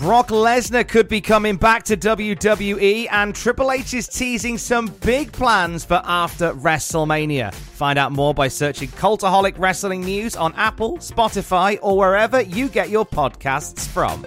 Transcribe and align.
Brock 0.00 0.28
Lesnar 0.28 0.88
could 0.88 1.08
be 1.08 1.20
coming 1.20 1.56
back 1.58 1.82
to 1.82 1.94
WWE, 1.94 3.06
and 3.10 3.34
Triple 3.34 3.70
H 3.70 3.92
is 3.92 4.08
teasing 4.08 4.56
some 4.56 4.86
big 4.86 5.30
plans 5.30 5.84
for 5.84 6.00
after 6.02 6.54
WrestleMania. 6.54 7.52
Find 7.52 7.98
out 7.98 8.10
more 8.10 8.32
by 8.32 8.48
searching 8.48 8.88
Cultaholic 8.88 9.58
Wrestling 9.58 10.00
News 10.00 10.36
on 10.36 10.54
Apple, 10.54 10.96
Spotify, 10.96 11.78
or 11.82 11.98
wherever 11.98 12.40
you 12.40 12.70
get 12.70 12.88
your 12.88 13.04
podcasts 13.04 13.86
from. 13.86 14.26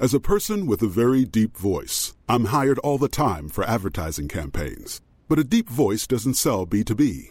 As 0.00 0.12
a 0.12 0.18
person 0.18 0.66
with 0.66 0.82
a 0.82 0.88
very 0.88 1.24
deep 1.24 1.56
voice, 1.56 2.12
I'm 2.28 2.46
hired 2.46 2.80
all 2.80 2.98
the 2.98 3.06
time 3.06 3.48
for 3.48 3.62
advertising 3.62 4.26
campaigns. 4.26 5.00
But 5.28 5.38
a 5.38 5.44
deep 5.44 5.70
voice 5.70 6.08
doesn't 6.08 6.34
sell 6.34 6.66
B2B, 6.66 7.30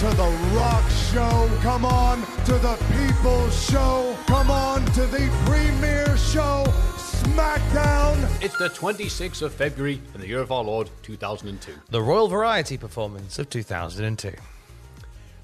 To 0.00 0.06
the 0.06 0.30
rock 0.54 0.90
show. 1.12 1.50
Come 1.60 1.84
on 1.84 2.22
to 2.46 2.52
the 2.54 2.74
people's 2.90 3.70
show. 3.70 4.16
Come 4.26 4.50
on 4.50 4.82
to 4.92 5.02
the 5.02 5.28
premiere 5.44 6.16
show. 6.16 6.64
SmackDown. 6.96 8.42
It's 8.42 8.56
the 8.56 8.70
26th 8.70 9.42
of 9.42 9.52
February 9.52 10.00
in 10.14 10.22
the 10.22 10.26
year 10.26 10.40
of 10.40 10.50
our 10.50 10.64
Lord 10.64 10.88
2002. 11.02 11.74
The 11.90 12.00
Royal 12.00 12.28
Variety 12.28 12.78
performance 12.78 13.38
of 13.38 13.50
2002. 13.50 14.32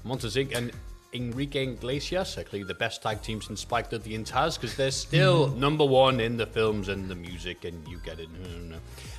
Montezig 0.03 0.55
and 0.57 0.71
Enrique 1.13 1.63
Iglesias 1.63 2.37
are 2.37 2.43
clearly 2.43 2.67
the 2.67 2.73
best 2.73 3.01
tag 3.01 3.21
team 3.21 3.41
since 3.41 3.61
Spike 3.61 3.89
Dudley 3.89 4.15
and 4.15 4.25
Taz 4.25 4.59
because 4.59 4.75
they're 4.75 4.91
still 4.91 5.47
number 5.49 5.85
one 5.85 6.19
in 6.19 6.37
the 6.37 6.45
films 6.45 6.89
and 6.89 7.09
the 7.09 7.15
music, 7.15 7.63
and 7.65 7.87
you 7.87 7.99
get 7.99 8.19
it. 8.19 8.27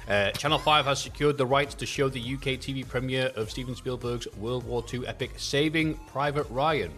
Uh, 0.08 0.30
Channel 0.32 0.58
5 0.58 0.84
has 0.84 1.00
secured 1.00 1.38
the 1.38 1.46
rights 1.46 1.74
to 1.74 1.86
show 1.86 2.08
the 2.08 2.20
UK 2.20 2.58
TV 2.60 2.86
premiere 2.86 3.32
of 3.36 3.50
Steven 3.50 3.74
Spielberg's 3.74 4.26
World 4.36 4.64
War 4.64 4.84
II 4.92 5.06
epic 5.06 5.32
Saving 5.36 5.94
Private 6.06 6.46
Ryan. 6.50 6.92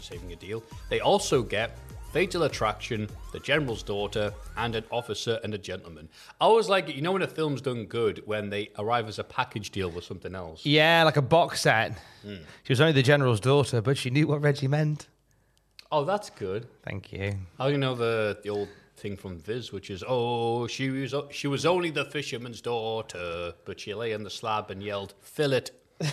Saving 0.00 0.32
a 0.32 0.36
deal. 0.36 0.62
They 0.88 1.00
also 1.00 1.42
get 1.42 1.78
Fatal 2.12 2.42
Attraction, 2.42 3.08
The 3.32 3.40
General's 3.40 3.82
Daughter, 3.82 4.34
and 4.58 4.74
An 4.74 4.84
Officer 4.90 5.40
and 5.42 5.54
a 5.54 5.58
Gentleman. 5.58 6.10
I 6.42 6.46
was 6.46 6.68
like 6.68 6.94
you 6.94 7.00
know, 7.00 7.12
when 7.12 7.22
a 7.22 7.26
film's 7.26 7.62
done 7.62 7.86
good 7.86 8.22
when 8.26 8.50
they 8.50 8.68
arrive 8.78 9.08
as 9.08 9.18
a 9.18 9.24
package 9.24 9.70
deal 9.70 9.90
with 9.90 10.04
something 10.04 10.34
else. 10.34 10.66
Yeah, 10.66 11.04
like 11.04 11.16
a 11.16 11.22
box 11.22 11.62
set. 11.62 11.98
Hmm. 12.22 12.36
She 12.64 12.72
was 12.72 12.82
only 12.82 12.92
the 12.92 13.02
general's 13.02 13.40
daughter, 13.40 13.80
but 13.80 13.96
she 13.96 14.10
knew 14.10 14.26
what 14.26 14.42
Reggie 14.42 14.68
meant. 14.68 15.08
Oh, 15.90 16.04
that's 16.04 16.28
good. 16.28 16.66
Thank 16.82 17.12
you. 17.12 17.34
How 17.56 17.68
do 17.68 17.72
you 17.72 17.78
know 17.78 17.94
the, 17.94 18.38
the 18.42 18.50
old 18.50 18.68
thing 18.96 19.16
from 19.16 19.38
Viz, 19.38 19.72
which 19.72 19.88
is, 19.88 20.04
oh, 20.06 20.66
she 20.66 20.90
was 20.90 21.14
she 21.30 21.46
was 21.46 21.64
only 21.64 21.88
the 21.88 22.04
fisherman's 22.04 22.60
daughter, 22.60 23.54
but 23.64 23.80
she 23.80 23.94
lay 23.94 24.12
on 24.12 24.22
the 24.22 24.30
slab 24.30 24.70
and 24.70 24.82
yelled, 24.82 25.14
"Fill 25.20 25.54
it." 25.54 25.70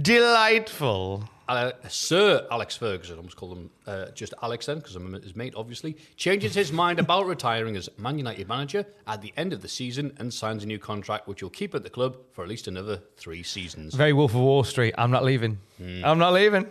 Delightful. 0.00 1.28
Uh, 1.48 1.70
Sir 1.88 2.44
Alex 2.50 2.76
Ferguson, 2.76 3.14
I 3.14 3.18
almost 3.18 3.36
call 3.36 3.52
him 3.52 3.70
uh, 3.86 4.06
just 4.06 4.34
Alex 4.42 4.66
then, 4.66 4.78
because 4.78 4.96
I'm 4.96 5.12
his 5.12 5.36
mate, 5.36 5.54
obviously, 5.56 5.96
changes 6.16 6.54
his 6.54 6.72
mind 6.72 6.98
about 6.98 7.26
retiring 7.34 7.76
as 7.76 7.88
Man 7.98 8.18
United 8.18 8.48
manager 8.48 8.84
at 9.06 9.22
the 9.22 9.32
end 9.36 9.52
of 9.52 9.62
the 9.62 9.68
season 9.68 10.12
and 10.18 10.34
signs 10.34 10.64
a 10.64 10.66
new 10.66 10.78
contract, 10.78 11.28
which 11.28 11.40
he'll 11.40 11.50
keep 11.50 11.74
at 11.74 11.84
the 11.84 11.90
club 11.90 12.16
for 12.32 12.42
at 12.42 12.48
least 12.48 12.66
another 12.66 13.00
three 13.16 13.44
seasons. 13.44 13.94
Very 13.94 14.12
Wolf 14.12 14.32
of 14.34 14.40
Wall 14.40 14.64
Street. 14.64 14.94
I'm 14.98 15.12
not 15.12 15.24
leaving. 15.24 15.58
I'm 15.80 16.18
not 16.18 16.32
leaving. 16.32 16.66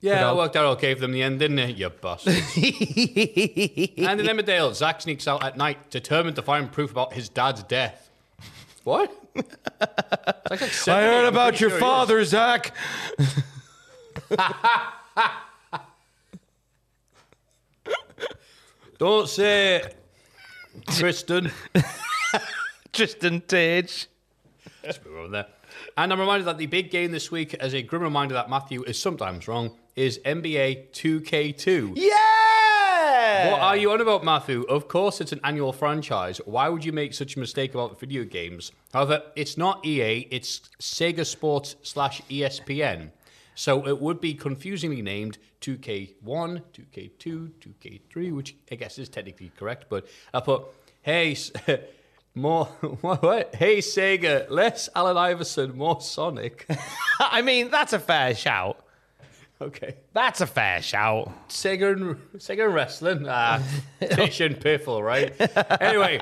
Yeah, 0.00 0.32
it 0.32 0.36
worked 0.36 0.56
out 0.56 0.64
okay 0.78 0.94
for 0.94 1.00
them 1.00 1.10
in 1.10 1.14
the 1.14 1.22
end, 1.22 1.38
didn't 1.38 1.58
it? 1.58 1.76
You 1.76 1.90
bastard. 1.90 2.32
and 2.56 4.20
in 4.20 4.26
Emmerdale, 4.26 4.74
Zach 4.74 5.02
sneaks 5.02 5.28
out 5.28 5.44
at 5.44 5.58
night, 5.58 5.90
determined 5.90 6.36
to 6.36 6.42
find 6.42 6.72
proof 6.72 6.90
about 6.90 7.12
his 7.12 7.28
dad's 7.28 7.62
death. 7.64 8.10
What? 8.82 9.14
It's 9.34 9.46
like 10.50 10.60
like 10.60 10.88
I 10.88 11.02
heard 11.02 11.26
I'm 11.26 11.32
about 11.32 11.60
your 11.60 11.70
sure 11.70 11.78
father, 11.78 12.24
Zach. 12.24 12.74
Don't 18.98 19.28
say 19.28 19.76
it, 19.76 19.96
Tristan. 20.88 21.50
Tristan 22.92 23.40
Tage. 23.42 24.08
Let's 24.84 24.98
move 25.04 25.24
on 25.24 25.30
there. 25.30 25.46
And 25.96 26.12
I'm 26.12 26.20
reminded 26.20 26.46
that 26.46 26.58
the 26.58 26.66
big 26.66 26.90
game 26.90 27.12
this 27.12 27.30
week, 27.30 27.54
as 27.54 27.74
a 27.74 27.82
grim 27.82 28.02
reminder 28.02 28.34
that 28.34 28.50
Matthew 28.50 28.82
is 28.82 29.00
sometimes 29.00 29.48
wrong, 29.48 29.76
is 29.96 30.18
NBA 30.24 30.90
2K2. 30.90 31.92
Yeah! 31.96 32.69
What 33.00 33.60
are 33.60 33.76
you 33.76 33.90
on 33.92 34.00
about, 34.00 34.24
Matthew? 34.24 34.62
Of 34.62 34.88
course, 34.88 35.20
it's 35.20 35.32
an 35.32 35.40
annual 35.42 35.72
franchise. 35.72 36.40
Why 36.44 36.68
would 36.68 36.84
you 36.84 36.92
make 36.92 37.14
such 37.14 37.36
a 37.36 37.38
mistake 37.38 37.74
about 37.74 37.98
video 37.98 38.24
games? 38.24 38.72
However, 38.92 39.22
it's 39.36 39.56
not 39.56 39.84
EA, 39.84 40.28
it's 40.30 40.60
Sega 40.80 41.24
Sports 41.24 41.76
slash 41.82 42.20
ESPN. 42.30 43.10
So 43.54 43.86
it 43.86 44.00
would 44.00 44.20
be 44.20 44.34
confusingly 44.34 45.02
named 45.02 45.38
2K1, 45.60 46.62
2K2, 46.72 47.50
2K3, 47.60 48.32
which 48.34 48.56
I 48.70 48.74
guess 48.74 48.98
is 48.98 49.08
technically 49.08 49.52
correct. 49.56 49.86
But 49.88 50.06
I 50.32 50.40
put, 50.40 50.64
hey, 51.02 51.36
more, 52.34 52.66
what, 53.00 53.22
what? 53.22 53.54
Hey, 53.54 53.78
Sega, 53.78 54.48
less 54.50 54.88
Allen 54.94 55.16
Iverson, 55.16 55.76
more 55.76 56.00
Sonic. 56.00 56.66
I 57.20 57.42
mean, 57.42 57.70
that's 57.70 57.92
a 57.92 57.98
fair 57.98 58.34
shout. 58.34 58.84
Okay. 59.60 59.96
That's 60.14 60.40
a 60.40 60.46
fair 60.46 60.80
shout. 60.80 61.30
Sega 61.48 61.92
and, 61.92 62.16
Sega 62.38 62.64
and 62.66 62.74
wrestling. 62.74 63.26
Ah, 63.28 63.62
Tish 64.00 64.40
and 64.40 64.56
Piffle, 64.56 65.02
right? 65.02 65.34
Anyway, 65.80 66.18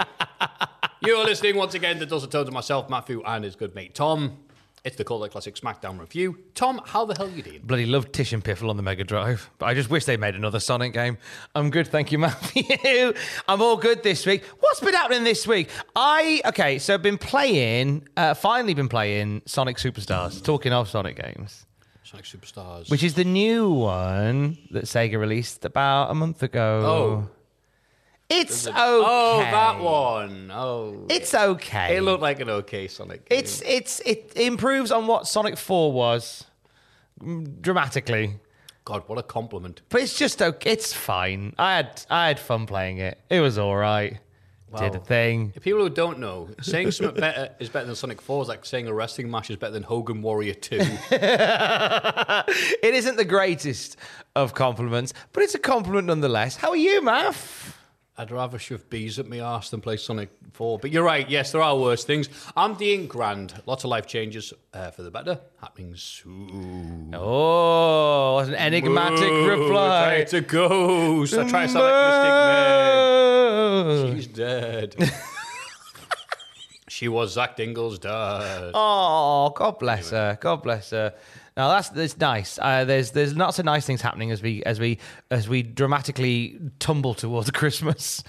You're 1.00 1.25
listening 1.25 1.56
once 1.56 1.75
again 1.75 1.99
to 2.00 2.06
Dozen 2.06 2.31
Tones 2.31 2.49
of 2.49 2.55
myself, 2.55 2.90
Matthew, 2.90 3.23
and 3.25 3.44
his 3.44 3.55
good 3.55 3.75
mate 3.75 3.94
Tom. 3.94 4.38
It's 4.85 4.96
the 4.96 5.05
Cultaholic 5.05 5.32
Classic 5.32 5.55
SmackDown 5.55 5.99
review. 6.00 6.38
Tom, 6.55 6.81
how 6.85 7.05
the 7.05 7.14
hell 7.14 7.26
are 7.26 7.31
you 7.31 7.43
doing? 7.43 7.61
Bloody 7.62 7.85
love 7.85 8.11
Tish 8.11 8.32
and 8.32 8.43
Piffle 8.44 8.70
on 8.70 8.76
the 8.76 8.82
Mega 8.82 9.05
Drive. 9.05 9.50
But 9.58 9.67
I 9.67 9.75
just 9.75 9.91
wish 9.91 10.05
they 10.05 10.17
made 10.17 10.34
another 10.34 10.61
Sonic 10.61 10.93
game. 10.93 11.19
I'm 11.55 11.70
good, 11.70 11.88
thank 11.88 12.11
you, 12.11 12.19
Matthew. 12.19 13.12
I'm 13.49 13.61
all 13.61 13.76
good 13.76 14.02
this 14.02 14.25
week. 14.25 14.44
What's 14.61 14.81
been 14.81 14.94
happening 14.94 15.25
this 15.25 15.46
week? 15.46 15.69
I 15.94 16.41
okay, 16.46 16.79
so 16.79 16.94
I've 16.94 17.02
been 17.02 17.19
playing, 17.19 18.08
uh, 18.17 18.34
finally 18.34 18.75
been 18.75 18.88
playing 18.88 19.43
Sonic 19.46 19.76
Superstars. 19.76 20.43
Talking 20.43 20.73
of 20.73 20.88
Sonic 20.88 21.17
games, 21.23 21.67
Sonic 22.10 22.25
Superstars. 22.25 22.90
which 22.90 23.02
is 23.02 23.12
the 23.14 23.25
new 23.25 23.70
one 23.70 24.56
that 24.70 24.84
Sega 24.84 25.19
released 25.19 25.66
about 25.66 26.10
a 26.10 26.14
month 26.14 26.43
ago. 26.43 26.81
Oh. 26.82 27.31
it's 28.31 28.66
okay. 28.66 28.76
Oh, 28.78 29.40
that 29.40 29.78
one. 29.78 30.50
Oh. 30.50 31.05
It's 31.10 31.34
okay. 31.34 31.99
It 31.99 32.00
looked 32.00 32.22
like 32.22 32.40
an 32.40 32.49
okay 32.49 32.88
Sonic. 32.88 33.28
game. 33.28 33.38
It's 33.38 33.60
it's 33.60 34.00
it 34.06 34.32
improves 34.37 34.90
on 34.90 35.06
what 35.06 35.26
Sonic 35.26 35.58
Four 35.58 35.93
was 35.93 36.46
mm, 37.20 37.60
dramatically. 37.60 38.37
God, 38.87 39.02
what 39.06 39.19
a 39.19 39.22
compliment. 39.22 39.82
But 39.90 40.00
it's 40.00 40.16
just 40.16 40.40
okay. 40.40 40.70
It's 40.70 40.94
fine. 40.94 41.55
I 41.58 41.76
had 41.76 42.06
I 42.08 42.28
had 42.28 42.40
fun 42.40 42.64
playing 42.64 42.99
it. 42.99 43.20
It 43.28 43.40
was 43.40 43.58
all 43.58 43.76
right. 43.76 44.19
Did 44.76 44.94
a 44.94 44.99
thing. 44.99 45.53
If 45.56 45.62
people 45.62 45.81
who 45.81 45.88
don't 45.88 46.19
know, 46.19 46.49
saying 46.61 46.91
something 46.91 47.20
better 47.20 47.55
is 47.59 47.69
better 47.69 47.87
than 47.87 47.94
Sonic 47.94 48.20
4 48.20 48.43
is 48.43 48.49
like 48.49 48.67
saying 48.67 48.87
a 48.87 48.93
wrestling 48.93 49.31
match 49.31 49.49
is 49.50 49.56
better 49.56 49.73
than 49.73 49.82
Hogan 49.82 50.20
Warrior 50.23 50.55
2. 50.55 50.79
It 51.11 52.94
isn't 52.94 53.17
the 53.17 53.25
greatest 53.25 53.97
of 54.35 54.55
compliments, 54.55 55.12
but 55.32 55.43
it's 55.43 55.55
a 55.55 55.59
compliment 55.59 56.06
nonetheless. 56.06 56.56
How 56.56 56.70
are 56.70 56.76
you, 56.76 57.03
Math? 57.03 57.77
I'd 58.20 58.32
rather 58.32 58.59
shove 58.59 58.91
bees 58.91 59.20
at 59.20 59.29
my 59.29 59.38
arse 59.38 59.70
than 59.70 59.81
play 59.81 59.97
Sonic 59.97 60.31
4. 60.53 60.81
But 60.81 60.91
you're 60.91 61.05
right, 61.05 61.31
yes, 61.31 61.53
there 61.53 61.62
are 61.62 61.79
worse 61.79 62.03
things. 62.05 62.29
I'm 62.56 62.75
doing 62.75 63.06
grand. 63.06 63.55
Lots 63.65 63.85
of 63.85 63.91
life 63.91 64.06
changes 64.06 64.53
uh, 64.75 64.91
for 64.91 65.03
the 65.03 65.11
better 65.12 65.38
happening 65.61 65.94
soon. 65.94 67.15
Oh, 67.17 68.35
what 68.35 68.49
an 68.49 68.56
enigmatic 68.56 69.20
Moo, 69.20 69.49
reply. 69.49 70.15
It's 70.15 70.32
a 70.32 70.41
ghost. 70.41 71.32
I 71.35 71.49
try 71.49 71.67
to 71.67 71.73
sound 71.73 71.85
like 71.85 71.94
Mystic 72.09 72.32
Man. 74.09 74.17
She's 74.17 74.26
dead. 74.26 74.97
she 76.88 77.06
was 77.06 77.35
Zach 77.35 77.56
Dingle's 77.56 78.00
dad. 78.00 78.73
Oh, 78.75 79.53
God 79.55 79.79
bless 79.79 80.11
her. 80.11 80.37
God 80.41 80.65
bless 80.65 80.91
her. 80.91 81.15
Now 81.58 81.70
that's 81.70 81.88
that's 81.88 82.16
nice. 82.16 82.56
Uh, 82.62 82.84
there's 82.84 83.10
there's 83.10 83.37
lots 83.37 83.58
of 83.58 83.64
nice 83.64 83.84
things 83.84 84.00
happening 84.00 84.31
as 84.31 84.40
we 84.40 84.62
as 84.62 84.78
we 84.78 84.99
as 85.28 85.49
we 85.49 85.64
dramatically 85.64 86.56
tumble 86.78 87.14
towards 87.14 87.50
Christmas. 87.52 88.22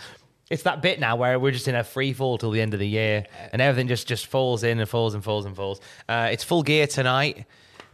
It's 0.49 0.63
that 0.63 0.81
bit 0.81 0.99
now 0.99 1.15
where 1.15 1.39
we're 1.39 1.51
just 1.51 1.67
in 1.67 1.75
a 1.75 1.83
free 1.83 2.11
fall 2.11 2.39
till 2.39 2.49
the 2.49 2.59
end 2.59 2.73
of 2.73 2.79
the 2.79 2.87
year, 2.87 3.27
and 3.53 3.61
everything 3.61 3.87
just 3.87 4.07
just 4.07 4.25
falls 4.25 4.63
in 4.63 4.79
and 4.79 4.89
falls 4.89 5.13
and 5.13 5.23
falls 5.23 5.45
and 5.45 5.55
falls. 5.55 5.79
Uh, 6.09 6.29
it's 6.31 6.43
full 6.43 6.63
gear 6.63 6.87
tonight. 6.87 7.45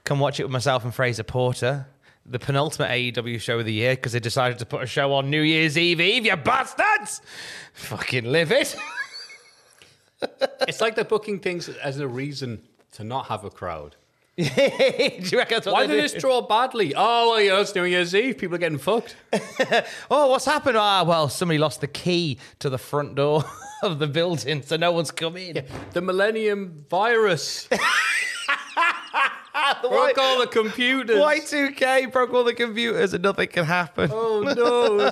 Come 0.06 0.22
watch 0.22 0.40
it 0.40 0.44
with 0.44 0.54
myself 0.54 0.86
and 0.86 0.96
Fraser 0.96 1.24
Porter. 1.24 1.86
The 2.26 2.40
penultimate 2.40 2.90
AEW 2.90 3.42
show 3.42 3.60
of 3.60 3.66
the 3.66 3.74
year 3.74 3.94
because 3.96 4.14
they 4.14 4.22
decided 4.22 4.58
to 4.60 4.66
put 4.66 4.82
a 4.82 4.88
show 4.88 5.14
on 5.14 5.30
New 5.30 5.42
Year's 5.42 5.78
Eve 5.78 6.00
Eve. 6.00 6.26
You 6.26 6.38
bastards! 6.38 7.22
Fucking 7.74 8.24
live 8.24 8.52
it. 8.54 8.76
It's 10.68 10.82
like 10.82 10.96
they're 10.96 11.04
booking 11.04 11.40
things 11.40 11.70
as 11.70 12.00
a 12.00 12.08
reason 12.08 12.64
to 12.94 13.04
not 13.04 13.28
have 13.28 13.44
a 13.44 13.52
crowd. 13.52 13.96
Do 14.38 14.44
you 14.44 15.38
reckon 15.38 15.56
that's 15.56 15.66
what 15.66 15.74
Why 15.74 15.88
did 15.88 16.04
this 16.04 16.14
draw 16.14 16.42
badly? 16.42 16.94
Oh, 16.94 17.30
well, 17.30 17.42
you 17.42 17.52
know, 17.52 17.62
it's 17.62 17.74
New 17.74 17.86
Year's 17.86 18.14
Eve. 18.14 18.38
People 18.38 18.56
are 18.56 18.60
getting 18.60 18.78
fucked. 18.78 19.16
Oh, 20.12 20.28
what's 20.28 20.46
happened? 20.46 20.78
Ah, 20.78 21.04
well, 21.04 21.30
somebody 21.30 21.58
lost 21.58 21.80
the 21.82 21.88
key 21.88 22.38
to 22.60 22.70
the 22.70 22.78
front 22.78 23.16
door 23.16 23.46
of 23.84 23.98
the 24.00 24.08
building, 24.08 24.62
so 24.62 24.76
no 24.76 24.92
one's 24.92 25.12
come 25.12 25.38
in. 25.38 25.66
The 25.94 26.02
Millennium 26.02 26.86
Virus 26.90 27.68
broke 29.82 30.18
all 30.18 30.40
the 30.40 30.50
computers. 30.52 31.18
Y2K 31.18 32.12
broke 32.12 32.34
all 32.34 32.44
the 32.44 32.54
computers 32.54 33.14
and 33.14 33.24
nothing 33.24 33.48
can 33.48 33.64
happen. 33.66 34.10
Oh, 34.14 34.42
no. 34.42 35.12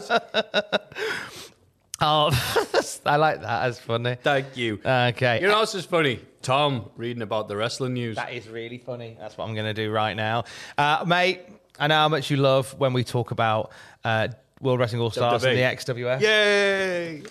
Oh, 2.02 2.30
I 3.06 3.16
like 3.16 3.42
that. 3.42 3.66
That's 3.66 3.80
funny. 3.80 4.18
Thank 4.22 4.58
you. 4.58 4.82
Okay. 4.86 5.40
You 5.42 5.48
know, 5.48 5.62
this 5.62 5.76
is 5.76 5.86
funny. 5.86 6.20
Tom 6.44 6.90
reading 6.98 7.24
about 7.24 7.48
the 7.48 7.56
wrestling 7.56 7.94
news. 7.94 8.18
That 8.18 8.34
is 8.34 8.48
really 8.48 8.78
funny. 8.78 9.18
That's 9.20 9.38
what 9.38 9.48
I'm 9.48 9.54
going 9.54 9.66
to 9.66 9.74
do 9.74 9.92
right 9.92 10.14
now. 10.14 10.44
Uh, 10.78 11.04
mate, 11.08 11.42
I 11.80 11.88
know 11.88 11.96
how 11.96 12.10
much 12.10 12.30
you 12.30 12.38
love 12.38 12.78
when 12.78 12.94
we 12.94 13.04
talk 13.04 13.32
about 13.32 13.72
uh, 14.04 14.28
World 14.62 14.80
Wrestling 14.80 15.02
All 15.02 15.12
Stars 15.12 15.44
and 15.44 15.58
the 15.58 15.62
XWF. 15.62 16.22
Yay! 16.22 17.24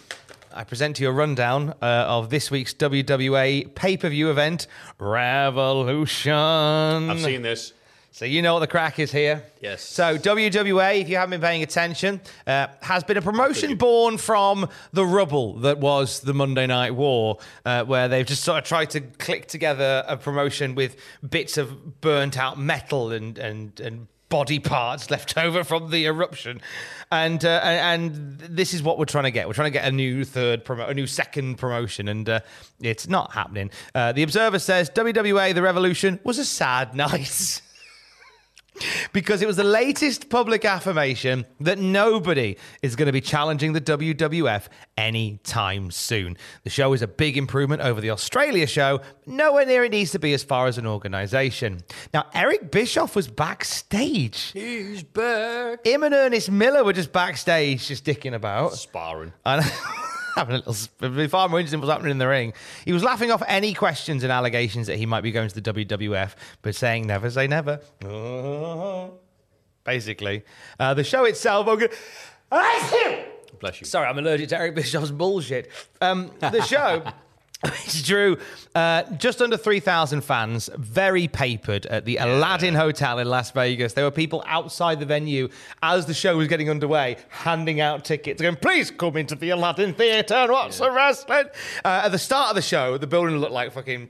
I 0.54 0.64
present 0.64 0.96
to 0.96 1.02
you 1.02 1.08
a 1.08 1.12
rundown 1.12 1.70
uh, 1.80 1.84
of 2.08 2.28
this 2.28 2.50
week's 2.50 2.74
WWA 2.74 3.74
pay 3.74 3.96
per 3.96 4.08
view 4.08 4.30
event, 4.30 4.66
Revolution. 4.98 6.32
I've 6.32 7.20
seen 7.20 7.42
this. 7.42 7.72
So 8.14 8.26
you 8.26 8.42
know 8.42 8.52
what 8.52 8.60
the 8.60 8.66
crack 8.66 8.98
is 8.98 9.10
here. 9.10 9.42
Yes. 9.62 9.82
So 9.82 10.18
WWA, 10.18 11.00
if 11.00 11.08
you 11.08 11.16
haven't 11.16 11.30
been 11.30 11.40
paying 11.40 11.62
attention, 11.62 12.20
uh, 12.46 12.66
has 12.82 13.02
been 13.04 13.16
a 13.16 13.22
promotion 13.22 13.76
born 13.76 14.18
from 14.18 14.68
the 14.92 15.06
rubble 15.06 15.54
that 15.60 15.78
was 15.78 16.20
the 16.20 16.34
Monday 16.34 16.66
Night 16.66 16.94
War, 16.94 17.38
uh, 17.64 17.84
where 17.84 18.08
they've 18.08 18.26
just 18.26 18.44
sort 18.44 18.58
of 18.58 18.64
tried 18.64 18.90
to 18.90 19.00
click 19.00 19.46
together 19.46 20.04
a 20.06 20.18
promotion 20.18 20.74
with 20.74 20.96
bits 21.26 21.56
of 21.56 22.02
burnt 22.02 22.38
out 22.38 22.58
metal 22.58 23.12
and 23.12 23.38
and 23.38 23.80
and 23.80 24.08
body 24.28 24.58
parts 24.58 25.10
left 25.10 25.38
over 25.38 25.64
from 25.64 25.90
the 25.90 26.04
eruption, 26.04 26.60
and 27.10 27.42
uh, 27.46 27.60
and, 27.64 28.02
and 28.02 28.40
this 28.40 28.74
is 28.74 28.82
what 28.82 28.98
we're 28.98 29.06
trying 29.06 29.24
to 29.24 29.30
get. 29.30 29.48
We're 29.48 29.54
trying 29.54 29.72
to 29.72 29.78
get 29.78 29.88
a 29.88 29.92
new 29.92 30.26
third 30.26 30.66
promo, 30.66 30.86
a 30.86 30.92
new 30.92 31.06
second 31.06 31.56
promotion, 31.56 32.08
and 32.08 32.28
uh, 32.28 32.40
it's 32.78 33.08
not 33.08 33.32
happening. 33.32 33.70
Uh, 33.94 34.12
the 34.12 34.22
Observer 34.22 34.58
says 34.58 34.90
WWA 34.90 35.54
the 35.54 35.62
Revolution 35.62 36.20
was 36.24 36.38
a 36.38 36.44
sad 36.44 36.94
night. 36.94 37.62
Because 39.12 39.42
it 39.42 39.46
was 39.46 39.56
the 39.56 39.64
latest 39.64 40.28
public 40.28 40.64
affirmation 40.64 41.44
that 41.60 41.78
nobody 41.78 42.56
is 42.82 42.96
going 42.96 43.06
to 43.06 43.12
be 43.12 43.20
challenging 43.20 43.72
the 43.72 43.80
WWF 43.80 44.66
anytime 44.96 45.90
soon. 45.90 46.36
The 46.64 46.70
show 46.70 46.92
is 46.92 47.02
a 47.02 47.06
big 47.06 47.36
improvement 47.36 47.82
over 47.82 48.00
the 48.00 48.10
Australia 48.10 48.66
show, 48.66 49.00
nowhere 49.26 49.66
near 49.66 49.84
it 49.84 49.90
needs 49.90 50.12
to 50.12 50.18
be 50.18 50.32
as 50.32 50.42
far 50.42 50.66
as 50.66 50.78
an 50.78 50.86
organization. 50.86 51.82
Now, 52.12 52.26
Eric 52.34 52.70
Bischoff 52.70 53.14
was 53.16 53.28
backstage. 53.28 54.52
He's 54.52 55.02
back. 55.02 55.84
Him 55.86 56.02
and 56.02 56.14
Ernest 56.14 56.50
Miller 56.50 56.84
were 56.84 56.92
just 56.92 57.12
backstage, 57.12 57.88
just 57.88 58.04
dicking 58.04 58.34
about. 58.34 58.74
Sparring. 58.74 59.32
And 59.44 59.64
having 60.36 60.54
a 60.54 60.58
little 60.58 60.74
it'd 61.00 61.16
be 61.16 61.26
far 61.26 61.48
more 61.48 61.58
interesting 61.60 61.80
what's 61.80 61.90
happening 61.92 62.12
in 62.12 62.18
the 62.18 62.28
ring. 62.28 62.52
He 62.84 62.92
was 62.92 63.02
laughing 63.04 63.30
off 63.30 63.42
any 63.46 63.74
questions 63.74 64.22
and 64.22 64.32
allegations 64.32 64.86
that 64.86 64.96
he 64.96 65.06
might 65.06 65.22
be 65.22 65.30
going 65.32 65.48
to 65.48 65.60
the 65.60 65.72
WWF, 65.72 66.34
but 66.62 66.74
saying 66.74 67.06
never 67.06 67.30
say 67.30 67.46
never. 67.46 67.80
Basically, 69.84 70.44
uh, 70.78 70.94
the 70.94 71.04
show 71.04 71.24
itself. 71.24 71.66
I'm 71.68 71.78
gonna- 71.78 73.24
Bless 73.60 73.80
you. 73.80 73.86
Sorry, 73.86 74.06
I'm 74.06 74.18
allergic 74.18 74.48
to 74.50 74.58
Eric 74.58 74.74
Bischoff's 74.74 75.10
bullshit. 75.10 75.70
Um, 76.00 76.30
the 76.40 76.62
show. 76.62 77.04
Which 77.64 78.04
drew 78.04 78.38
uh, 78.74 79.04
just 79.18 79.40
under 79.40 79.56
3,000 79.56 80.22
fans, 80.22 80.68
very 80.76 81.28
papered 81.28 81.86
at 81.86 82.04
the 82.04 82.16
Aladdin 82.16 82.74
Hotel 82.74 83.20
in 83.20 83.28
Las 83.28 83.52
Vegas. 83.52 83.92
There 83.92 84.04
were 84.04 84.10
people 84.10 84.42
outside 84.46 84.98
the 84.98 85.06
venue 85.06 85.48
as 85.80 86.06
the 86.06 86.14
show 86.14 86.36
was 86.36 86.48
getting 86.48 86.68
underway, 86.68 87.18
handing 87.28 87.80
out 87.80 88.04
tickets, 88.04 88.42
going, 88.42 88.56
please 88.56 88.90
come 88.90 89.16
into 89.16 89.36
the 89.36 89.50
Aladdin 89.50 89.94
Theatre 89.94 90.34
and 90.34 90.50
watch 90.50 90.78
the 90.78 90.90
wrestling. 90.90 91.46
Uh, 91.84 92.02
at 92.04 92.08
the 92.08 92.18
start 92.18 92.50
of 92.50 92.56
the 92.56 92.62
show, 92.62 92.98
the 92.98 93.06
building 93.06 93.38
looked 93.38 93.52
like 93.52 93.72
fucking 93.72 94.08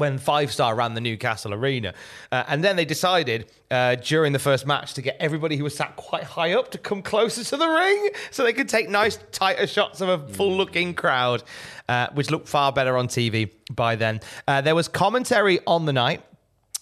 when 0.00 0.18
Five 0.18 0.52
Star 0.52 0.74
ran 0.74 0.94
the 0.94 1.00
Newcastle 1.00 1.54
Arena. 1.54 1.94
Uh, 2.32 2.42
and 2.48 2.64
then 2.64 2.74
they 2.74 2.84
decided 2.84 3.50
uh, 3.70 3.94
during 3.96 4.32
the 4.32 4.38
first 4.38 4.66
match 4.66 4.94
to 4.94 5.02
get 5.02 5.16
everybody 5.20 5.56
who 5.56 5.64
was 5.64 5.76
sat 5.76 5.94
quite 5.94 6.24
high 6.24 6.54
up 6.54 6.70
to 6.72 6.78
come 6.78 7.02
closer 7.02 7.44
to 7.44 7.56
the 7.56 7.68
ring 7.68 8.10
so 8.30 8.42
they 8.42 8.52
could 8.52 8.68
take 8.68 8.88
nice, 8.88 9.18
tighter 9.30 9.66
shots 9.66 10.00
of 10.00 10.08
a 10.08 10.18
full 10.32 10.56
looking 10.56 10.94
crowd, 10.94 11.44
uh, 11.88 12.08
which 12.14 12.30
looked 12.30 12.48
far 12.48 12.72
better 12.72 12.96
on 12.96 13.06
TV 13.06 13.50
by 13.70 13.94
then. 13.94 14.20
Uh, 14.48 14.60
there 14.60 14.74
was 14.74 14.88
commentary 14.88 15.60
on 15.66 15.84
the 15.84 15.92
night. 15.92 16.24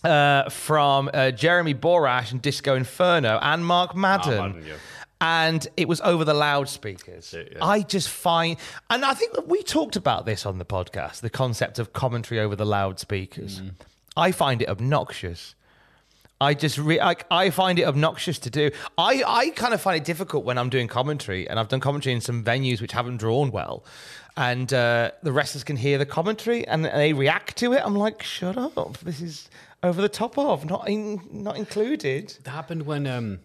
Uh, 0.05 0.49
from 0.49 1.11
uh, 1.13 1.33
Jeremy 1.33 1.75
Borash 1.75 2.31
and 2.31 2.41
Disco 2.41 2.77
Inferno 2.77 3.37
and 3.43 3.67
Mark 3.67 3.97
Madden. 3.97 4.53
Madden, 4.53 4.65
yeah. 4.65 4.75
And 5.21 5.67
it 5.77 5.89
was 5.89 6.01
over 6.03 6.25
the 6.25 6.35
loudspeakers. 6.35 7.35
it, 7.35 7.55
yeah. 7.57 7.65
I 7.65 7.83
just 7.83 8.09
find, 8.09 8.57
and 8.89 9.05
I 9.05 9.15
think 9.15 9.33
that 9.35 9.49
we 9.49 9.63
talked 9.65 9.97
about 9.97 10.27
this 10.27 10.47
on 10.47 10.59
the 10.59 10.65
podcast 10.65 11.21
the 11.21 11.31
concept 11.31 11.79
of 11.81 11.93
commentary 11.93 12.39
over 12.41 12.55
the 12.55 12.67
loudspeakers. 12.67 13.61
Mm. 13.61 13.73
I 14.17 14.33
find 14.33 14.63
it 14.63 14.69
obnoxious. 14.69 15.55
I 16.41 16.55
just 16.55 16.79
re- 16.79 17.01
like 17.01 17.27
I 17.31 17.51
find 17.51 17.79
it 17.79 17.85
obnoxious 17.85 18.39
to 18.41 18.51
do. 18.51 18.71
I 18.97 19.23
I 19.27 19.51
kind 19.51 19.75
of 19.75 19.81
find 19.81 19.97
it 19.97 20.05
difficult 20.05 20.45
when 20.45 20.57
I'm 20.57 20.71
doing 20.71 20.87
commentary, 20.87 21.49
and 21.49 21.59
I've 21.59 21.69
done 21.69 21.81
commentary 21.81 22.15
in 22.15 22.21
some 22.21 22.45
venues 22.45 22.81
which 22.81 22.93
haven't 22.93 23.17
drawn 23.17 23.51
well, 23.51 23.85
and 24.37 24.73
uh, 24.73 25.11
the 25.23 25.33
wrestlers 25.33 25.65
can 25.65 25.77
hear 25.77 25.99
the 25.99 26.07
commentary 26.07 26.67
and 26.67 26.85
they 26.85 27.13
react 27.13 27.57
to 27.57 27.73
it. 27.73 27.83
I'm 27.85 27.97
like, 27.97 28.23
shut 28.23 28.57
up! 28.57 28.99
This 28.99 29.21
is 29.21 29.51
over 29.83 30.01
the 30.01 30.09
top 30.09 30.39
of 30.39 30.65
not 30.65 30.89
in, 30.89 31.21
not 31.33 31.57
included. 31.57 32.37
That 32.45 32.51
happened 32.51 32.87
when 32.87 33.09
um, 33.09 33.41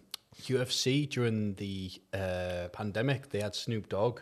UFC 0.46 1.08
during 1.08 1.54
the 1.54 1.90
uh, 2.12 2.68
pandemic, 2.72 3.30
they 3.30 3.40
had 3.40 3.54
Snoop 3.54 3.88
Dogg 3.88 4.20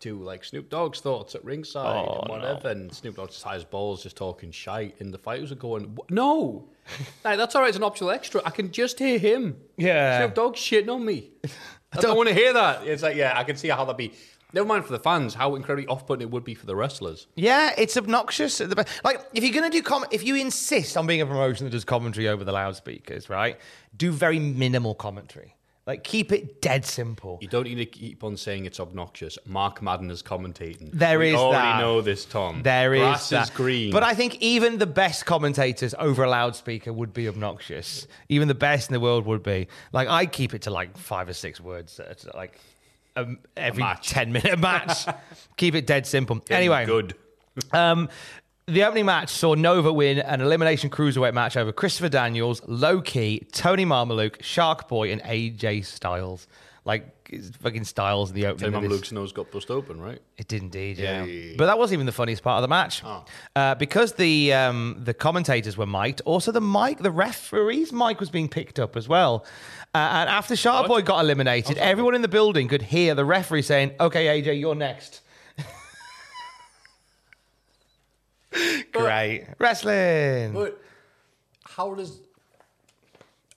to 0.00 0.20
like 0.20 0.44
Snoop 0.44 0.68
Dogg's 0.68 1.00
thoughts 1.00 1.34
at 1.34 1.44
ringside 1.44 2.08
and 2.08 2.28
whatever, 2.28 2.68
and 2.68 2.92
Snoop 2.92 3.16
Dogg 3.16 3.30
just 3.30 3.46
his 3.46 3.64
balls 3.64 4.02
just 4.02 4.16
talking 4.16 4.50
shite, 4.50 5.00
and 5.00 5.14
the 5.14 5.18
fighters 5.18 5.52
are 5.52 5.56
going, 5.56 5.96
"No, 6.10 6.68
like, 7.24 7.38
that's 7.38 7.54
all 7.54 7.62
right. 7.62 7.68
It's 7.68 7.76
an 7.76 7.84
optional 7.84 8.10
extra. 8.10 8.42
I 8.44 8.50
can 8.50 8.70
just 8.70 8.98
hear 8.98 9.18
him. 9.18 9.56
Yeah. 9.76 10.18
Snoop 10.18 10.34
Dogg 10.34 10.54
shitting 10.54 10.92
on 10.92 11.04
me. 11.04 11.30
I 11.94 12.00
don't 12.00 12.16
want 12.16 12.28
to 12.30 12.34
hear 12.34 12.54
that. 12.54 12.86
It's 12.86 13.02
like, 13.02 13.16
yeah, 13.16 13.38
I 13.38 13.44
can 13.44 13.56
see 13.56 13.68
how 13.68 13.84
that'd 13.84 13.98
be. 13.98 14.14
Never 14.52 14.66
mind 14.66 14.84
for 14.84 14.92
the 14.92 14.98
fans, 14.98 15.34
how 15.34 15.54
incredibly 15.54 15.86
off-putting 15.88 16.22
it 16.22 16.30
would 16.30 16.44
be 16.44 16.54
for 16.54 16.66
the 16.66 16.76
wrestlers. 16.76 17.26
Yeah, 17.36 17.72
it's 17.78 17.96
obnoxious. 17.96 18.60
at 18.60 18.68
the 18.68 18.76
be- 18.76 18.82
Like, 19.04 19.20
if 19.32 19.42
you're 19.42 19.52
going 19.52 19.70
to 19.70 19.76
do 19.76 19.82
com- 19.82 20.04
if 20.10 20.24
you 20.24 20.36
insist 20.36 20.96
on 20.96 21.06
being 21.06 21.20
a 21.22 21.26
promotion 21.26 21.64
that 21.64 21.70
does 21.70 21.84
commentary 21.84 22.28
over 22.28 22.44
the 22.44 22.52
loudspeakers, 22.52 23.30
right? 23.30 23.58
Do 23.96 24.12
very 24.12 24.38
minimal 24.38 24.94
commentary. 24.94 25.56
Like, 25.84 26.04
keep 26.04 26.30
it 26.30 26.62
dead 26.62 26.84
simple. 26.84 27.38
You 27.42 27.48
don't 27.48 27.64
need 27.64 27.74
to 27.74 27.86
keep 27.86 28.22
on 28.22 28.36
saying 28.36 28.66
it's 28.66 28.78
obnoxious. 28.78 29.36
Mark 29.46 29.82
Madden 29.82 30.12
is 30.12 30.22
commentating. 30.22 30.90
There 30.92 31.18
we 31.18 31.30
is 31.30 31.34
already 31.34 31.56
that. 31.66 31.80
know 31.80 32.00
this, 32.00 32.24
Tom. 32.24 32.62
There 32.62 32.94
is 32.94 33.00
Grass 33.00 33.30
that. 33.30 33.42
is 33.44 33.50
green. 33.50 33.90
But 33.90 34.04
I 34.04 34.14
think 34.14 34.36
even 34.40 34.78
the 34.78 34.86
best 34.86 35.26
commentators 35.26 35.92
over 35.98 36.22
a 36.22 36.30
loudspeaker 36.30 36.92
would 36.92 37.12
be 37.12 37.26
obnoxious. 37.26 38.06
Even 38.28 38.46
the 38.46 38.54
best 38.54 38.90
in 38.90 38.92
the 38.94 39.00
world 39.00 39.26
would 39.26 39.42
be. 39.42 39.66
Like, 39.92 40.06
I 40.06 40.26
keep 40.26 40.54
it 40.54 40.62
to 40.62 40.70
like 40.70 40.96
five 40.96 41.28
or 41.28 41.32
six 41.32 41.60
words, 41.60 42.00
like 42.32 42.60
um, 43.16 43.38
every 43.56 43.82
match. 43.82 44.08
10 44.08 44.32
minute 44.32 44.58
match. 44.60 45.06
keep 45.56 45.74
it 45.74 45.86
dead 45.86 46.06
simple. 46.06 46.36
Getting 46.36 46.56
anyway, 46.56 46.86
good. 46.86 47.14
Um, 47.70 48.08
the 48.66 48.82
opening 48.84 49.04
match 49.04 49.28
saw 49.28 49.52
Nova 49.52 49.92
win 49.92 50.18
an 50.20 50.40
elimination 50.40 50.88
cruiserweight 50.88 51.34
match 51.34 51.54
over 51.54 51.70
Christopher 51.70 52.08
Daniels, 52.08 52.62
Low 52.66 53.02
Ki, 53.02 53.46
Tony 53.52 53.84
Mamaluke, 53.84 54.42
Shark 54.42 54.88
Boy, 54.88 55.12
and 55.12 55.20
AJ 55.22 55.84
Styles. 55.84 56.46
Like 56.86 57.21
fucking 57.60 57.84
Styles 57.84 58.30
in 58.30 58.36
the 58.36 58.46
opening. 58.46 58.74
Of 58.74 58.82
this. 58.82 58.90
Luke's 58.90 59.12
nose 59.12 59.32
got 59.32 59.50
bust 59.50 59.70
open, 59.70 60.00
right? 60.00 60.20
It 60.36 60.48
did 60.48 60.62
indeed, 60.62 60.98
yeah. 60.98 61.54
But 61.56 61.66
that 61.66 61.78
wasn't 61.78 61.94
even 61.94 62.06
the 62.06 62.12
funniest 62.12 62.42
part 62.42 62.58
of 62.58 62.62
the 62.62 62.68
match, 62.68 63.02
uh, 63.56 63.74
because 63.76 64.12
the 64.14 64.52
um, 64.52 64.96
the 64.98 65.14
commentators 65.14 65.76
were 65.76 65.86
mic'd. 65.86 66.20
Also, 66.24 66.52
the 66.52 66.60
mic, 66.60 66.98
the 66.98 67.10
referee's 67.10 67.92
mic 67.92 68.20
was 68.20 68.30
being 68.30 68.48
picked 68.48 68.78
up 68.78 68.96
as 68.96 69.08
well. 69.08 69.44
Uh, 69.94 69.98
and 69.98 70.30
after 70.30 70.56
Shark 70.56 70.86
Boy 70.86 71.02
got 71.02 71.20
eliminated, 71.20 71.76
everyone 71.78 72.14
in 72.14 72.22
the 72.22 72.28
building 72.28 72.68
could 72.68 72.82
hear 72.82 73.14
the 73.14 73.24
referee 73.24 73.62
saying, 73.62 73.92
"Okay, 74.00 74.42
AJ, 74.42 74.58
you're 74.58 74.74
next." 74.74 75.20
Great 78.92 79.46
wrestling. 79.58 80.52
But 80.52 80.80
how 81.64 81.94
does 81.94 82.20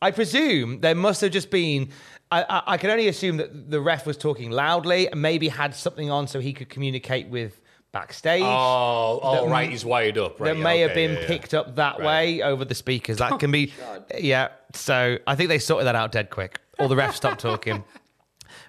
I 0.01 0.11
presume 0.11 0.81
there 0.81 0.95
must 0.95 1.21
have 1.21 1.31
just 1.31 1.49
been. 1.49 1.89
I, 2.35 2.57
I, 2.57 2.63
I 2.73 2.77
can 2.77 2.89
only 2.89 3.07
assume 3.07 3.37
that 3.37 3.69
the 3.71 3.79
ref 3.79 4.05
was 4.05 4.17
talking 4.17 4.51
loudly 4.51 5.09
and 5.09 5.21
maybe 5.21 5.47
had 5.47 5.73
something 5.75 6.11
on 6.11 6.27
so 6.27 6.39
he 6.39 6.53
could 6.53 6.69
communicate 6.69 7.29
with 7.29 7.61
backstage. 7.91 8.41
Oh, 8.43 9.19
oh 9.23 9.49
right, 9.49 9.69
he's 9.69 9.85
wired 9.85 10.17
up. 10.17 10.39
Right, 10.39 10.53
that 10.53 10.59
may 10.59 10.79
have 10.81 10.93
been 10.93 11.13
yeah, 11.13 11.19
yeah. 11.21 11.27
picked 11.27 11.53
up 11.53 11.75
that 11.77 11.99
Right. 11.99 12.05
way 12.05 12.41
over 12.41 12.65
the 12.65 12.75
speakers. 12.75 13.17
That 13.17 13.39
can 13.39 13.51
be, 13.51 13.73
yeah. 14.19 14.49
So 14.73 15.17
I 15.25 15.35
think 15.35 15.49
they 15.49 15.59
sorted 15.59 15.87
that 15.87 15.95
out 15.95 16.11
dead 16.11 16.29
quick. 16.29 16.59
All 16.77 16.89
the 16.89 16.95
refs 16.95 17.13
stopped 17.13 17.39
talking. 17.39 17.83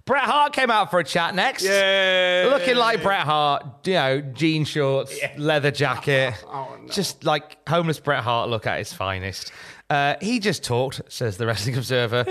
Bret 0.04 0.22
Hart 0.22 0.52
came 0.52 0.70
out 0.70 0.90
for 0.92 1.00
a 1.00 1.04
chat 1.04 1.34
next. 1.34 1.64
Yeah. 1.64 2.48
Looking 2.50 2.76
like 2.76 3.02
Bret 3.02 3.22
Hart, 3.22 3.64
you 3.84 3.94
know, 3.94 4.20
jean 4.20 4.64
shorts, 4.64 5.18
leather 5.36 5.72
jacket. 5.72 6.34
Oh, 6.48 6.78
Just 6.88 7.24
like 7.24 7.68
homeless 7.68 7.98
Bret 7.98 8.22
Hart 8.22 8.48
look 8.48 8.66
at 8.68 8.78
his 8.78 8.92
finest. 8.92 9.50
Uh, 9.90 10.14
he 10.20 10.38
just 10.38 10.62
talked, 10.62 11.00
says 11.08 11.36
the 11.36 11.46
Wrestling 11.46 11.76
Observer. 11.76 12.24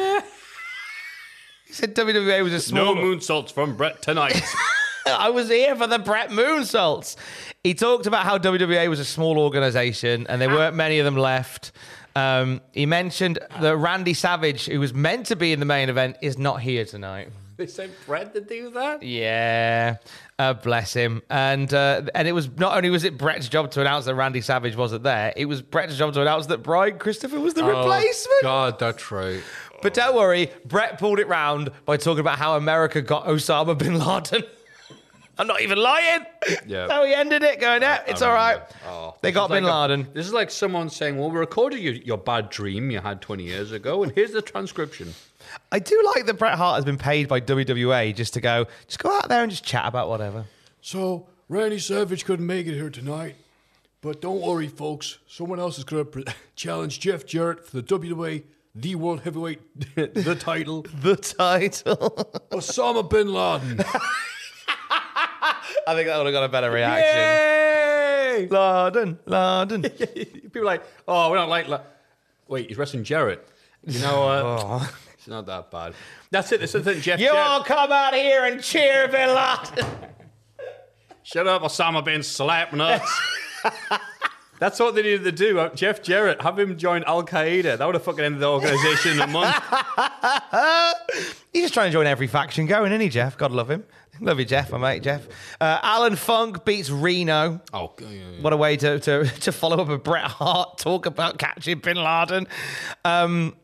He 1.66 1.74
said 1.74 1.96
WWE 1.96 2.44
was 2.44 2.54
a 2.54 2.62
small. 2.62 2.96
No 2.96 3.02
moonsaults 3.02 3.52
from 3.52 3.76
Bret 3.76 4.02
tonight. 4.02 4.42
I 5.08 5.30
was 5.30 5.50
here 5.50 5.76
for 5.76 5.88
the 5.88 6.00
Bret 6.00 6.30
Moonsaults. 6.30 7.16
He 7.64 7.74
talked 7.76 8.08
about 8.08 8.24
how 8.26 8.38
WWE 8.38 8.90
was 8.90 9.00
a 9.00 9.06
small 9.06 9.38
organization 9.38 10.26
and 10.28 10.42
there 10.42 10.50
weren't 10.50 10.76
many 10.76 11.00
of 11.00 11.06
them 11.06 11.16
left. 11.16 11.72
Um, 12.16 12.62
he 12.72 12.86
mentioned 12.86 13.40
that 13.60 13.76
Randy 13.78 14.14
Savage, 14.14 14.66
who 14.66 14.80
was 14.80 14.94
meant 14.94 15.28
to 15.28 15.36
be 15.36 15.52
in 15.52 15.60
the 15.60 15.66
main 15.66 15.90
event, 15.90 16.18
is 16.22 16.38
not 16.38 16.62
here 16.62 16.86
tonight. 16.86 17.30
they 17.58 17.68
sent 17.68 17.92
Bret 18.06 18.34
to 18.34 18.42
do 18.42 18.70
that. 18.72 19.04
Yeah, 19.04 19.98
uh, 20.40 20.54
bless 20.54 20.94
him. 20.94 21.22
And 21.30 21.74
uh, 21.74 22.04
and 22.14 22.28
it 22.28 22.32
was 22.32 22.50
not 22.58 22.76
only 22.78 22.90
was 22.90 23.04
it 23.04 23.18
Bret's 23.18 23.48
job 23.50 23.72
to 23.72 23.82
announce 23.82 24.06
that 24.06 24.16
Randy 24.16 24.42
Savage 24.42 24.76
wasn't 24.76 25.04
there, 25.04 25.34
it 25.36 25.46
was 25.46 25.62
Bret's 25.62 25.98
job 25.98 26.14
to 26.14 26.22
announce 26.22 26.48
that 26.48 26.64
Brian 26.64 26.98
Christopher 27.00 27.40
was 27.40 27.54
the 27.54 27.64
replacement. 27.64 28.40
Oh, 28.40 28.44
God, 28.44 28.80
that's 28.80 29.12
right. 29.12 29.42
But 29.82 29.94
don't 29.94 30.16
worry, 30.16 30.50
Bret 30.66 30.98
pulled 31.00 31.20
it 31.20 31.28
round 31.28 31.70
by 31.86 31.98
talking 31.98 32.20
about 32.22 32.38
how 32.38 32.56
America 32.56 33.02
got 33.02 33.26
Osama 33.26 33.78
bin 33.78 34.00
Laden. 34.00 34.44
I'm 35.38 35.48
not 35.48 35.62
even 35.62 35.78
lying. 35.78 36.26
Yeah. 36.66 36.88
So 36.88 37.04
he 37.04 37.14
ended 37.14 37.44
it 37.44 37.60
going, 37.60 37.82
yeah, 37.82 38.04
it's 38.08 38.22
all 38.22 38.34
right. 38.34 38.62
Oh, 38.88 39.16
they 39.22 39.34
got 39.34 39.50
bin 39.50 39.66
like 39.66 39.74
a- 39.74 39.76
Laden. 39.94 40.08
this 40.14 40.26
is 40.26 40.32
like 40.34 40.50
someone 40.50 40.90
saying, 40.90 41.18
"Well, 41.18 41.30
we 41.30 41.38
recorded 41.38 41.80
your, 41.80 41.94
your 41.96 42.18
bad 42.18 42.50
dream 42.50 42.90
you 42.90 43.00
had 43.02 43.22
20 43.22 43.44
years 43.44 43.74
ago, 43.74 44.02
and 44.04 44.14
here's 44.14 44.32
the 44.32 44.42
transcription." 44.42 45.14
I 45.74 45.80
do 45.80 46.02
like 46.16 46.26
that 46.28 46.36
Bret 46.40 46.56
Hart 46.58 46.76
has 46.76 46.86
been 46.86 46.98
paid 46.98 47.28
by 47.28 47.42
WWA 47.42 48.16
just 48.16 48.34
to 48.36 48.42
go, 48.42 48.66
just 48.88 49.00
go 49.00 49.12
out 49.12 49.28
there 49.28 49.42
and 49.44 49.52
just 49.52 49.66
chat 49.66 49.86
about 49.86 50.08
whatever. 50.10 50.46
So, 50.82 51.28
Randy 51.50 51.80
Savage 51.80 52.24
couldn't 52.26 52.48
make 52.48 52.66
it 52.68 52.74
here 52.74 52.90
tonight. 52.90 53.36
But 54.02 54.22
don't 54.22 54.40
worry, 54.42 54.68
folks. 54.70 55.18
Someone 55.28 55.60
else 55.60 55.78
is 55.78 55.84
going 55.84 56.06
to 56.06 56.10
pre- 56.12 56.24
challenge 56.56 57.00
Jeff 57.02 57.26
Jarrett 57.26 57.66
for 57.68 57.82
the 57.82 57.84
WWA, 57.84 58.44
the 58.76 58.96
World 58.96 59.22
Heavyweight, 59.22 59.96
the 59.96 60.36
title. 60.36 60.86
The 61.02 61.16
title. 61.16 61.96
Osama 62.52 63.10
bin 63.10 63.32
Laden. 63.34 63.80
I 65.88 65.94
think 65.94 66.08
that 66.08 66.18
would 66.18 66.26
have 66.26 66.34
got 66.34 66.44
a 66.44 66.50
better 66.50 66.72
reaction. 66.72 67.16
Yay! 67.16 68.48
Laden, 68.50 69.20
Laden. 69.26 69.82
People 69.84 70.62
are 70.62 70.66
like, 70.66 70.84
"Oh, 71.08 71.32
we 71.32 71.38
don't 71.38 71.50
like." 71.50 71.68
La-. 71.68 71.82
Wait, 72.48 72.68
he's 72.68 72.78
wrestling 72.78 73.04
Jarrett. 73.04 73.48
You 73.86 74.00
know 74.00 74.22
what? 74.22 74.42
Oh. 74.44 74.96
It's 75.14 75.28
not 75.28 75.46
that 75.48 75.72
bad. 75.72 75.94
That's 76.30 76.52
it. 76.52 76.60
That's 76.60 76.74
the 76.74 76.84
thing. 76.84 77.02
Jeff 77.02 77.20
you 77.20 77.32
all 77.32 77.64
come 77.64 77.92
out 77.92 78.14
here 78.14 78.46
and 78.46 78.62
cheer 78.62 79.08
Bin 79.08 79.30
Laden. 79.30 79.86
Shut 81.24 81.48
up, 81.48 81.64
Osama 81.64 82.06
bin 82.06 82.22
slap 82.22 82.74
nuts. 82.74 83.12
That's 84.60 84.80
what 84.80 84.96
they 84.96 85.02
needed 85.04 85.24
to 85.26 85.32
do. 85.32 85.60
Uh, 85.60 85.74
Jeff 85.76 86.02
Jarrett, 86.02 86.42
have 86.42 86.58
him 86.58 86.78
join 86.78 87.04
Al 87.04 87.24
Qaeda. 87.24 87.78
That 87.78 87.86
would 87.86 87.96
have 87.96 88.04
fucking 88.04 88.24
ended 88.24 88.42
the 88.42 88.48
organization 88.50 89.14
in 89.14 89.20
a 89.22 89.28
month. 89.28 89.56
He's 91.54 91.64
just 91.64 91.74
trying 91.74 91.90
to 91.90 91.94
join 91.94 92.08
every 92.08 92.28
faction 92.28 92.66
going, 92.66 92.92
isn't 92.92 93.02
he, 93.02 93.10
Jeff? 93.10 93.38
God 93.38 93.52
love 93.52 93.70
him. 93.70 93.84
Love 94.22 94.40
you, 94.40 94.46
Jeff, 94.46 94.72
my 94.72 94.78
mate, 94.78 95.04
Jeff. 95.04 95.28
Uh, 95.60 95.80
Alan 95.84 96.16
Funk 96.16 96.64
beats 96.64 96.90
Reno. 96.90 97.60
Oh, 97.74 97.92
yeah, 98.00 98.08
yeah. 98.08 98.42
What 98.42 98.54
a 98.54 98.58
way 98.58 98.78
to, 98.78 99.00
to, 99.00 99.26
to 99.42 99.52
follow 99.52 99.82
up 99.82 99.90
a 99.90 99.98
Bret 99.98 100.24
Hart 100.24 100.78
talk 100.78 101.06
about 101.06 101.38
catching 101.38 101.80
Bin 101.80 101.98
Laden. 101.98 102.48
Um, 103.04 103.56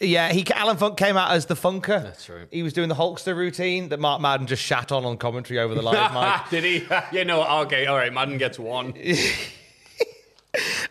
yeah, 0.00 0.30
he 0.32 0.46
Alan 0.52 0.76
Funk 0.76 0.96
came 0.96 1.16
out 1.16 1.32
as 1.32 1.46
the 1.46 1.54
Funker. 1.54 2.02
That's 2.02 2.28
right. 2.28 2.46
He 2.50 2.62
was 2.62 2.72
doing 2.72 2.88
the 2.88 2.94
Hulkster 2.94 3.34
routine 3.34 3.88
that 3.88 3.98
Mark 3.98 4.20
Madden 4.20 4.46
just 4.46 4.62
shat 4.62 4.92
on 4.92 5.04
on 5.04 5.16
commentary 5.16 5.58
over 5.58 5.74
the 5.74 5.82
live 5.82 6.12
mic. 6.42 6.50
Did 6.50 6.64
he? 6.64 6.86
yeah, 7.16 7.24
no, 7.24 7.42
okay, 7.62 7.86
all 7.86 7.96
right. 7.96 8.12
Madden 8.12 8.38
gets 8.38 8.58
one. 8.58 8.94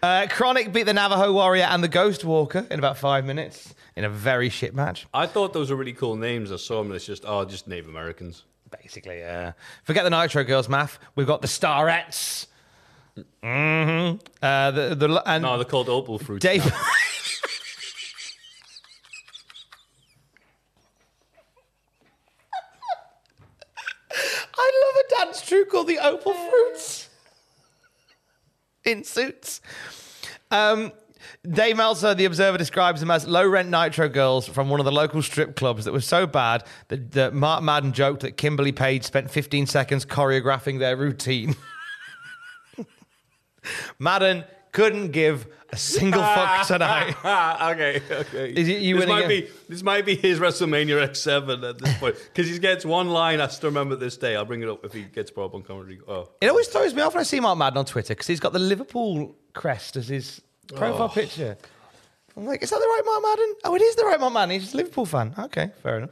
Uh, 0.03 0.27
Chronic 0.29 0.71
beat 0.71 0.83
the 0.83 0.93
Navajo 0.93 1.33
Warrior 1.33 1.63
and 1.65 1.83
the 1.83 1.87
Ghost 1.87 2.23
Walker 2.23 2.65
in 2.69 2.79
about 2.79 2.97
five 2.97 3.25
minutes 3.25 3.73
in 3.95 4.03
a 4.03 4.09
very 4.09 4.49
shit 4.49 4.75
match. 4.75 5.07
I 5.13 5.25
thought 5.25 5.53
those 5.53 5.71
were 5.71 5.75
really 5.75 5.93
cool 5.93 6.15
names. 6.15 6.51
I 6.51 6.57
saw 6.57 6.77
them. 6.77 6.87
and 6.87 6.95
It's 6.95 7.05
just, 7.05 7.23
oh, 7.25 7.43
just 7.45 7.67
Native 7.67 7.87
Americans. 7.89 8.43
Basically, 8.83 9.19
yeah. 9.19 9.53
Forget 9.83 10.03
the 10.03 10.09
Nitro 10.09 10.43
Girls, 10.43 10.69
math. 10.69 10.99
We've 11.15 11.27
got 11.27 11.41
the 11.41 11.47
Starettes. 11.47 12.47
Mm-hmm. 13.43 14.17
Uh, 14.43 14.71
the 14.71 14.93
the 14.93 15.23
and 15.25 15.41
No, 15.41 15.57
they're 15.57 15.65
called 15.65 15.89
opal 15.89 16.19
fruits. 16.19 16.43
Dave. 16.43 16.63
I 24.59 24.71
love 24.85 25.03
a 25.05 25.25
dance 25.25 25.41
troupe 25.41 25.69
called 25.69 25.87
the 25.87 25.97
Opal 25.99 26.33
Fruits 26.33 27.06
in 28.87 29.03
suits. 29.03 29.61
Um, 30.49 30.91
Dave 31.49 31.77
Meltzer, 31.77 32.13
the 32.13 32.25
Observer, 32.25 32.57
describes 32.57 32.99
them 32.99 33.11
as 33.11 33.27
low 33.27 33.47
rent 33.47 33.69
nitro 33.69 34.09
girls 34.09 34.47
from 34.47 34.69
one 34.69 34.79
of 34.79 34.85
the 34.85 34.91
local 34.91 35.21
strip 35.21 35.55
clubs 35.55 35.85
that 35.85 35.91
was 35.91 36.05
so 36.05 36.25
bad 36.25 36.63
that, 36.87 37.11
that 37.11 37.33
Mark 37.33 37.63
Madden 37.63 37.93
joked 37.93 38.21
that 38.21 38.37
Kimberly 38.37 38.71
Page 38.71 39.03
spent 39.03 39.29
15 39.29 39.67
seconds 39.67 40.05
choreographing 40.05 40.79
their 40.79 40.95
routine. 40.95 41.55
Madden 43.99 44.45
couldn't 44.77 45.11
give 45.11 45.47
a 45.71 45.75
single 45.75 46.21
fuck 46.21 46.67
tonight. 46.67 47.15
Okay, 47.71 47.99
okay. 48.11 48.53
Is 48.55 48.67
it 48.67 48.83
you 48.83 48.99
this 48.99 49.09
might 49.09 49.27
be 49.27 49.49
this 49.67 49.81
might 49.81 50.05
be 50.05 50.15
his 50.15 50.39
WrestleMania 50.39 51.07
X7 51.07 51.67
at 51.67 51.79
this 51.79 51.97
point 51.97 52.15
because 52.31 52.47
he 52.47 52.59
gets 52.59 52.85
one 52.85 53.09
line. 53.09 53.41
I 53.41 53.47
still 53.47 53.71
remember 53.71 53.95
this 53.95 54.17
day. 54.17 54.35
I'll 54.35 54.45
bring 54.45 54.61
it 54.61 54.69
up 54.69 54.85
if 54.85 54.93
he 54.93 55.03
gets 55.05 55.31
brought 55.31 55.47
up 55.47 55.55
on 55.55 55.63
comedy. 55.63 55.99
Oh, 56.07 56.29
It 56.39 56.49
always 56.49 56.67
throws 56.67 56.93
me 56.93 57.01
off 57.01 57.15
when 57.15 57.21
I 57.21 57.23
see 57.23 57.39
Mark 57.39 57.57
Madden 57.57 57.79
on 57.79 57.85
Twitter 57.85 58.13
because 58.13 58.27
he's 58.27 58.39
got 58.39 58.53
the 58.53 58.59
Liverpool 58.59 59.35
crest 59.53 59.95
as 59.95 60.09
his 60.09 60.41
profile 60.75 61.05
oh. 61.05 61.09
picture. 61.09 61.57
I'm 62.37 62.45
like, 62.45 62.61
is 62.61 62.69
that 62.69 62.77
the 62.79 62.85
right 62.85 63.01
Mark 63.03 63.23
Madden? 63.23 63.55
Oh, 63.63 63.75
it 63.75 63.81
is 63.81 63.95
the 63.95 64.05
right 64.05 64.19
Mark 64.19 64.31
Madden. 64.31 64.51
He's 64.59 64.73
a 64.73 64.77
Liverpool 64.77 65.07
fan. 65.07 65.33
Okay, 65.39 65.71
fair 65.81 65.97
enough. 65.97 66.11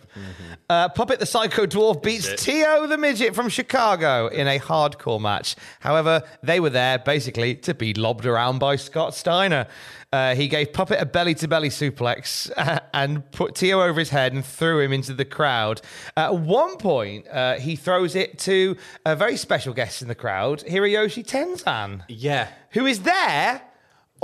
Uh, 0.67 0.89
Puppet 0.89 1.19
the 1.19 1.25
Psycho 1.27 1.67
Dwarf 1.67 2.01
beats. 2.01 2.43
Tio 2.43 2.87
the 2.87 2.97
Midget 2.97 3.35
from 3.35 3.47
Chicago 3.47 4.25
in 4.27 4.47
a 4.47 4.57
hardcore 4.57 5.21
match. 5.21 5.55
However, 5.81 6.23
they 6.41 6.59
were 6.59 6.71
there 6.71 6.97
basically 6.97 7.53
to 7.57 7.75
be 7.75 7.93
lobbed 7.93 8.25
around 8.25 8.57
by 8.57 8.75
Scott 8.75 9.13
Steiner. 9.13 9.67
Uh, 10.11 10.33
he 10.33 10.47
gave 10.47 10.73
Puppet 10.73 10.99
a 10.99 11.05
belly 11.05 11.35
to 11.35 11.47
belly 11.47 11.69
suplex 11.69 12.49
uh, 12.57 12.79
and 12.95 13.29
put 13.31 13.53
Tio 13.53 13.81
over 13.83 13.99
his 13.99 14.09
head 14.09 14.33
and 14.33 14.43
threw 14.43 14.79
him 14.79 14.93
into 14.93 15.13
the 15.13 15.25
crowd. 15.25 15.81
At 16.17 16.35
one 16.37 16.77
point, 16.77 17.27
uh, 17.27 17.55
he 17.59 17.75
throws 17.75 18.15
it 18.15 18.39
to 18.39 18.77
a 19.05 19.15
very 19.15 19.37
special 19.37 19.73
guest 19.73 20.01
in 20.01 20.07
the 20.07 20.15
crowd, 20.15 20.63
Hiroyoshi 20.67 21.23
Tenzan 21.23 22.01
Yeah. 22.07 22.47
who 22.71 22.85
is 22.87 23.01
there, 23.01 23.61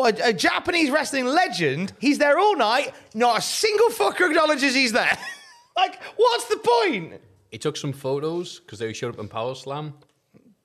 a, 0.05 0.29
a 0.29 0.33
Japanese 0.33 0.89
wrestling 0.89 1.25
legend. 1.25 1.93
He's 1.99 2.17
there 2.17 2.39
all 2.39 2.55
night. 2.55 2.93
Not 3.13 3.39
a 3.39 3.41
single 3.41 3.89
fucker 3.89 4.29
acknowledges 4.29 4.73
he's 4.73 4.91
there. 4.91 5.17
like, 5.75 6.01
what's 6.15 6.45
the 6.45 6.57
point? 6.57 7.21
He 7.49 7.57
took 7.57 7.75
some 7.75 7.93
photos 7.93 8.59
because 8.59 8.79
they 8.79 8.93
showed 8.93 9.15
up 9.15 9.19
in 9.19 9.27
Power 9.27 9.55
Slam, 9.55 9.93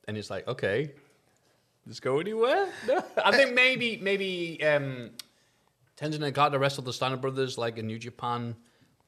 and 0.06 0.16
it's 0.16 0.30
like, 0.30 0.46
okay, 0.46 0.92
let's 1.86 2.00
go 2.00 2.20
anywhere. 2.20 2.68
No. 2.86 3.04
I 3.24 3.32
think 3.32 3.54
maybe 3.54 3.98
maybe 4.00 4.62
um, 4.64 5.10
Tenzan 5.96 6.20
Nagata 6.20 6.58
wrestled 6.58 6.86
the 6.86 6.92
Steiner 6.92 7.16
brothers 7.16 7.58
like 7.58 7.78
in 7.78 7.86
New 7.86 7.98
Japan 7.98 8.54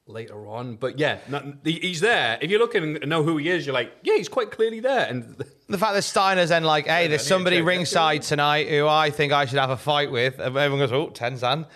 later 0.09 0.47
on, 0.47 0.77
but 0.77 0.99
yeah, 0.99 1.19
not, 1.29 1.45
he's 1.65 2.01
there. 2.01 2.39
If 2.41 2.51
you 2.51 2.59
look 2.59 2.75
and 2.75 3.07
know 3.07 3.23
who 3.23 3.37
he 3.37 3.49
is, 3.49 3.67
you're 3.67 3.75
like, 3.75 3.93
yeah, 4.03 4.15
he's 4.17 4.29
quite 4.29 4.51
clearly 4.51 4.81
there. 4.81 5.07
And 5.07 5.37
The 5.69 5.77
fact 5.77 5.95
that 5.95 6.03
Steiner's 6.03 6.49
then 6.49 6.65
like, 6.65 6.87
hey, 6.87 7.09
there's 7.09 7.21
I 7.21 7.25
need 7.25 7.25
to 7.25 7.25
somebody 7.25 7.61
ringside 7.61 8.23
tonight 8.23 8.69
who 8.69 8.89
I 8.89 9.11
think 9.11 9.33
I 9.33 9.45
should 9.45 9.59
have 9.59 9.69
a 9.69 9.77
fight 9.77 10.11
with. 10.11 10.39
And 10.39 10.57
everyone 10.57 10.79
goes, 10.79 10.93
oh, 10.93 11.09
Tenzan. 11.09 11.67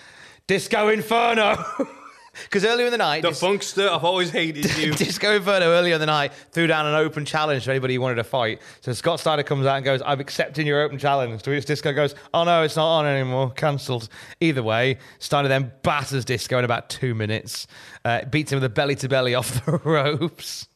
Disco 0.47 0.89
Inferno. 0.89 1.63
Because 2.45 2.65
earlier 2.65 2.87
in 2.87 2.93
the 2.93 2.99
night, 2.99 3.21
the 3.23 3.29
Dis- 3.29 3.43
Funkster, 3.43 3.89
I've 3.91 4.05
always 4.05 4.31
hated 4.31 4.65
you. 4.79 4.93
Disco 4.95 5.37
Inferno 5.37 5.67
earlier 5.67 5.95
in 5.95 6.01
the 6.01 6.07
night 6.07 6.33
threw 6.51 6.67
down 6.67 6.87
an 6.87 6.95
open 6.95 7.27
challenge 7.27 7.65
to 7.65 7.71
anybody 7.71 7.95
who 7.95 8.01
wanted 8.01 8.15
to 8.15 8.25
fight. 8.25 8.63
So 8.81 8.93
Scott 8.95 9.21
Steiner 9.21 9.43
comes 9.43 9.67
out 9.67 9.77
and 9.77 9.85
goes, 9.85 10.01
I'm 10.05 10.19
accepting 10.19 10.67
your 10.67 10.81
open 10.83 10.99
challenge. 10.99 11.43
To 11.43 11.51
which 11.51 11.67
Disco 11.67 11.93
goes, 11.93 12.15
Oh 12.33 12.45
no, 12.45 12.63
it's 12.63 12.77
not 12.77 12.87
on 13.01 13.07
anymore. 13.07 13.51
Cancelled. 13.51 14.09
Either 14.41 14.63
way, 14.63 14.99
Steiner 15.19 15.49
then 15.49 15.73
batters 15.83 16.25
Disco 16.25 16.59
in 16.59 16.65
about 16.65 16.89
two 16.89 17.15
minutes, 17.15 17.67
uh, 18.05 18.25
beats 18.25 18.51
him 18.51 18.57
with 18.57 18.65
a 18.65 18.71
belly 18.71 18.95
to 18.97 19.09
belly 19.09 19.35
off 19.37 19.65
the 19.67 19.73
ropes. 19.85 20.69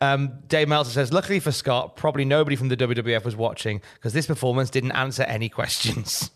Um, 0.00 0.34
Dave 0.48 0.68
Meltzer 0.68 0.92
says, 0.92 1.12
luckily 1.12 1.40
for 1.40 1.52
Scott, 1.52 1.96
probably 1.96 2.24
nobody 2.24 2.56
from 2.56 2.68
the 2.68 2.76
WWF 2.76 3.24
was 3.24 3.36
watching 3.36 3.80
because 3.94 4.12
this 4.12 4.26
performance 4.26 4.70
didn't 4.70 4.92
answer 4.92 5.22
any 5.24 5.48
questions. 5.48 6.30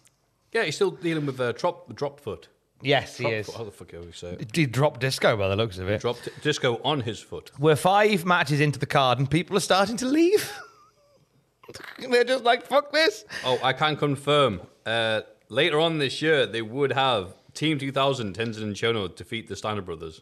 yeah, 0.53 0.65
he's 0.65 0.75
still 0.77 0.91
dealing 0.93 1.27
with 1.27 1.41
a 1.41 1.53
drop, 1.53 1.93
dropped 1.95 2.21
foot. 2.23 2.49
Yes, 2.81 3.17
he 3.17 3.25
Drop 3.25 3.33
is. 3.33 3.55
How 3.55 3.65
the 3.65 3.71
fuck 3.71 3.93
are 3.95 4.01
we 4.01 4.13
say 4.13 4.37
it? 4.39 4.55
He 4.55 4.67
dropped 4.67 5.01
Disco 5.01 5.37
by 5.37 5.49
the 5.49 5.57
looks 5.57 5.79
of 5.79 5.89
it. 5.89 6.01
Dropped 6.01 6.29
disco 6.43 6.81
on 6.85 7.01
his 7.01 7.19
foot. 7.21 7.51
We're 7.59 7.77
five 7.77 8.25
matches 8.25 8.61
into 8.61 8.79
the 8.79 8.87
card 8.87 9.19
and 9.19 9.29
people 9.31 9.57
are 9.57 9.61
starting 9.61 9.97
to 9.99 10.07
leave. 10.07 10.53
They're 11.99 12.25
just 12.25 12.45
like, 12.45 12.67
fuck 12.67 12.93
this. 12.93 13.25
Oh, 13.45 13.59
I 13.63 13.73
can 13.73 13.97
confirm. 13.97 14.61
Uh, 14.87 15.23
later 15.49 15.81
on 15.81 15.99
this 15.99 16.23
year, 16.23 16.47
they 16.47 16.63
would 16.63 16.93
have 16.93 17.35
Team 17.53 17.79
2000, 17.79 18.35
Tenzan 18.35 18.63
and 18.63 18.75
Chono 18.75 19.15
defeat 19.15 19.49
the 19.49 19.57
Steiner 19.57 19.83
brothers. 19.83 20.21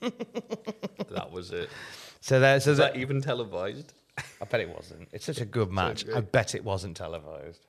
that 0.00 1.30
was 1.32 1.50
it. 1.50 1.70
So 2.20 2.38
there, 2.38 2.60
so 2.60 2.72
Is 2.72 2.78
that, 2.78 2.94
that 2.94 3.00
even 3.00 3.20
televised? 3.20 3.94
I 4.40 4.44
bet 4.44 4.60
it 4.60 4.68
wasn't. 4.68 5.08
It's 5.12 5.24
such 5.24 5.40
a 5.40 5.44
good 5.44 5.72
match. 5.72 6.04
I 6.14 6.20
bet 6.20 6.54
it 6.54 6.62
wasn't 6.64 6.96
televised. 6.96 7.66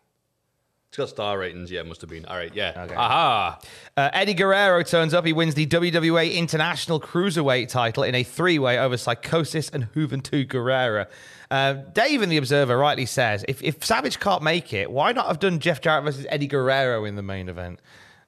It's 0.94 0.98
got 1.00 1.10
star 1.10 1.40
ratings. 1.40 1.72
Yeah, 1.72 1.80
it 1.80 1.88
must 1.88 2.02
have 2.02 2.10
been. 2.12 2.24
All 2.26 2.36
right, 2.38 2.54
yeah. 2.54 2.72
Okay. 2.86 2.94
Aha. 2.94 3.60
Uh, 3.98 4.10
Eddie 4.14 4.36
Guerrero 4.36 4.84
turns 4.84 5.16
up. 5.16 5.26
He 5.26 5.34
wins 5.34 5.56
the 5.56 5.66
WWA 5.66 6.36
International 6.36 7.00
Cruiserweight 7.02 7.70
title 7.70 8.04
in 8.04 8.14
a 8.14 8.22
three-way 8.22 8.78
over 8.78 8.96
Psychosis 8.96 9.70
and 9.70 9.92
Juventud 9.94 10.50
Guerrera. 10.50 11.08
Uh, 11.50 11.74
Dave 11.74 12.22
in 12.22 12.30
the 12.30 12.38
Observer 12.38 12.78
rightly 12.78 13.08
says, 13.08 13.44
if, 13.48 13.64
if 13.64 13.84
Savage 13.84 14.20
can't 14.20 14.44
make 14.44 14.72
it, 14.72 14.92
why 14.92 15.12
not 15.14 15.26
have 15.30 15.40
done 15.40 15.58
Jeff 15.58 15.82
Jarrett 15.82 16.04
versus 16.04 16.28
Eddie 16.30 16.46
Guerrero 16.46 17.06
in 17.06 17.16
the 17.16 17.24
main 17.24 17.50
event, 17.50 17.80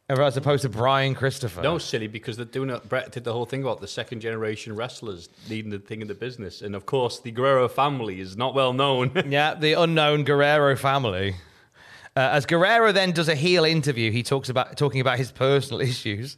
as 0.09 0.35
opposed 0.35 0.63
to 0.63 0.69
Brian 0.69 1.13
Christopher? 1.13 1.61
No, 1.61 1.77
silly, 1.77 2.07
because 2.07 2.35
they're 2.35 2.47
doing 2.47 2.71
it. 2.71 2.89
Bret 2.89 3.11
did 3.11 3.25
the 3.25 3.33
whole 3.33 3.45
thing 3.45 3.61
about 3.61 3.79
the 3.79 3.87
second 3.87 4.21
generation 4.21 4.75
wrestlers 4.75 5.29
leading 5.51 5.69
the 5.69 5.77
thing 5.77 6.01
in 6.01 6.07
the 6.07 6.15
business. 6.15 6.63
And 6.63 6.73
of 6.73 6.87
course, 6.87 7.19
the 7.19 7.29
Guerrero 7.29 7.67
family 7.67 8.19
is 8.19 8.35
not 8.35 8.55
well 8.55 8.73
known. 8.73 9.11
Yeah, 9.27 9.53
the 9.53 9.73
unknown 9.73 10.23
Guerrero 10.23 10.75
family. 10.75 11.35
Uh, 12.17 12.29
as 12.31 12.45
Guerrero 12.45 12.93
then 12.93 13.11
does 13.11 13.27
a 13.27 13.35
heel 13.35 13.65
interview, 13.65 14.09
he 14.09 14.23
talks 14.23 14.47
about 14.47 14.77
talking 14.77 15.01
about 15.01 15.17
his 15.17 15.31
personal 15.33 15.81
issues. 15.91 16.37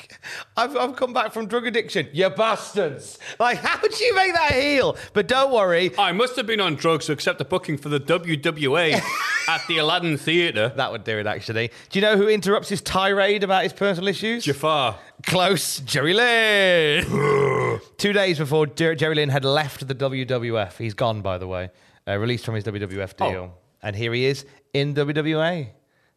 I've, 0.56 0.76
I've 0.76 0.96
come 0.96 1.12
back 1.12 1.32
from 1.32 1.46
drug 1.46 1.66
addiction, 1.66 2.08
you 2.12 2.28
bastards! 2.28 3.18
Like, 3.38 3.58
how 3.58 3.80
would 3.80 3.98
you 4.00 4.14
make 4.16 4.34
that 4.34 4.52
heel? 4.52 4.96
But 5.12 5.28
don't 5.28 5.52
worry, 5.52 5.92
I 5.96 6.10
must 6.12 6.34
have 6.36 6.46
been 6.46 6.60
on 6.60 6.74
drugs 6.74 7.06
to 7.06 7.12
accept 7.12 7.40
a 7.40 7.44
booking 7.44 7.78
for 7.78 7.88
the 7.88 8.00
WWA 8.00 9.00
at 9.48 9.66
the 9.68 9.78
Aladdin 9.78 10.16
Theatre. 10.16 10.72
that 10.74 10.90
would 10.90 11.04
do 11.04 11.18
it. 11.18 11.26
Actually, 11.26 11.70
do 11.90 11.98
you 11.98 12.02
know 12.04 12.16
who 12.16 12.28
interrupts 12.28 12.68
his 12.68 12.80
tirade 12.80 13.44
about 13.44 13.62
his 13.62 13.72
personal 13.72 14.08
issues? 14.08 14.44
Jafar. 14.44 14.98
Close, 15.24 15.78
Jerry 15.80 16.14
Lynn. 16.14 17.80
Two 17.96 18.12
days 18.12 18.38
before 18.38 18.66
Jerry 18.66 19.14
Lynn 19.14 19.28
had 19.28 19.44
left 19.44 19.86
the 19.86 19.94
WWF, 19.94 20.78
he's 20.78 20.94
gone, 20.94 21.22
by 21.22 21.38
the 21.38 21.46
way, 21.46 21.70
uh, 22.08 22.16
released 22.16 22.44
from 22.44 22.56
his 22.56 22.64
WWF 22.64 23.16
deal, 23.16 23.56
and 23.82 23.94
here 23.96 24.12
he 24.12 24.24
is 24.26 24.44
in 24.72 24.94
WWA. 24.94 25.68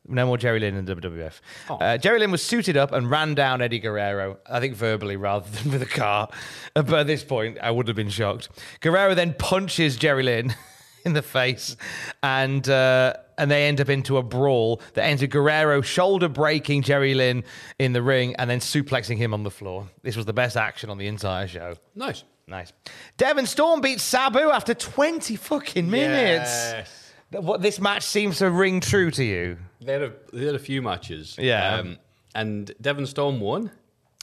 No 0.07 0.27
more 0.27 0.37
Jerry 0.37 0.59
Lynn 0.59 0.75
in 0.77 0.85
WWF. 0.85 1.39
Uh, 1.67 1.97
Jerry 1.97 2.19
Lynn 2.19 2.29
was 2.29 2.43
suited 2.43 2.77
up 2.77 2.91
and 2.91 3.09
ran 3.09 3.33
down 3.33 3.59
Eddie 3.61 3.79
Guerrero, 3.79 4.37
I 4.47 4.59
think 4.59 4.75
verbally 4.75 5.15
rather 5.15 5.49
than 5.49 5.71
with 5.71 5.81
a 5.81 5.87
car. 5.87 6.29
Uh, 6.75 6.83
But 6.83 6.99
at 6.99 7.07
this 7.07 7.23
point, 7.23 7.57
I 7.59 7.71
would 7.71 7.87
have 7.87 7.95
been 7.95 8.09
shocked. 8.11 8.49
Guerrero 8.81 9.15
then 9.15 9.33
punches 9.33 9.95
Jerry 9.97 10.21
Lynn 10.21 10.53
in 11.05 11.13
the 11.13 11.23
face, 11.23 11.75
and 12.21 12.69
uh, 12.69 13.13
and 13.39 13.49
they 13.49 13.67
end 13.67 13.81
up 13.81 13.89
into 13.89 14.17
a 14.17 14.21
brawl 14.23 14.79
that 14.93 15.05
ends 15.05 15.23
with 15.23 15.31
Guerrero 15.31 15.81
shoulder 15.81 16.29
breaking 16.29 16.83
Jerry 16.83 17.15
Lynn 17.15 17.43
in 17.79 17.93
the 17.93 18.03
ring 18.03 18.35
and 18.35 18.47
then 18.47 18.59
suplexing 18.59 19.17
him 19.17 19.33
on 19.33 19.41
the 19.41 19.49
floor. 19.51 19.87
This 20.03 20.15
was 20.15 20.27
the 20.27 20.33
best 20.33 20.55
action 20.55 20.91
on 20.91 20.99
the 20.99 21.07
entire 21.07 21.47
show. 21.47 21.75
Nice. 21.95 22.23
Nice. 22.47 22.71
Devon 23.17 23.47
Storm 23.47 23.81
beats 23.81 24.03
Sabu 24.03 24.51
after 24.51 24.75
20 24.75 25.35
fucking 25.35 25.89
minutes. 25.89 26.51
Yes. 26.51 27.04
What 27.41 27.61
this 27.61 27.79
match 27.79 28.03
seems 28.03 28.39
to 28.39 28.49
ring 28.49 28.79
true 28.79 29.11
to 29.11 29.23
you. 29.23 29.57
They 29.81 29.93
had 29.93 30.01
a, 30.01 30.13
they 30.33 30.45
had 30.45 30.55
a 30.55 30.59
few 30.59 30.81
matches. 30.81 31.35
Yeah. 31.39 31.75
Um, 31.75 31.97
and 32.33 32.73
Devon 32.81 33.05
Storm 33.05 33.39
won. 33.39 33.71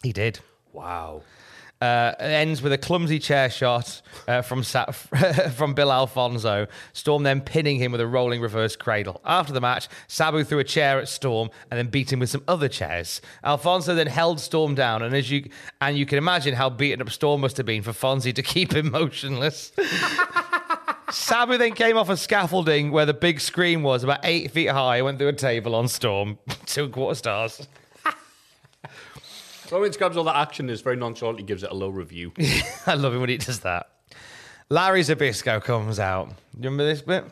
He 0.02 0.12
did. 0.12 0.40
Wow. 0.72 1.22
Uh, 1.82 2.14
it 2.20 2.22
ends 2.22 2.62
with 2.62 2.72
a 2.72 2.78
clumsy 2.78 3.18
chair 3.18 3.50
shot 3.50 4.02
uh, 4.28 4.40
from 4.40 4.62
Sa- 4.62 4.92
from 5.56 5.74
Bill 5.74 5.90
Alfonso. 5.90 6.68
Storm 6.92 7.24
then 7.24 7.40
pinning 7.40 7.76
him 7.76 7.90
with 7.90 8.00
a 8.00 8.06
rolling 8.06 8.40
reverse 8.40 8.76
cradle. 8.76 9.20
After 9.24 9.52
the 9.52 9.60
match, 9.60 9.88
Sabu 10.06 10.44
threw 10.44 10.60
a 10.60 10.64
chair 10.64 11.00
at 11.00 11.08
Storm 11.08 11.50
and 11.72 11.78
then 11.78 11.88
beat 11.88 12.12
him 12.12 12.20
with 12.20 12.30
some 12.30 12.44
other 12.46 12.68
chairs. 12.68 13.20
Alfonso 13.42 13.96
then 13.96 14.06
held 14.06 14.38
Storm 14.38 14.76
down, 14.76 15.02
and 15.02 15.12
as 15.12 15.28
you 15.28 15.50
and 15.80 15.98
you 15.98 16.06
can 16.06 16.18
imagine 16.18 16.54
how 16.54 16.70
beaten 16.70 17.02
up 17.02 17.10
Storm 17.10 17.40
must 17.40 17.56
have 17.56 17.66
been 17.66 17.82
for 17.82 17.90
Fonzie 17.90 18.32
to 18.32 18.42
keep 18.44 18.72
him 18.72 18.92
motionless. 18.92 19.72
Sabu 21.12 21.58
then 21.58 21.72
came 21.72 21.96
off 21.98 22.08
a 22.08 22.16
scaffolding 22.16 22.90
where 22.90 23.04
the 23.04 23.14
big 23.14 23.38
screen 23.40 23.82
was 23.82 24.02
about 24.02 24.20
eight 24.24 24.50
feet 24.50 24.70
high, 24.70 25.02
went 25.02 25.18
through 25.18 25.28
a 25.28 25.32
table 25.34 25.74
on 25.74 25.86
Storm. 25.88 26.38
Two 26.66 26.84
and 26.84 26.92
quarter 26.92 27.14
stars. 27.14 27.66
So 29.66 29.80
when 29.80 29.90
it 29.90 29.96
grabs 29.98 30.16
all 30.16 30.24
that 30.24 30.36
action, 30.36 30.68
is 30.68 30.82
very 30.82 30.96
nonchalant. 30.96 31.38
He 31.38 31.44
gives 31.44 31.62
it 31.62 31.70
a 31.70 31.74
low 31.74 31.88
review. 31.88 32.32
I 32.86 32.94
love 32.94 33.14
it 33.14 33.18
when 33.18 33.30
he 33.30 33.38
does 33.38 33.60
that. 33.60 33.88
Larry 34.68 35.00
Zbyszko 35.00 35.62
comes 35.62 35.98
out. 35.98 36.28
You 36.28 36.64
remember 36.64 36.84
this 36.84 37.02
bit? 37.02 37.24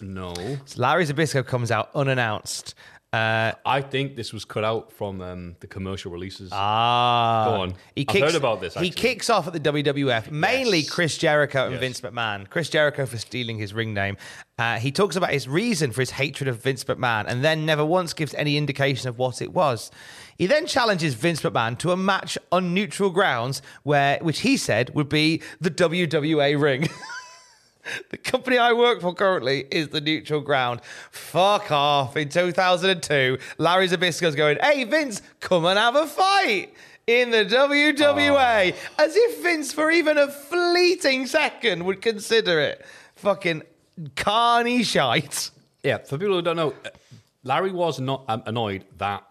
no. 0.00 0.34
Larry 0.76 1.06
Zbyszko 1.06 1.46
comes 1.46 1.70
out 1.70 1.90
unannounced. 1.94 2.74
Uh, 3.16 3.52
I 3.64 3.80
think 3.80 4.16
this 4.16 4.32
was 4.32 4.44
cut 4.44 4.64
out 4.64 4.92
from 4.92 5.20
um, 5.20 5.56
the 5.60 5.66
commercial 5.66 6.10
releases. 6.12 6.50
ah, 6.52 7.44
Go 7.48 7.60
on. 7.62 7.74
He 7.94 8.02
I've 8.02 8.06
kicks, 8.08 8.26
heard 8.26 8.34
about 8.34 8.60
this, 8.60 8.74
He 8.74 8.90
kicks 8.90 9.30
off 9.30 9.46
at 9.46 9.52
the 9.52 9.60
WWF, 9.60 10.30
mainly 10.30 10.78
Yes. 10.80 10.90
Chris 10.90 11.16
Jericho 11.18 11.64
and 11.64 11.72
Yes. 11.72 11.80
Vince 11.80 12.00
McMahon. 12.02 12.48
Chris 12.50 12.68
Jericho 12.68 13.06
for 13.06 13.16
stealing 13.18 13.58
his 13.58 13.72
ring 13.72 13.94
name. 13.94 14.16
Uh, 14.58 14.78
he 14.78 14.90
talks 14.90 15.16
about 15.16 15.30
his 15.30 15.46
reason 15.48 15.92
for 15.92 16.00
his 16.00 16.10
hatred 16.10 16.48
of 16.48 16.62
Vince 16.62 16.84
McMahon, 16.84 17.24
and 17.26 17.44
then 17.44 17.66
never 17.66 17.84
once 17.84 18.12
gives 18.12 18.34
any 18.34 18.56
indication 18.56 19.08
of 19.08 19.18
what 19.18 19.40
it 19.42 19.52
was. 19.52 19.90
He 20.38 20.46
then 20.46 20.66
challenges 20.66 21.14
Vince 21.14 21.42
McMahon 21.42 21.78
to 21.78 21.92
a 21.92 21.96
match 21.96 22.36
on 22.52 22.74
neutral 22.74 23.10
grounds, 23.10 23.62
where 23.82 24.18
which 24.20 24.40
he 24.40 24.56
said 24.56 24.94
would 24.94 25.08
be 25.08 25.42
the 25.60 25.70
WWA 25.70 26.60
ring. 26.60 26.88
The 28.10 28.16
company 28.16 28.58
I 28.58 28.72
work 28.72 29.00
for 29.00 29.14
currently 29.14 29.66
is 29.70 29.88
the 29.88 30.00
neutral 30.00 30.40
ground. 30.40 30.80
Fuck 31.10 31.70
off. 31.70 32.16
In 32.16 32.28
2002, 32.28 33.38
Larry 33.58 33.88
Zbyszko's 33.88 34.34
going, 34.34 34.58
hey, 34.62 34.84
Vince, 34.84 35.22
come 35.40 35.64
and 35.64 35.78
have 35.78 35.96
a 35.96 36.06
fight 36.06 36.74
in 37.06 37.30
the 37.30 37.44
WWA. 37.44 38.74
As 38.98 39.16
if 39.16 39.42
Vince, 39.42 39.72
for 39.72 39.90
even 39.90 40.18
a 40.18 40.28
fleeting 40.28 41.26
second, 41.26 41.84
would 41.84 42.02
consider 42.02 42.60
it. 42.60 42.84
Fucking 43.16 43.62
carny 44.14 44.82
shite. 44.82 45.50
Yeah, 45.82 45.98
for 45.98 46.18
people 46.18 46.34
who 46.34 46.42
don't 46.42 46.56
know, 46.56 46.74
Larry 47.44 47.72
was 47.72 48.00
not 48.00 48.24
um, 48.28 48.42
annoyed 48.46 48.84
that 48.98 49.24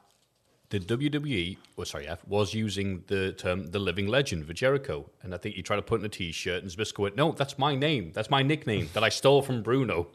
the 0.80 0.98
WWE, 0.98 1.58
well, 1.76 1.86
sorry, 1.86 2.08
F, 2.08 2.26
was 2.28 2.54
using 2.54 3.04
the 3.08 3.32
term 3.34 3.68
"the 3.72 3.80
living 3.80 4.08
legend" 4.08 4.46
for 4.48 4.54
Jericho, 4.54 5.10
and 5.24 5.34
I 5.34 5.38
think 5.38 5.56
he 5.56 5.62
tried 5.62 5.78
to 5.78 5.82
put 5.82 6.00
in 6.00 6.06
a 6.06 6.10
T-shirt, 6.10 6.62
and 6.64 6.72
Zbyszko 6.72 7.00
went, 7.00 7.16
"No, 7.16 7.32
that's 7.32 7.58
my 7.60 7.76
name. 7.76 8.12
That's 8.14 8.30
my 8.30 8.42
nickname 8.44 8.90
that 8.94 9.04
I 9.04 9.10
stole 9.10 9.42
from 9.42 9.62
Bruno." 9.64 10.08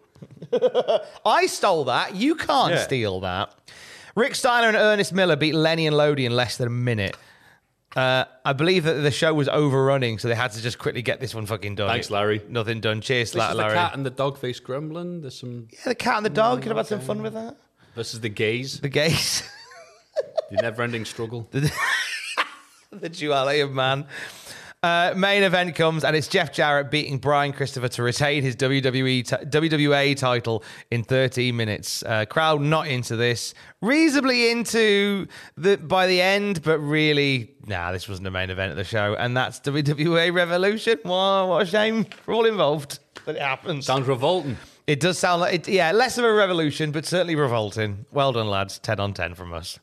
I 1.25 1.47
stole 1.47 1.85
that. 1.85 2.15
You 2.15 2.35
can't 2.35 2.73
Yeah. 2.75 2.83
steal 2.83 3.21
that. 3.21 3.55
Rick 4.15 4.35
Steiner 4.35 4.69
and 4.69 4.77
Ernest 4.77 5.13
Miller 5.13 5.37
beat 5.37 5.55
Lenny 5.55 5.87
and 5.87 5.97
Lodi 5.97 6.27
in 6.27 6.35
less 6.35 6.57
than 6.57 6.67
a 6.67 6.71
minute. 6.71 7.17
Uh, 7.97 8.25
I 8.45 8.53
believe 8.53 8.85
that 8.85 8.95
the 9.03 9.11
show 9.11 9.35
was 9.35 9.49
overrunning, 9.49 10.19
so 10.19 10.29
they 10.29 10.35
had 10.35 10.53
to 10.53 10.63
just 10.63 10.79
quickly 10.79 11.03
get 11.03 11.19
this 11.21 11.35
one 11.35 11.47
fucking 11.47 11.75
done. 11.75 11.89
Thanks, 11.89 12.09
Larry. 12.11 12.41
Nothing 12.49 12.81
done. 12.81 13.01
Cheers, 13.01 13.33
This 13.33 13.39
La- 13.39 13.47
is 13.47 13.51
the 13.53 13.57
Larry. 13.59 13.75
cat 13.75 13.95
and 13.95 14.07
the 14.07 14.11
dog 14.11 14.39
face 14.39 14.61
gremlin. 14.61 15.23
There's 15.23 15.39
some. 15.39 15.69
Yeah, 15.73 15.79
the 15.87 15.95
cat 15.97 16.17
and 16.19 16.27
the 16.27 16.31
dog. 16.31 16.63
Could 16.63 16.69
have 16.69 16.77
had 16.77 16.87
some 16.87 17.01
fun 17.01 17.23
with 17.23 17.33
that. 17.35 17.57
Versus 17.97 18.21
the 18.21 18.29
gaze, 18.29 18.81
The 18.81 18.89
gays. 18.89 19.43
the 20.51 20.63
never-ending 20.63 21.05
struggle. 21.05 21.49
the 22.91 23.09
duality 23.09 23.61
of 23.61 23.73
man. 23.73 24.07
Uh, 24.83 25.13
main 25.15 25.43
event 25.43 25.75
comes 25.75 26.05
and 26.05 26.17
it's 26.17 26.27
Jeff 26.27 26.55
Jarrett 26.55 26.91
beating 26.91 27.19
Brian 27.19 27.53
Christopher 27.53 27.89
to 27.89 28.03
retain 28.03 28.43
his 28.43 28.57
WWE 28.57 29.27
ti- 29.27 29.45
WWA 29.45 30.17
title 30.17 30.65
in 30.91 31.05
13 31.05 31.55
minutes. 31.55 32.03
Uh, 32.03 32.25
crowd 32.25 32.63
not 32.63 32.87
into 32.87 33.15
this, 33.15 33.53
reasonably 33.83 34.51
into 34.51 35.27
the 35.59 35.77
by 35.77 36.07
the 36.07 36.23
end, 36.23 36.63
but 36.63 36.79
really, 36.79 37.55
nah, 37.67 37.93
this 37.93 38.09
wasn't 38.09 38.25
the 38.25 38.31
main 38.31 38.49
event 38.49 38.71
of 38.71 38.79
the 38.79 38.85
show, 38.85 39.15
and 39.19 39.37
that's 39.37 39.61
WWA 39.61 40.33
Revolution. 40.33 40.99
Wow, 41.05 41.49
what 41.49 41.63
a 41.65 41.67
shame 41.67 42.05
for 42.05 42.33
all 42.33 42.47
involved 42.47 43.01
that 43.27 43.37
it 43.37 43.43
happens. 43.43 43.85
Sounds 43.85 44.09
revolting. 44.09 44.57
It 44.87 44.99
does 44.99 45.19
sound 45.19 45.43
like, 45.43 45.55
it, 45.55 45.69
yeah, 45.69 45.93
less 45.93 46.17
of 46.17 46.25
a 46.25 46.33
revolution, 46.33 46.91
but 46.91 47.05
certainly 47.05 47.37
revolting. 47.37 48.07
Well 48.13 48.33
done, 48.33 48.49
lads. 48.49 48.79
10 48.79 48.99
on 48.99 49.13
10 49.13 49.35
from 49.35 49.53
us. 49.53 49.79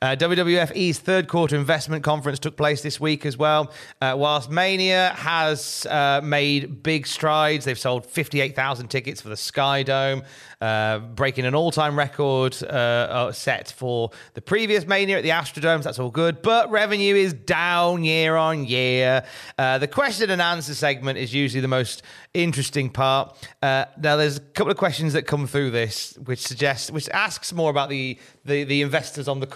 Uh, 0.00 0.14
WWFE's 0.16 1.00
third 1.00 1.26
quarter 1.26 1.56
investment 1.56 2.04
conference 2.04 2.38
took 2.38 2.56
place 2.56 2.82
this 2.82 3.00
week 3.00 3.26
as 3.26 3.36
well. 3.36 3.72
Uh, 4.00 4.14
whilst 4.16 4.48
Mania 4.48 5.12
has 5.16 5.86
uh, 5.86 6.20
made 6.22 6.84
big 6.84 7.06
strides, 7.06 7.64
they've 7.64 7.78
sold 7.78 8.06
58,000 8.06 8.88
tickets 8.88 9.20
for 9.20 9.28
the 9.28 9.36
Sky 9.36 9.82
Dome, 9.82 10.22
uh, 10.60 11.00
breaking 11.00 11.46
an 11.46 11.54
all 11.56 11.72
time 11.72 11.98
record 11.98 12.56
uh, 12.62 12.66
uh, 12.66 13.32
set 13.32 13.72
for 13.72 14.10
the 14.34 14.40
previous 14.40 14.86
Mania 14.86 15.16
at 15.18 15.24
the 15.24 15.30
Astrodome. 15.30 15.82
That's 15.82 15.98
all 15.98 16.10
good. 16.10 16.42
But 16.42 16.70
revenue 16.70 17.16
is 17.16 17.32
down 17.32 18.04
year 18.04 18.36
on 18.36 18.66
year. 18.66 19.24
The 19.56 19.88
question 19.90 20.30
and 20.30 20.40
answer 20.40 20.74
segment 20.74 21.18
is 21.18 21.34
usually 21.34 21.60
the 21.60 21.68
most 21.68 22.02
interesting 22.34 22.88
part. 22.90 23.36
Now, 23.62 23.86
there's 23.96 24.36
a 24.36 24.40
couple 24.40 24.70
of 24.70 24.76
questions 24.76 25.12
that 25.14 25.22
come 25.22 25.46
through 25.46 25.72
this, 25.72 26.16
which 26.24 26.46
suggests, 26.46 26.90
which 26.90 27.08
asks 27.08 27.52
more 27.52 27.70
about 27.70 27.88
the, 27.88 28.18
the 28.44 28.64
the 28.64 28.82
investors 28.82 29.28
on 29.28 29.40
the 29.40 29.46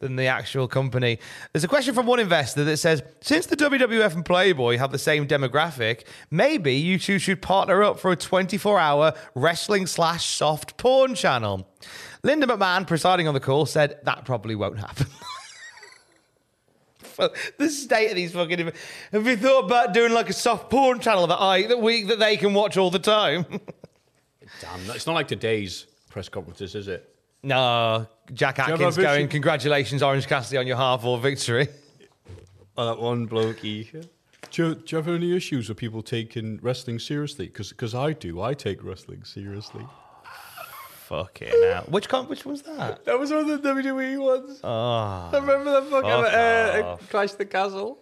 than 0.00 0.16
the 0.16 0.26
actual 0.26 0.68
company. 0.68 1.18
There's 1.52 1.64
a 1.64 1.68
question 1.68 1.94
from 1.94 2.06
one 2.06 2.20
investor 2.20 2.64
that 2.64 2.76
says, 2.78 3.02
since 3.20 3.46
the 3.46 3.56
WWF 3.56 4.14
and 4.14 4.24
Playboy 4.24 4.78
have 4.78 4.92
the 4.92 4.98
same 4.98 5.26
demographic, 5.26 6.04
maybe 6.30 6.74
you 6.74 6.98
two 6.98 7.18
should 7.18 7.42
partner 7.42 7.82
up 7.82 7.98
for 7.98 8.12
a 8.12 8.16
24-hour 8.16 9.14
wrestling 9.34 9.86
slash 9.86 10.24
soft 10.24 10.76
porn 10.76 11.14
channel. 11.14 11.68
Linda 12.22 12.46
McMahon, 12.46 12.86
presiding 12.86 13.28
on 13.28 13.34
the 13.34 13.40
call, 13.40 13.66
said 13.66 13.98
that 14.04 14.24
probably 14.24 14.54
won't 14.54 14.78
happen. 14.78 15.06
the 17.58 17.68
state 17.68 18.10
of 18.10 18.16
these 18.16 18.32
fucking. 18.32 18.72
Have 19.12 19.26
you 19.26 19.36
thought 19.36 19.64
about 19.66 19.94
doing 19.94 20.12
like 20.12 20.30
a 20.30 20.32
soft 20.32 20.70
porn 20.70 21.00
channel 21.00 21.26
that 21.26 21.40
I 21.40 21.66
that 21.66 21.80
we 21.80 22.04
that 22.04 22.18
they 22.18 22.36
can 22.36 22.54
watch 22.54 22.76
all 22.76 22.90
the 22.90 22.98
time? 22.98 23.44
Damn, 24.60 24.90
it's 24.90 25.06
not 25.06 25.14
like 25.14 25.28
today's 25.28 25.86
press 26.10 26.28
conferences, 26.28 26.74
is 26.74 26.88
it? 26.88 27.13
No, 27.44 28.06
Jack 28.32 28.58
Atkins 28.58 28.80
a 28.80 28.86
vision? 28.90 29.02
going. 29.04 29.28
Congratulations, 29.28 30.02
Orange 30.02 30.26
Cassidy, 30.26 30.58
on 30.58 30.66
your 30.66 30.76
half 30.76 31.04
or 31.04 31.18
victory. 31.18 31.68
Oh, 32.76 32.86
that 32.86 32.98
one 33.00 33.28
blokey. 33.28 34.04
Do 34.50 34.68
you, 34.68 34.74
do 34.74 34.82
you 34.88 34.96
have 34.96 35.06
any 35.06 35.36
issues 35.36 35.68
with 35.68 35.78
people 35.78 36.02
taking 36.02 36.58
wrestling 36.60 36.98
seriously? 36.98 37.46
Because 37.46 37.94
I 37.94 38.14
do. 38.14 38.40
I 38.40 38.52
take 38.54 38.82
wrestling 38.82 39.22
seriously. 39.22 39.86
Fucking 41.06 41.52
hell. 41.62 41.84
Which 41.88 42.08
con- 42.08 42.26
which 42.28 42.44
was 42.44 42.62
that? 42.62 43.04
That 43.04 43.18
was 43.20 43.30
one 43.30 43.48
of 43.48 43.62
the 43.62 43.68
WWE 43.68 44.18
ones. 44.20 44.58
Oh, 44.64 44.68
I 44.70 45.30
remember 45.34 45.70
that 45.70 45.84
fucking 45.88 46.10
fuck 46.10 46.84
uh. 46.84 46.96
Clash 47.10 47.32
the 47.34 47.44
Castle. 47.46 47.98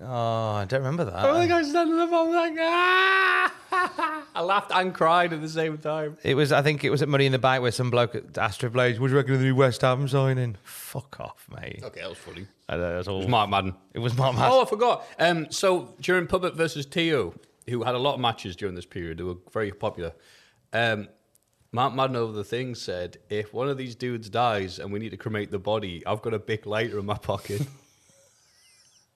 Oh, 0.00 0.52
I 0.52 0.64
don't 0.66 0.80
remember 0.80 1.04
that. 1.04 1.14
I 1.14 1.40
think 1.40 1.52
I 1.52 1.58
was 1.58 1.70
standing 1.70 1.98
up. 1.98 2.12
I 2.12 2.22
was 2.22 2.34
like, 2.34 2.56
ah! 2.58 3.54
I 4.34 4.40
laughed 4.40 4.70
and 4.72 4.94
cried 4.94 5.32
at 5.32 5.40
the 5.40 5.48
same 5.48 5.78
time. 5.78 6.16
It 6.22 6.34
was, 6.34 6.52
I 6.52 6.62
think 6.62 6.84
it 6.84 6.90
was 6.90 7.02
at 7.02 7.08
Money 7.08 7.26
in 7.26 7.32
the 7.32 7.38
Bank 7.38 7.62
where 7.62 7.70
some 7.72 7.90
bloke 7.90 8.14
at 8.14 8.36
Astro 8.38 8.70
Blades, 8.70 8.98
what 8.98 9.08
do 9.08 9.12
you 9.12 9.16
reckon 9.16 9.34
of 9.34 9.40
the 9.40 9.46
new 9.46 9.54
West 9.54 9.82
Ham 9.82 10.08
signing? 10.08 10.56
Fuck 10.62 11.20
off, 11.20 11.46
mate. 11.50 11.80
Okay, 11.82 12.00
that 12.00 12.08
was 12.08 12.18
funny. 12.18 12.46
I 12.68 12.76
know, 12.76 12.96
that's 12.96 13.08
all. 13.08 13.16
It 13.16 13.18
was 13.20 13.28
Mark 13.28 13.50
Madden. 13.50 13.74
It 13.94 13.98
was 13.98 14.16
Mark 14.16 14.34
Madden. 14.34 14.52
Oh, 14.52 14.62
I 14.62 14.66
forgot. 14.66 15.06
Um, 15.18 15.50
so 15.50 15.94
during 16.00 16.26
Puppet 16.26 16.54
versus 16.54 16.86
Tio, 16.86 17.34
who 17.68 17.82
had 17.82 17.94
a 17.94 17.98
lot 17.98 18.14
of 18.14 18.20
matches 18.20 18.56
during 18.56 18.74
this 18.74 18.86
period, 18.86 19.18
who 19.18 19.26
were 19.26 19.36
very 19.52 19.72
popular. 19.72 20.12
Um, 20.72 21.08
Mark 21.72 21.94
Madden 21.94 22.16
over 22.16 22.32
the 22.32 22.44
thing 22.44 22.74
said, 22.74 23.18
"If 23.28 23.52
one 23.52 23.68
of 23.68 23.76
these 23.76 23.94
dudes 23.94 24.30
dies 24.30 24.78
and 24.78 24.92
we 24.92 24.98
need 24.98 25.10
to 25.10 25.18
cremate 25.18 25.50
the 25.50 25.58
body, 25.58 26.02
I've 26.06 26.22
got 26.22 26.32
a 26.32 26.38
big 26.38 26.66
lighter 26.66 26.98
in 26.98 27.06
my 27.06 27.18
pocket." 27.18 27.62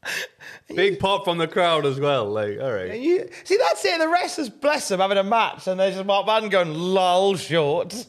big 0.74 0.98
pop 0.98 1.24
from 1.24 1.38
the 1.38 1.48
crowd 1.48 1.86
as 1.86 2.00
well. 2.00 2.26
Like, 2.30 2.58
all 2.60 2.72
right. 2.72 2.90
And 2.90 3.02
you, 3.02 3.28
see, 3.44 3.56
that's 3.56 3.84
it. 3.84 3.98
The 3.98 4.08
wrestlers, 4.08 4.48
bless 4.48 4.88
them, 4.88 5.00
having 5.00 5.18
a 5.18 5.22
match, 5.22 5.66
and 5.66 5.78
there's 5.78 5.94
just 5.94 6.06
Mark 6.06 6.26
Madden 6.26 6.48
going, 6.48 6.74
lol, 6.74 7.36
short. 7.36 8.06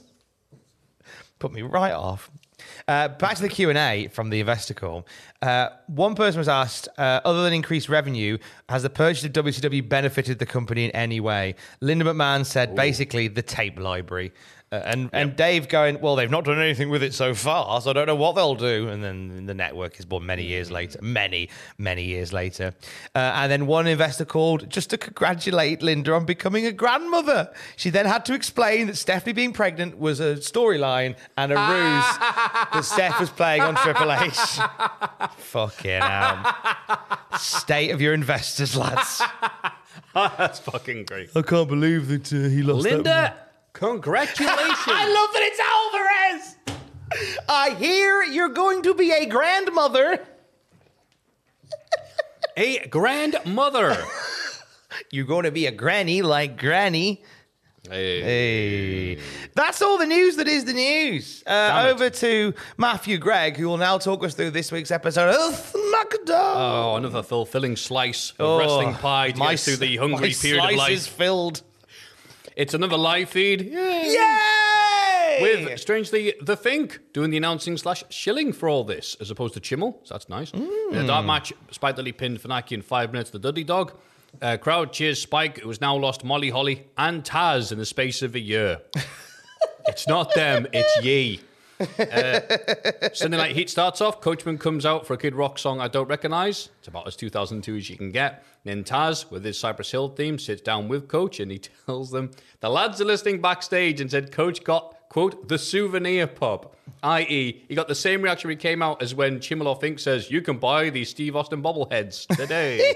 Put 1.40 1.52
me 1.52 1.62
right 1.62 1.94
off. 1.94 2.32
Uh, 2.88 3.08
back 3.08 3.36
to 3.36 3.42
the 3.42 3.50
Q&A 3.50 4.08
from 4.10 4.30
the 4.30 4.40
investor 4.40 4.74
call. 4.74 5.08
Uh, 5.42 5.70
one 5.88 6.16
person 6.16 6.38
was 6.38 6.48
asked, 6.48 6.90
uh, 6.98 7.22
other 7.24 7.44
than 7.44 7.54
increased 7.54 7.90
revenue, 7.90 8.38
has 8.70 8.84
the 8.84 8.90
purchase 8.90 9.24
of 9.24 9.32
WCW 9.32 9.88
benefited 9.88 10.40
the 10.40 10.46
company 10.46 10.86
in 10.86 10.92
any 10.92 11.20
way? 11.20 11.56
Linda 11.82 12.06
McMahon 12.06 12.46
said, 12.46 12.76
basically, 12.76 13.28
the 13.28 13.42
tape 13.42 13.80
library. 13.80 14.34
Uh, 14.74 14.82
and, 14.86 15.10
and 15.14 15.36
Dave 15.36 15.70
going, 15.70 16.02
well, 16.02 16.16
they've 16.16 16.32
not 16.32 16.46
done 16.46 16.60
anything 16.60 16.90
with 16.90 17.04
it 17.04 17.14
so 17.14 17.36
far, 17.36 17.80
so 17.80 17.92
I 17.92 17.94
don't 17.94 18.08
know 18.08 18.16
what 18.16 18.34
they'll 18.34 18.56
do. 18.56 18.88
And 18.88 19.04
then 19.04 19.46
the 19.46 19.54
network 19.54 20.00
is 20.00 20.06
born 20.06 20.26
many 20.26 20.44
years 20.46 20.72
later, 20.72 20.98
many, 21.00 21.50
many 21.78 22.04
years 22.04 22.34
later. 22.34 22.74
Uh, 23.14 23.20
and 23.36 23.52
then 23.52 23.68
one 23.68 23.86
investor 23.86 24.26
called 24.26 24.68
just 24.72 24.90
to 24.90 24.98
congratulate 24.98 25.84
Linda 25.84 26.14
on 26.14 26.26
becoming 26.26 26.66
a 26.66 26.72
grandmother. 26.72 27.54
She 27.76 27.92
then 27.92 28.08
had 28.08 28.26
to 28.26 28.34
explain 28.34 28.88
that 28.88 28.98
Stephanie 28.98 29.34
being 29.34 29.54
pregnant 29.54 30.00
was 30.00 30.20
a 30.20 30.38
storyline 30.38 31.18
and 31.38 31.52
a 31.52 31.56
ruse 31.56 32.18
that 32.74 32.82
Steph 32.84 33.20
was 33.20 33.30
playing 33.30 33.62
on 33.62 33.76
Triple 33.76 34.12
H. 34.12 34.34
Fucking 35.38 36.02
hell. 36.02 36.56
State 37.38 37.92
of 37.92 38.02
your 38.02 38.16
investors, 38.16 38.76
lads. 38.76 39.22
That's 40.16 40.60
fucking 40.60 41.06
great. 41.06 41.30
I 41.36 41.42
can't 41.44 41.70
believe 41.70 42.08
that 42.08 42.34
uh, 42.34 42.50
he 42.50 42.62
lost 42.64 42.84
Linda, 42.84 43.36
congratulations. 43.74 44.60
I 44.88 45.08
love 45.08 45.30
that 45.34 45.44
it's 45.44 45.60
Alvarez. 45.60 46.56
I 47.50 47.72
hear 47.72 48.24
you're 48.24 48.50
going 48.50 48.82
to 48.84 48.94
be 48.94 49.12
a 49.12 49.26
grandmother. 49.26 50.20
a 52.58 52.88
grandmother. 52.88 53.98
You're 55.12 55.26
going 55.26 55.46
to 55.46 55.52
be 55.52 55.66
a 55.66 55.72
granny 55.72 56.22
like 56.22 56.58
Granny. 56.58 57.24
Hey. 57.90 58.22
Hey. 58.22 59.18
That's 59.56 59.82
all 59.82 59.98
the 59.98 60.06
news 60.06 60.38
that 60.38 60.48
is 60.48 60.66
the 60.66 60.74
news. 60.74 61.44
Uh, 61.46 61.90
over 61.92 62.10
to 62.10 62.54
Matthew 62.78 63.18
Gregg, 63.18 63.58
who 63.58 63.68
will 63.68 63.78
now 63.78 63.98
talk 63.98 64.24
us 64.24 64.36
through 64.36 64.52
this 64.52 64.72
week's 64.72 64.92
episode 64.92 65.30
of 65.30 65.54
SmackDown. 65.54 66.54
Oh, 66.56 66.96
another 66.96 67.24
fulfilling 67.24 67.76
slice 67.76 68.32
of 68.40 68.60
wrestling 68.60 68.94
pie 68.94 69.32
to 69.32 69.38
get 69.38 69.48
us 69.50 69.66
through 69.66 69.78
the 69.78 69.98
hungry 69.98 70.34
period 70.34 70.64
of 70.64 70.70
slice 70.70 70.78
life. 70.78 70.92
is 70.92 71.08
filled. 71.08 71.62
It's 72.56 72.74
another 72.74 72.98
live 72.98 73.30
feed. 73.30 73.62
Yay! 73.62 75.40
With, 75.42 75.80
strangely, 75.80 76.34
The 76.42 76.56
Fink 76.56 77.00
doing 77.12 77.32
the 77.32 77.38
announcing 77.38 77.78
slash 77.78 78.04
shilling 78.10 78.54
for 78.54 78.70
all 78.70 78.84
this, 78.84 79.16
as 79.20 79.32
opposed 79.32 79.56
to 79.56 79.60
Chimel. 79.60 79.96
So 80.04 80.14
that's 80.14 80.30
nice. 80.30 80.52
In 80.52 80.96
a 80.96 81.08
dark 81.08 81.26
match, 81.26 81.52
Spike 81.72 81.96
Dudley 81.96 82.12
pinned 82.12 82.40
Funaki 82.40 82.74
in 82.74 82.82
five 82.82 83.12
minutes, 83.12 83.32
the 83.32 83.40
Dudley 83.40 83.64
Dog. 83.64 83.98
Uh, 84.42 84.58
crowd 84.58 84.94
cheers 84.94 85.22
Spike, 85.22 85.60
who 85.60 85.68
has 85.70 85.82
now 85.82 85.96
lost 85.96 86.24
Molly 86.24 86.50
Holly 86.50 86.88
and 86.98 87.24
Taz 87.24 87.72
in 87.72 87.78
the 87.78 87.86
space 87.86 88.22
of 88.22 88.36
a 88.36 88.40
year. 88.40 88.82
it's 89.88 90.08
not 90.08 90.34
them, 90.36 90.68
it's 90.74 91.04
ye. 91.04 91.40
Uh, 92.00 93.10
Sunday 93.14 93.38
Night 93.38 93.56
Heat 93.56 93.70
starts 93.70 94.02
off. 94.02 94.22
Coachman 94.22 94.58
comes 94.58 94.86
out 94.86 95.06
for 95.06 95.14
a 95.14 95.18
Kid 95.18 95.36
Rock 95.36 95.58
song 95.58 95.80
I 95.80 95.88
don't 95.88 96.08
recognize. 96.08 96.70
It's 96.80 96.88
about 96.88 97.08
as 97.08 97.16
2002 97.16 97.76
as 97.76 97.90
you 97.90 97.98
can 97.98 98.12
get. 98.12 98.44
Then 98.64 98.84
Taz, 98.84 99.30
with 99.30 99.44
his 99.44 99.58
Cypress 99.60 99.92
Hill 99.92 100.10
theme, 100.10 100.40
sits 100.40 100.62
down 100.62 100.88
with 100.88 101.08
Coach 101.08 101.40
and 101.40 101.52
he 101.52 101.60
tells 101.86 102.12
them 102.12 102.32
the 102.60 102.70
lads 102.70 103.02
are 103.02 103.06
listening 103.06 103.42
backstage 103.42 104.00
and 104.00 104.10
said 104.10 104.32
Coach 104.32 104.64
got, 104.64 104.96
quote, 105.10 105.48
the 105.48 105.58
souvenir 105.58 106.28
pop. 106.28 106.76
I.e., 107.02 107.66
he 107.68 107.76
got 107.76 107.88
the 107.88 107.96
same 107.96 108.22
reaction 108.22 108.48
when 108.48 108.58
he 108.58 108.62
came 108.62 108.82
out 108.82 109.02
as 109.02 109.14
when 109.14 109.40
Chimelo 109.40 109.80
Fink 109.80 110.00
says, 110.00 110.32
You 110.32 110.42
can 110.42 110.58
buy 110.58 110.90
these 110.90 111.10
Steve 111.10 111.36
Austin 111.36 111.62
bobbleheads 111.62 112.28
today. 112.36 112.94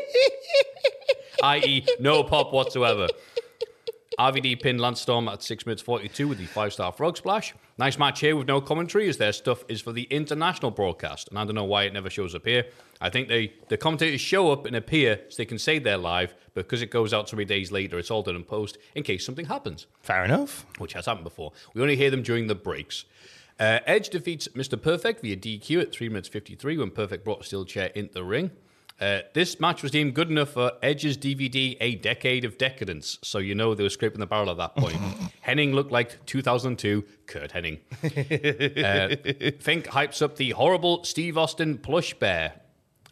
I.e., 1.44 1.86
no 2.00 2.24
pop 2.24 2.54
whatsoever. 2.54 3.08
RVD 4.18 4.60
pinned 4.60 4.82
Lance 4.82 5.00
Storm 5.02 5.28
at 5.28 5.44
6 5.44 5.68
minutes 5.68 5.82
42 5.84 6.28
with 6.28 6.40
the 6.40 6.46
five 6.46 6.74
star 6.74 6.92
frog 6.92 7.18
splash. 7.18 7.54
Nice 7.78 8.00
match 8.00 8.20
here 8.20 8.36
with 8.36 8.48
no 8.48 8.60
commentary, 8.60 9.08
as 9.08 9.18
their 9.18 9.32
stuff 9.32 9.64
is 9.68 9.80
for 9.80 9.92
the 9.92 10.04
international 10.04 10.72
broadcast. 10.72 11.30
And 11.30 11.38
I 11.38 11.46
don't 11.46 11.54
know 11.54 11.64
why 11.64 11.84
it 11.84 11.94
never 11.94 12.10
shows 12.10 12.34
up 12.34 12.44
here. 12.46 12.66
I 13.00 13.12
think 13.12 13.28
they 13.28 13.54
the 13.70 13.78
commentators 13.78 14.20
show 14.20 14.52
up 14.52 14.66
and 14.66 14.76
appear 14.76 15.22
so 15.30 15.38
they 15.38 15.46
can 15.46 15.60
say 15.60 15.78
they're 15.78 15.98
live, 16.00 16.34
but 16.56 16.66
because 16.66 16.82
it 16.82 16.90
goes 16.90 17.14
out 17.14 17.30
so 17.30 17.38
many 17.38 17.46
days 17.46 17.72
later, 17.72 18.00
it's 18.00 18.10
all 18.10 18.24
done 18.24 18.36
in 18.36 18.44
post 18.44 18.80
in 18.96 19.04
case 19.04 19.24
something 19.24 19.46
happens 19.46 19.86
Fair 20.02 20.26
enough. 20.26 20.66
which 20.80 20.94
has 20.94 21.06
happened 21.06 21.24
before. 21.24 21.52
We 21.76 21.84
only 21.84 21.96
hear 21.96 22.10
them 22.10 22.24
during 22.24 22.48
the 22.48 22.56
breaks. 22.56 23.06
Uh, 23.60 23.80
Edge 23.86 24.10
defeats 24.10 24.48
Mr. 24.50 24.82
Perfect 24.82 25.22
via 25.22 25.36
DQ 25.36 25.82
at 25.82 25.92
3 25.92 26.10
minutes 26.10 26.28
53 26.28 26.78
when 26.80 26.90
Perfect 26.90 27.24
brought 27.24 27.42
a 27.42 27.44
steel 27.44 27.66
chair 27.66 27.92
into 27.94 28.14
the 28.14 28.24
ring. 28.24 28.50
Uh, 29.00 29.20
this 29.34 29.60
match 29.60 29.84
was 29.84 29.92
deemed 29.92 30.16
good 30.16 30.32
enough 30.32 30.50
for 30.50 30.72
Edge's 30.82 31.18
DVD, 31.18 31.78
A 31.80 31.96
Decade 31.96 32.44
of 32.46 32.58
Decadence, 32.58 33.20
so 33.22 33.38
you 33.38 33.54
know 33.54 33.76
they 33.76 33.84
were 33.84 33.90
scraping 33.92 34.20
the 34.20 34.26
barrel 34.26 34.50
at 34.50 34.58
that 34.58 34.76
point. 34.76 34.96
Hennig 35.46 35.74
looked 35.74 35.92
like 35.92 36.26
2002 36.26 37.04
Curt 37.28 37.52
Hennig. 37.52 37.80
uh, 39.54 39.54
Fink 39.60 39.86
hypes 39.86 40.22
up 40.24 40.36
the 40.38 40.50
horrible 40.52 41.04
Steve 41.04 41.38
Austin 41.38 41.78
plush 41.78 42.16
bear, 42.16 42.54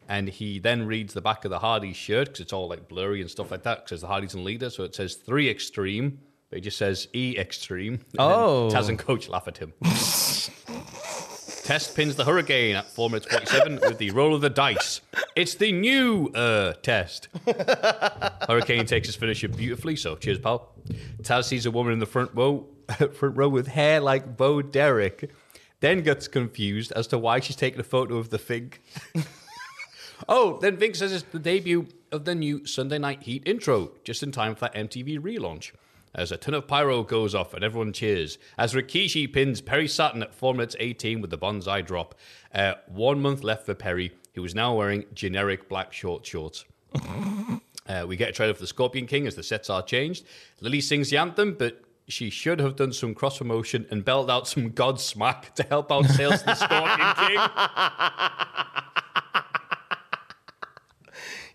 and 0.10 0.28
he 0.28 0.58
then 0.58 0.88
reads 0.88 1.14
the 1.14 1.22
back 1.22 1.46
of 1.46 1.52
the 1.52 1.60
Hardys 1.60 1.96
shirt 1.96 2.28
because 2.30 2.40
it's 2.40 2.54
all 2.54 2.68
like 2.68 2.88
blurry 2.88 3.22
and 3.22 3.30
stuff 3.30 3.52
like 3.52 3.62
that 3.64 3.86
because 3.86 4.02
the 4.02 4.08
Hardys 4.08 4.34
and 4.34 4.44
Lita, 4.44 4.72
so 4.72 4.84
it 4.84 4.96
says 4.96 5.14
3 5.16 5.50
Extreme. 5.50 6.20
But 6.50 6.60
it 6.60 6.62
just 6.62 6.78
says 6.78 7.08
E 7.14 7.36
Extreme. 7.38 7.94
And 7.94 8.20
Oh. 8.20 8.70
Taz 8.72 8.88
and 8.90 8.98
Coach 9.00 9.30
laugh 9.30 9.48
at 9.48 9.58
him. 9.58 9.74
Test 11.66 11.96
pins 11.96 12.16
the 12.16 12.24
Hurricane 12.26 12.76
at 12.76 12.86
4 12.92 13.10
minutes 13.10 13.26
47 13.26 13.80
with 13.82 13.98
the 13.98 14.12
roll 14.12 14.36
of 14.36 14.42
the 14.42 14.52
dice. 14.52 15.02
It's 15.36 15.56
the 15.56 15.72
new 15.72 16.28
uh, 16.28 16.74
test. 16.84 17.28
Hurricane 18.48 18.86
takes 18.86 19.08
his 19.08 19.16
finisher 19.16 19.48
beautifully, 19.48 19.96
so 19.96 20.16
cheers, 20.16 20.38
pal. 20.38 20.76
Taz 21.24 21.46
sees 21.46 21.66
a 21.66 21.72
woman 21.72 21.94
in 21.94 21.98
the 21.98 22.06
front 22.06 22.30
row, 22.36 22.68
front 23.14 23.36
row 23.36 23.50
with 23.50 23.66
hair 23.66 24.00
like 24.00 24.38
Bo 24.38 24.62
Derek, 24.62 25.32
then 25.80 26.04
gets 26.04 26.28
confused 26.28 26.92
as 26.92 27.08
to 27.08 27.18
why 27.18 27.40
she's 27.40 27.56
taking 27.56 27.80
a 27.80 27.84
photo 27.84 28.18
of 28.18 28.30
the 28.30 28.38
fig. 28.38 28.80
oh, 30.30 30.60
then 30.62 30.78
Fink 30.78 30.94
says 30.94 31.14
it's 31.14 31.24
the 31.24 31.40
debut 31.40 31.88
of 32.12 32.26
the 32.26 32.36
new 32.36 32.68
Sunday 32.68 33.00
Night 33.00 33.24
Heat 33.24 33.42
intro, 33.48 33.94
just 34.04 34.22
in 34.22 34.32
time 34.32 34.54
for 34.54 34.66
that 34.66 34.76
MTV 34.76 35.20
relaunch. 35.20 35.72
As 36.16 36.32
a 36.32 36.38
ton 36.38 36.54
of 36.54 36.66
pyro 36.66 37.04
goes 37.04 37.36
off 37.36 37.54
and 37.54 37.64
everyone 37.64 37.92
cheers. 37.92 38.38
As 38.58 38.74
Rikishi 38.74 39.32
pins 39.32 39.60
Perry 39.60 39.88
Saturn 39.88 40.24
at 40.24 40.34
4 40.34 40.54
minutes 40.54 40.76
18 40.80 41.20
with 41.20 41.30
the 41.30 41.38
banzai 41.38 41.82
drop. 41.82 42.16
Uh, 42.54 42.76
one 42.88 43.22
month 43.22 43.44
left 43.44 43.66
for 43.66 43.76
Perry, 43.76 44.14
who 44.34 44.44
is 44.46 44.56
now 44.56 44.74
wearing 44.74 45.04
generic 45.14 45.68
black 45.68 45.94
short 45.94 46.26
shorts. 46.26 46.66
Uh, 47.88 48.04
we 48.08 48.16
get 48.16 48.30
a 48.30 48.32
trailer 48.32 48.52
for 48.52 48.62
the 48.62 48.66
Scorpion 48.66 49.06
King 49.06 49.28
as 49.28 49.36
the 49.36 49.44
sets 49.44 49.70
are 49.70 49.84
changed. 49.84 50.26
Lily 50.60 50.82
sings 50.82 51.12
the 51.12 51.18
anthem, 51.18 51.54
but 51.54 51.84
she 52.08 52.32
should 52.32 52.60
have 52.60 52.76
done 52.76 52.92
some 52.92 53.14
cross 53.14 53.38
promotion 53.38 53.86
and 53.92 54.04
belted 54.04 54.32
out 54.32 54.48
some 54.48 54.72
Godsmack 54.72 55.54
to 55.54 55.62
help 55.62 55.92
out 55.92 56.08
sales 56.08 56.42
the 56.42 56.56
Scorpion 56.56 57.14
King. 57.28 58.82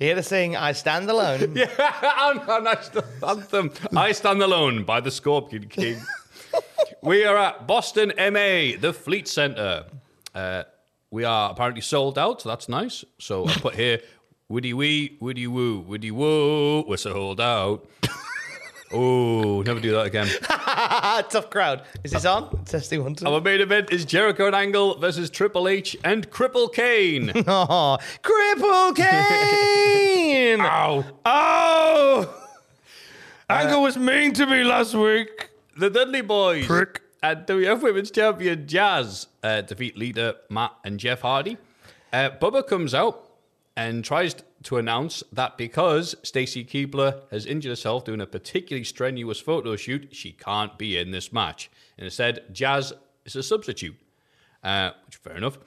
Here 0.00 0.14
to 0.14 0.22
sing 0.22 0.56
I 0.56 0.72
Stand 0.72 1.10
Alone. 1.10 1.52
yeah, 1.54 2.14
on 2.18 2.38
our 2.38 2.62
national 2.62 3.04
anthem, 3.22 3.70
I 3.94 4.12
Stand 4.12 4.42
Alone 4.42 4.82
by 4.82 4.98
the 4.98 5.10
Scorpion 5.10 5.68
King. 5.68 6.00
we 7.02 7.26
are 7.26 7.36
at 7.36 7.66
Boston, 7.66 8.10
MA, 8.16 8.80
the 8.80 8.94
Fleet 8.98 9.28
Center. 9.28 9.84
Uh, 10.34 10.62
we 11.10 11.24
are 11.24 11.50
apparently 11.50 11.82
sold 11.82 12.18
out, 12.18 12.40
so 12.40 12.48
that's 12.48 12.66
nice. 12.66 13.04
So 13.18 13.46
I 13.46 13.52
put 13.52 13.74
here, 13.74 14.00
woody 14.48 14.72
wee, 14.72 15.18
woody 15.20 15.46
woo, 15.46 15.80
woody 15.80 16.10
woo, 16.10 16.80
we're 16.88 16.96
sold 16.96 17.38
out. 17.38 17.86
Oh, 18.92 19.62
never 19.62 19.78
do 19.78 19.92
that 19.92 20.06
again. 20.06 20.26
Tough 21.30 21.48
crowd. 21.48 21.82
Is 22.02 22.10
this 22.10 22.24
on? 22.24 22.64
Testing 22.64 23.02
one, 23.04 23.14
two. 23.14 23.24
Our 23.26 23.40
main 23.40 23.60
event 23.60 23.92
is 23.92 24.04
Jericho 24.04 24.46
and 24.46 24.54
Angle 24.56 24.98
versus 24.98 25.30
Triple 25.30 25.68
H 25.68 25.96
and 26.02 26.28
Cripple 26.30 26.72
Kane. 26.72 27.30
Oh, 27.46 27.98
Cripple 28.22 28.94
Kane! 28.96 30.60
Ow. 30.60 31.04
oh! 31.24 32.36
Angle 33.48 33.82
was 33.82 33.96
mean 33.96 34.32
to 34.34 34.46
me 34.46 34.64
last 34.64 34.94
week. 34.94 35.50
The 35.76 35.88
Dudley 35.90 36.20
Boys 36.22 36.66
Prick. 36.66 37.00
and 37.22 37.46
WF 37.46 37.82
Women's 37.82 38.10
Champion 38.10 38.66
Jazz 38.66 39.28
uh, 39.42 39.60
defeat 39.62 39.96
Lita 39.96 40.36
Matt 40.48 40.72
and 40.84 40.98
Jeff 41.00 41.20
Hardy. 41.20 41.58
Uh, 42.12 42.30
Bubba 42.40 42.66
comes 42.66 42.92
out 42.94 43.30
and 43.76 44.04
tries 44.04 44.34
to 44.64 44.76
announce 44.76 45.22
that 45.32 45.56
because 45.56 46.14
Stacy 46.22 46.64
Keibler 46.64 47.22
has 47.30 47.46
injured 47.46 47.70
herself 47.70 48.04
doing 48.04 48.20
a 48.20 48.26
particularly 48.26 48.84
strenuous 48.84 49.40
photo 49.40 49.76
shoot, 49.76 50.08
she 50.12 50.32
can't 50.32 50.76
be 50.76 50.98
in 50.98 51.10
this 51.10 51.32
match. 51.32 51.70
And 51.96 52.04
instead, 52.04 52.44
Jazz 52.52 52.92
is 53.24 53.36
a 53.36 53.42
substitute, 53.42 53.96
uh, 54.62 54.90
which 55.06 55.16
fair 55.16 55.36
enough. 55.36 55.58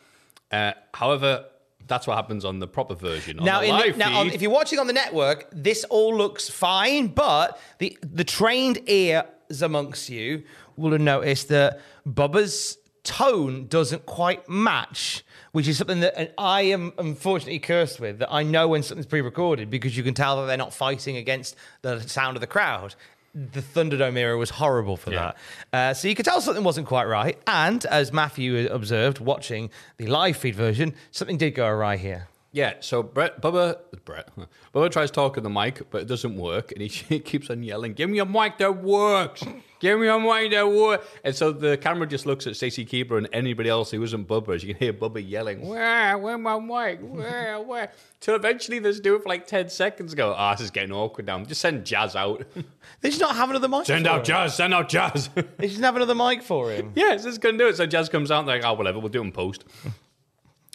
Uh, 0.51 0.73
however, 0.93 1.45
that's 1.87 2.07
what 2.07 2.15
happens 2.15 2.45
on 2.45 2.59
the 2.59 2.67
proper 2.67 2.95
version. 2.95 3.39
On 3.39 3.45
Now, 3.45 3.61
the 3.61 3.93
now 3.97 4.19
on, 4.19 4.27
if 4.29 4.41
you're 4.41 4.51
watching 4.51 4.79
on 4.79 4.87
the 4.87 4.93
network, 4.93 5.49
this 5.51 5.83
all 5.85 6.15
looks 6.15 6.49
fine, 6.49 7.07
but 7.07 7.59
the 7.79 7.97
the 8.01 8.23
trained 8.23 8.79
ears 8.87 9.61
amongst 9.61 10.09
you 10.09 10.43
will 10.77 10.91
have 10.91 11.01
noticed 11.01 11.49
that 11.49 11.81
Bubba's 12.07 12.77
tone 13.03 13.67
doesn't 13.67 14.05
quite 14.05 14.47
match, 14.49 15.23
which 15.51 15.67
is 15.67 15.77
something 15.77 15.99
that 16.01 16.33
I 16.37 16.61
am 16.63 16.93
unfortunately 16.97 17.59
cursed 17.59 17.99
with. 17.99 18.19
That 18.19 18.31
I 18.31 18.43
know 18.43 18.67
when 18.67 18.83
something's 18.83 19.05
pre-recorded 19.07 19.69
because 19.69 19.95
you 19.97 20.03
can 20.03 20.13
tell 20.13 20.37
that 20.41 20.47
they're 20.47 20.57
not 20.57 20.73
fighting 20.73 21.17
against 21.17 21.55
the 21.81 21.99
sound 22.01 22.37
of 22.37 22.41
the 22.41 22.47
crowd. 22.47 22.95
The 23.35 23.61
Thunderdome 23.61 24.15
era 24.17 24.37
was 24.37 24.51
horrible 24.51 24.95
for 24.95 25.11
Yeah. 25.11 25.33
that. 25.71 25.77
Uh, 25.91 25.93
so 25.95 26.07
you 26.07 26.13
could 26.15 26.25
tell 26.25 26.39
something 26.39 26.63
wasn't 26.63 26.85
quite 26.87 27.05
right. 27.05 27.37
And 27.47 27.83
as 27.85 28.13
Matthew 28.13 28.67
observed, 28.67 29.19
watching 29.19 29.69
the 29.97 30.05
live 30.07 30.37
feed 30.37 30.53
version, 30.55 30.93
something 31.11 31.37
did 31.37 31.51
go 31.55 31.65
awry 31.67 31.97
here. 31.97 32.27
Yeah, 32.51 32.73
so 32.81 33.01
Brett, 33.01 33.41
Bubba, 33.41 33.79
Brett. 34.05 34.29
Bubba 34.75 34.91
tries 34.91 35.09
talking 35.09 35.41
the 35.41 35.49
mic, 35.49 35.89
but 35.89 36.03
it 36.03 36.07
doesn't 36.07 36.35
work, 36.37 36.71
and 36.71 36.83
he, 36.83 36.87
he 36.87 37.19
keeps 37.31 37.49
on 37.49 37.63
yelling, 37.63 37.93
"Give 37.93 38.07
me 38.07 38.19
a 38.19 38.25
mic 38.25 38.59
that 38.59 38.77
works! 38.83 39.43
Give 39.83 39.99
me 39.99 40.07
a 40.07 40.17
mic 40.17 40.53
works!" 40.65 41.05
And 41.25 41.35
so 41.35 41.51
the 41.51 41.75
camera 41.75 42.07
just 42.07 42.25
looks 42.25 42.47
at 42.47 42.55
Stacy 42.55 42.85
Keibler 42.85 43.17
and 43.17 43.27
anybody 43.33 43.67
else 43.67 43.91
who 43.91 44.01
isn't 44.01 44.29
Bubba, 44.29 44.55
as 44.55 44.63
you 44.63 44.73
can 44.73 44.79
hear 44.81 44.93
Bubba 44.93 45.21
yelling, 45.29 45.67
"Where, 45.67 46.17
where 46.17 46.37
my 46.37 46.57
mic? 46.57 47.01
Where, 47.01 47.59
where?" 47.59 47.91
Till 48.21 48.35
eventually 48.35 48.79
do 48.79 49.15
it 49.15 49.23
for 49.23 49.27
like 49.27 49.45
ten 49.45 49.67
seconds. 49.67 50.15
Go, 50.15 50.33
ah, 50.37 50.53
this 50.53 50.61
is 50.61 50.71
getting 50.71 50.93
awkward 50.93 51.25
now. 51.25 51.43
Just 51.43 51.59
send 51.59 51.85
Jazz 51.85 52.15
out. 52.15 52.45
They 53.01 53.09
just 53.09 53.19
not 53.19 53.35
have 53.35 53.49
another 53.49 53.67
mic. 53.67 53.85
send 53.85 54.07
out 54.07 54.19
him. 54.19 54.23
Jazz. 54.23 54.55
Send 54.55 54.73
out 54.73 54.87
Jazz. 54.87 55.29
They 55.57 55.67
just 55.67 55.81
have 55.81 55.97
another 55.97 56.15
mic 56.15 56.41
for 56.43 56.71
him. 56.71 56.93
Yeah, 56.95 57.13
it's 57.13 57.25
just 57.25 57.41
gonna 57.41 57.57
do 57.57 57.67
it. 57.67 57.75
So 57.75 57.85
Jazz 57.85 58.07
comes 58.07 58.31
out 58.31 58.39
and 58.39 58.47
they're 58.47 58.61
like, 58.61 58.65
oh, 58.65 58.75
whatever, 58.75 58.99
we'll 58.99 59.09
do 59.09 59.19
it 59.21 59.25
in 59.25 59.33
post. 59.33 59.65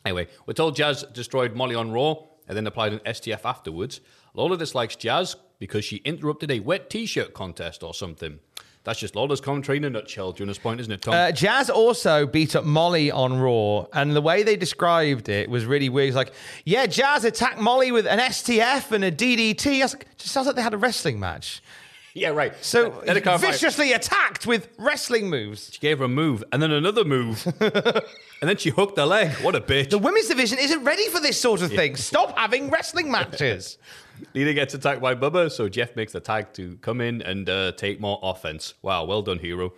anyway, 0.05 0.27
we're 0.45 0.53
told 0.53 0.77
Jazz 0.77 1.05
destroyed 1.15 1.55
Molly 1.55 1.75
on 1.75 1.91
Raw 1.91 2.17
and 2.47 2.55
then 2.55 2.67
applied 2.67 2.93
an 2.93 2.99
STF 3.01 3.41
afterwards. 3.47 4.03
Lawler 4.35 4.59
dislikes 4.59 4.97
Jazz 4.97 5.37
because 5.59 5.85
she 5.87 5.97
interrupted 5.99 6.51
a 6.51 6.61
wet 6.61 6.91
t-shirt 6.91 7.33
contest 7.33 7.83
or 7.83 7.95
something. 7.95 8.41
That's 8.89 9.01
just 9.01 9.15
Lawler's 9.15 9.43
commentary 9.43 9.77
in 9.77 9.85
a 9.85 9.91
nutshell 9.91 10.33
during 10.33 10.49
this 10.49 10.57
point, 10.57 10.81
isn't 10.81 10.91
it, 10.91 11.03
Tom? 11.03 11.13
Uh, 11.13 11.31
Jazz 11.31 11.69
also 11.69 12.27
beat 12.27 12.57
up 12.57 12.65
Molly 12.65 13.11
on 13.11 13.39
Raw, 13.39 13.85
and 13.93 14.17
the 14.17 14.23
way 14.23 14.43
they 14.43 14.57
described 14.57 15.29
it 15.29 15.51
was 15.51 15.67
really 15.67 15.91
weird. 15.91 16.09
It's 16.09 16.17
like, 16.17 16.33
yeah, 16.65 16.87
Jazz 16.87 17.27
attacked 17.27 17.61
Molly 17.61 17.93
with 17.93 18.07
an 18.07 18.19
STF 18.19 18.91
and 18.93 19.05
a 19.05 19.13
DDT. 19.13 19.83
Like, 19.83 20.17
just 20.17 20.33
sounds 20.33 20.47
like 20.47 20.57
they 20.57 20.63
had 20.63 20.73
a 20.73 20.79
wrestling 20.79 21.21
match. 21.21 21.63
yeah, 22.15 22.31
right. 22.31 22.55
So 22.63 23.03
Then 23.05 23.19
it 23.19 23.25
clarified- 23.25 23.51
viciously 23.51 23.93
attacked 23.93 24.47
with 24.47 24.71
wrestling 24.79 25.29
moves. 25.29 25.69
She 25.71 25.81
gave 25.81 25.99
her 25.99 26.07
a 26.07 26.09
move 26.09 26.43
and 26.51 26.63
then 26.63 26.71
another 26.71 27.05
move. 27.05 27.47
and 27.61 28.03
then 28.41 28.57
she 28.57 28.71
hooked 28.71 28.97
her 28.97 29.05
leg. 29.05 29.33
What 29.43 29.55
a 29.55 29.61
bitch. 29.61 29.91
The 29.91 29.99
women's 29.99 30.29
division 30.29 30.57
isn't 30.59 30.83
ready 30.83 31.09
for 31.11 31.21
this 31.21 31.39
sort 31.39 31.61
of 31.61 31.71
thing. 31.71 31.95
Stop 31.97 32.39
having 32.39 32.71
wrestling 32.71 33.11
matches. 33.11 33.77
Lita 34.35 34.55
gets 34.55 34.75
attacked 34.75 35.01
by 35.01 35.15
Bubba, 35.15 35.51
so 35.51 35.69
Jeff 35.69 35.95
makes 35.97 36.13
the 36.13 36.21
tag 36.21 36.53
to 36.55 36.77
come 36.79 37.01
in 37.01 37.23
and 37.23 37.49
uh, 37.49 37.73
take 37.73 38.01
more 38.01 38.19
offense. 38.23 38.75
Wow, 38.83 39.05
well 39.05 39.23
done, 39.23 39.39
hero. 39.39 39.73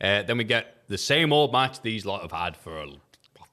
Uh, 0.00 0.22
then 0.22 0.38
we 0.38 0.44
get 0.44 0.82
the 0.88 0.98
same 0.98 1.32
old 1.32 1.52
match 1.52 1.80
these 1.82 2.04
lot 2.06 2.22
have 2.22 2.32
had 2.32 2.56
for 2.56 2.84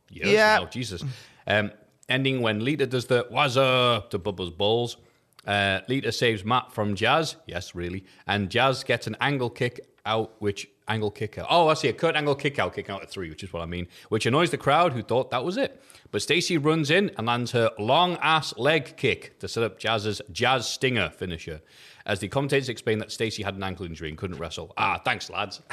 years 0.09 0.29
Yeah. 0.29 0.59
now. 0.59 0.65
Jesus. 0.65 1.03
Um, 1.47 1.71
ending 2.09 2.41
when 2.41 2.63
Lita 2.63 2.85
does 2.85 3.05
the 3.05 3.25
up 3.31 4.09
to 4.11 4.19
Bubba's 4.19 4.49
balls. 4.51 4.97
Uh, 5.45 5.79
Lita 5.87 6.11
saves 6.11 6.45
Matt 6.45 6.71
from 6.71 6.95
Jazz. 6.95 7.35
Yes, 7.47 7.75
really. 7.75 8.05
And 8.27 8.49
Jazz 8.49 8.83
gets 8.83 9.07
an 9.07 9.17
angle 9.19 9.49
kick 9.49 9.81
out, 10.05 10.33
which 10.39 10.67
angle 10.87 11.11
kick 11.11 11.37
out. 11.37 11.47
Oh, 11.49 11.67
I 11.69 11.73
see 11.75 11.87
a 11.87 11.93
cut 11.93 12.15
angle 12.15 12.35
kick 12.35 12.59
out, 12.59 12.73
kick 12.75 12.89
out 12.89 13.01
at 13.01 13.09
three, 13.09 13.29
which 13.29 13.43
is 13.43 13.53
what 13.53 13.61
I 13.61 13.65
mean. 13.65 13.87
Which 14.09 14.25
annoys 14.25 14.51
the 14.51 14.57
crowd 14.57 14.93
who 14.93 15.01
thought 15.01 15.31
that 15.31 15.43
was 15.45 15.57
it. 15.57 15.81
But 16.11 16.21
Stacy 16.21 16.57
runs 16.57 16.91
in 16.91 17.11
and 17.17 17.25
lands 17.27 17.51
her 17.51 17.71
long 17.79 18.17
ass 18.21 18.53
leg 18.57 18.95
kick 18.97 19.39
to 19.39 19.47
set 19.47 19.63
up 19.63 19.79
Jazz's 19.79 20.21
Jazz 20.31 20.67
Stinger 20.67 21.09
finisher. 21.09 21.61
As 22.05 22.19
the 22.19 22.27
commentators 22.27 22.67
explain 22.69 22.99
that 22.99 23.11
Stacy 23.11 23.43
had 23.43 23.55
an 23.55 23.63
ankle 23.63 23.85
injury 23.85 24.09
and 24.09 24.17
couldn't 24.17 24.37
wrestle. 24.37 24.73
Ah, 24.77 24.99
thanks, 25.03 25.29
lads. 25.29 25.61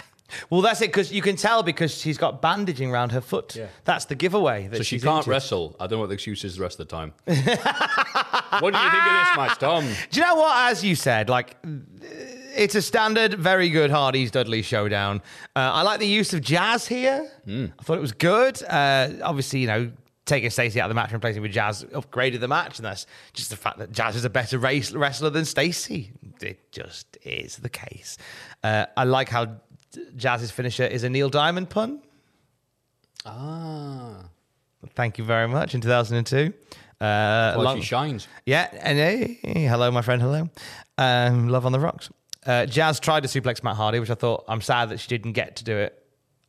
Well, 0.49 0.61
that's 0.61 0.81
it 0.81 0.91
because 0.93 1.11
you 1.13 1.23
can 1.23 1.35
tell 1.35 1.65
because 1.65 1.93
she's 1.93 2.17
got 2.17 2.41
bandaging 2.41 2.89
around 2.93 3.11
her 3.11 3.21
foot. 3.21 3.57
Yeah. 3.57 3.67
That's 3.85 4.05
the 4.05 4.15
giveaway. 4.15 4.69
That 4.69 4.77
So 4.77 4.83
she 4.85 5.01
can't 5.01 5.17
injured. 5.17 5.29
wrestle. 5.29 5.75
I 5.81 5.89
don't 5.89 5.97
know 5.97 5.99
what 6.03 6.07
the 6.07 6.15
excuse 6.15 6.45
is 6.45 6.55
the 6.55 6.63
rest 6.63 6.79
of 6.79 6.87
the 6.87 6.97
time. 6.97 7.13
what 7.25 7.35
do 7.35 8.79
you 8.79 8.91
think 8.91 9.07
of 9.07 9.27
this 9.27 9.37
match, 9.37 9.59
Tom? 9.59 9.85
Do 10.13 10.21
you 10.21 10.25
know 10.25 10.37
what? 10.37 10.71
As 10.71 10.85
you 10.85 10.95
said, 10.95 11.29
like 11.29 11.57
it's 12.55 12.75
a 12.75 12.83
standard, 12.83 13.35
very 13.35 13.69
good 13.71 13.91
Hardy's 13.91 14.31
Dudley 14.31 14.63
showdown. 14.63 15.23
Uh, 15.57 15.71
I 15.73 15.83
like 15.83 16.01
the 16.01 16.07
use 16.07 16.33
of 16.33 16.41
Jazz 16.41 16.87
here. 16.87 17.31
I 17.49 17.83
thought 17.83 17.99
it 17.99 18.01
was 18.01 18.13
good. 18.13 18.63
Uh, 18.65 19.11
obviously, 19.23 19.61
you 19.61 19.67
know, 19.67 19.91
taking 20.27 20.51
Stacey 20.51 20.81
out 20.81 20.85
of 20.85 20.91
the 20.91 20.95
match 20.95 21.07
and 21.07 21.15
replacing 21.15 21.43
with 21.43 21.53
Jazz 21.53 21.85
upgraded 21.93 22.41
the 22.41 22.49
match, 22.49 22.79
and 22.79 22.85
that's 22.87 23.07
just 23.33 23.51
the 23.51 23.57
fact 23.57 23.79
that 23.79 23.91
Jazz 23.93 24.17
is 24.17 24.25
a 24.25 24.31
better 24.31 24.59
race, 24.59 24.93
wrestler 24.93 25.31
than 25.31 25.45
Stacey. 25.45 26.13
It 26.41 26.71
just 26.73 27.19
is 27.23 27.57
the 27.57 27.69
case. 27.69 28.17
Uh, 28.63 28.87
I 28.97 29.05
like 29.05 29.29
how 29.29 29.57
Jazz's 30.17 30.51
finisher 30.51 30.85
is 30.85 31.03
a 31.05 31.11
Neil 31.11 31.29
Diamond 31.29 31.69
pun. 31.71 32.01
Ah. 33.27 34.25
Thank 34.95 35.19
you 35.19 35.25
very 35.25 35.49
much. 35.49 35.75
In 35.75 35.81
2002. 35.81 36.53
Uh, 37.01 37.55
Well, 37.57 37.63
long- 37.65 37.77
she 37.79 37.83
shines. 37.87 38.29
Yeah, 38.47 38.69
and 38.81 38.99
hey, 38.99 39.39
hello, 39.43 39.91
my 39.91 40.03
friend, 40.03 40.21
hello. 40.23 40.49
Um, 40.99 41.49
love 41.49 41.67
on 41.67 41.73
the 41.73 41.81
rocks. 41.81 42.11
Uh, 42.47 42.67
Jazz 42.67 43.01
tried 43.01 43.23
to 43.25 43.29
suplex 43.29 43.63
Matt 43.63 43.77
Hardy, 43.77 44.01
which 44.01 44.11
I 44.11 44.15
thought 44.15 44.45
I'm 44.49 44.61
sad 44.61 44.89
that 44.91 45.01
she 45.01 45.09
didn't 45.09 45.33
get 45.33 45.57
to 45.57 45.65
do 45.65 45.77
it. 45.77 45.97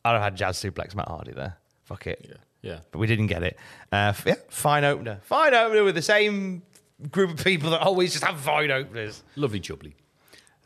I'd 0.04 0.12
have 0.12 0.22
had 0.22 0.36
Jazz 0.36 0.56
suplex 0.56 0.94
Matt 0.94 1.08
Hardy 1.08 1.32
there. 1.32 1.56
Fuck 1.84 2.06
it. 2.06 2.24
Yeah. 2.28 2.36
Yeah. 2.62 2.78
But 2.92 2.98
we 2.98 3.06
didn't 3.06 3.26
get 3.26 3.42
it. 3.42 3.58
Uh, 3.90 4.12
yeah, 4.24 4.34
fine 4.48 4.84
opener. 4.84 5.20
Fine 5.24 5.54
opener 5.54 5.84
with 5.84 5.94
the 5.94 6.02
same 6.02 6.62
group 7.10 7.30
of 7.30 7.44
people 7.44 7.70
that 7.70 7.80
always 7.80 8.12
just 8.12 8.24
have 8.24 8.40
fine 8.40 8.70
openers. 8.70 9.22
Lovely 9.36 9.60
jubbly. 9.60 9.92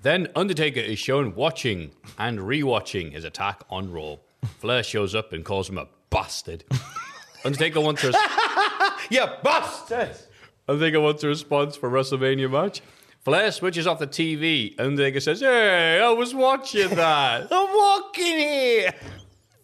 Then 0.03 0.29
Undertaker 0.37 0.81
is 0.81 0.99
shown 0.99 1.35
watching 1.35 1.91
and 2.19 2.39
rewatching 2.39 3.13
his 3.13 3.25
attack 3.25 3.63
on 3.71 3.91
Raw. 3.91 4.17
Flair 4.59 4.83
shows 4.83 5.15
up 5.15 5.33
and 5.33 5.45
calls 5.45 5.69
him 5.69 5.79
a 5.79 5.89
bastard. 6.11 6.65
Undertaker 7.45 7.81
wants 7.81 8.05
a 8.05 8.13
Yeah, 9.11 9.37
bastard! 9.43 10.17
Undertaker 10.69 11.01
wants 11.01 11.25
a 11.25 11.29
response 11.29 11.77
for 11.77 11.89
WrestleMania 11.91 12.51
match. 12.51 12.83
Flair 13.27 13.51
switches 13.51 13.89
off 13.89 13.99
the 13.99 14.07
TV. 14.07 14.79
Undertaker 14.79 15.19
says, 15.19 15.41
"Hey, 15.41 16.01
I 16.01 16.11
was 16.11 16.33
watching 16.33 16.91
that." 16.95 17.49
I'm 17.51 17.75
walking 17.75 18.25
here. 18.25 18.95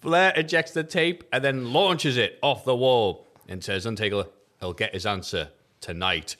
Flair 0.00 0.32
ejects 0.34 0.72
the 0.72 0.82
tape 0.82 1.22
and 1.32 1.44
then 1.44 1.72
launches 1.72 2.16
it 2.16 2.40
off 2.42 2.64
the 2.64 2.74
wall 2.74 3.28
and 3.48 3.62
says, 3.62 3.86
Undertaker, 3.86 4.24
he'll 4.58 4.72
get 4.72 4.92
his 4.92 5.06
answer 5.06 5.50
tonight. 5.80 6.34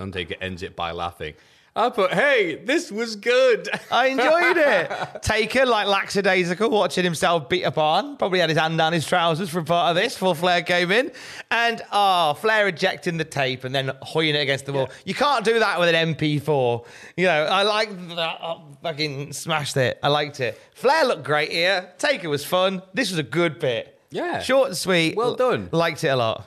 Undertaker 0.00 0.34
ends 0.40 0.64
it 0.64 0.74
by 0.74 0.90
laughing. 0.90 1.34
I 1.76 1.90
put, 1.90 2.12
hey, 2.12 2.62
this 2.64 2.92
was 2.92 3.16
good. 3.16 3.68
I 3.90 4.06
enjoyed 4.06 4.56
it. 4.56 5.22
Taker, 5.22 5.66
like 5.66 5.88
lackadaisical, 5.88 6.70
watching 6.70 7.02
himself 7.02 7.48
beat 7.48 7.64
upon. 7.64 8.16
Probably 8.16 8.38
had 8.38 8.48
his 8.48 8.58
hand 8.58 8.78
down 8.78 8.92
his 8.92 9.04
trousers 9.04 9.50
for 9.50 9.60
part 9.64 9.90
of 9.90 10.00
this 10.00 10.14
before 10.14 10.36
Flair 10.36 10.62
came 10.62 10.92
in. 10.92 11.10
And, 11.50 11.82
oh, 11.90 12.34
Flair 12.34 12.68
ejecting 12.68 13.16
the 13.16 13.24
tape 13.24 13.64
and 13.64 13.74
then 13.74 13.90
hoying 14.02 14.36
it 14.36 14.38
against 14.38 14.66
the 14.66 14.72
wall. 14.72 14.88
You 15.04 15.14
can't 15.14 15.44
do 15.44 15.58
that 15.58 15.80
with 15.80 15.92
an 15.92 16.14
MP4. 16.14 16.86
You 17.16 17.24
know, 17.26 17.44
I 17.44 17.64
like 17.64 18.08
that. 18.10 18.38
Oh, 18.40 18.62
fucking 18.80 19.32
smashed 19.32 19.76
it. 19.76 19.98
I 20.00 20.08
liked 20.08 20.38
it. 20.38 20.60
Flair 20.74 21.04
looked 21.04 21.24
great 21.24 21.50
here. 21.50 21.92
Taker 21.98 22.28
was 22.28 22.44
fun. 22.44 22.82
This 22.92 23.10
was 23.10 23.18
a 23.18 23.24
good 23.24 23.58
bit. 23.58 24.00
Yeah. 24.12 24.40
Short 24.40 24.68
and 24.68 24.76
sweet. 24.76 25.16
Well 25.16 25.34
done. 25.34 25.70
Liked 25.72 26.04
it 26.04 26.08
a 26.08 26.16
lot. 26.16 26.46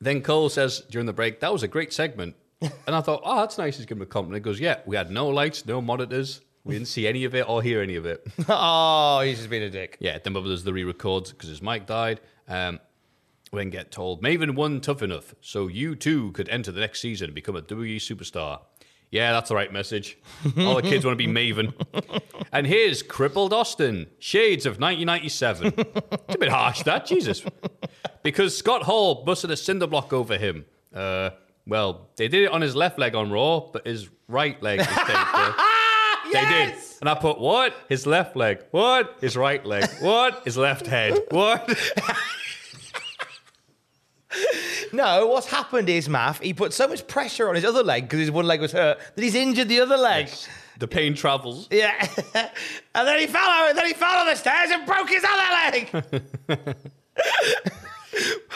Then 0.00 0.22
Cole 0.22 0.48
says 0.48 0.80
during 0.88 1.04
the 1.04 1.12
break, 1.12 1.40
that 1.40 1.52
was 1.52 1.62
a 1.62 1.68
great 1.68 1.92
segment. 1.92 2.34
And 2.86 2.94
I 2.96 3.00
thought, 3.00 3.22
oh, 3.24 3.40
that's 3.40 3.58
nice. 3.58 3.76
He's 3.76 3.86
giving 3.86 4.00
him 4.00 4.08
a 4.08 4.10
compliment. 4.10 4.42
He 4.42 4.50
goes, 4.50 4.60
yeah, 4.60 4.80
we 4.86 4.96
had 4.96 5.10
no 5.10 5.28
lights, 5.28 5.66
no 5.66 5.80
monitors. 5.80 6.40
We 6.64 6.74
didn't 6.74 6.88
see 6.88 7.06
any 7.06 7.24
of 7.24 7.34
it 7.34 7.46
or 7.48 7.62
hear 7.62 7.82
any 7.82 7.96
of 7.96 8.06
it. 8.06 8.26
oh, 8.48 9.20
he's 9.20 9.38
just 9.38 9.50
been 9.50 9.62
a 9.62 9.70
dick. 9.70 9.98
Yeah, 10.00 10.18
then 10.18 10.32
there's 10.32 10.64
the 10.64 10.72
re-records 10.72 11.30
because 11.30 11.50
his 11.50 11.60
mic 11.60 11.86
died. 11.86 12.20
Um, 12.48 12.80
when 13.50 13.70
get 13.70 13.92
told 13.92 14.22
Maven 14.22 14.54
won 14.54 14.80
tough 14.80 15.02
enough, 15.02 15.34
so 15.40 15.68
you 15.68 15.94
too 15.94 16.32
could 16.32 16.48
enter 16.48 16.72
the 16.72 16.80
next 16.80 17.00
season 17.00 17.26
and 17.26 17.34
become 17.34 17.54
a 17.54 17.62
WWE 17.62 17.96
superstar. 17.96 18.60
Yeah, 19.10 19.32
that's 19.32 19.48
the 19.48 19.54
right 19.54 19.72
message. 19.72 20.18
All 20.58 20.74
the 20.74 20.82
kids 20.82 21.04
want 21.04 21.16
to 21.18 21.26
be 21.26 21.32
Maven. 21.32 21.72
And 22.52 22.66
here's 22.66 23.02
crippled 23.02 23.52
Austin, 23.52 24.08
shades 24.18 24.66
of 24.66 24.80
1997. 24.80 25.72
It's 25.76 26.34
a 26.34 26.38
bit 26.38 26.48
harsh, 26.48 26.82
that 26.82 27.06
Jesus. 27.06 27.44
Because 28.24 28.56
Scott 28.56 28.82
Hall 28.82 29.24
busted 29.24 29.52
a 29.52 29.56
cinder 29.56 29.86
block 29.86 30.12
over 30.12 30.36
him. 30.36 30.64
Uh, 30.92 31.30
well, 31.66 32.08
they 32.16 32.28
did 32.28 32.42
it 32.44 32.50
on 32.50 32.60
his 32.60 32.74
left 32.76 32.98
leg 32.98 33.14
on 33.14 33.30
Raw, 33.30 33.60
but 33.72 33.86
his 33.86 34.08
right 34.28 34.60
leg 34.62 34.78
was 34.80 34.86
taped. 34.88 35.10
uh, 35.10 35.52
they 36.32 36.44
did. 36.44 36.74
And 37.00 37.08
I 37.08 37.14
put, 37.14 37.38
what? 37.40 37.74
His 37.88 38.06
left 38.06 38.36
leg. 38.36 38.64
What? 38.70 39.16
His 39.20 39.36
right 39.36 39.64
leg. 39.64 39.88
What? 40.00 40.42
His 40.44 40.56
left 40.56 40.86
head. 40.86 41.18
What? 41.30 41.68
No, 44.92 45.26
what's 45.26 45.46
happened 45.48 45.88
is, 45.88 46.08
Math, 46.08 46.40
he 46.40 46.54
put 46.54 46.72
so 46.72 46.86
much 46.86 47.06
pressure 47.08 47.48
on 47.48 47.54
his 47.56 47.64
other 47.64 47.82
leg 47.82 48.04
because 48.04 48.20
his 48.20 48.30
one 48.30 48.46
leg 48.46 48.60
was 48.60 48.70
hurt 48.72 48.98
that 49.14 49.22
he's 49.22 49.34
injured 49.34 49.68
the 49.68 49.80
other 49.80 49.96
leg. 49.96 50.28
the 50.78 50.86
pain 50.86 51.14
travels. 51.14 51.66
Yeah. 51.70 51.94
and 52.94 53.08
then 53.08 53.18
he 53.18 53.26
fell 53.26 53.42
out, 53.48 53.70
and 53.70 53.78
then 53.78 53.86
he 53.86 53.92
fell 53.94 54.16
on 54.16 54.26
the 54.26 54.36
stairs 54.36 54.70
and 54.70 54.86
broke 54.86 55.08
his 55.08 55.24
other 55.24 55.88
leg. 56.48 56.76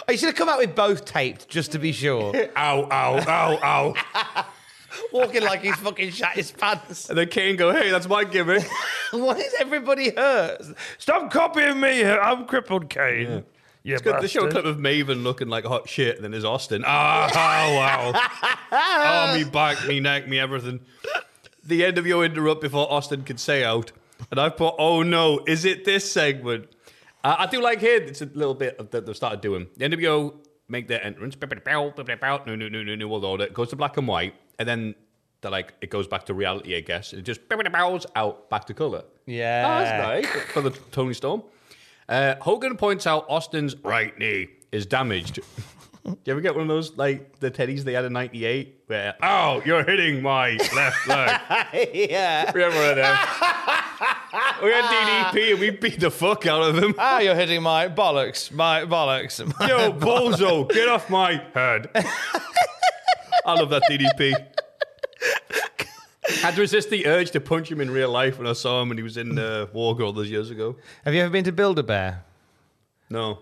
He 0.09 0.17
should 0.17 0.27
have 0.27 0.35
come 0.35 0.49
out 0.49 0.59
with 0.59 0.75
both 0.75 1.05
taped 1.05 1.49
just 1.49 1.73
to 1.73 1.79
be 1.79 1.93
sure. 1.93 2.35
Ow, 2.57 2.89
ow, 2.91 3.19
ow, 3.27 3.59
ow. 3.63 4.47
Walking 5.13 5.43
like 5.43 5.61
he's 5.61 5.77
fucking 5.77 6.11
shat 6.11 6.33
his 6.33 6.51
pants. 6.51 7.09
And 7.09 7.19
then 7.19 7.29
Kane 7.29 7.57
go, 7.57 7.73
hey, 7.73 7.91
that's 7.91 8.09
my 8.09 8.25
gimmick. 8.25 8.67
Why 9.11 9.35
is 9.35 9.55
everybody 9.61 10.11
hurt? 10.11 10.63
Stop 10.99 11.31
copying 11.31 11.79
me. 11.81 12.05
I'm 12.05 12.47
crippled, 12.47 12.89
Kane. 12.89 13.45
Yeah. 13.85 13.95
It's 13.95 14.03
good. 14.03 14.21
They 14.21 14.29
show 14.29 14.47
a 14.47 14.51
clip 14.51 14.65
of 14.65 14.79
Maven 14.79 15.23
looking 15.23 15.49
like 15.49 15.65
hot 15.65 15.89
shit, 15.89 16.17
and 16.17 16.25
then 16.25 16.33
there's 16.33 16.45
Austin. 16.45 16.85
Ah, 16.87 17.31
oh, 17.31 17.75
wow. 17.77 18.13
oh, 18.73 19.35
me 19.35 19.45
back, 19.45 19.87
me 19.87 20.01
neck, 20.01 20.29
me 20.29 20.39
everything. 20.39 20.81
The 21.65 21.85
end 21.85 21.97
of 21.97 22.07
your 22.07 22.25
interrupt 22.25 22.61
before 22.61 22.91
Austin 22.91 23.25
could 23.25 23.41
say 23.41 23.65
out. 23.65 23.93
And 24.31 24.41
I've 24.41 24.57
put, 24.57 24.75
oh 24.79 25.03
no, 25.03 25.41
is 25.47 25.65
it 25.65 25.85
this 25.85 26.11
segment? 26.11 26.69
Uh, 27.25 27.37
I 27.39 27.47
do 27.47 27.61
like 27.61 27.81
here, 27.81 28.01
it's 28.01 28.23
a 28.23 28.27
little 28.27 28.55
bit 28.55 28.91
that 28.91 29.07
they've 29.07 29.17
started 29.17 29.41
doing. 29.41 29.67
The 29.77 29.89
NWO 29.89 30.35
make 30.69 30.89
their 30.89 31.05
entrance. 31.05 31.37
No, 31.41 31.89
no, 32.47 32.55
no, 32.55 32.69
no, 32.69 32.95
no, 32.95 33.09
we'll 33.09 33.25
order. 33.25 33.45
It 33.45 33.55
goes 33.55 33.71
to 33.71 33.77
black 33.77 33.97
and 33.97 34.07
white, 34.07 34.35
and 34.59 34.69
then 34.69 34.95
they're 35.41 35.51
like, 35.51 35.75
it 35.81 35.91
goes 35.91 36.07
back 36.07 36.27
to 36.27 36.35
reality, 36.35 36.77
I 36.77 36.81
guess. 36.81 37.13
It 37.13 37.23
just 37.23 37.41
bows 37.49 38.07
out 38.15 38.51
back 38.51 38.67
to 38.67 38.75
color. 38.75 39.05
Yeah. 39.27 39.65
Oh, 39.67 39.85
that's 39.85 40.27
nice 40.27 40.43
for 40.53 40.61
the 40.63 40.71
Tony 40.71 41.15
Storm. 41.15 41.43
Uh, 42.09 42.37
Hogan 42.41 42.77
points 42.77 43.07
out 43.07 43.27
Austin's 43.29 43.77
right 43.77 44.17
knee 44.19 44.49
is 44.73 44.87
damaged. 44.87 45.41
Do 46.15 46.19
you 46.25 46.33
ever 46.33 46.41
get 46.41 46.55
one 46.55 46.63
of 46.63 46.69
those, 46.69 46.97
like 46.97 47.39
the 47.41 47.51
teddies 47.51 47.83
they 47.83 47.93
had 47.93 48.05
in 48.05 48.13
'98, 48.13 48.83
where 48.87 49.15
oh, 49.23 49.63
you're 49.65 49.85
hitting 49.85 50.23
my 50.23 50.53
left 50.75 51.07
leg? 51.07 51.41
yeah. 51.95 52.51
We 52.55 52.63
had 52.63 52.75
one 52.75 52.91
of 52.91 52.97
them. 52.97 53.19
we 54.63 54.71
had 54.71 55.33
DDP 55.33 55.51
and 55.53 55.61
we 55.61 55.71
beat 55.71 56.01
the 56.01 56.11
fuck 56.11 56.47
out 56.47 56.63
of 56.63 56.79
him. 56.79 56.95
Ah, 56.99 57.21
you're 57.21 57.35
hitting 57.35 57.63
my 57.63 57.89
bollocks. 57.89 58.51
My 58.53 58.83
bollocks. 58.83 59.39
Yo, 59.69 59.93
bozo, 59.93 60.69
get 60.71 60.89
off 60.89 61.09
my 61.11 61.43
head. 61.55 61.91
I 63.45 63.55
love 63.55 63.71
that 63.71 63.83
DDP. 63.91 64.35
Had 66.43 66.55
to 66.55 66.61
resist 66.61 66.91
the 66.91 67.07
urge 67.07 67.31
to 67.31 67.41
punch 67.41 67.71
him 67.71 67.81
in 67.81 67.91
real 67.91 68.11
life 68.11 68.39
when 68.39 68.47
I 68.47 68.53
saw 68.53 68.83
him 68.83 68.91
when 68.91 68.99
he 68.99 69.03
was 69.03 69.17
in 69.17 69.39
uh, 69.39 69.67
War 69.73 69.97
Girl 69.97 70.13
those 70.13 70.31
years 70.31 70.51
ago. 70.51 70.77
Have 71.05 71.15
you 71.15 71.23
ever 71.23 71.31
been 71.31 71.45
to 71.45 71.53
Build 71.53 71.79
a 71.79 71.83
Bear? 71.83 72.25
No. 73.09 73.39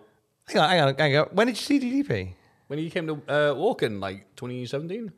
Hang 0.47 0.59
on, 0.59 0.71
hang 0.71 0.81
on, 0.81 0.95
hang 0.95 1.17
on. 1.17 1.27
When 1.33 1.49
did 1.49 1.57
you 1.57 1.63
see 1.63 1.81
DDP? 1.81 2.35
When 2.69 2.79
he 2.79 2.91
came 2.91 3.07
to 3.07 3.15
uh, 3.29 3.55
Walking, 3.55 4.01
like 4.01 4.35
2017? 4.37 5.13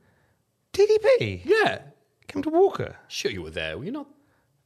DDP? 0.72 1.40
Yeah. 1.44 1.78
Came 2.26 2.42
to 2.42 2.50
Walker? 2.50 2.96
Sure, 3.08 3.30
you 3.30 3.42
were 3.42 3.50
there. 3.50 3.78
Were 3.78 3.84
you 3.84 3.92
not? 3.92 4.06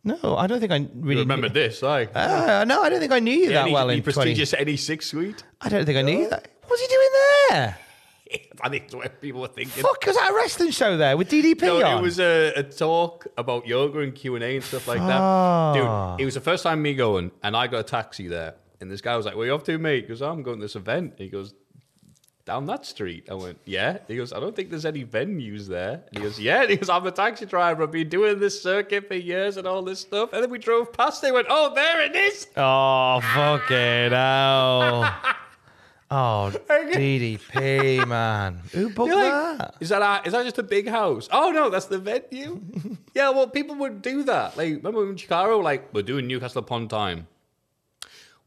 No, 0.05 0.37
I 0.37 0.49
don't 0.49 0.59
think 0.59 0.73
I 0.73 0.79
really 0.97 1.18
You 1.21 1.21
remember 1.21 1.47
knew- 1.49 1.55
this, 1.55 1.83
I. 1.85 2.05
Uh, 2.07 2.64
no, 2.66 2.83
I 2.83 2.88
don't 2.88 2.99
think 2.99 3.12
I 3.12 3.21
knew 3.21 3.33
you 3.37 3.49
that 3.51 3.62
any, 3.66 3.73
well 3.73 3.88
any 3.88 3.99
in 3.99 4.03
20. 4.03 4.14
prestigious 4.35 4.53
NE6 4.53 5.03
suite. 5.05 5.45
I 5.61 5.68
don't 5.68 5.85
think 5.87 5.97
I 5.97 6.03
knew 6.03 6.18
you 6.18 6.29
that. 6.29 6.49
What 6.62 6.71
was 6.73 6.81
he 6.81 6.87
doing 6.88 7.09
there? 7.51 7.79
I 8.62 8.68
think 8.68 8.85
that's 8.85 8.95
what 8.97 9.21
people 9.21 9.42
were 9.42 9.49
thinking. 9.49 9.81
Fuck, 9.83 10.05
was 10.05 10.16
that 10.16 10.31
a 10.33 10.35
wrestling 10.35 10.73
show 10.73 10.97
there 10.97 11.16
with 11.16 11.31
DDP 11.31 11.62
No, 11.62 11.85
on? 11.85 11.99
it 11.99 12.03
was 12.03 12.18
a, 12.18 12.53
a 12.57 12.62
talk 12.64 13.29
about 13.37 13.66
yoga 13.68 14.01
and 14.01 14.12
Q 14.14 14.35
and 14.35 14.42
A 14.42 14.57
and 14.57 14.64
stuff 14.64 14.88
like 14.88 14.99
that. 14.99 15.75
Dude, 15.75 16.21
it 16.21 16.25
was 16.25 16.35
the 16.35 16.40
first 16.40 16.64
time 16.64 16.83
me 16.83 16.95
going, 16.95 17.31
and 17.45 17.57
I 17.57 17.68
got 17.68 17.81
a 17.81 17.85
taxi 17.85 18.27
there, 18.27 18.55
and 18.81 18.90
this 18.90 19.03
guy 19.03 19.16
was 19.16 19.27
like, 19.27 19.37
"Where 19.37 19.47
you 19.47 19.53
off 19.53 19.64
to, 19.64 19.79
mate?" 19.79 20.01
Because 20.09 20.23
"I'm 20.23 20.42
going 20.42 20.59
to 20.59 20.64
this 20.64 20.77
event." 20.77 21.14
He 21.18 21.29
goes, 21.29 21.53
"Down 22.45 22.67
that 22.67 22.87
street." 22.87 23.29
I 23.31 23.35
went, 23.35 23.59
"Yeah." 23.65 23.99
He 24.09 24.17
goes, 24.17 24.33
"I 24.33 24.41
don't 24.41 24.55
think 24.55 24.71
there's 24.71 24.87
any 24.87 25.05
venues 25.05 25.67
there." 25.69 26.03
And 26.09 26.19
he 26.19 26.23
goes, 26.23 26.39
"Yeah." 26.41 26.63
And 26.63 26.71
he 26.71 26.77
goes, 26.77 26.88
"I'm 26.88 27.07
a 27.07 27.11
taxi 27.11 27.47
driver. 27.47 27.85
I've 27.85 27.90
been 27.93 28.09
doing 28.09 28.38
this 28.38 28.63
circuit 28.63 29.09
for 29.09 29.15
years 29.15 29.57
and 29.57 29.67
all 29.67 29.83
this 29.83 30.01
stuff." 30.01 30.33
And 30.33 30.43
then 30.43 30.51
we 30.51 30.59
drove 30.59 30.93
past. 30.93 31.23
They 31.23 31.33
went, 31.33 31.47
"Oh, 31.51 31.75
there 31.75 32.03
it 32.03 32.15
is." 32.17 32.47
Oh, 32.57 33.21
fucking 33.35 34.13
hell. 34.13 35.15
Oh, 36.15 36.53
DDP, 36.69 38.07
man. 38.07 38.61
Who 38.73 38.90
booked 38.90 39.15
like, 39.15 39.33
that? 39.33 39.77
is 39.81 39.88
that 39.88 40.03
a, 40.03 40.27
is 40.27 40.35
that 40.35 40.45
just 40.45 40.59
a 40.59 40.63
big 40.63 40.87
house? 40.87 41.27
Oh 41.33 41.51
no, 41.53 41.71
that's 41.71 41.87
the 41.87 41.99
venue. 41.99 42.61
yeah, 43.15 43.31
well, 43.31 43.47
people 43.49 43.77
would 43.77 44.03
do 44.03 44.23
that. 44.25 44.55
Like, 44.59 44.75
remember 44.77 45.09
in 45.09 45.17
Chicago? 45.17 45.61
Like, 45.61 45.88
we're 45.95 46.03
doing 46.03 46.27
Newcastle 46.27 46.59
upon 46.59 46.88
Tyne. 46.88 47.27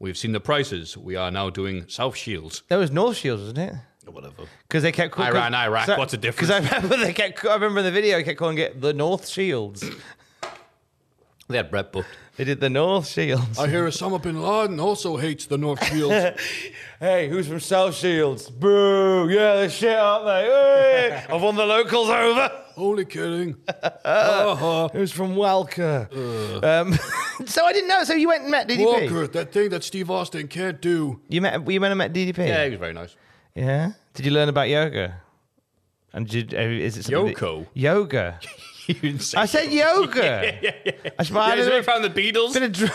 We've 0.05 0.15
seen 0.15 0.33
the 0.33 0.39
prices. 0.39 0.95
We 0.95 1.15
are 1.15 1.31
now 1.31 1.49
doing 1.49 1.85
South 1.87 2.15
Shields. 2.15 2.61
That 2.67 2.75
was 2.75 2.91
North 2.91 3.17
Shields, 3.17 3.41
wasn't 3.41 3.57
it? 3.57 3.73
Or 4.05 4.11
whatever. 4.13 4.43
Because 4.67 4.83
they 4.83 4.91
kept 4.91 5.13
call- 5.13 5.25
Iran, 5.25 5.55
Iraq, 5.55 5.97
what's 5.97 6.11
the 6.11 6.17
difference? 6.19 6.51
Because 6.51 6.71
I 6.71 6.75
remember 6.75 6.97
they 6.97 7.11
kept. 7.11 7.43
I 7.43 7.55
remember 7.55 7.79
in 7.79 7.85
the 7.85 7.91
video, 7.91 8.17
they 8.17 8.23
kept 8.23 8.37
calling 8.37 8.59
it 8.59 8.79
the 8.79 8.93
North 8.93 9.27
Shields. 9.27 9.83
They 11.47 11.57
had 11.57 11.69
Bret 11.71 11.91
booked. 11.91 12.07
They 12.37 12.43
did 12.43 12.59
the 12.59 12.69
North 12.71 13.07
Shields. 13.07 13.57
I 13.59 13.67
hear 13.67 13.87
Osama 13.87 14.19
bin 14.21 14.41
Laden 14.41 14.79
also 14.79 15.17
hates 15.17 15.45
the 15.47 15.57
North 15.57 15.83
Shields. 15.85 16.39
Hey, 16.99 17.27
who's 17.27 17.47
from 17.47 17.59
South 17.59 17.93
Shields? 17.95 18.49
Boo! 18.49 19.27
Yeah, 19.29 19.55
they're 19.55 19.69
shit, 19.69 19.97
aren't 19.97 20.25
they? 20.25 20.45
Hey, 20.45 21.25
I've 21.29 21.41
won 21.41 21.55
the 21.55 21.65
locals 21.65 22.09
over. 22.09 22.64
Only 22.77 23.05
kidding. 23.05 23.55
uh-huh. 23.67 24.89
Who's 24.93 25.11
from 25.11 25.35
Welker? 25.35 26.11
Um, 26.63 26.93
so 27.45 27.65
I 27.65 27.73
didn't 27.73 27.87
know. 27.89 28.03
So 28.03 28.13
you 28.13 28.27
went 28.27 28.43
and 28.43 28.51
met 28.51 28.67
DDP. 28.67 28.85
Walker, 28.85 29.27
that 29.27 29.51
thing 29.51 29.69
that 29.69 29.83
Steve 29.83 30.11
Austin 30.11 30.47
can't 30.47 30.81
do. 30.81 31.19
You 31.29 31.41
met. 31.41 31.69
You 31.69 31.79
went 31.81 31.91
and 31.91 31.97
met 31.97 32.13
DDP. 32.13 32.47
Yeah, 32.47 32.65
he 32.65 32.71
was 32.71 32.79
very 32.79 32.93
nice. 32.93 33.15
Yeah? 33.55 33.91
Did 34.13 34.25
you 34.25 34.31
learn 34.31 34.49
about 34.49 34.69
yoga? 34.69 35.21
And 36.13 36.27
did, 36.27 36.53
uh, 36.53 36.59
is 36.59 36.97
it 36.97 37.03
something 37.05 37.33
that- 37.33 37.67
yoga. 37.73 38.39
You 38.87 38.93
didn't 38.93 39.21
say 39.23 39.39
I 39.39 39.45
said 39.47 39.71
yoga. 39.71 40.21
yeah, 40.23 40.59
yeah, 40.61 40.91
Yeah, 41.03 41.09
is 41.17 41.31
where 41.31 41.77
he 41.77 41.81
found 41.81 42.03
the 42.03 42.09
Beatles? 42.11 42.53
bit 42.53 42.61
of 42.61 42.71
dr- 42.71 42.91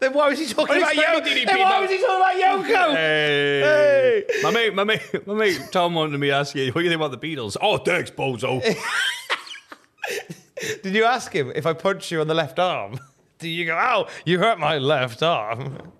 then 0.00 0.12
why 0.12 0.28
was 0.28 0.38
he 0.38 0.46
talking 0.46 0.78
about 0.78 0.94
yoga? 0.94 1.24
Then 1.24 1.58
why 1.58 1.80
was 1.80 1.90
he 1.90 1.98
talking 1.98 2.16
about 2.16 2.64
Yoko? 2.64 2.94
Hey. 2.94 4.24
My 4.42 4.50
mate, 4.50 4.74
my 4.74 4.84
mate, 4.84 5.26
my 5.26 5.34
mate 5.34 5.60
Tom 5.70 5.94
wanted 5.94 6.18
me 6.18 6.28
to 6.28 6.34
ask 6.34 6.54
you, 6.54 6.72
what 6.72 6.80
do 6.80 6.84
you 6.84 6.90
think 6.90 7.00
about 7.00 7.18
the 7.18 7.36
Beatles? 7.36 7.56
Oh, 7.60 7.78
thanks, 7.78 8.10
bozo. 8.10 8.62
Did 10.82 10.94
you 10.94 11.04
ask 11.04 11.32
him 11.32 11.52
if 11.54 11.66
I 11.66 11.72
punch 11.72 12.10
you 12.10 12.20
on 12.20 12.26
the 12.26 12.34
left 12.34 12.58
arm? 12.58 12.98
Do 13.38 13.48
you 13.48 13.64
go, 13.64 13.78
oh, 13.80 14.08
you 14.26 14.38
hurt 14.38 14.58
my 14.58 14.76
left 14.78 15.22
arm? 15.22 15.92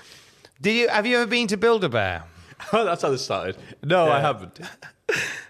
Did 0.60 0.74
you? 0.74 0.88
Have 0.88 1.06
you 1.06 1.18
ever 1.18 1.26
been 1.26 1.46
to 1.48 1.56
Build 1.56 1.84
a 1.84 1.88
Bear? 1.88 2.24
oh, 2.72 2.84
that's 2.84 3.02
how 3.02 3.10
this 3.10 3.24
started. 3.24 3.56
No, 3.84 4.10
I 4.10 4.20
haven't. 4.20 4.58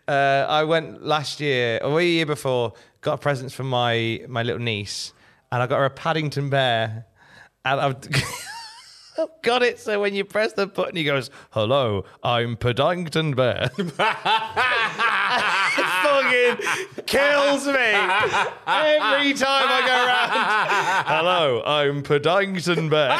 Uh, 0.06 0.46
I 0.48 0.64
went 0.64 1.04
last 1.04 1.40
year 1.40 1.80
or 1.82 2.00
a 2.00 2.04
year 2.04 2.26
before. 2.26 2.74
Got 3.00 3.20
presents 3.20 3.54
from 3.54 3.70
my 3.70 4.22
my 4.28 4.42
little 4.42 4.60
niece, 4.60 5.12
and 5.50 5.62
I 5.62 5.66
got 5.66 5.78
her 5.78 5.86
a 5.86 5.90
Paddington 5.90 6.50
Bear, 6.50 7.06
and 7.68 7.80
I've. 7.80 7.96
I've 9.18 9.42
Got 9.42 9.64
it. 9.64 9.80
So 9.80 10.00
when 10.00 10.14
you 10.14 10.24
press 10.24 10.52
the 10.52 10.68
button, 10.68 10.94
he 10.94 11.02
goes, 11.02 11.28
"Hello, 11.50 12.04
I'm 12.22 12.56
Paddington 12.56 13.34
Bear." 13.34 13.68
it 13.78 13.90
fucking 16.04 16.58
kills 17.04 17.66
me 17.66 17.72
every 17.72 19.34
time 19.34 19.66
I 19.66 19.82
go 19.84 20.06
around. 20.06 20.30
Hello, 21.06 21.62
I'm 21.64 22.04
Paddington 22.04 22.88
Bear. 22.88 23.08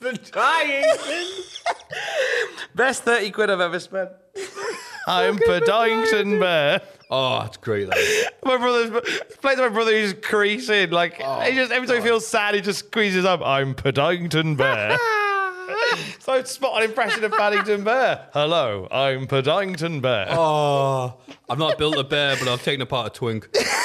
the 0.00 0.12
dying. 0.30 0.84
Best 2.74 3.04
thirty 3.04 3.30
quid 3.30 3.48
I've 3.48 3.60
ever 3.60 3.80
spent. 3.80 4.10
I'm 5.06 5.38
Paddington 5.38 6.38
Bear. 6.38 6.82
Oh, 7.16 7.44
it's 7.46 7.58
great. 7.58 7.88
That. 7.88 8.32
My 8.44 8.56
brother's 8.56 8.90
plays 9.36 9.58
my 9.58 9.68
brother 9.68 9.92
who's 9.92 10.14
creasing. 10.14 10.90
Like 10.90 11.20
oh, 11.22 11.40
he 11.42 11.54
just 11.54 11.70
every 11.70 11.86
time 11.86 11.98
he 11.98 12.02
feels 12.02 12.26
sad, 12.26 12.56
he 12.56 12.60
just 12.60 12.80
squeezes 12.80 13.24
up. 13.24 13.40
I'm 13.40 13.72
Paddington 13.72 14.56
Bear. 14.56 14.98
so 16.18 16.42
spot 16.42 16.72
on 16.72 16.82
impression 16.82 17.22
of 17.22 17.30
Paddington 17.30 17.84
Bear. 17.84 18.26
Hello, 18.32 18.88
I'm 18.90 19.28
Paddington 19.28 20.00
Bear. 20.00 20.26
Oh, 20.30 21.14
I've 21.48 21.58
not 21.58 21.78
built 21.78 21.96
a 21.96 22.02
bear, 22.02 22.36
but 22.36 22.48
I've 22.48 22.64
taken 22.64 22.80
apart 22.80 23.06
a 23.06 23.10
twink. 23.10 23.48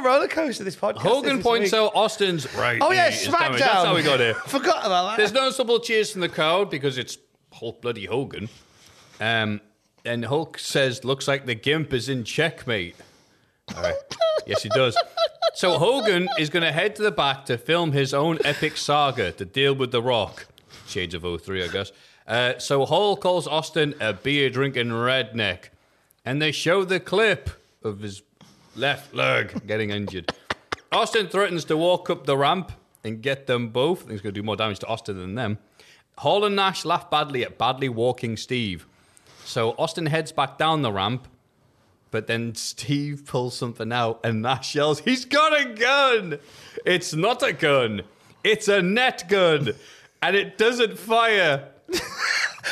a 0.00 0.06
roller 0.06 0.28
coaster 0.28 0.64
this 0.64 0.76
podcast. 0.76 0.98
Hogan 0.98 1.42
points 1.42 1.72
out 1.72 1.92
Austin's 1.94 2.52
right. 2.54 2.78
Oh 2.80 2.92
yeah, 2.92 3.08
knee 3.08 3.14
is 3.16 3.24
damaged. 3.24 3.42
SmackDown. 3.42 3.58
That's 3.58 3.84
how 3.84 3.94
we 3.94 4.02
got 4.02 4.20
here. 4.20 4.34
Forgot 4.46 4.86
about 4.86 5.10
that. 5.10 5.16
There's 5.16 5.32
noticeable 5.32 5.80
cheers 5.80 6.10
from 6.10 6.20
the 6.20 6.28
crowd 6.28 6.70
because 6.70 6.98
it's 6.98 7.18
Hulk 7.52 7.82
bloody 7.82 8.06
Hogan. 8.06 8.48
Um, 9.20 9.60
and 10.04 10.24
Hulk 10.24 10.58
says, 10.58 11.04
"Looks 11.04 11.28
like 11.28 11.46
the 11.46 11.54
gimp 11.54 11.92
is 11.92 12.08
in 12.08 12.24
checkmate." 12.24 12.96
All 13.76 13.82
right. 13.82 13.94
yes, 14.46 14.62
he 14.62 14.68
does. 14.70 14.96
So 15.54 15.78
Hogan 15.78 16.28
is 16.38 16.50
going 16.50 16.62
to 16.62 16.72
head 16.72 16.96
to 16.96 17.02
the 17.02 17.10
back 17.10 17.44
to 17.46 17.58
film 17.58 17.92
his 17.92 18.14
own 18.14 18.38
epic 18.44 18.76
saga 18.76 19.32
to 19.32 19.44
deal 19.44 19.74
with 19.74 19.92
The 19.92 20.02
Rock. 20.02 20.46
Shades 20.86 21.14
of 21.14 21.22
03, 21.42 21.64
I 21.64 21.68
guess. 21.68 21.92
Uh, 22.26 22.58
so 22.58 22.84
Hall 22.84 23.16
calls 23.16 23.46
Austin 23.46 23.94
a 24.00 24.12
beer 24.12 24.50
drinking 24.50 24.88
redneck, 24.88 25.68
and 26.24 26.40
they 26.40 26.52
show 26.52 26.84
the 26.84 27.00
clip 27.00 27.50
of 27.82 28.00
his 28.00 28.22
left 28.76 29.14
leg 29.14 29.66
getting 29.66 29.90
injured. 29.90 30.32
Austin 30.92 31.28
threatens 31.28 31.64
to 31.66 31.76
walk 31.76 32.10
up 32.10 32.26
the 32.26 32.36
ramp 32.36 32.72
and 33.04 33.22
get 33.22 33.46
them 33.46 33.68
both. 33.68 33.98
I 33.98 34.00
think 34.00 34.12
he's 34.12 34.20
going 34.20 34.34
to 34.34 34.40
do 34.40 34.44
more 34.44 34.56
damage 34.56 34.80
to 34.80 34.86
Austin 34.86 35.18
than 35.18 35.34
them. 35.34 35.58
Hall 36.18 36.44
and 36.44 36.56
Nash 36.56 36.84
laugh 36.84 37.10
badly 37.10 37.44
at 37.44 37.56
badly 37.56 37.88
walking 37.88 38.36
Steve. 38.36 38.86
So 39.44 39.74
Austin 39.78 40.06
heads 40.06 40.32
back 40.32 40.58
down 40.58 40.82
the 40.82 40.92
ramp, 40.92 41.26
but 42.10 42.26
then 42.26 42.54
Steve 42.54 43.24
pulls 43.26 43.56
something 43.56 43.92
out 43.92 44.20
and 44.22 44.42
Nash 44.42 44.74
yells, 44.74 45.00
He's 45.00 45.24
got 45.24 45.58
a 45.58 45.64
gun! 45.72 46.38
It's 46.84 47.14
not 47.14 47.42
a 47.42 47.52
gun, 47.52 48.02
it's 48.44 48.68
a 48.68 48.82
net 48.82 49.28
gun, 49.28 49.72
and 50.22 50.36
it 50.36 50.58
doesn't 50.58 50.98
fire. 50.98 51.68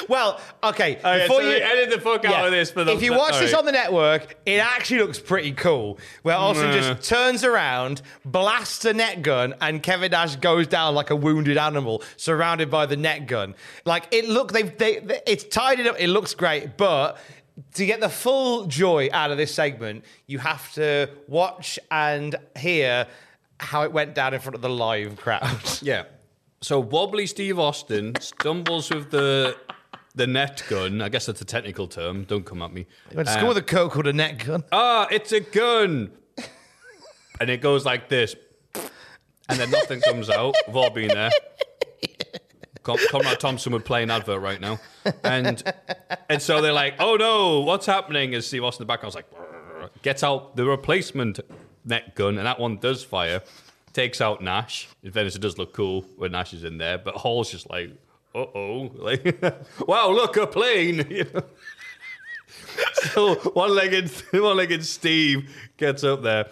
Well, 0.08 0.40
okay. 0.62 0.96
Okay, 0.96 1.22
before 1.22 1.42
so 1.42 1.48
you 1.48 1.56
edit 1.56 1.90
the 1.90 2.00
fuck 2.00 2.24
out 2.24 2.46
of 2.46 2.52
this 2.52 2.70
for 2.70 2.84
the 2.84 2.92
if 2.92 3.02
you 3.02 3.12
watch 3.12 3.38
this 3.38 3.54
alright. 3.54 3.58
on 3.58 3.64
the 3.66 3.72
network, 3.72 4.36
it 4.46 4.58
actually 4.58 5.00
looks 5.00 5.18
pretty 5.18 5.52
cool. 5.52 5.98
Where 6.22 6.36
Austin 6.36 6.72
just 6.72 7.08
turns 7.08 7.44
around, 7.44 8.02
blasts 8.24 8.84
a 8.84 8.92
net 8.92 9.22
gun, 9.22 9.54
and 9.60 9.82
Kevin 9.82 10.10
Nash 10.10 10.36
goes 10.36 10.66
down 10.66 10.94
like 10.94 11.10
a 11.10 11.16
wounded 11.16 11.56
animal, 11.56 12.02
surrounded 12.16 12.70
by 12.70 12.86
the 12.86 12.96
net 12.96 13.26
gun. 13.26 13.54
Like 13.84 14.08
it 14.10 14.28
look, 14.28 14.52
they've 14.52 14.76
they, 14.76 15.00
they 15.00 15.20
it's 15.26 15.44
tied 15.44 15.80
it 15.80 15.86
up. 15.86 15.96
It 15.98 16.08
looks 16.08 16.34
great, 16.34 16.76
but 16.76 17.18
to 17.74 17.86
get 17.86 18.00
the 18.00 18.08
full 18.08 18.66
joy 18.66 19.08
out 19.12 19.30
of 19.30 19.36
this 19.36 19.52
segment, 19.54 20.04
you 20.26 20.38
have 20.38 20.72
to 20.74 21.10
watch 21.26 21.78
and 21.90 22.36
hear 22.56 23.06
how 23.60 23.82
it 23.82 23.92
went 23.92 24.14
down 24.14 24.34
in 24.34 24.40
front 24.40 24.54
of 24.54 24.62
the 24.62 24.68
live 24.68 25.16
crowd. 25.16 25.58
Yeah. 25.82 26.04
So 26.60 26.80
wobbly 26.80 27.26
Steve 27.28 27.58
Austin 27.58 28.14
stumbles 28.20 28.90
with 28.90 29.12
the 29.12 29.56
the 30.18 30.26
net 30.26 30.62
gun. 30.68 31.00
I 31.00 31.08
guess 31.08 31.26
that's 31.26 31.40
a 31.40 31.44
technical 31.44 31.88
term. 31.88 32.24
Don't 32.24 32.44
come 32.44 32.60
at 32.62 32.72
me. 32.72 32.86
Went 33.14 33.28
to 33.28 33.34
school 33.34 33.48
with 33.48 33.56
a 33.56 33.62
coat 33.62 33.92
called 33.92 34.06
a 34.06 34.12
net 34.12 34.44
gun. 34.44 34.64
ah, 34.72 35.06
it's 35.10 35.32
a 35.32 35.40
gun. 35.40 36.10
and 37.40 37.48
it 37.48 37.60
goes 37.62 37.84
like 37.86 38.08
this. 38.08 38.36
And 39.48 39.58
then 39.58 39.70
nothing 39.70 40.00
comes 40.02 40.28
out. 40.28 40.54
We've 40.66 40.76
all 40.76 40.90
been 40.90 41.08
there. 41.08 41.30
Con- 42.82 42.98
Conrad 43.10 43.40
Thompson 43.40 43.72
would 43.72 43.84
play 43.84 44.02
an 44.02 44.10
advert 44.10 44.40
right 44.40 44.60
now. 44.60 44.78
And 45.24 45.62
and 46.28 46.40
so 46.42 46.60
they're 46.60 46.72
like, 46.72 46.94
oh 46.98 47.16
no, 47.16 47.60
what's 47.60 47.86
happening? 47.86 48.34
As 48.34 48.46
Steve 48.46 48.64
Austin 48.64 48.82
in 48.82 48.86
the 48.86 48.92
back? 48.92 49.02
I 49.02 49.06
was 49.06 49.14
like, 49.14 49.26
gets 50.02 50.22
out 50.22 50.56
the 50.56 50.64
replacement 50.66 51.40
net 51.84 52.14
gun, 52.14 52.36
and 52.38 52.46
that 52.46 52.58
one 52.60 52.76
does 52.76 53.02
fire. 53.02 53.42
Takes 53.94 54.20
out 54.20 54.42
Nash. 54.42 54.86
In 55.02 55.12
fairness, 55.12 55.34
it 55.34 55.40
does 55.40 55.56
look 55.58 55.72
cool 55.72 56.04
when 56.16 56.32
Nash 56.32 56.52
is 56.52 56.62
in 56.62 56.76
there, 56.78 56.98
but 56.98 57.14
Hall's 57.14 57.50
just 57.50 57.68
like, 57.70 57.90
uh 58.34 58.38
oh. 58.54 58.90
Like, 58.94 59.42
wow, 59.86 60.10
look, 60.10 60.36
a 60.36 60.46
plane. 60.46 61.06
You 61.10 61.26
know? 61.34 61.42
So 63.12 63.34
one-legged, 63.34 64.10
one-legged 64.32 64.84
Steve 64.84 65.50
gets 65.76 66.04
up 66.04 66.22
there. 66.22 66.46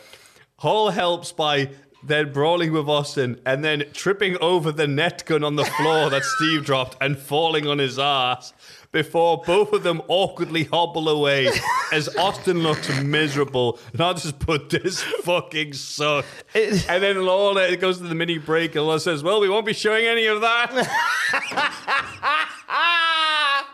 Hall 0.59 0.91
helps 0.91 1.33
by 1.33 1.70
then 2.03 2.33
brawling 2.33 2.72
with 2.72 2.89
Austin 2.89 3.41
and 3.47 3.64
then 3.64 3.85
tripping 3.93 4.37
over 4.39 4.72
the 4.72 4.87
net 4.87 5.24
gun 5.27 5.43
on 5.45 5.57
the 5.57 5.64
floor 5.64 6.11
that 6.11 6.24
Steve 6.24 6.64
dropped 6.64 6.97
and 7.01 7.18
falling 7.18 7.66
on 7.66 7.79
his 7.79 7.99
ass 7.99 8.53
before 8.97 9.42
both 9.44 9.74
of 9.74 9.82
them 9.82 10.01
awkwardly 10.09 10.64
hobble 10.64 11.11
away 11.11 11.51
as 11.92 12.09
Austin 12.16 12.62
looks 12.62 12.88
miserable. 13.03 13.78
And 13.92 14.01
I 14.01 14.14
just 14.14 14.38
put 14.38 14.70
this 14.70 15.03
fucking 15.03 15.74
suck. 15.74 16.24
And 16.55 17.03
then 17.03 17.26
Lawler 17.26 17.62
it 17.62 17.78
goes 17.78 17.99
to 17.99 18.05
the 18.05 18.14
mini 18.14 18.38
break 18.38 18.74
and 18.74 18.86
Lawler 18.86 18.99
says, 18.99 19.22
"Well, 19.22 19.40
we 19.40 19.51
won't 19.51 19.66
be 19.66 19.74
showing 19.74 20.07
any 20.07 20.26
of 20.26 20.40
that." 20.40 20.72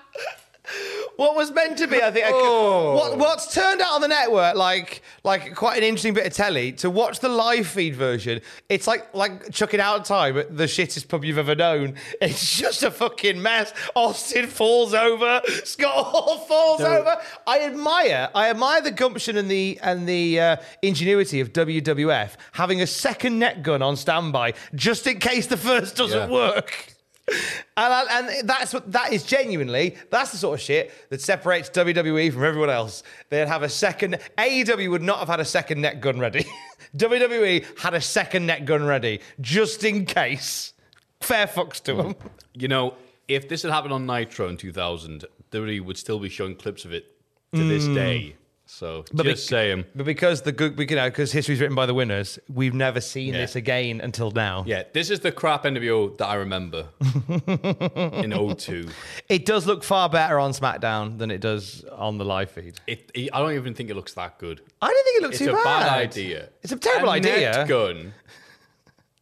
what 1.17 1.37
was 1.37 1.53
meant 1.53 1.79
to 1.79 1.87
be, 1.87 2.03
I 2.03 2.11
think, 2.11 2.27
Oh. 2.29 2.95
what, 2.95 3.19
what's 3.19 3.55
turned 3.55 3.81
out 3.81 3.95
on 3.95 4.01
the 4.01 4.09
network 4.09 4.57
like 4.57 5.03
like 5.25 5.55
quite 5.55 5.79
an 5.79 5.85
interesting 5.85 6.15
bit 6.15 6.27
of 6.27 6.33
telly 6.33 6.73
to 6.73 6.91
watch 6.91 7.21
the 7.21 7.29
live 7.29 7.67
feed 7.67 7.95
version. 7.95 8.41
It's 8.69 8.87
like 8.87 9.15
like 9.15 9.53
chucking 9.53 9.79
out 9.81 10.05
time 10.05 10.37
at 10.37 10.57
the 10.57 10.65
shittest 10.65 11.09
pub 11.09 11.25
you've 11.25 11.39
ever 11.39 11.55
known. 11.55 11.95
It's 12.21 12.57
just 12.59 12.83
a 12.83 12.91
fucking 12.91 13.41
mess. 13.41 13.73
Austin 13.95 14.47
falls 14.47 14.95
over. 14.95 15.41
Scott 15.65 16.07
Hall 16.07 16.39
falls 16.39 16.81
over. 16.81 17.21
I 17.47 17.61
admire 17.63 18.31
I 18.35 18.51
admire 18.51 18.81
the 18.81 18.91
gumption 18.91 19.37
and 19.37 19.51
the 19.51 19.79
and 19.83 20.09
the 20.09 20.41
uh, 20.41 20.57
ingenuity 20.83 21.41
of 21.41 21.53
WWF 21.53 22.31
having 22.53 22.81
a 22.81 22.87
second 22.87 23.39
net 23.39 23.63
gun 23.63 23.83
on 23.83 23.97
standby 23.97 24.55
just 24.75 25.07
in 25.07 25.19
case 25.19 25.47
the 25.47 25.57
first 25.57 25.97
doesn't 25.97 26.19
Yeah. 26.31 26.35
work. 26.35 26.92
And, 27.29 27.39
I- 27.77 28.19
and 28.19 28.49
that's 28.49 28.75
what 28.75 28.91
that 28.93 29.13
is 29.13 29.23
genuinely. 29.23 29.97
That's 30.11 30.33
the 30.33 30.39
sort 30.39 30.59
of 30.59 30.65
shit 30.65 30.93
that 31.11 31.21
separates 31.21 31.71
WWE 31.71 32.33
from 32.33 32.45
everyone 32.45 32.71
else. 32.71 33.03
They'd 33.31 33.49
have 33.49 33.63
a 33.63 33.69
second. 33.69 34.19
AEW 34.39 34.91
would 34.91 35.03
not 35.03 35.19
have 35.21 35.29
had 35.29 35.41
a 35.41 35.45
second 35.45 35.81
net 35.81 36.01
gun 36.01 36.19
ready. 36.19 36.45
WWE 36.97 37.81
had 37.81 37.95
a 37.95 38.01
second 38.01 38.47
net 38.47 38.65
gun 38.65 38.85
ready 38.85 39.21
just 39.41 39.85
in 39.85 40.05
case. 40.05 40.73
Fair 41.21 41.47
fucks 41.47 41.81
to 41.85 41.95
them. 41.95 42.17
You 42.55 42.69
know, 42.69 42.95
if 43.29 43.49
this 43.49 43.63
had 43.63 43.71
happened 43.71 43.93
on 43.93 44.07
Nitro 44.07 44.49
in 44.49 44.57
2000, 44.57 45.25
WWE 45.51 45.81
would 45.85 45.97
still 45.97 46.19
be 46.19 46.29
showing 46.29 46.57
clips 46.57 46.85
of 46.85 46.93
it 46.93 47.07
to 47.55 47.67
this 47.67 47.85
mm. 47.85 47.95
day. 47.95 48.37
So 48.75 49.05
But 49.13 49.27
just 49.27 49.45
bec- 49.45 49.51
saying. 49.51 49.85
But 49.95 50.07
because 50.07 50.43
the 50.43 50.51
good, 50.51 50.79
you 50.79 50.97
know, 50.97 51.09
because 51.11 51.31
history's 51.31 51.61
written 51.61 51.75
by 51.77 51.85
the 51.85 51.93
winners, 51.93 52.39
we've 52.49 52.73
never 52.73 53.03
seen 53.03 53.35
Yeah. 53.35 53.41
this 53.43 53.55
again 53.55 54.01
until 54.01 54.31
now. 54.31 54.65
Yeah, 54.67 54.85
this 54.95 55.11
is 55.11 55.21
the 55.21 55.31
crap 55.31 55.65
NWO 55.65 56.17
that 56.17 56.27
I 56.27 56.37
remember 56.37 56.87
in 58.25 58.33
02. 58.57 58.89
It 59.29 59.45
does 59.45 59.67
look 59.67 59.85
far 59.85 60.09
better 60.09 60.39
on 60.39 60.53
SmackDown 60.53 61.19
than 61.19 61.31
it 61.31 61.43
does 61.43 61.85
on 61.93 62.17
the 62.17 62.25
live 62.25 62.51
feed. 62.51 62.81
It, 62.87 63.11
it- 63.15 63.29
I 63.35 63.41
don't 63.41 63.53
even 63.53 63.75
think 63.75 63.91
it 63.91 63.95
looks 63.95 64.15
that 64.15 64.39
good. 64.39 64.63
I 64.81 64.89
don't 64.89 65.05
think 65.05 65.17
it 65.19 65.23
looks 65.23 65.41
It's 65.41 65.45
too 65.51 65.53
a 65.53 65.63
bad. 65.63 65.81
bad 65.89 65.93
idea. 65.99 66.49
It's 66.63 66.73
a 66.73 66.77
terrible 66.77 67.11
a 67.11 67.13
idea. 67.13 67.67
Gun. 67.69 68.15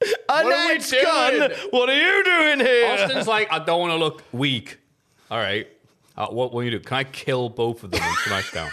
A 0.02 0.44
What 0.44 0.90
gun. 1.02 1.50
What 1.70 1.88
are 1.90 1.96
you 1.96 2.24
doing 2.24 2.60
here? 2.60 2.86
Austin's 2.92 3.26
like, 3.26 3.48
I 3.52 3.58
don't 3.58 3.80
want 3.80 3.90
to 3.90 3.96
look 3.96 4.22
weak. 4.32 4.78
All 5.30 5.38
right. 5.38 5.66
Uh, 6.16 6.28
what 6.28 6.52
will 6.52 6.62
you 6.62 6.70
do? 6.70 6.80
Can 6.80 6.98
I 6.98 7.04
kill 7.04 7.48
both 7.48 7.82
of 7.82 7.90
them 7.90 8.00
on 8.02 8.14
SmackDown? 8.24 8.70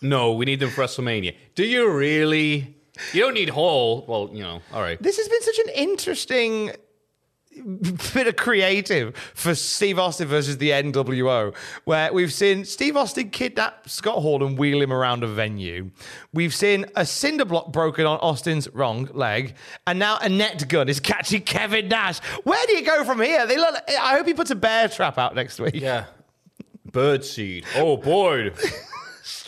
No, 0.00 0.32
we 0.32 0.44
need 0.44 0.60
them 0.60 0.70
for 0.70 0.82
WrestleMania. 0.82 1.34
Do 1.54 1.64
you 1.64 1.90
really? 1.90 2.76
You 3.12 3.22
don't 3.22 3.34
need 3.34 3.50
Hall. 3.50 4.04
Well, 4.08 4.30
you 4.32 4.42
know, 4.42 4.60
all 4.72 4.82
right. 4.82 5.00
This 5.02 5.16
has 5.16 5.28
been 5.28 5.42
such 5.42 5.58
an 5.58 5.68
interesting 5.74 6.72
bit 8.14 8.26
of 8.26 8.36
creative 8.36 9.16
for 9.34 9.54
Steve 9.54 9.98
Austin 9.98 10.28
versus 10.28 10.58
the 10.58 10.70
NWO, 10.70 11.54
where 11.84 12.12
we've 12.12 12.32
seen 12.32 12.64
Steve 12.64 12.96
Austin 12.96 13.30
kidnap 13.30 13.88
Scott 13.88 14.20
Hall 14.22 14.44
and 14.44 14.58
wheel 14.58 14.80
him 14.80 14.92
around 14.92 15.22
a 15.22 15.26
venue. 15.26 15.90
We've 16.32 16.54
seen 16.54 16.86
a 16.96 17.04
cinder 17.06 17.44
block 17.44 17.72
broken 17.72 18.06
on 18.06 18.18
Austin's 18.18 18.68
wrong 18.72 19.08
leg, 19.12 19.54
and 19.86 19.98
now 19.98 20.18
a 20.20 20.28
net 20.28 20.68
gun 20.68 20.88
is 20.88 21.00
catching 21.00 21.42
Kevin 21.42 21.88
Nash. 21.88 22.18
Where 22.44 22.64
do 22.66 22.76
you 22.76 22.84
go 22.84 23.04
from 23.04 23.20
here? 23.20 23.46
They 23.46 23.56
look, 23.56 23.74
I 23.88 24.16
hope 24.16 24.26
he 24.26 24.34
puts 24.34 24.50
a 24.50 24.56
bear 24.56 24.88
trap 24.88 25.18
out 25.18 25.34
next 25.34 25.58
week. 25.58 25.74
Yeah. 25.74 26.06
Birdseed. 26.90 27.64
Oh, 27.76 27.96
boy. 27.96 28.50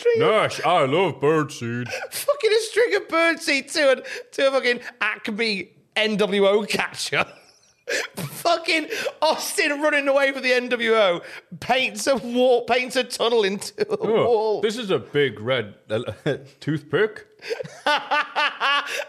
String 0.01 0.20
Nash, 0.20 0.64
I 0.64 0.86
love 0.86 1.20
birdseed. 1.20 1.86
fucking 2.11 2.51
a 2.51 2.61
string 2.61 2.94
of 2.94 3.09
birdseed 3.09 3.70
to 3.74 3.92
a, 3.92 4.03
to 4.30 4.48
a 4.48 4.51
fucking 4.51 4.80
Acme 5.03 5.68
NWO 5.94 6.66
catcher. 6.66 7.26
fucking 8.16 8.86
Austin 9.20 9.82
running 9.82 10.09
away 10.09 10.32
from 10.32 10.40
the 10.40 10.53
NWO 10.53 11.22
paints 11.61 12.07
a 12.07 12.16
wall, 12.16 12.64
paints 12.64 12.96
a 12.96 13.05
tunnel 13.05 13.44
into 13.44 13.74
a 13.92 13.96
wall. 13.96 14.59
Oh, 14.59 14.62
this 14.62 14.78
is 14.78 14.90
a 14.90 14.98
big 14.98 15.38
red 15.38 15.74
uh, 15.90 16.01
toothpick. 16.61 17.26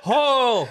oh, 0.05 0.67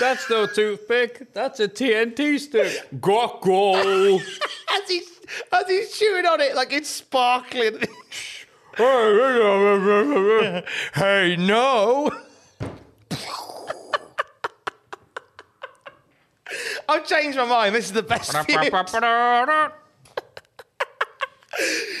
that's 0.00 0.28
no 0.28 0.48
toothpick. 0.48 1.32
That's 1.32 1.60
a 1.60 1.68
TNT 1.68 2.40
stick. 2.40 2.90
Gocko. 2.96 4.16
as 4.20 4.88
he's 4.88 5.20
as 5.52 5.68
he's 5.68 5.96
chewing 5.96 6.26
on 6.26 6.40
it 6.40 6.56
like 6.56 6.72
it's 6.72 6.88
sparkling. 6.88 7.84
Hey, 10.94 11.36
no. 11.38 12.10
I've 16.88 17.06
changed 17.06 17.38
my 17.38 17.46
mind. 17.46 17.74
This 17.74 17.86
is 17.86 17.92
the 17.92 18.02
best. 18.02 18.34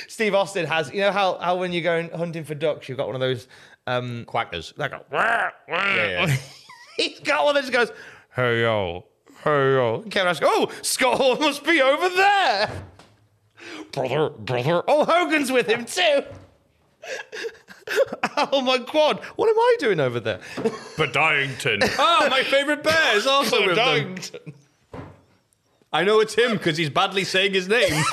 Steve 0.08 0.34
Austin 0.34 0.66
has, 0.66 0.92
you 0.92 1.00
know 1.00 1.12
how, 1.12 1.38
how 1.38 1.56
when 1.56 1.72
you're 1.72 1.82
going 1.82 2.10
hunting 2.10 2.44
for 2.44 2.54
ducks, 2.54 2.88
you've 2.88 2.98
got 2.98 3.06
one 3.06 3.14
of 3.14 3.20
those 3.20 3.46
um 3.86 4.24
Quackers. 4.26 4.72
like 4.76 4.90
go, 4.90 5.04
Yeah, 5.12 5.50
yeah. 5.68 6.36
he's 6.96 7.20
got 7.20 7.44
one 7.44 7.54
that 7.54 7.62
just 7.62 7.72
goes, 7.72 7.90
hey 8.34 8.62
yo, 8.62 9.06
hey 9.44 9.72
yo. 9.74 10.04
Kevin 10.10 10.32
goes, 10.34 10.40
oh, 10.42 10.70
Scott 10.82 11.18
Hall 11.18 11.36
must 11.36 11.64
be 11.64 11.80
over 11.80 12.08
there. 12.08 12.70
Brother, 13.92 14.30
brother. 14.30 14.82
Oh, 14.88 15.04
Hogan's 15.04 15.52
with 15.52 15.66
him 15.66 15.84
too. 15.84 16.22
Oh 18.36 18.60
my 18.62 18.78
god, 18.78 19.20
what 19.36 19.48
am 19.48 19.58
I 19.58 19.76
doing 19.78 20.00
over 20.00 20.20
there? 20.20 20.38
Bedyington. 20.96 21.78
Oh, 21.98 22.28
my 22.30 22.42
favourite 22.42 22.82
bear 22.82 23.16
is 23.16 23.26
also 23.26 23.66
with 23.66 23.76
them. 23.76 24.16
I 25.92 26.04
know 26.04 26.20
it's 26.20 26.34
him 26.34 26.52
because 26.52 26.76
he's 26.76 26.90
badly 26.90 27.24
saying 27.24 27.52
his 27.54 27.66
name. 27.68 28.02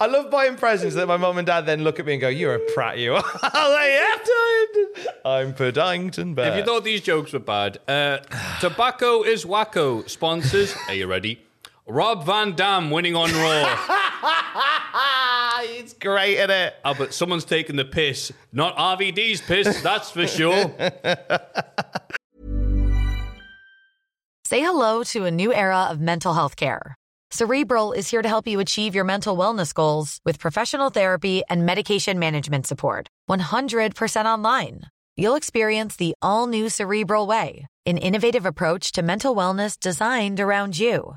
I 0.00 0.06
love 0.06 0.30
buying 0.30 0.56
presents 0.56 0.94
that 0.94 1.08
my 1.08 1.16
mum 1.16 1.38
and 1.38 1.46
dad 1.46 1.66
then 1.66 1.82
look 1.82 1.98
at 1.98 2.06
me 2.06 2.12
and 2.12 2.20
go, 2.20 2.28
"You're 2.28 2.54
a 2.54 2.60
prat, 2.60 2.98
you." 2.98 3.14
are." 3.14 3.24
I 3.42 4.18
am. 5.24 5.48
I'm 5.48 5.54
Puddington 5.54 6.34
Bear. 6.34 6.52
If 6.52 6.58
you 6.58 6.64
thought 6.64 6.84
these 6.84 7.00
jokes 7.00 7.32
were 7.32 7.40
bad, 7.40 7.78
uh, 7.88 8.18
Tobacco 8.60 9.22
is 9.24 9.44
Wacko 9.44 10.08
sponsors. 10.08 10.76
Are 10.86 10.94
you 10.94 11.06
ready? 11.06 11.40
Rob 11.88 12.26
Van 12.26 12.52
Dam 12.52 12.90
winning 12.90 13.16
on 13.16 13.32
Raw. 13.32 13.78
it's 15.62 15.94
great, 15.94 16.36
isn't 16.36 16.50
it? 16.50 16.74
oh, 16.84 16.92
but 16.92 17.14
someone's 17.14 17.46
taking 17.46 17.76
the 17.76 17.84
piss. 17.84 18.30
Not 18.52 18.76
RVD's 18.76 19.40
piss, 19.40 19.82
that's 19.82 20.10
for 20.10 20.26
sure. 20.26 20.70
Say 24.44 24.60
hello 24.60 25.02
to 25.04 25.24
a 25.24 25.30
new 25.30 25.52
era 25.52 25.84
of 25.84 25.98
mental 25.98 26.34
health 26.34 26.56
care. 26.56 26.94
Cerebral 27.30 27.92
is 27.92 28.10
here 28.10 28.22
to 28.22 28.28
help 28.28 28.46
you 28.46 28.60
achieve 28.60 28.94
your 28.94 29.04
mental 29.04 29.36
wellness 29.36 29.72
goals 29.72 30.20
with 30.24 30.38
professional 30.38 30.90
therapy 30.90 31.42
and 31.48 31.64
medication 31.64 32.18
management 32.18 32.66
support. 32.66 33.08
100% 33.30 34.24
online. 34.26 34.82
You'll 35.16 35.36
experience 35.36 35.96
the 35.96 36.14
all 36.22 36.46
new 36.46 36.68
Cerebral 36.68 37.26
Way, 37.26 37.66
an 37.86 37.98
innovative 37.98 38.46
approach 38.46 38.92
to 38.92 39.02
mental 39.02 39.34
wellness 39.34 39.78
designed 39.78 40.38
around 40.38 40.78
you. 40.78 41.16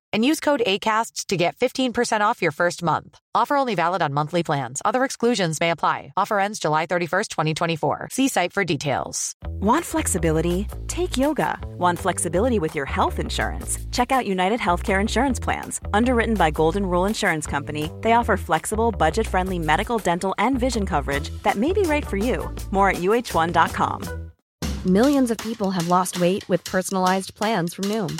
and 0.13 0.23
use 0.23 0.39
code 0.39 0.61
ACAST 0.65 1.25
to 1.27 1.37
get 1.37 1.57
15% 1.57 2.21
off 2.21 2.41
your 2.41 2.51
first 2.51 2.83
month. 2.83 3.17
Offer 3.35 3.57
only 3.57 3.75
valid 3.75 4.01
on 4.01 4.13
monthly 4.13 4.43
plans. 4.43 4.81
Other 4.83 5.03
exclusions 5.03 5.59
may 5.59 5.71
apply. 5.71 6.13
Offer 6.17 6.39
ends 6.39 6.59
July 6.59 6.85
31st, 6.85 7.27
2024. 7.29 8.09
See 8.11 8.27
site 8.27 8.53
for 8.53 8.63
details. 8.63 9.35
Want 9.47 9.85
flexibility? 9.85 10.67
Take 10.87 11.17
yoga. 11.17 11.59
Want 11.77 11.99
flexibility 11.99 12.59
with 12.59 12.75
your 12.75 12.85
health 12.85 13.19
insurance? 13.19 13.77
Check 13.91 14.11
out 14.11 14.25
United 14.25 14.59
Healthcare 14.59 14.99
Insurance 14.99 15.39
Plans. 15.39 15.79
Underwritten 15.93 16.35
by 16.35 16.51
Golden 16.51 16.85
Rule 16.85 17.05
Insurance 17.05 17.45
Company, 17.47 17.91
they 18.01 18.13
offer 18.13 18.37
flexible, 18.37 18.91
budget 18.91 19.27
friendly 19.27 19.59
medical, 19.59 19.97
dental, 19.97 20.35
and 20.37 20.59
vision 20.59 20.85
coverage 20.85 21.29
that 21.43 21.55
may 21.55 21.73
be 21.73 21.83
right 21.83 22.05
for 22.05 22.17
you. 22.17 22.53
More 22.71 22.89
at 22.89 22.97
uh1.com. 22.97 24.31
Millions 24.87 25.29
of 25.29 25.37
people 25.37 25.69
have 25.69 25.89
lost 25.89 26.19
weight 26.19 26.43
with 26.49 26.63
personalized 26.63 27.35
plans 27.35 27.75
from 27.75 27.85
Noom, 27.85 28.19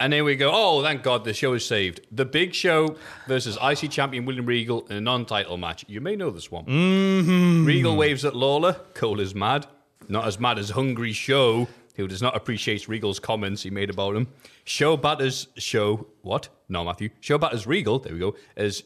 And 0.00 0.12
here 0.12 0.22
we 0.22 0.36
go. 0.36 0.52
Oh, 0.54 0.82
thank 0.82 1.02
God, 1.02 1.24
the 1.24 1.34
show 1.34 1.54
is 1.54 1.66
saved. 1.66 2.02
The 2.12 2.24
Big 2.24 2.54
Show 2.54 2.96
versus 3.26 3.58
IC 3.60 3.90
champion 3.90 4.24
William 4.26 4.46
Regal 4.46 4.86
in 4.86 4.96
a 4.96 5.00
non-title 5.00 5.56
match. 5.56 5.84
You 5.88 6.00
may 6.00 6.14
know 6.14 6.30
this 6.30 6.52
one. 6.52 6.66
Mm-hmm. 6.66 7.64
Regal 7.64 7.96
waves 7.96 8.24
at 8.24 8.36
Lawler. 8.36 8.74
Cole 8.94 9.18
is 9.18 9.34
mad. 9.34 9.66
Not 10.08 10.26
as 10.26 10.38
mad 10.38 10.56
as 10.58 10.70
Hungry 10.70 11.12
Show, 11.12 11.66
who 11.96 12.06
does 12.06 12.22
not 12.22 12.36
appreciate 12.36 12.86
Regal's 12.86 13.18
comments 13.18 13.64
he 13.64 13.70
made 13.70 13.90
about 13.90 14.14
him. 14.14 14.28
Show 14.64 14.96
batters 14.96 15.48
show 15.56 16.06
what? 16.22 16.48
No, 16.68 16.84
Matthew. 16.84 17.10
Show 17.18 17.36
batters 17.36 17.66
Regal. 17.66 17.98
There 17.98 18.12
we 18.12 18.20
go. 18.20 18.36
As 18.56 18.84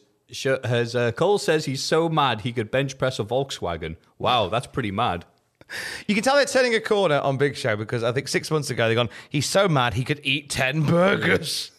as 0.63 0.95
uh, 0.95 1.11
Cole 1.11 1.37
says, 1.37 1.65
he's 1.65 1.83
so 1.83 2.09
mad 2.09 2.41
he 2.41 2.51
could 2.51 2.71
bench 2.71 2.97
press 2.97 3.19
a 3.19 3.23
Volkswagen. 3.23 3.97
Wow, 4.17 4.49
that's 4.49 4.65
pretty 4.65 4.89
mad. 4.89 5.25
You 6.07 6.15
can 6.15 6.23
tell 6.23 6.35
they're 6.35 6.45
turning 6.45 6.75
a 6.75 6.79
corner 6.79 7.19
on 7.19 7.37
Big 7.37 7.55
Show 7.55 7.75
because 7.75 8.03
I 8.03 8.11
think 8.11 8.27
six 8.27 8.49
months 8.51 8.69
ago 8.69 8.87
they 8.87 8.95
gone. 8.95 9.09
He's 9.29 9.47
so 9.47 9.67
mad 9.67 9.93
he 9.93 10.03
could 10.03 10.21
eat 10.23 10.49
ten 10.49 10.83
burgers. 10.83 11.71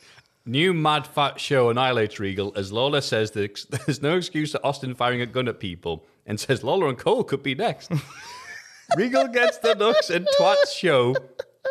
New 0.46 0.74
Mad 0.74 1.06
Fat 1.06 1.40
Show 1.40 1.70
annihilates 1.70 2.20
Regal 2.20 2.52
as 2.54 2.70
Lawler 2.70 3.00
says 3.00 3.30
there's 3.32 4.02
no 4.02 4.16
excuse 4.16 4.52
for 4.52 4.64
Austin 4.64 4.94
firing 4.94 5.22
a 5.22 5.26
gun 5.26 5.48
at 5.48 5.58
people 5.58 6.04
and 6.26 6.38
says 6.38 6.62
Lawler 6.62 6.88
and 6.88 6.98
Cole 6.98 7.24
could 7.24 7.42
be 7.42 7.54
next. 7.54 7.90
Regal 8.96 9.28
gets 9.28 9.58
the 9.58 9.74
Nux 9.74 10.14
and 10.14 10.28
Twats 10.38 10.76
show, 10.76 11.14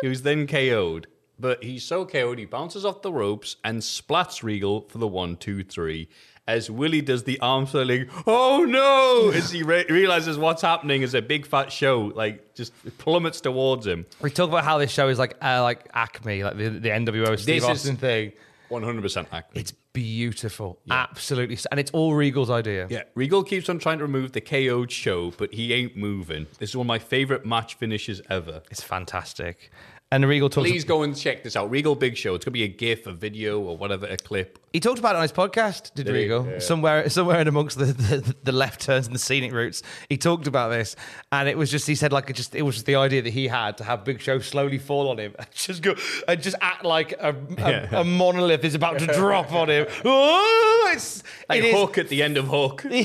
who's 0.00 0.22
then 0.22 0.46
KO'd. 0.46 1.06
But 1.38 1.62
he's 1.62 1.84
so 1.84 2.04
KO'd, 2.04 2.38
he 2.38 2.44
bounces 2.44 2.84
off 2.84 3.02
the 3.02 3.12
ropes 3.12 3.56
and 3.64 3.80
splats 3.80 4.42
Regal 4.42 4.82
for 4.88 4.98
the 4.98 5.08
one, 5.08 5.36
two, 5.36 5.64
three. 5.64 6.08
As 6.46 6.70
Willie 6.70 7.00
does 7.00 7.24
the 7.24 7.40
arm 7.40 7.66
swirling, 7.66 8.08
oh 8.26 8.66
no! 8.68 9.30
As 9.30 9.50
he 9.50 9.62
re- 9.62 9.86
realizes 9.88 10.36
what's 10.36 10.60
happening 10.60 11.02
as 11.02 11.14
a 11.14 11.22
big 11.22 11.46
fat 11.46 11.72
show, 11.72 12.12
like, 12.14 12.54
just 12.54 12.72
plummets 12.98 13.40
towards 13.40 13.86
him. 13.86 14.04
We 14.20 14.30
talk 14.30 14.50
about 14.50 14.62
how 14.64 14.76
this 14.76 14.90
show 14.90 15.08
is 15.08 15.18
like 15.18 15.36
uh, 15.42 15.62
like 15.62 15.88
Acme, 15.94 16.44
like 16.44 16.58
the, 16.58 16.68
the 16.68 16.88
NWO 16.90 17.38
Steve 17.38 17.62
This 17.62 17.64
is- 17.64 17.70
Austin 17.70 17.96
thing. 17.96 18.32
100% 18.70 19.26
Acme. 19.30 19.60
It's 19.60 19.72
beautiful, 19.92 20.80
absolutely, 20.90 21.56
and 21.70 21.78
it's 21.78 21.90
all 21.92 22.14
Regal's 22.14 22.50
idea. 22.50 22.86
Yeah, 22.90 23.02
Regal 23.14 23.44
keeps 23.44 23.68
on 23.68 23.78
trying 23.78 23.98
to 23.98 24.04
remove 24.04 24.32
the 24.32 24.40
KO'd 24.40 24.90
show, 24.90 25.30
but 25.32 25.52
he 25.54 25.72
ain't 25.72 25.96
moving. 25.96 26.46
This 26.58 26.70
is 26.70 26.76
one 26.76 26.86
of 26.86 26.88
my 26.88 26.98
favorite 26.98 27.46
match 27.46 27.74
finishes 27.74 28.20
ever. 28.30 28.62
It's 28.70 28.82
fantastic. 28.82 29.70
And 30.14 30.24
Regal 30.28 30.48
talks. 30.48 30.70
Please 30.70 30.84
go 30.84 31.02
and 31.02 31.16
check 31.16 31.42
this 31.42 31.56
out. 31.56 31.72
Regal 31.72 31.96
Big 31.96 32.16
Show. 32.16 32.36
It's 32.36 32.44
gonna 32.44 32.52
be 32.52 32.62
a 32.62 32.68
GIF, 32.68 33.08
a 33.08 33.12
video, 33.12 33.58
or 33.58 33.76
whatever, 33.76 34.06
a 34.06 34.16
clip. 34.16 34.60
He 34.72 34.78
talked 34.78 35.00
about 35.00 35.14
it 35.14 35.16
on 35.16 35.22
his 35.22 35.32
podcast, 35.32 35.92
did, 35.94 36.06
Did? 36.06 36.12
Regal? 36.12 36.46
Yeah. 36.46 36.58
Somewhere, 36.60 37.08
somewhere 37.08 37.40
in 37.40 37.48
amongst 37.48 37.78
the, 37.78 37.86
the 37.86 38.34
the 38.44 38.52
left 38.52 38.80
turns 38.80 39.06
and 39.06 39.14
the 39.14 39.18
scenic 39.18 39.52
routes, 39.52 39.82
he 40.08 40.16
talked 40.16 40.46
about 40.46 40.68
this, 40.68 40.94
and 41.32 41.48
it 41.48 41.58
was 41.58 41.68
just 41.68 41.88
he 41.88 41.96
said 41.96 42.12
like 42.12 42.30
it 42.30 42.36
just 42.36 42.54
it 42.54 42.62
was 42.62 42.76
just 42.76 42.86
the 42.86 42.94
idea 42.94 43.22
that 43.22 43.32
he 43.32 43.48
had 43.48 43.76
to 43.78 43.84
have 43.84 44.04
Big 44.04 44.20
Show 44.20 44.38
slowly 44.38 44.78
fall 44.78 45.08
on 45.10 45.18
him, 45.18 45.34
and 45.36 45.48
just 45.52 45.82
go 45.82 45.96
and 46.28 46.40
just 46.40 46.54
act 46.60 46.84
like 46.84 47.10
a, 47.14 47.30
a, 47.58 47.70
Yeah. 47.70 48.00
a 48.00 48.04
monolith 48.04 48.64
is 48.64 48.76
about 48.76 49.00
to 49.00 49.06
drop 49.06 49.52
on 49.52 49.68
him. 49.68 49.86
Oh, 50.04 50.92
it's 50.94 51.24
Like 51.48 51.58
it 51.58 51.64
is- 51.66 51.74
Hook 51.74 51.98
at 51.98 52.08
the 52.08 52.22
end 52.22 52.36
of 52.36 52.46
Hook. 52.46 52.84
Yeah, 52.90 53.02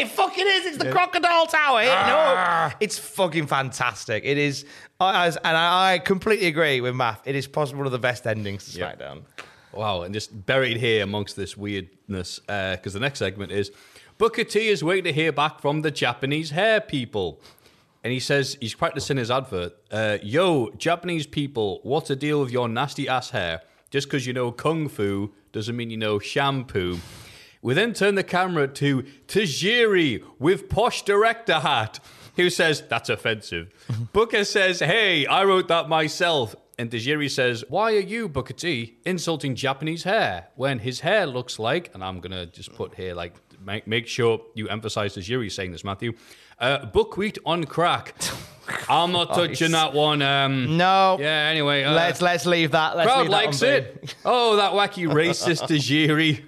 it 0.00 0.08
fucking 0.08 0.46
is. 0.46 0.66
It's 0.66 0.78
the 0.78 0.90
crocodile 0.90 1.46
tower. 1.46 1.82
No, 1.82 1.90
ah. 1.90 2.76
it's 2.80 2.98
fucking 2.98 3.46
fantastic. 3.48 4.24
It 4.24 4.38
is, 4.38 4.64
I, 5.00 5.26
I- 5.26 5.28
and 5.28 5.56
I, 5.56 5.98
completely 6.00 6.46
agree 6.46 6.80
with 6.80 6.94
Math. 6.94 7.20
It 7.26 7.36
is 7.36 7.46
possibly 7.46 7.78
one 7.78 7.86
of 7.86 7.92
the 7.92 7.98
best 7.98 8.26
endings 8.26 8.72
to 8.72 8.78
Yeah. 8.80 8.92
SmackDown. 8.94 9.22
Wow, 9.72 10.02
and 10.02 10.12
just 10.14 10.46
buried 10.46 10.78
here 10.78 11.04
amongst 11.04 11.36
this 11.36 11.56
weirdness, 11.56 12.40
because 12.40 12.94
the 12.94 13.00
next 13.00 13.18
segment 13.18 13.52
is 13.52 13.70
Booker 14.16 14.42
T 14.42 14.68
is 14.68 14.82
waiting 14.82 15.04
to 15.04 15.12
hear 15.12 15.30
back 15.30 15.60
from 15.60 15.82
the 15.82 15.90
Japanese 15.90 16.50
hair 16.50 16.80
people. 16.80 17.40
And 18.02 18.12
he 18.12 18.18
says, 18.20 18.56
he's 18.60 18.74
practicing 18.74 19.16
his 19.18 19.30
advert. 19.30 19.74
Uh, 19.90 20.18
Yo, 20.22 20.70
Japanese 20.78 21.26
people, 21.26 21.80
what's 21.82 22.08
the 22.08 22.16
deal 22.16 22.40
with 22.40 22.50
your 22.50 22.68
nasty 22.68 23.08
ass 23.08 23.30
hair? 23.30 23.60
Just 23.90 24.08
because 24.08 24.26
you 24.26 24.32
know 24.32 24.50
kung 24.50 24.88
fu 24.88 25.32
doesn't 25.52 25.76
mean 25.76 25.90
you 25.90 25.96
know 25.96 26.18
shampoo. 26.18 26.98
We 27.62 27.74
then 27.74 27.92
turn 27.92 28.14
the 28.14 28.24
camera 28.24 28.68
to 28.68 29.02
Tajiri 29.26 30.22
with 30.38 30.68
posh 30.68 31.02
director 31.02 31.54
hat, 31.60 31.98
who 32.38 32.48
says, 32.48 32.82
That's 32.88 33.10
offensive. 33.10 33.70
Booker 34.14 34.44
says, 34.44 34.80
Hey, 34.80 35.26
I 35.26 35.44
wrote 35.44 35.68
that 35.68 35.88
myself. 35.90 36.56
And 36.78 36.90
Tajiri 36.90 37.28
says, 37.30 37.64
Why 37.68 37.92
are 37.94 38.00
you, 38.00 38.28
Booker 38.28 38.54
T, 38.54 38.98
insulting 39.04 39.54
Japanese 39.56 40.04
hair 40.04 40.46
when 40.54 40.78
his 40.78 41.00
hair 41.00 41.26
looks 41.26 41.58
like, 41.58 41.90
and 41.92 42.02
I'm 42.02 42.20
going 42.20 42.30
to 42.32 42.46
just 42.46 42.72
put 42.72 42.94
here, 42.94 43.14
like, 43.14 43.34
make, 43.60 43.86
make 43.86 44.06
sure 44.06 44.40
you 44.54 44.68
emphasize 44.68 45.16
Tajiri 45.16 45.50
saying 45.50 45.72
this, 45.72 45.82
Matthew, 45.84 46.12
uh, 46.60 46.86
buckwheat 46.86 47.36
on 47.44 47.64
crack. 47.64 48.14
I'm 48.88 49.12
not 49.12 49.34
touching 49.34 49.72
that 49.72 49.92
one. 49.92 50.22
Um, 50.22 50.76
No. 50.76 51.16
Yeah, 51.18 51.48
anyway. 51.50 51.84
Uh, 51.84 51.94
let's 51.94 52.20
let's 52.20 52.44
leave 52.46 52.72
that. 52.72 52.96
Let's 52.96 53.06
crowd 53.10 53.22
leave 53.22 53.30
that 53.30 53.44
likes 53.46 53.62
on 53.62 53.68
it. 53.70 54.14
Oh, 54.24 54.56
that 54.56 54.72
wacky 54.72 55.10
racist 55.10 55.62
Tajiri. 55.66 56.44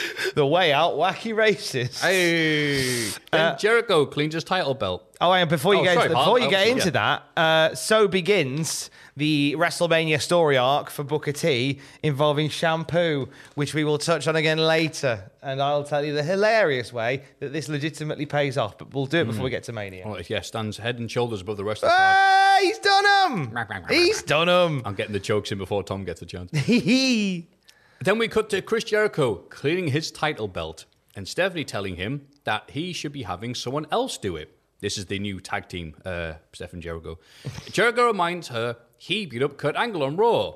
The 0.34 0.46
way 0.46 0.72
out, 0.72 0.94
wacky 0.94 1.34
racist. 1.34 2.00
Hey. 2.00 3.10
Then 3.32 3.40
uh, 3.40 3.56
Jericho 3.56 4.04
cleans 4.06 4.34
his 4.34 4.44
title 4.44 4.74
belt. 4.74 5.04
Oh, 5.20 5.32
and 5.32 5.48
before 5.48 5.74
you 5.74 5.80
Oh, 5.80 5.84
get 5.84 5.94
sorry, 5.94 6.06
into, 6.06 6.18
before 6.18 6.38
you 6.38 6.50
get 6.50 6.66
yeah. 6.66 6.72
into 6.72 6.90
that, 6.90 7.22
uh, 7.36 7.74
so 7.74 8.08
begins 8.08 8.90
the 9.16 9.54
WrestleMania 9.58 10.20
story 10.20 10.56
arc 10.56 10.90
for 10.90 11.04
Booker 11.04 11.32
T 11.32 11.78
involving 12.02 12.48
shampoo, 12.48 13.28
which 13.54 13.74
we 13.74 13.84
will 13.84 13.98
touch 13.98 14.26
on 14.26 14.36
again 14.36 14.58
later. 14.58 15.30
And 15.42 15.62
I'll 15.62 15.84
tell 15.84 16.04
you 16.04 16.12
the 16.12 16.22
hilarious 16.22 16.92
way 16.92 17.22
that 17.40 17.52
this 17.52 17.68
legitimately 17.68 18.26
pays 18.26 18.58
off. 18.58 18.78
But 18.78 18.92
we'll 18.94 19.06
do 19.06 19.20
it 19.20 19.26
before 19.26 19.44
we 19.44 19.50
hmm. 19.50 19.54
get 19.54 19.62
to 19.64 19.72
Mania. 19.72 20.04
Oh, 20.06 20.18
yeah, 20.28 20.40
stands 20.40 20.76
head 20.76 20.98
and 20.98 21.10
shoulders 21.10 21.40
above 21.40 21.56
the 21.56 21.64
rest 21.64 21.82
of 21.82 21.90
the 21.90 21.96
crowd. 21.96 22.14
Hey, 22.14 22.16
ah, 22.16 22.58
he's 22.62 22.78
done 22.78 23.32
him. 23.32 23.86
He's 23.88 24.22
done 24.22 24.48
him. 24.48 24.82
I'm 24.84 24.94
getting 24.94 25.12
the 25.12 25.20
jokes 25.20 25.52
in 25.52 25.58
before 25.58 25.82
Tom 25.82 26.04
gets 26.04 26.22
a 26.22 26.26
chance. 26.26 26.50
Then 28.02 28.18
we 28.18 28.26
cut 28.26 28.50
to 28.50 28.60
Chris 28.62 28.82
Jericho 28.82 29.36
cleaning 29.48 29.88
his 29.88 30.10
title 30.10 30.48
belt 30.48 30.86
and 31.14 31.28
Stephanie 31.28 31.64
telling 31.64 31.94
him 31.94 32.26
that 32.42 32.70
he 32.70 32.92
should 32.92 33.12
be 33.12 33.22
having 33.22 33.54
someone 33.54 33.86
else 33.92 34.18
do 34.18 34.34
it. 34.34 34.56
This 34.80 34.98
is 34.98 35.06
the 35.06 35.20
new 35.20 35.38
tag 35.38 35.68
team, 35.68 35.94
uh, 36.04 36.32
Steph 36.52 36.72
and 36.72 36.82
Jericho. 36.82 37.20
Jericho 37.70 38.08
reminds 38.08 38.48
her 38.48 38.76
he 38.98 39.24
beat 39.26 39.40
up 39.40 39.56
Kurt 39.56 39.76
Angle 39.76 40.02
on 40.02 40.16
Raw. 40.16 40.54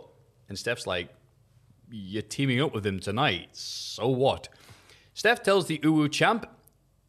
And 0.48 0.58
Steph's 0.58 0.88
like, 0.88 1.08
You're 1.88 2.22
teaming 2.22 2.60
up 2.60 2.74
with 2.74 2.84
him 2.84 2.98
tonight. 2.98 3.50
So 3.52 4.08
what? 4.08 4.48
Steph 5.14 5.44
tells 5.44 5.68
the 5.68 5.78
Uwu 5.78 6.10
champ, 6.10 6.46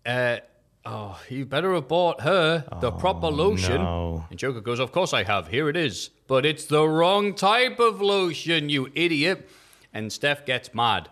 uh, 0.06 0.38
Oh, 0.86 1.20
you 1.30 1.48
better 1.48 1.74
have 1.74 1.88
bought 1.88 2.22
her 2.22 2.64
the 2.80 2.92
proper 2.92 3.28
lotion. 3.28 3.82
no. 3.82 4.24
And 4.30 4.38
Joker 4.38 4.62
goes, 4.62 4.80
Of 4.80 4.92
course 4.92 5.14
I 5.14 5.24
have. 5.24 5.48
Here 5.48 5.68
it 5.68 5.76
is. 5.76 6.12
But 6.28 6.46
it's 6.46 6.66
the 6.66 6.88
wrong 6.88 7.34
type 7.34 7.80
of 7.80 8.02
lotion, 8.02 8.70
you 8.70 8.92
idiot. 8.94 9.50
And 9.94 10.12
Steph 10.12 10.46
gets 10.46 10.74
mad. 10.74 11.10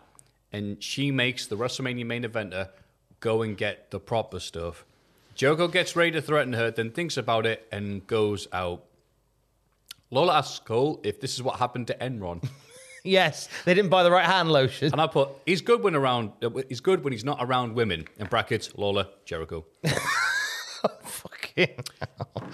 And 0.51 0.81
she 0.81 1.11
makes 1.11 1.47
the 1.47 1.57
WrestleMania 1.57 2.05
main 2.05 2.23
eventer 2.23 2.69
go 3.19 3.41
and 3.41 3.57
get 3.57 3.91
the 3.91 3.99
proper 3.99 4.39
stuff. 4.39 4.85
Joko 5.33 5.67
gets 5.67 5.95
ready 5.95 6.11
to 6.11 6.21
threaten 6.21 6.53
her, 6.53 6.71
then 6.71 6.91
thinks 6.91 7.17
about 7.17 7.45
it 7.45 7.67
and 7.71 8.05
goes 8.07 8.47
out. 8.53 8.83
Lawler 10.11 10.33
asks 10.33 10.59
Cole 10.59 11.01
if 11.03 11.19
this 11.19 11.33
is 11.33 11.43
what 11.43 11.57
happened 11.59 11.87
to 11.87 11.93
Enron. 11.95 12.47
Yes, 13.07 13.47
they 13.65 13.75
didn't 13.75 13.91
buy 13.91 14.01
the 14.01 14.09
right 14.09 14.25
hand 14.25 14.51
lotion. 14.51 14.91
And 14.91 14.99
I 14.99 15.05
put, 15.05 15.29
he's 15.45 15.61
good 15.61 15.83
when 15.83 15.93
around. 15.93 16.31
uh, 16.41 16.49
He's 16.67 16.79
good 16.79 17.03
when 17.03 17.13
he's 17.13 17.23
not 17.23 17.37
around 17.39 17.75
women. 17.75 18.07
In 18.17 18.25
brackets, 18.25 18.71
Lola 18.75 19.09
Jericho, 19.25 19.63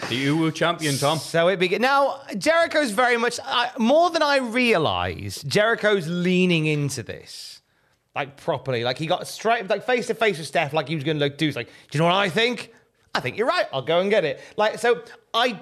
The 0.09 0.27
Uwu 0.27 0.53
champion. 0.53 0.97
Tom, 0.97 1.17
So 1.17 1.47
it 1.47 1.57
begins. 1.57 1.81
Now, 1.81 2.21
Jericho's 2.37 2.91
very 2.91 3.17
much, 3.17 3.39
I 3.43 3.71
more 3.77 4.09
than 4.09 4.21
I 4.21 4.37
realize, 4.37 5.41
Jericho's 5.43 6.07
leaning 6.07 6.65
into 6.65 7.03
this. 7.03 7.61
Like, 8.15 8.35
properly. 8.37 8.83
Like, 8.83 8.97
he 8.97 9.07
got 9.07 9.27
straight, 9.27 9.67
like, 9.69 9.85
face 9.85 10.07
to 10.07 10.13
face 10.13 10.37
with 10.37 10.47
Steph, 10.47 10.73
like 10.73 10.89
he 10.89 10.95
was 10.95 11.03
going 11.03 11.17
to 11.17 11.23
like, 11.23 11.37
do. 11.37 11.45
He's 11.45 11.55
like, 11.55 11.67
do 11.67 11.97
you 11.97 11.99
know 11.99 12.05
what 12.05 12.15
I 12.15 12.29
think? 12.29 12.73
I 13.15 13.21
think 13.21 13.37
you're 13.37 13.47
right. 13.47 13.65
I'll 13.71 13.81
go 13.81 13.99
and 14.01 14.09
get 14.09 14.25
it. 14.25 14.41
Like, 14.57 14.79
so 14.79 15.01
I, 15.33 15.61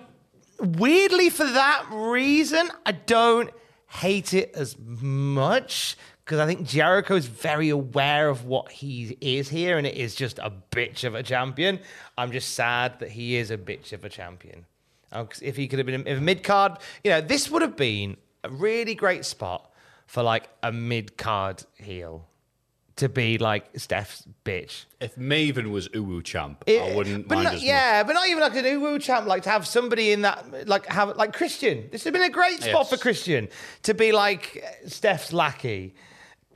weirdly, 0.59 1.29
for 1.29 1.45
that 1.45 1.85
reason, 1.91 2.69
I 2.85 2.93
don't 2.93 3.51
hate 3.87 4.33
it 4.33 4.51
as 4.55 4.77
much 4.79 5.95
because 6.30 6.38
I 6.39 6.45
think 6.45 6.67
Jericho's 6.67 7.25
very 7.25 7.69
aware 7.69 8.30
of 8.30 8.45
what 8.45 8.71
he 8.71 9.17
is 9.19 9.49
here, 9.49 9.80
and 9.80 9.88
it 9.88 9.95
is 9.95 10.13
just 10.13 10.38
a 10.38 10.51
bitch 10.71 11.03
of 11.03 11.15
a 11.15 11.23
champion. 11.23 11.80
I'm 12.19 12.32
just 12.32 12.53
sad 12.53 12.99
that 12.99 13.09
he 13.09 13.36
is 13.36 13.49
a 13.49 13.57
bitch 13.57 13.93
of 13.93 14.05
a 14.05 14.09
champion. 14.09 14.67
Oh, 15.11 15.25
'cause 15.25 15.41
if 15.41 15.55
he 15.55 15.67
could 15.67 15.80
have 15.80 15.88
been 15.88 16.05
in 16.05 16.23
mid 16.23 16.43
card, 16.43 16.73
you 17.03 17.09
know, 17.09 17.19
this 17.19 17.49
would 17.49 17.63
have 17.63 17.75
been 17.75 18.15
a 18.43 18.49
really 18.51 18.93
great 18.93 19.25
spot 19.25 19.71
for 20.05 20.21
like 20.21 20.49
a 20.61 20.71
mid 20.71 21.17
card 21.17 21.63
heel 21.77 22.27
to 22.97 23.09
be 23.09 23.39
like 23.39 23.65
Steph's 23.75 24.23
bitch. 24.45 24.86
if 24.99 25.15
Maven 25.15 25.71
was 25.71 25.88
Uwu 25.89 26.23
champ, 26.23 26.63
It- 26.67 26.80
I 26.80 26.93
wouldn't 26.95 27.27
but 27.27 27.36
mind 27.36 27.45
not- 27.45 27.53
as 27.55 27.61
much. 27.61 27.67
yeah, 27.67 28.03
but 28.03 28.13
not 28.13 28.27
even 28.30 28.41
like 28.41 28.55
an 28.55 28.65
Uwu 28.65 29.01
champ. 29.01 29.25
Like 29.25 29.41
to 29.43 29.49
have 29.49 29.65
somebody 29.65 30.11
in 30.11 30.21
that, 30.21 30.67
like 30.67 30.86
have 30.86 31.17
like 31.17 31.34
Christian. 31.34 31.89
This 31.91 32.05
would 32.05 32.13
have 32.13 32.21
been 32.21 32.30
a 32.30 32.34
great 32.34 32.61
spot 32.61 32.82
Yes. 32.86 32.89
for 32.91 32.97
Christian 32.97 33.47
to 33.82 33.95
be 33.95 34.11
like 34.11 34.63
Steph's 34.86 35.34
lackey. 35.34 35.95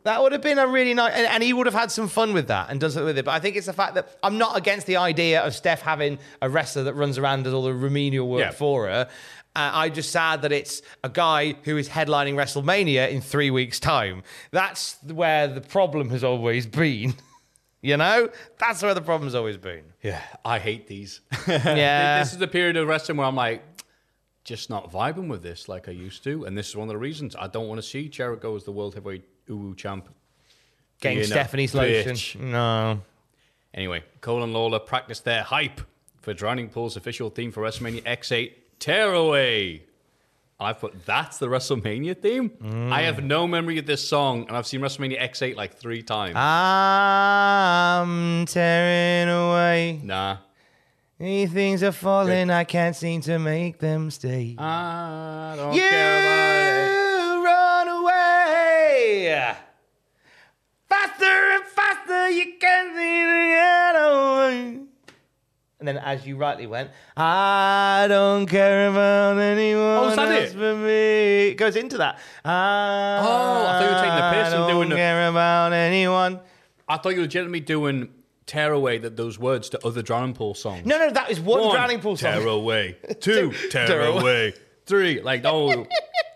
That 0.03 0.21
would 0.21 0.31
have 0.33 0.41
been 0.41 0.59
a 0.59 0.67
really 0.67 0.93
nice, 0.93 1.13
and, 1.13 1.25
and 1.27 1.41
he 1.43 1.53
would 1.53 1.65
have 1.65 1.73
had 1.73 1.91
some 1.91 2.07
fun 2.09 2.33
with 2.33 2.47
that 2.47 2.69
and 2.69 2.79
done 2.79 2.91
something 2.91 3.05
with 3.05 3.17
it. 3.17 3.25
But 3.25 3.31
I 3.31 3.39
think 3.39 3.55
it's 3.55 3.67
the 3.67 3.73
fact 3.73 3.95
that 3.95 4.17
I'm 4.21 4.37
not 4.37 4.57
against 4.57 4.85
the 4.87 4.97
idea 4.97 5.41
of 5.41 5.55
Steph 5.55 5.81
having 5.81 6.19
a 6.41 6.49
wrestler 6.49 6.83
that 6.83 6.93
runs 6.93 7.17
around 7.17 7.35
and 7.35 7.43
does 7.45 7.53
all 7.53 7.63
the 7.63 7.73
remedial 7.73 8.27
work 8.27 8.41
Yeah. 8.41 8.51
for 8.51 8.87
her. 8.87 9.07
Uh, 9.55 9.71
I'm 9.73 9.93
just 9.93 10.11
sad 10.11 10.41
that 10.41 10.51
it's 10.51 10.81
a 11.03 11.09
guy 11.09 11.53
who 11.63 11.77
is 11.77 11.87
headlining 11.87 12.33
WrestleMania 12.35 13.09
in 13.11 13.21
three 13.21 13.51
weeks' 13.51 13.79
time. 13.79 14.23
That's 14.51 14.97
where 15.03 15.47
the 15.47 15.61
problem 15.61 16.09
has 16.09 16.23
always 16.23 16.65
been. 16.65 17.13
You 17.85 17.97
know, 17.97 18.29
that's 18.59 18.81
where 18.81 18.93
the 18.93 19.01
problem's 19.01 19.35
always 19.35 19.57
been. 19.57 19.83
Yeah, 20.01 20.21
I 20.45 20.57
hate 20.57 20.87
these. 20.87 21.19
Yeah. 21.49 22.19
this 22.23 22.31
is 22.31 22.37
the 22.37 22.47
period 22.47 22.77
of 22.77 22.87
wrestling 22.87 23.17
where 23.17 23.27
I'm 23.27 23.35
like, 23.35 23.61
just 24.45 24.69
not 24.69 24.89
vibing 24.89 25.27
with 25.27 25.43
this 25.43 25.67
like 25.67 25.89
I 25.89 25.91
used 25.91 26.23
to, 26.23 26.45
and 26.45 26.57
this 26.57 26.69
is 26.69 26.77
one 26.77 26.87
of 26.87 26.93
the 26.93 26.97
reasons 26.97 27.35
I 27.37 27.47
don't 27.47 27.67
want 27.67 27.79
to 27.81 27.85
see 27.85 28.07
Jericho 28.07 28.55
as 28.55 28.63
the 28.63 28.71
world 28.71 28.93
heavyweight 28.93 29.25
Uwu 29.49 29.75
champ. 29.77 30.09
Getting 31.01 31.17
Being 31.19 31.25
a 31.25 31.27
Stephanie's 31.27 31.73
bitch. 31.73 32.05
lotion. 32.07 32.51
No. 32.51 33.01
Anyway, 33.73 34.03
Cole 34.21 34.43
and 34.43 34.53
Lawler 34.53 34.79
practice 34.79 35.19
their 35.19 35.43
hype 35.43 35.81
for 36.21 36.33
Drowning 36.33 36.69
Pool's 36.69 36.95
official 36.95 37.29
theme 37.29 37.51
for 37.51 37.61
WrestleMania 37.63 38.03
X8, 38.03 38.53
Tearaway. 38.79 39.83
I've 40.59 40.79
put 40.79 41.05
that's 41.05 41.39
the 41.39 41.47
WrestleMania 41.47 42.17
theme. 42.21 42.89
I 42.93 43.01
have 43.01 43.21
no 43.23 43.47
memory 43.47 43.79
of 43.79 43.85
this 43.85 44.07
song, 44.07 44.45
and 44.47 44.55
I've 44.55 44.67
seen 44.67 44.79
WrestleMania 44.79 45.19
X8 45.19 45.55
like 45.57 45.73
three 45.75 46.03
times. 46.03 46.35
I'm 46.37 48.45
tearing 48.45 49.29
away. 49.29 49.99
nah. 50.03 50.37
These 51.19 51.51
things 51.51 51.83
are 51.83 51.91
falling. 51.91 52.49
I 52.49 52.63
can't 52.65 52.95
seem 52.95 53.21
to 53.21 53.39
make 53.39 53.79
them 53.79 54.11
stay. 54.11 54.55
I 54.57 55.53
don't 55.57 55.73
care 55.73 56.19
about 56.19 56.42
faster 61.23 61.51
and 61.53 61.65
faster. 61.65 62.29
You 62.29 62.43
seem 62.43 62.59
get 62.59 63.95
away. 63.95 64.79
And 65.79 65.87
then, 65.87 65.97
as 65.97 66.25
you 66.25 66.37
rightly 66.37 66.65
went, 66.65 66.91
I 67.17 68.05
don't 68.07 68.45
care 68.45 68.87
about 68.89 69.37
anyone 69.37 69.81
Oh, 69.81 70.09
is 70.09 70.15
that 70.15 70.31
else 70.31 70.51
it? 70.51 70.57
but 70.57 70.75
me. 70.77 71.47
It 71.49 71.55
goes 71.57 71.75
into 71.75 71.97
that. 71.97 72.19
Oh, 72.45 72.49
I 72.49 73.79
thought 73.79 73.81
you 73.83 73.87
were 73.89 74.01
taking 74.01 74.15
the 74.15 74.31
piss 74.43 74.53
and 74.53 74.63
doing 74.67 74.77
I 74.77 74.81
don't 74.81 74.89
the- 74.91 74.95
care 74.95 75.27
about 75.29 75.73
anyone. 75.73 76.39
I 76.87 76.97
thought 76.97 77.09
you 77.09 77.15
were 77.17 77.21
legitimately 77.23 77.59
doing 77.61 78.09
tear 78.45 78.71
away 78.71 78.97
that 78.99 79.17
those 79.17 79.37
words 79.39 79.67
to 79.69 79.85
other 79.85 80.01
drowning 80.01 80.33
pool 80.35 80.53
songs. 80.53 80.85
No, 80.85 80.97
no, 80.97 81.09
that 81.11 81.29
is 81.31 81.39
one, 81.41 81.59
One, 81.61 81.75
drowning 81.75 81.99
pool 81.99 82.15
song. 82.15 82.33
Tear 82.33 82.47
away. 82.47 82.97
Two, 83.19 83.51
tear, 83.69 84.01
away. 84.03 84.53
Three, 84.85 85.19
like 85.21 85.43
oh, 85.45 85.85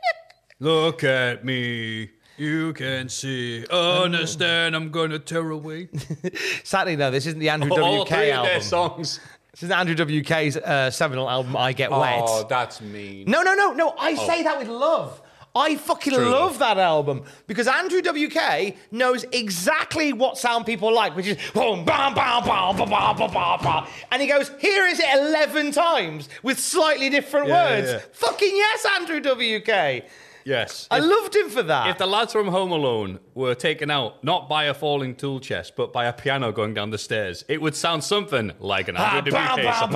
look 0.59 1.03
at 1.05 1.45
me. 1.45 2.09
You 2.38 2.73
can 2.73 3.09
see, 3.09 3.65
understand. 3.67 4.75
I'm 4.75 4.91
gonna 4.91 5.17
tear 5.19 5.49
away. 5.49 5.89
Sadly, 6.63 6.95
though, 6.95 7.09
this 7.11 7.25
isn't 7.25 7.39
the 7.39 7.49
Andrew 7.49 7.71
All 7.81 8.03
WK 8.03 8.09
three 8.09 8.29
of 8.29 8.35
album. 8.38 8.51
their 8.51 8.61
songs. 8.61 9.19
This 9.51 9.63
is 9.63 9.71
Andrew 9.71 9.95
WK's 9.95 10.55
uh, 10.57 10.91
seminal 10.91 11.27
album, 11.27 11.57
I 11.57 11.73
Get 11.73 11.89
Wet. 11.89 12.21
Oh, 12.27 12.45
that's 12.47 12.79
mean. 12.79 13.25
No, 13.27 13.41
no, 13.41 13.55
no, 13.55 13.71
no. 13.73 13.95
I 13.97 14.13
say 14.13 14.43
that 14.43 14.59
with 14.59 14.67
love. 14.67 15.19
I 15.55 15.75
fucking 15.77 16.13
True 16.13 16.25
love 16.25 16.51
love. 16.51 16.59
that 16.59 16.77
album 16.77 17.23
because 17.47 17.67
Andrew 17.67 18.01
WK 18.03 18.75
knows 18.91 19.23
exactly 19.31 20.13
what 20.13 20.38
sound 20.38 20.67
people 20.67 20.93
like, 20.93 21.15
which 21.15 21.25
is 21.25 21.38
boom, 21.55 21.83
bam, 21.83 22.13
bam, 22.13 22.43
bam, 22.43 22.77
bam, 22.77 22.88
bam, 22.88 23.17
bam, 23.17 23.31
bam, 23.33 23.59
bam. 23.63 23.88
and 24.11 24.21
he 24.21 24.27
goes, 24.27 24.51
"Here 24.59 24.85
is 24.85 24.99
it 24.99 25.07
eleven 25.11 25.71
times 25.71 26.29
with 26.43 26.59
slightly 26.59 27.09
different 27.09 27.47
Yeah, 27.47 27.63
words." 27.71 27.91
yeah. 27.91 27.99
Fucking 28.13 28.55
yes, 28.55 28.85
Andrew 28.99 29.19
WK. 29.19 30.03
Yes. 30.47 30.87
I 30.89 30.99
If- 30.99 31.03
loved 31.05 31.35
him 31.35 31.49
for 31.49 31.61
that. 31.63 31.89
If 31.89 31.97
the 31.97 32.05
lads 32.07 32.31
from 32.31 32.47
Home 32.47 32.71
Alone 32.71 33.19
were 33.35 33.53
taken 33.53 33.91
out 33.91 34.23
not 34.23 34.47
by 34.47 34.63
a 34.63 34.73
falling 34.73 35.13
tool 35.15 35.41
chest, 35.41 35.73
but 35.75 35.91
by 35.91 36.05
a 36.05 36.13
piano 36.13 36.53
going 36.53 36.73
down 36.73 36.89
the 36.91 36.97
stairs, 36.97 37.43
it 37.49 37.61
would 37.61 37.75
sound 37.75 38.03
something 38.05 38.53
like 38.59 38.87
an 38.87 38.95
Andrew 38.95 39.33
WK 39.33 39.73
song. 39.75 39.91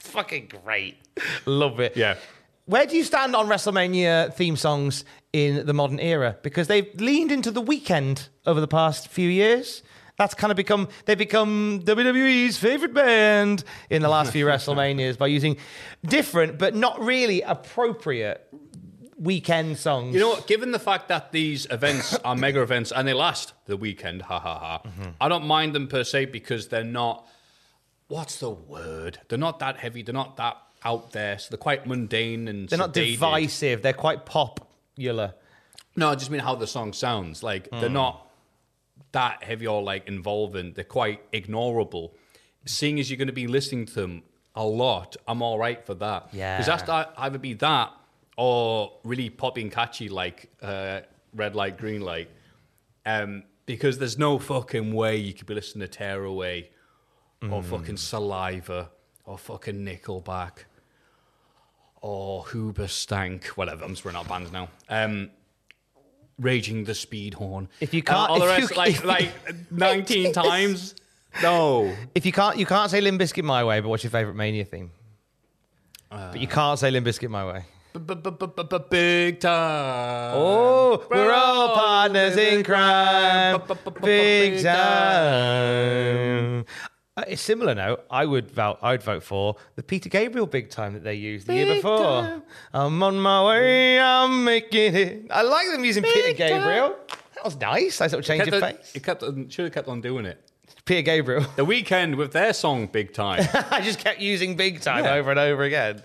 fucking 0.00 0.52
great. 0.64 0.96
Love 1.46 1.80
it. 1.80 1.96
Yeah. 1.96 2.14
Where 2.66 2.86
do 2.86 2.96
you 2.96 3.02
stand 3.04 3.34
on 3.36 3.46
WrestleMania 3.48 4.32
theme 4.34 4.56
songs 4.56 5.04
in 5.32 5.66
the 5.66 5.74
modern 5.74 5.98
era? 5.98 6.36
Because 6.42 6.68
they've 6.68 6.88
leaned 7.00 7.32
into 7.32 7.50
the 7.50 7.62
Weeknd 7.62 8.28
over 8.46 8.60
the 8.60 8.68
past 8.68 9.08
few 9.08 9.28
years. 9.28 9.82
That's 10.16 10.34
kind 10.34 10.50
of 10.50 10.56
become 10.56 10.88
they've 11.06 11.18
become 11.18 11.80
WWE's 11.84 12.56
favorite 12.56 12.94
band 12.94 13.64
in 13.90 14.00
the 14.02 14.08
last 14.08 14.32
few 14.32 14.46
WrestleManias 14.50 15.18
by 15.18 15.26
using 15.26 15.56
different 16.06 16.56
but 16.58 16.74
not 16.74 17.00
really 17.00 17.42
appropriate 17.42 18.46
Weeknd 19.20 19.76
songs. 19.76 20.12
You 20.12 20.20
know 20.20 20.30
what? 20.30 20.46
Given 20.46 20.72
the 20.72 20.78
fact 20.78 21.08
that 21.08 21.30
these 21.32 21.66
events 21.70 22.14
are 22.24 22.34
mega 22.36 22.60
events 22.60 22.92
and 22.92 23.06
they 23.06 23.12
last 23.14 23.52
the 23.66 23.76
weekend, 23.76 24.22
ha 24.22 24.38
ha 24.40 24.58
ha, 24.58 24.82
Mm-hmm. 24.88 25.10
I 25.20 25.28
don't 25.28 25.46
mind 25.46 25.74
them 25.74 25.86
per 25.88 26.04
se 26.04 26.26
because 26.26 26.68
they're 26.68 26.82
not. 26.84 27.26
What's 28.08 28.38
the 28.38 28.50
word? 28.50 29.20
They're 29.28 29.38
not 29.38 29.60
that 29.60 29.78
heavy. 29.78 30.02
They're 30.02 30.12
not 30.12 30.36
that 30.36 30.56
out 30.84 31.12
there. 31.12 31.38
So 31.38 31.46
they're 31.50 31.58
quite 31.58 31.86
mundane 31.86 32.48
and. 32.48 32.68
they're 32.68 32.78
not 32.78 32.92
divisive. 32.92 33.82
They're 33.82 33.92
quite 33.92 34.26
popular. 34.26 35.34
No, 35.96 36.10
I 36.10 36.16
just 36.16 36.30
mean 36.30 36.40
how 36.40 36.56
the 36.56 36.66
song 36.66 36.92
sounds. 36.92 37.42
Like 37.42 37.70
they're 37.70 37.88
Hmm. 37.88 37.94
not 37.94 38.23
that 39.14 39.42
heavy 39.42 39.66
or 39.66 39.82
like 39.82 40.06
involving. 40.06 40.74
They're 40.74 40.84
quite 40.84 41.18
ignorable. 41.32 42.12
Seeing 42.66 43.00
as 43.00 43.10
you're 43.10 43.16
going 43.18 43.26
to 43.28 43.32
be 43.32 43.46
listening 43.48 43.86
to 43.86 43.94
them 43.94 44.22
a 44.54 44.64
lot, 44.64 45.16
I'm 45.26 45.42
all 45.42 45.58
right 45.58 45.84
for 45.84 45.94
that. 45.94 46.28
Yeah. 46.32 46.56
because 46.56 46.66
that's 46.66 46.82
that 46.84 47.12
either 47.18 47.38
be 47.38 47.54
that 47.54 47.90
or 48.36 48.92
really 49.04 49.30
poppy 49.30 49.62
and 49.62 49.72
catchy 49.72 50.08
like 50.08 50.50
uh, 50.62 51.00
red 51.34 51.54
light, 51.56 51.76
green 51.78 52.00
light. 52.02 52.30
Um, 53.06 53.42
because 53.66 53.98
there's 53.98 54.18
no 54.18 54.38
fucking 54.38 54.92
way 54.94 55.16
you 55.16 55.32
could 55.34 55.46
be 55.46 55.54
listening 55.54 55.88
to 55.88 55.92
Tear 55.92 56.24
Away 56.24 56.70
or 57.42 57.62
Hmm. 57.62 57.68
fucking 57.70 57.96
Saliva 57.96 58.90
or 59.24 59.36
fucking 59.38 59.76
Nickelback 59.84 60.64
or 62.00 62.44
Hoobastank, 62.44 63.44
whatever. 63.48 63.84
I'm 63.84 63.90
just 63.92 64.04
running 64.04 64.18
out 64.18 64.24
of 64.24 64.28
bands 64.28 64.52
now. 64.52 64.68
Um, 64.88 65.30
Raging 66.38 66.84
the 66.84 66.94
Speed 66.94 67.34
Horn. 67.34 67.68
If 67.80 67.94
you 67.94 68.02
can't- 68.02 68.30
all 68.30 68.40
the 68.40 68.46
rest, 68.46 68.70
you- 68.70 68.76
like 68.76 69.04
like 69.04 69.32
19 69.70 70.32
times. 70.32 70.94
No, 71.42 71.92
If 72.14 72.24
you 72.26 72.32
can't, 72.32 72.56
you 72.58 72.66
can't 72.66 72.88
say 72.90 73.00
Limp 73.00 73.20
Bizkit 73.20 73.42
my 73.42 73.64
way. 73.64 73.80
But 73.80 73.88
what's 73.88 74.04
your 74.04 74.10
favorite 74.12 74.34
Mania 74.36 74.64
theme? 74.64 74.90
but 76.10 76.38
you 76.38 76.46
can't 76.46 76.78
say 76.78 76.92
Limp 76.92 77.06
Bizkit 77.06 77.28
my 77.28 77.44
way. 77.44 77.64
big 78.90 79.40
time. 79.40 80.32
Oh, 80.36 81.04
we're 81.10 81.32
all 81.32 81.74
partners 81.74 82.36
in 82.36 82.62
crime. 82.64 83.62
Big 84.02 84.62
time. 84.62 86.64
Uh, 87.16 87.22
it's 87.28 87.42
similar 87.42 87.74
now. 87.76 87.98
I 88.10 88.26
would 88.26 88.50
vote. 88.50 88.78
I 88.82 88.90
would 88.92 89.02
vote 89.02 89.22
for 89.22 89.54
the 89.76 89.82
Peter 89.84 90.08
Gabriel 90.08 90.46
"Big 90.46 90.68
Time" 90.68 90.94
that 90.94 91.04
they 91.04 91.14
used 91.14 91.46
the 91.46 91.54
year 91.54 91.74
before. 91.76 91.98
Time. 92.22 92.42
I'm 92.72 93.00
on 93.04 93.18
my 93.20 93.46
way. 93.46 94.00
I'm 94.00 94.42
making 94.44 94.96
it. 94.96 95.26
I 95.30 95.42
like 95.42 95.68
them 95.70 95.84
using 95.84 96.02
Peter 96.02 96.28
Big 96.28 96.38
Time. 96.38 96.48
Gabriel. 96.48 96.96
That 97.36 97.44
was 97.44 97.56
nice. 97.60 98.00
I 98.00 98.08
sort 98.08 98.18
of 98.20 98.26
changed 98.26 98.46
Kept 98.46 98.56
of 98.56 98.62
on- 98.64 98.72
pace. 98.72 98.92
It 98.96 99.04
kept 99.04 99.22
on, 99.22 99.48
should 99.48 99.66
have 99.66 99.72
kept 99.74 99.86
on 99.86 100.00
doing 100.00 100.24
it. 100.26 100.40
Peter 100.86 101.02
Gabriel. 101.02 101.46
The 101.54 101.64
Weeknd 101.64 102.16
with 102.16 102.32
their 102.32 102.52
song 102.52 102.88
Big 102.88 103.14
Time. 103.22 103.46
I 103.70 103.80
just 103.80 104.00
kept 104.00 104.18
using 104.20 104.56
big 104.56 104.80
time 104.80 105.04
Yeah. 105.04 105.14
over 105.14 105.30
and 105.30 105.38
over 105.38 105.62
again. 105.62 106.02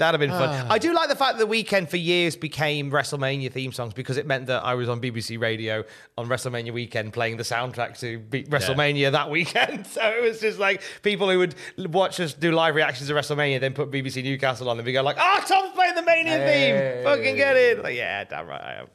That'd 0.00 0.18
have 0.18 0.30
been 0.30 0.36
fun. 0.36 0.66
I 0.70 0.78
do 0.78 0.94
like 0.94 1.10
the 1.10 1.14
fact 1.14 1.36
that 1.36 1.46
the 1.46 1.52
Weeknd 1.62 1.90
for 1.90 1.98
years 1.98 2.34
became 2.34 2.90
WrestleMania 2.90 3.52
theme 3.52 3.70
songs 3.70 3.92
because 3.92 4.16
it 4.16 4.26
meant 4.26 4.46
that 4.46 4.64
I 4.64 4.74
was 4.74 4.88
on 4.88 4.98
BBC 4.98 5.38
Radio 5.38 5.84
on 6.16 6.26
WrestleMania 6.26 6.72
weekend 6.72 7.12
playing 7.12 7.36
the 7.36 7.42
soundtrack 7.42 7.98
to 8.00 8.18
be- 8.18 8.44
WrestleMania 8.44 9.12
that 9.12 9.28
weekend. 9.30 9.86
So 9.90 10.00
it 10.02 10.22
was 10.22 10.40
just 10.40 10.58
like 10.58 10.80
people 11.02 11.28
who 11.30 11.38
would 11.40 11.54
watch 11.92 12.18
us 12.18 12.32
do 12.32 12.50
live 12.50 12.76
reactions 12.76 13.08
to 13.08 13.14
WrestleMania, 13.14 13.60
then 13.60 13.74
put 13.74 13.90
BBC 13.90 14.24
Newcastle 14.24 14.70
on, 14.70 14.78
and 14.78 14.86
we 14.86 14.92
go 14.94 15.02
like, 15.02 15.16
"Oh, 15.20 15.44
Tom's 15.46 15.74
playing 15.74 15.96
the 15.96 16.02
Mania 16.02 16.38
theme. 16.38 17.04
Fucking 17.04 17.36
get 17.36 17.56
it!" 17.56 17.82
Like, 17.82 17.94
yeah, 17.96 18.24
damn 18.24 18.46
right, 18.46 18.60
I 18.62 18.72
am. 18.76 18.86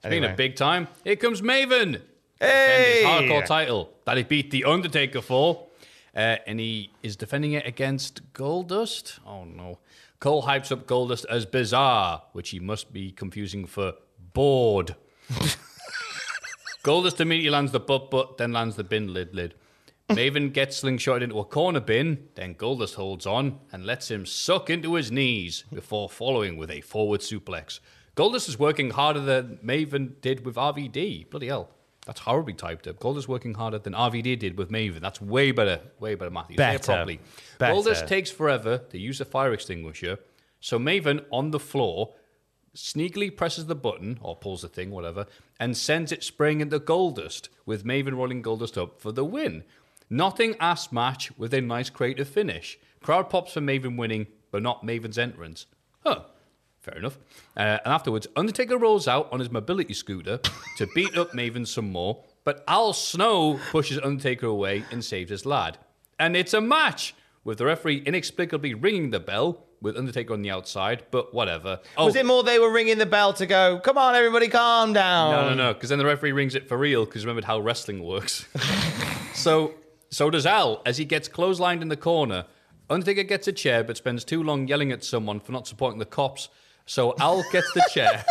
Speaking 0.00 0.12
Anyway. 0.18 0.30
of 0.32 0.36
Big 0.36 0.56
Time, 0.56 0.88
here 1.04 1.16
comes 1.16 1.40
Maven. 1.40 2.02
Hey! 2.38 2.96
His 3.02 3.06
hardcore 3.06 3.46
title 3.46 3.90
that 4.04 4.18
he 4.18 4.24
beat 4.24 4.50
The 4.50 4.64
Undertaker 4.64 5.22
for. 5.22 5.66
Uh, 6.14 6.36
and 6.46 6.60
he 6.60 6.90
is 7.02 7.16
defending 7.16 7.52
it 7.52 7.66
against 7.66 8.20
Goldust. 8.34 9.18
Oh 9.26 9.44
no. 9.44 9.78
Cole 10.20 10.44
hypes 10.44 10.72
up 10.72 10.86
Goldust 10.86 11.26
as 11.28 11.46
bizarre, 11.46 12.22
which 12.32 12.50
he 12.50 12.60
must 12.60 12.92
be 12.92 13.10
confusing 13.10 13.66
for 13.66 13.94
bored. 14.32 14.96
Goldust 16.82 17.20
immediately 17.20 17.50
lands 17.50 17.72
the 17.72 17.80
butt 17.80 18.10
butt, 18.10 18.36
then 18.38 18.52
lands 18.52 18.76
the 18.76 18.84
bin 18.84 19.12
lid 19.12 19.34
lid. 19.34 19.54
Maven 20.10 20.52
gets 20.52 20.82
slingshotted 20.82 21.22
into 21.22 21.38
a 21.38 21.44
corner 21.44 21.80
bin, 21.80 22.28
then 22.34 22.54
Goldust 22.54 22.94
holds 22.94 23.26
on 23.26 23.60
and 23.72 23.86
lets 23.86 24.10
him 24.10 24.26
suck 24.26 24.68
into 24.68 24.94
his 24.94 25.10
knees 25.10 25.64
before 25.72 26.10
following 26.10 26.58
with 26.58 26.70
a 26.70 26.82
forward 26.82 27.20
suplex. 27.20 27.80
Goldust 28.14 28.48
is 28.48 28.58
working 28.58 28.90
harder 28.90 29.20
than 29.20 29.58
Maven 29.64 30.20
did 30.20 30.44
with 30.44 30.56
RVD. 30.56 31.30
Bloody 31.30 31.48
hell. 31.48 31.70
That's 32.06 32.20
horribly 32.20 32.52
typed 32.52 32.86
up. 32.86 32.98
Goldust 32.98 33.28
working 33.28 33.54
harder 33.54 33.78
than 33.78 33.94
RVD 33.94 34.38
did 34.38 34.58
with 34.58 34.70
Maven. 34.70 35.00
That's 35.00 35.20
way 35.20 35.52
better, 35.52 35.80
way 35.98 36.14
better, 36.14 36.30
Matthew. 36.30 36.56
Better. 36.56 36.78
properly. 36.78 37.20
Better. 37.58 37.74
Goldust 37.74 38.06
takes 38.06 38.30
forever 38.30 38.78
to 38.90 38.98
use 38.98 39.18
the 39.18 39.24
fire 39.24 39.52
extinguisher, 39.52 40.18
so 40.60 40.78
Maven 40.78 41.24
on 41.30 41.50
the 41.50 41.60
floor 41.60 42.14
sneakily 42.74 43.34
presses 43.34 43.66
the 43.66 43.74
button 43.74 44.18
or 44.20 44.36
pulls 44.36 44.62
the 44.62 44.68
thing, 44.68 44.90
whatever, 44.90 45.26
and 45.58 45.76
sends 45.76 46.12
it 46.12 46.24
spraying 46.24 46.60
into 46.60 46.80
Goldust, 46.80 47.48
with 47.64 47.84
Maven 47.84 48.16
rolling 48.16 48.42
Goldust 48.42 48.80
up 48.80 49.00
for 49.00 49.12
the 49.12 49.24
win. 49.24 49.64
Nothing 50.10 50.56
ass 50.60 50.92
match 50.92 51.36
with 51.38 51.54
a 51.54 51.60
nice 51.60 51.88
creative 51.90 52.28
finish. 52.28 52.78
Crowd 53.02 53.30
pops 53.30 53.52
for 53.52 53.60
Maven 53.60 53.96
winning, 53.96 54.26
but 54.50 54.62
not 54.62 54.84
Maven's 54.84 55.18
entrance. 55.18 55.66
Huh. 56.04 56.24
Fair 56.84 56.98
enough. 56.98 57.16
Uh, 57.56 57.78
and 57.82 57.94
afterwards, 57.94 58.26
Undertaker 58.36 58.76
rolls 58.76 59.08
out 59.08 59.32
on 59.32 59.40
his 59.40 59.50
mobility 59.50 59.94
scooter 59.94 60.38
to 60.76 60.86
beat 60.94 61.16
up 61.16 61.32
Maven 61.32 61.66
some 61.66 61.90
more, 61.90 62.22
but 62.44 62.62
Al 62.68 62.92
Snow 62.92 63.58
pushes 63.70 63.98
Undertaker 63.98 64.46
away 64.46 64.84
and 64.90 65.02
saves 65.02 65.30
his 65.30 65.46
lad. 65.46 65.78
And 66.18 66.36
it's 66.36 66.52
a 66.52 66.60
match, 66.60 67.14
with 67.42 67.56
the 67.56 67.64
referee 67.64 68.02
inexplicably 68.04 68.74
ringing 68.74 69.10
the 69.10 69.18
bell, 69.18 69.64
with 69.80 69.96
Undertaker 69.96 70.34
on 70.34 70.42
the 70.42 70.50
outside, 70.50 71.04
but 71.10 71.32
whatever. 71.32 71.80
Oh, 71.96 72.04
Was 72.04 72.16
it 72.16 72.26
more 72.26 72.42
they 72.42 72.58
were 72.58 72.70
ringing 72.70 72.98
the 72.98 73.06
bell 73.06 73.32
to 73.32 73.46
go, 73.46 73.80
"Come 73.82 73.96
on, 73.96 74.14
everybody, 74.14 74.48
calm 74.48 74.92
down"? 74.92 75.30
no, 75.32 75.48
no, 75.48 75.54
no, 75.54 75.72
because 75.74 75.88
then 75.88 75.98
the 75.98 76.04
referee 76.04 76.32
rings 76.32 76.54
it 76.54 76.68
for 76.68 76.76
real, 76.76 77.06
because 77.06 77.24
remembered 77.24 77.44
how 77.44 77.60
wrestling 77.60 78.04
works. 78.04 78.46
so, 79.34 79.72
so 80.10 80.28
does 80.28 80.44
Al, 80.44 80.82
as 80.84 80.98
he 80.98 81.06
gets 81.06 81.30
clotheslined 81.30 81.80
in 81.80 81.88
the 81.88 81.96
corner 81.96 82.44
Undertaker 82.90 83.22
gets 83.22 83.48
a 83.48 83.52
chair 83.52 83.82
but 83.82 83.96
spends 83.96 84.24
too 84.24 84.42
long 84.42 84.68
yelling 84.68 84.92
at 84.92 85.02
someone 85.02 85.40
for 85.40 85.52
not 85.52 85.66
supporting 85.66 85.98
the 85.98 86.04
cops. 86.04 86.48
So 86.86 87.14
Al 87.18 87.42
gets 87.50 87.72
the 87.72 87.82
chair 87.92 88.24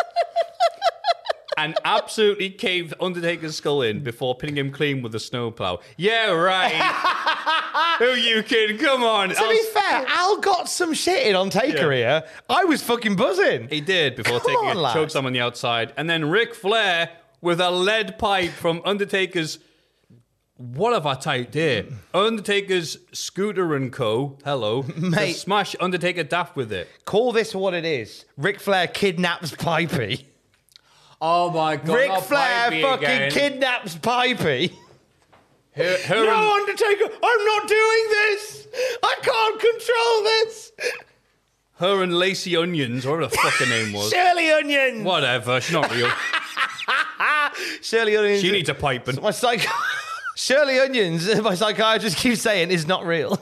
and 1.57 1.75
absolutely 1.85 2.49
caved 2.49 2.93
Undertaker's 2.99 3.55
skull 3.55 3.81
in 3.81 4.03
before 4.03 4.35
pinning 4.35 4.57
him 4.57 4.71
clean 4.71 5.01
with 5.01 5.13
a 5.15 5.19
snowplow. 5.19 5.79
Yeah, 5.97 6.31
right. 6.31 6.73
Who 7.99 8.13
you 8.13 8.43
kid? 8.43 8.79
Come 8.79 9.03
on. 9.03 9.29
To 9.29 9.49
be 9.49 9.61
fair, 9.73 10.05
Al 10.07 10.37
got 10.37 10.67
some 10.69 10.93
shit 10.93 11.27
in 11.27 11.35
on 11.35 11.49
Taker 11.49 11.91
Yeah. 11.93 12.19
here. 12.21 12.23
I 12.49 12.63
was 12.65 12.81
fucking 12.83 13.15
buzzing. 13.15 13.67
He 13.69 13.81
did 13.81 14.15
before 14.15 14.39
Come 14.39 14.47
taking 14.47 14.69
on, 14.69 14.77
a 14.77 14.79
lad. 14.79 14.93
choke 14.93 15.09
slam 15.11 15.25
on 15.25 15.33
the 15.33 15.41
outside. 15.41 15.93
And 15.97 16.09
then 16.09 16.29
Ric 16.29 16.53
Flair 16.55 17.09
with 17.41 17.59
a 17.59 17.71
lead 17.71 18.17
pipe 18.17 18.51
from 18.51 18.81
Undertaker's. 18.85 19.59
What 20.57 20.93
have 20.93 21.05
I 21.05 21.15
typed 21.15 21.55
here? 21.55 21.85
Undertaker's 22.13 22.97
Scooter 23.11 23.75
and 23.75 23.91
Co. 23.91 24.37
Hello. 24.45 24.83
Mate. 24.97 25.33
smash 25.33 25.75
Undertaker 25.79 26.23
daft 26.23 26.55
with 26.55 26.71
it. 26.71 26.87
Call 27.05 27.31
this 27.31 27.55
what 27.55 27.73
it 27.73 27.85
is. 27.85 28.25
Ric 28.37 28.59
Flair 28.59 28.87
kidnaps 28.87 29.51
Pipey. 29.51 30.25
Oh 31.19 31.49
my 31.51 31.77
god. 31.77 31.95
Ric 31.95 32.11
Flair 32.23 32.71
fucking 32.81 33.31
kidnaps 33.31 33.95
Pipey. 33.95 34.73
Her, 35.75 35.97
her 36.05 36.25
No, 36.25 36.55
and, 36.55 36.69
Undertaker, 36.69 37.05
I'm 37.23 37.45
not 37.45 37.67
doing 37.67 38.05
this. 38.09 38.67
I 39.01 39.15
can't 39.23 39.59
control 39.59 40.23
this. 40.23 40.71
her 41.77 42.03
and 42.03 42.13
Lacey 42.19 42.55
Onions, 42.55 43.07
or 43.07 43.15
whatever 43.17 43.31
the 43.31 43.37
fuck 43.37 43.53
her 43.53 43.65
name 43.65 43.91
was. 43.93 44.09
Shirley 44.13 44.51
Onions. 44.51 45.03
Whatever, 45.03 45.59
she's 45.61 45.73
not 45.73 45.91
real. 45.91 46.11
Shirley 47.81 48.17
Onions. 48.17 48.41
She 48.41 48.51
needs 48.51 48.69
a 48.69 48.75
piping. 48.75 49.19
My 49.19 49.31
psych. 49.31 49.65
Shirley 50.35 50.79
Onions. 50.79 51.33
My 51.41 51.55
psychiatrist 51.55 52.17
keeps 52.17 52.41
saying 52.41 52.71
is 52.71 52.87
not 52.87 53.05
real. 53.05 53.39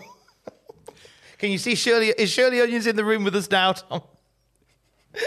Can 1.37 1.51
you 1.51 1.57
see 1.57 1.75
Shirley? 1.75 2.09
Is 2.09 2.29
Shirley 2.29 2.61
Onions 2.61 2.87
in 2.87 2.95
the 2.95 3.05
room 3.05 3.23
with 3.23 3.35
us 3.35 3.49
now, 3.49 3.73
Tom? 3.73 4.01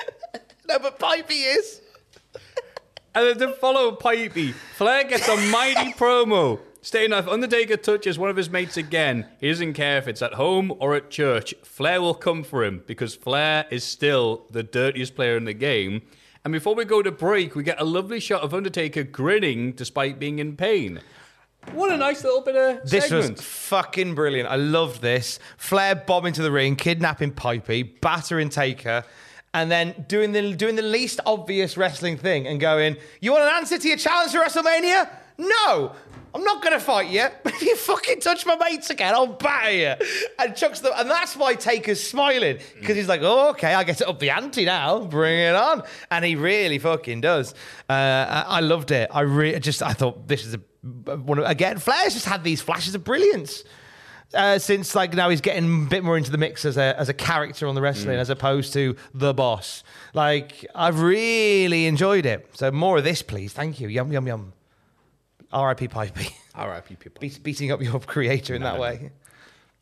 no, 0.68 0.78
but 0.78 0.98
Pipey 0.98 1.56
is. 1.56 1.80
And 3.14 3.26
then 3.26 3.48
to 3.48 3.54
follow 3.54 3.92
Pipey, 3.92 4.52
Flair 4.52 5.04
gets 5.04 5.28
a 5.28 5.36
mighty 5.36 5.92
promo 5.92 6.60
stating 6.84 7.10
that 7.10 7.26
Undertaker 7.26 7.78
touches 7.78 8.18
one 8.18 8.28
of 8.28 8.36
his 8.36 8.50
mates 8.50 8.76
again, 8.76 9.26
he 9.40 9.48
doesn't 9.48 9.72
care 9.72 9.96
if 9.96 10.06
it's 10.06 10.20
at 10.20 10.34
home 10.34 10.70
or 10.80 10.94
at 10.94 11.10
church. 11.10 11.54
Flair 11.62 12.02
will 12.02 12.14
come 12.14 12.44
for 12.44 12.62
him 12.62 12.84
because 12.86 13.14
Flair 13.14 13.64
is 13.70 13.82
still 13.82 14.44
the 14.50 14.62
dirtiest 14.62 15.16
player 15.16 15.36
in 15.38 15.46
the 15.46 15.54
game. 15.54 16.02
And 16.44 16.52
before 16.52 16.74
we 16.74 16.84
go 16.84 17.00
to 17.00 17.10
break, 17.10 17.54
we 17.54 17.62
get 17.62 17.80
a 17.80 17.84
lovely 17.84 18.20
shot 18.20 18.42
of 18.42 18.52
Undertaker 18.52 19.02
grinning 19.02 19.72
despite 19.72 20.18
being 20.18 20.38
in 20.38 20.56
pain. 20.56 21.00
What 21.72 21.90
a 21.92 21.96
nice 21.96 22.22
little 22.22 22.40
bit 22.40 22.54
of 22.56 22.88
This 22.88 23.08
segment. 23.08 23.38
was 23.38 23.40
fucking 23.46 24.14
brilliant. 24.14 24.48
I 24.48 24.56
loved 24.56 25.00
this. 25.02 25.38
Flair 25.56 25.94
bombing 25.96 26.32
to 26.34 26.42
the 26.42 26.50
ring, 26.52 26.76
kidnapping 26.76 27.32
Pipey, 27.32 27.82
battering 28.00 28.48
Taker, 28.48 29.04
and 29.52 29.70
then 29.70 30.04
doing 30.08 30.32
the 30.32 30.54
doing 30.54 30.76
the 30.76 30.82
least 30.82 31.20
obvious 31.26 31.76
wrestling 31.76 32.16
thing 32.16 32.46
and 32.46 32.60
going, 32.60 32.96
"You 33.20 33.32
want 33.32 33.44
an 33.44 33.50
answer 33.56 33.78
to 33.78 33.88
your 33.88 33.96
challenge 33.96 34.32
for 34.32 34.38
WrestleMania? 34.38 35.10
No." 35.38 35.92
I'm 36.36 36.42
not 36.42 36.60
going 36.62 36.72
to 36.74 36.80
fight 36.80 37.10
you. 37.10 37.26
If 37.46 37.62
you 37.62 37.76
fucking 37.76 38.18
touch 38.18 38.44
my 38.44 38.56
mates 38.56 38.90
again, 38.90 39.14
I'll 39.14 39.28
batter 39.28 39.70
you. 39.70 39.94
And 40.40 40.56
Chuck's 40.56 40.80
the, 40.80 40.92
and 40.98 41.08
that's 41.08 41.36
why 41.36 41.54
Taker's 41.54 42.02
smiling 42.02 42.58
because 42.80 42.96
he's 42.96 43.06
like, 43.06 43.20
oh, 43.22 43.50
okay, 43.50 43.72
I 43.72 43.84
get 43.84 43.98
to 43.98 44.08
up 44.08 44.18
the 44.18 44.30
ante 44.30 44.64
now. 44.64 44.98
Bring 45.04 45.38
it 45.38 45.54
on. 45.54 45.84
And 46.10 46.24
he 46.24 46.34
really 46.34 46.80
fucking 46.80 47.20
does. 47.20 47.54
Uh, 47.88 47.92
I, 47.92 48.44
I 48.48 48.60
loved 48.60 48.90
it. 48.90 49.10
I 49.14 49.20
really 49.20 49.60
just, 49.60 49.80
I 49.80 49.92
thought 49.92 50.26
this 50.26 50.44
is 50.44 50.54
a, 50.54 50.60
one 50.84 51.38
of, 51.38 51.46
again, 51.46 51.78
Flair's 51.78 52.14
just 52.14 52.26
had 52.26 52.44
these 52.44 52.60
flashes 52.60 52.94
of 52.94 53.04
brilliance. 53.04 53.64
Uh, 54.32 54.58
since 54.58 54.96
like 54.96 55.14
now 55.14 55.28
he's 55.28 55.40
getting 55.40 55.84
a 55.84 55.88
bit 55.88 56.02
more 56.02 56.16
into 56.16 56.30
the 56.30 56.38
mix 56.38 56.64
as 56.64 56.76
a 56.76 56.98
as 56.98 57.08
a 57.08 57.14
character 57.14 57.68
on 57.68 57.76
the 57.76 57.80
wrestling 57.80 58.18
as 58.18 58.30
opposed 58.30 58.72
to 58.72 58.96
the 59.12 59.32
boss. 59.32 59.84
Like 60.12 60.66
I've 60.74 61.00
really 61.00 61.86
enjoyed 61.86 62.26
it. 62.26 62.48
So 62.54 62.72
more 62.72 62.98
of 62.98 63.04
this, 63.04 63.22
please. 63.22 63.52
Thank 63.52 63.78
you. 63.78 63.86
Yum 63.88 64.10
yum 64.12 64.26
yum. 64.26 64.52
R.I.P. 65.52 65.86
Pipey. 65.86 66.34
R.I.P. 66.54 66.96
people. 66.96 67.20
Be- 67.20 67.38
beating 67.42 67.70
up 67.70 67.80
your 67.80 68.00
creator 68.00 68.54
in 68.54 68.62
that 68.62 68.78
way. 68.78 69.10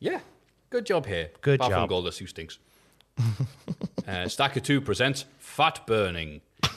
Yeah, 0.01 0.21
good 0.69 0.85
job 0.85 1.07
here. 1.07 1.31
Good 1.41 1.61
Apart 1.61 1.73
job. 1.73 1.89
from 1.89 1.97
Goldust, 1.97 2.19
who 2.19 2.27
stinks. 2.27 2.59
uh, 4.09 4.29
Stacker 4.29 4.61
2 4.61 4.81
presents 4.81 5.25
Fat 5.39 5.87
Burning. 5.87 6.41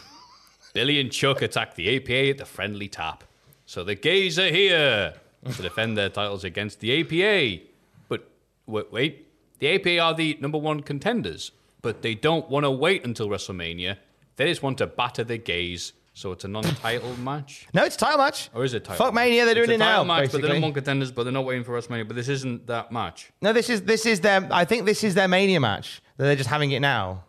Billy 0.73 0.99
and 0.99 1.11
Chuck 1.11 1.41
attack 1.41 1.75
the 1.75 1.95
APA 1.97 2.29
at 2.29 2.37
the 2.37 2.45
friendly 2.45 2.87
tap. 2.87 3.23
So 3.65 3.83
the 3.83 3.95
gays 3.95 4.37
are 4.39 4.49
here 4.49 5.13
to 5.53 5.61
defend 5.61 5.97
their 5.97 6.09
titles 6.09 6.43
against 6.43 6.79
the 6.79 7.01
APA. 7.01 7.63
But 8.07 8.29
wait, 8.65 8.91
wait, 8.91 9.27
the 9.59 9.69
APA 9.75 9.99
are 9.99 10.13
the 10.13 10.37
number 10.39 10.57
one 10.57 10.81
contenders, 10.81 11.51
but 11.81 12.01
they 12.01 12.15
don't 12.15 12.49
want 12.49 12.65
to 12.65 12.71
wait 12.71 13.05
until 13.05 13.27
WrestleMania. 13.27 13.97
They 14.35 14.47
just 14.49 14.61
want 14.63 14.77
to 14.79 14.87
batter 14.87 15.23
the 15.23 15.37
gays. 15.37 15.93
So 16.13 16.31
it's 16.31 16.45
a 16.45 16.47
non-title 16.47 17.17
match. 17.19 17.67
No, 17.73 17.83
it's 17.83 17.95
a 17.95 17.99
title 17.99 18.19
match. 18.19 18.49
Or 18.53 18.63
is 18.63 18.73
it 18.73 18.85
title? 18.85 19.05
Fuck 19.05 19.13
Mania, 19.13 19.43
they're 19.43 19.57
It's 19.57 19.67
doing 19.67 19.81
a 19.81 19.83
it 19.83 19.85
title 19.85 20.05
now. 20.05 20.13
match, 20.15 20.31
but 20.31 20.31
they're 20.33 20.41
basically. 20.41 20.53
number 20.53 20.65
one 20.67 20.73
contenders, 20.73 21.11
but 21.11 21.23
they're 21.23 21.33
not 21.33 21.43
waiting 21.45 21.63
for 21.65 21.77
WrestleMania. 21.77 22.07
But 22.07 22.15
this 22.15 22.29
isn't 22.29 22.67
that 22.67 22.91
match. 22.91 23.31
No, 23.41 23.51
this 23.51 23.69
is 23.69 23.81
this 23.81 24.05
is 24.05 24.21
their. 24.21 24.47
I 24.51 24.63
think 24.63 24.85
this 24.85 25.03
is 25.03 25.13
their 25.15 25.27
Mania 25.27 25.59
match. 25.59 26.01
They're 26.17 26.37
just 26.37 26.49
having 26.49 26.71
it 26.71 26.79
now 26.79 27.25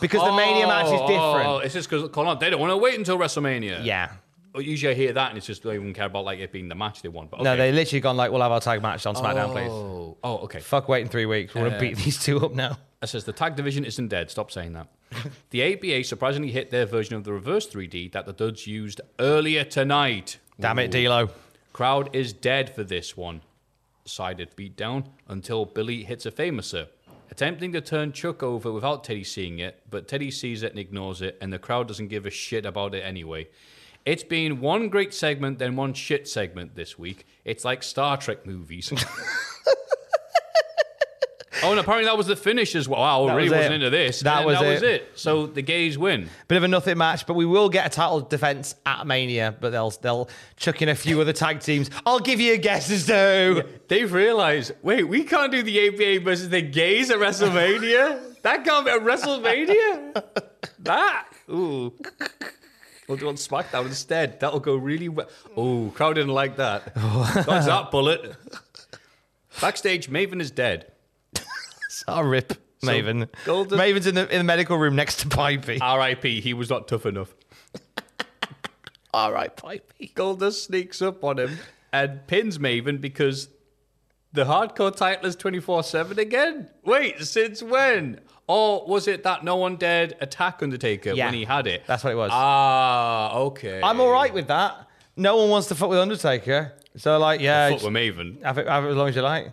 because 0.00 0.22
the 0.22 0.32
Mania 0.32 0.66
match 0.66 0.86
is 0.86 0.92
Oh, 0.92 1.04
oh 1.04 1.08
different. 1.08 1.48
Oh, 1.48 1.58
it's 1.58 1.74
just 1.74 1.90
because 1.90 2.38
they 2.40 2.50
don't 2.50 2.60
want 2.60 2.70
to 2.70 2.76
wait 2.78 2.98
until 2.98 3.18
WrestleMania. 3.18 3.84
Yeah. 3.84 4.12
Usually 4.54 4.92
I 4.92 4.94
hear 4.94 5.12
that 5.14 5.30
and 5.30 5.38
it's 5.38 5.46
just 5.46 5.62
they 5.62 5.70
don't 5.70 5.80
even 5.82 5.94
care 5.94 6.06
about 6.06 6.24
like 6.24 6.38
it 6.38 6.52
being 6.52 6.68
the 6.68 6.74
match 6.74 7.00
they 7.02 7.08
want. 7.08 7.30
But 7.30 7.40
okay. 7.40 7.44
No, 7.44 7.56
they 7.56 7.72
literally 7.72 8.00
gone 8.00 8.16
like, 8.16 8.30
we'll 8.30 8.42
have 8.42 8.52
our 8.52 8.60
tag 8.60 8.82
match 8.82 9.06
on 9.06 9.14
SmackDown, 9.14 9.52
please. 9.52 9.70
Oh, 9.70 10.16
oh, 10.22 10.38
okay. 10.38 10.60
Fuck 10.60 10.88
waiting 10.88 11.08
three 11.08 11.26
weeks. 11.26 11.54
We 11.54 11.62
want 11.62 11.72
to 11.72 11.76
Uh, 11.78 11.80
beat 11.80 11.96
these 11.96 12.18
two 12.22 12.44
up 12.44 12.52
now. 12.52 12.78
It 13.02 13.06
says 13.08 13.24
the 13.24 13.32
tag 13.32 13.56
division 13.56 13.84
isn't 13.84 14.08
dead. 14.08 14.30
Stop 14.30 14.50
saying 14.50 14.74
that. 14.74 14.88
the 15.50 15.62
APA 15.62 16.04
surprisingly 16.04 16.50
hit 16.50 16.70
their 16.70 16.86
version 16.86 17.16
of 17.16 17.24
the 17.24 17.32
reverse 17.32 17.66
3D 17.66 18.12
that 18.12 18.26
the 18.26 18.32
Duds 18.32 18.66
used 18.66 19.00
earlier 19.18 19.64
tonight. 19.64 20.38
Damn 20.60 20.78
it, 20.78 20.94
Ooh. 20.94 21.02
D'Lo. 21.04 21.30
Crowd 21.72 22.14
is 22.14 22.32
dead 22.32 22.74
for 22.74 22.84
this 22.84 23.16
one. 23.16 23.40
Sided 24.04 24.54
beatdown 24.56 25.04
until 25.28 25.64
Billy 25.64 26.04
hits 26.04 26.26
a 26.26 26.30
Fameasser. 26.30 26.88
Attempting 27.30 27.72
to 27.72 27.80
turn 27.80 28.12
Chuck 28.12 28.42
over 28.42 28.70
without 28.70 29.04
Teddy 29.04 29.24
seeing 29.24 29.58
it, 29.58 29.80
but 29.88 30.06
Teddy 30.06 30.30
sees 30.30 30.62
it 30.62 30.70
and 30.72 30.78
ignores 30.78 31.22
it, 31.22 31.38
and 31.40 31.50
the 31.50 31.58
crowd 31.58 31.88
doesn't 31.88 32.08
give 32.08 32.26
a 32.26 32.30
shit 32.30 32.66
about 32.66 32.94
it 32.94 33.00
anyway. 33.00 33.48
It's 34.04 34.24
been 34.24 34.60
one 34.60 34.88
great 34.88 35.14
segment, 35.14 35.58
then 35.58 35.76
one 35.76 35.94
shit 35.94 36.26
segment 36.28 36.74
this 36.74 36.98
week. 36.98 37.24
It's 37.44 37.64
like 37.64 37.82
Star 37.82 38.16
Trek 38.16 38.44
movies. 38.46 38.92
oh, 41.62 41.70
and 41.70 41.78
apparently 41.78 42.06
that 42.06 42.16
was 42.16 42.26
the 42.26 42.34
finish 42.34 42.74
as 42.74 42.88
well. 42.88 43.00
Wow, 43.00 43.26
That 43.28 43.36
really 43.36 43.50
was 43.50 43.58
wasn't 43.58 43.74
into 43.74 43.90
this. 43.90 44.20
That 44.20 44.44
was 44.44 44.58
that 44.58 44.66
was 44.66 44.82
it. 44.82 45.02
it. 45.02 45.08
So 45.14 45.46
the 45.46 45.62
gays 45.62 45.96
win. 45.96 46.28
Bit 46.48 46.56
of 46.56 46.64
a 46.64 46.68
nothing 46.68 46.98
match, 46.98 47.26
but 47.26 47.34
we 47.34 47.46
will 47.46 47.68
get 47.68 47.86
a 47.86 47.90
title 47.90 48.20
defense 48.20 48.74
at 48.84 49.06
Mania. 49.06 49.54
But 49.60 49.70
they'll 49.70 49.90
they'll 49.90 50.28
chuck 50.56 50.82
in 50.82 50.88
a 50.88 50.94
few 50.96 51.20
other 51.20 51.32
tag 51.32 51.60
teams. 51.60 51.88
I'll 52.04 52.18
give 52.18 52.40
you 52.40 52.54
a 52.54 52.58
guess 52.58 52.90
as 52.90 53.06
to 53.06 53.12
who. 53.14 53.62
They've 53.88 54.12
realized, 54.12 54.72
wait, 54.82 55.04
we 55.04 55.22
can't 55.22 55.52
do 55.52 55.62
the 55.62 55.88
APA 55.88 56.24
versus 56.24 56.48
the 56.48 56.62
gays 56.62 57.10
at 57.10 57.18
WrestleMania. 57.18 58.40
that 58.42 58.64
can't 58.64 58.84
be 58.84 58.90
at 58.90 59.00
WrestleMania. 59.02 60.24
that, 60.80 61.28
ooh. 61.48 61.92
We'll 63.08 63.18
do 63.18 63.28
on 63.28 63.34
SmackDown 63.34 63.86
instead. 63.86 64.40
That'll 64.40 64.60
go 64.60 64.76
really 64.76 65.08
well. 65.08 65.28
Oh, 65.56 65.92
crowd 65.94 66.14
didn't 66.14 66.32
like 66.32 66.56
that. 66.56 66.94
Dodge 67.46 67.66
that 67.66 67.90
bullet. 67.90 68.36
Backstage, 69.60 70.08
Maven 70.08 70.40
is 70.40 70.50
dead. 70.50 70.92
I'll 72.08 72.24
rip 72.24 72.54
Maven. 72.82 73.28
Golden- 73.44 73.78
Maven's 73.78 74.06
in 74.06 74.14
the 74.14 74.28
in 74.32 74.38
the 74.38 74.44
medical 74.44 74.78
room 74.78 74.96
next 74.96 75.20
to 75.20 75.28
Pipey. 75.28 75.78
R.I.P. 75.80 76.40
He 76.40 76.54
was 76.54 76.70
not 76.70 76.88
tough 76.88 77.04
enough. 77.06 77.34
All 79.14 79.32
right, 79.32 79.54
Pipey. 79.54 80.12
Goldust 80.14 80.66
sneaks 80.66 81.02
up 81.02 81.22
on 81.22 81.38
him 81.38 81.58
and 81.92 82.26
pins 82.26 82.58
Maven 82.58 83.00
because 83.00 83.48
the 84.32 84.44
hardcore 84.44 84.94
title 84.96 85.26
is 85.26 85.36
24 85.36 85.82
7 85.82 86.18
again? 86.18 86.70
Wait, 86.84 87.20
since 87.22 87.62
when? 87.62 88.20
Or 88.48 88.84
was 88.86 89.08
it 89.08 89.22
that 89.24 89.44
no 89.44 89.56
one 89.56 89.76
dared 89.76 90.16
attack 90.20 90.62
Undertaker 90.62 91.10
Yeah, 91.12 91.26
when 91.26 91.34
he 91.34 91.44
had 91.44 91.66
it? 91.66 91.82
that's 91.86 92.02
what 92.04 92.12
it 92.12 92.16
was. 92.16 92.30
Ah, 92.32 93.34
okay. 93.36 93.80
I'm 93.82 94.00
all 94.00 94.10
right 94.10 94.32
with 94.34 94.48
that. 94.48 94.86
No 95.16 95.36
one 95.36 95.48
wants 95.50 95.68
to 95.68 95.74
fuck 95.74 95.90
with 95.90 95.98
Undertaker, 95.98 96.72
so 96.96 97.18
like, 97.18 97.40
yeah, 97.40 97.70
Fuck 97.70 97.82
with 97.82 97.92
Maven. 97.92 98.42
have 98.42 98.58
it, 98.58 98.66
have 98.66 98.84
it 98.84 98.88
as 98.90 98.96
long 98.96 99.08
as 99.08 99.16
you 99.16 99.22
like. 99.22 99.52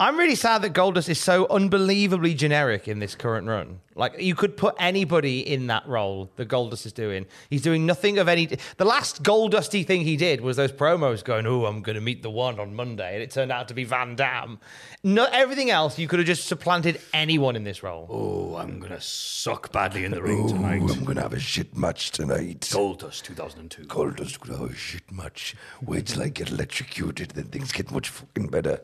I'm 0.00 0.16
really 0.16 0.36
sad 0.36 0.62
that 0.62 0.74
Goldust 0.74 1.08
is 1.08 1.18
so 1.18 1.48
unbelievably 1.50 2.34
generic 2.34 2.86
in 2.86 3.00
this 3.00 3.16
current 3.16 3.48
run. 3.48 3.80
Like 3.96 4.22
you 4.22 4.36
could 4.36 4.56
put 4.56 4.76
anybody 4.78 5.40
in 5.40 5.66
that 5.66 5.88
role 5.88 6.30
that 6.36 6.48
Goldust 6.48 6.86
is 6.86 6.92
doing. 6.92 7.26
He's 7.50 7.62
doing 7.62 7.84
nothing 7.84 8.16
of 8.18 8.28
any. 8.28 8.46
The 8.76 8.84
last 8.84 9.24
Goldusty 9.24 9.84
thing 9.84 10.02
he 10.02 10.16
did 10.16 10.40
was 10.40 10.56
those 10.56 10.70
promos 10.70 11.24
going, 11.24 11.48
"Oh, 11.48 11.66
I'm 11.66 11.82
going 11.82 11.96
to 11.96 12.00
meet 12.00 12.22
the 12.22 12.30
one 12.30 12.60
on 12.60 12.76
Monday," 12.76 13.14
and 13.14 13.22
it 13.24 13.32
turned 13.32 13.50
out 13.50 13.66
to 13.68 13.74
be 13.74 13.82
Van 13.82 14.14
Dam. 14.14 14.60
No, 15.02 15.24
everything 15.32 15.68
else 15.68 15.98
you 15.98 16.06
could 16.06 16.20
have 16.20 16.28
just 16.28 16.46
supplanted 16.46 17.00
anyone 17.12 17.56
in 17.56 17.64
this 17.64 17.82
role. 17.82 18.06
Oh, 18.08 18.54
I'm 18.54 18.78
going 18.78 18.92
to 18.92 19.00
suck 19.00 19.72
badly 19.72 20.04
in 20.04 20.12
the 20.12 20.22
ring 20.22 20.46
tonight. 20.46 20.80
Oh, 20.84 20.92
I'm 20.92 21.04
gonna 21.04 21.22
have 21.22 21.32
a 21.32 21.40
shit 21.40 21.76
match 21.76 22.12
tonight. 22.12 22.60
Goldust 22.60 23.22
2002. 23.22 23.82
Goldust 23.88 24.38
gonna 24.38 24.60
have 24.60 24.70
a 24.70 24.76
shit 24.76 25.10
match. 25.10 25.56
Wait 25.82 26.06
till 26.06 26.22
I 26.22 26.28
get 26.28 26.50
electrocuted, 26.52 27.30
then 27.30 27.46
things 27.46 27.72
get 27.72 27.90
much 27.90 28.10
fucking 28.10 28.46
better. 28.46 28.80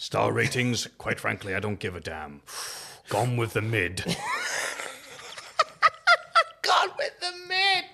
Star 0.00 0.32
ratings, 0.32 0.86
quite 0.96 1.18
frankly, 1.18 1.56
I 1.56 1.60
don't 1.60 1.80
give 1.80 1.96
a 1.96 2.00
damn. 2.00 2.40
Gone 3.08 3.36
with 3.36 3.52
the 3.54 3.60
mid. 3.60 3.96
Gone 6.62 6.90
with 6.96 7.18
the 7.20 7.32
mid. 7.48 7.84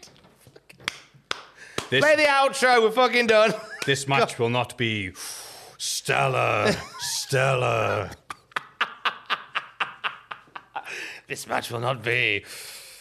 This, 1.88 2.04
Play 2.04 2.16
the 2.16 2.24
outro. 2.24 2.82
We're 2.82 2.90
fucking 2.90 3.28
done. 3.28 3.54
this 3.86 4.06
match 4.06 4.38
will 4.38 4.50
not 4.50 4.76
be 4.76 5.12
stellar, 5.78 6.76
stellar. 6.98 8.10
This 11.26 11.46
match 11.46 11.70
will 11.70 11.80
not 11.80 12.04
be 12.04 12.44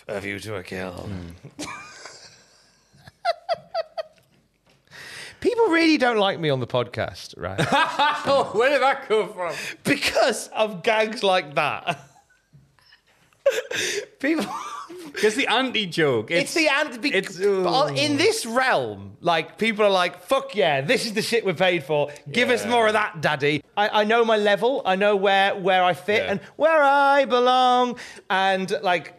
a 0.07 0.21
view 0.21 0.39
to 0.39 0.55
a 0.55 0.63
kill. 0.63 0.93
People 0.93 1.09
hmm. 1.09 1.92
Really 5.83 5.97
don't 5.97 6.17
like 6.17 6.39
me 6.39 6.49
on 6.49 6.59
the 6.59 6.67
podcast, 6.67 7.35
right? 7.37 7.59
Where 8.55 8.69
did 8.69 8.81
that 8.81 9.07
come 9.07 9.33
from? 9.33 9.53
because 9.83 10.47
of 10.49 10.83
gags 10.83 11.23
like 11.23 11.55
that. 11.55 11.99
People. 14.19 14.45
It's 15.15 15.35
the 15.35 15.47
anti 15.47 15.85
joke. 15.85 16.31
It's, 16.31 16.53
the 16.53 16.69
anti. 16.69 17.13
It's- 17.13 17.37
but 17.37 17.97
in 17.97 18.17
this 18.17 18.45
realm, 18.45 19.17
like 19.21 19.57
people 19.57 19.85
are 19.85 19.89
like, 19.91 20.23
"Fuck 20.23 20.55
yeah, 20.55 20.81
this 20.81 21.05
is 21.05 21.13
the 21.13 21.21
shit 21.21 21.45
we're 21.45 21.53
paid 21.53 21.83
for. 21.83 22.09
Give 22.31 22.49
us 22.49 22.65
more 22.65 22.87
of 22.87 22.93
that, 22.93 23.21
daddy." 23.21 23.63
I, 23.77 24.01
I 24.01 24.03
know 24.05 24.23
my 24.25 24.37
level. 24.37 24.81
I 24.85 24.95
know 24.95 25.15
where 25.15 25.55
where 25.55 25.83
I 25.83 25.93
fit 25.93 26.23
Yeah. 26.23 26.31
and 26.31 26.39
where 26.55 26.81
I 26.81 27.25
belong. 27.25 27.97
And 28.29 28.71
like, 28.81 29.13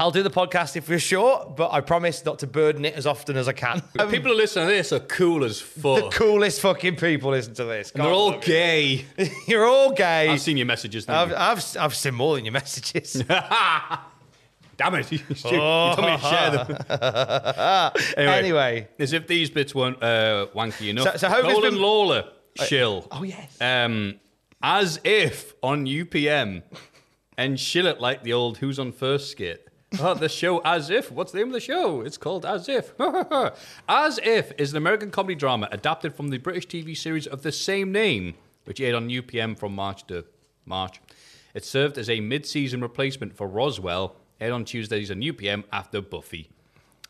I'll 0.00 0.12
do 0.12 0.22
the 0.22 0.30
podcast 0.30 0.76
if 0.76 0.88
we're 0.88 1.00
short, 1.00 1.56
but 1.56 1.72
I 1.72 1.80
promise 1.80 2.24
not 2.24 2.38
to 2.40 2.46
burden 2.46 2.84
it 2.84 2.94
as 2.94 3.04
often 3.06 3.36
as 3.36 3.48
I 3.48 3.52
can. 3.52 3.80
People 4.10 4.30
who 4.30 4.36
listen 4.36 4.64
to 4.64 4.72
this 4.72 4.92
are 4.92 5.00
cool 5.00 5.44
as 5.44 5.60
fuck. 5.60 6.04
the 6.04 6.08
coolest 6.10 6.60
fucking 6.60 6.94
people 6.96 7.30
listen 7.32 7.52
to 7.54 7.64
this. 7.64 7.90
and 7.90 8.04
they're 8.04 8.12
all 8.12 8.38
gay. 8.38 9.04
You're 9.48 9.66
all 9.66 9.92
gay. 9.92 10.28
I've 10.28 10.40
seen 10.40 10.56
your 10.56 10.66
messages. 10.66 11.08
I've, 11.08 11.32
I've, 11.32 11.58
I've, 11.58 11.76
I've 11.80 11.94
seen 11.96 12.14
more 12.14 12.36
than 12.36 12.44
your 12.44 12.52
messages. 12.52 13.24
Damn 14.76 14.94
it! 14.94 15.10
You, 15.10 15.18
you 15.28 15.34
told 15.34 15.98
me 15.98 16.16
to 16.16 16.18
share 16.18 16.50
them. 16.64 17.92
anyway. 18.16 18.86
as 19.00 19.12
if 19.12 19.26
these 19.26 19.50
bits 19.50 19.74
weren't 19.74 20.00
uh, 20.00 20.46
wanky 20.54 20.90
enough. 20.90 21.18
So- 21.18 21.28
so 21.28 21.42
Colin 21.42 21.72
been- 21.72 21.82
Lawler, 21.82 22.28
shill. 22.66 23.08
Oh, 23.10 23.24
yes. 23.24 23.56
Um, 23.60 24.20
as 24.62 25.00
if 25.02 25.54
on 25.64 25.86
UPN, 25.86 26.62
and 27.36 27.58
shill 27.58 27.86
it 27.86 28.00
like 28.00 28.22
the 28.22 28.32
old 28.34 28.58
"Who's 28.58 28.78
on 28.78 28.92
First 28.92 29.32
skit. 29.32 29.67
Oh, 30.00 30.14
the 30.14 30.28
show 30.28 30.60
As 30.60 30.90
If. 30.90 31.10
What's 31.10 31.32
the 31.32 31.38
name 31.38 31.48
of 31.48 31.54
the 31.54 31.60
show? 31.60 32.02
It's 32.02 32.18
called 32.18 32.44
As 32.44 32.68
If. 32.68 32.92
As 33.88 34.18
If 34.22 34.52
is 34.58 34.72
an 34.72 34.76
American 34.76 35.10
comedy 35.10 35.34
drama 35.34 35.68
adapted 35.72 36.14
from 36.14 36.28
the 36.28 36.38
British 36.38 36.66
TV 36.66 36.96
series 36.96 37.26
of 37.26 37.42
the 37.42 37.52
same 37.52 37.92
name, 37.92 38.34
which 38.64 38.80
aired 38.80 38.94
on 38.94 39.08
UPN 39.08 39.58
from 39.58 39.74
March 39.74 40.06
to 40.08 40.24
March. 40.66 41.00
It 41.54 41.64
served 41.64 41.96
as 41.96 42.10
a 42.10 42.20
mid-season 42.20 42.80
replacement 42.80 43.36
for 43.36 43.48
Roswell, 43.48 44.16
aired 44.40 44.52
on 44.52 44.64
Tuesdays 44.64 45.10
on 45.10 45.20
UPN 45.20 45.64
after 45.72 46.00
Buffy. 46.00 46.50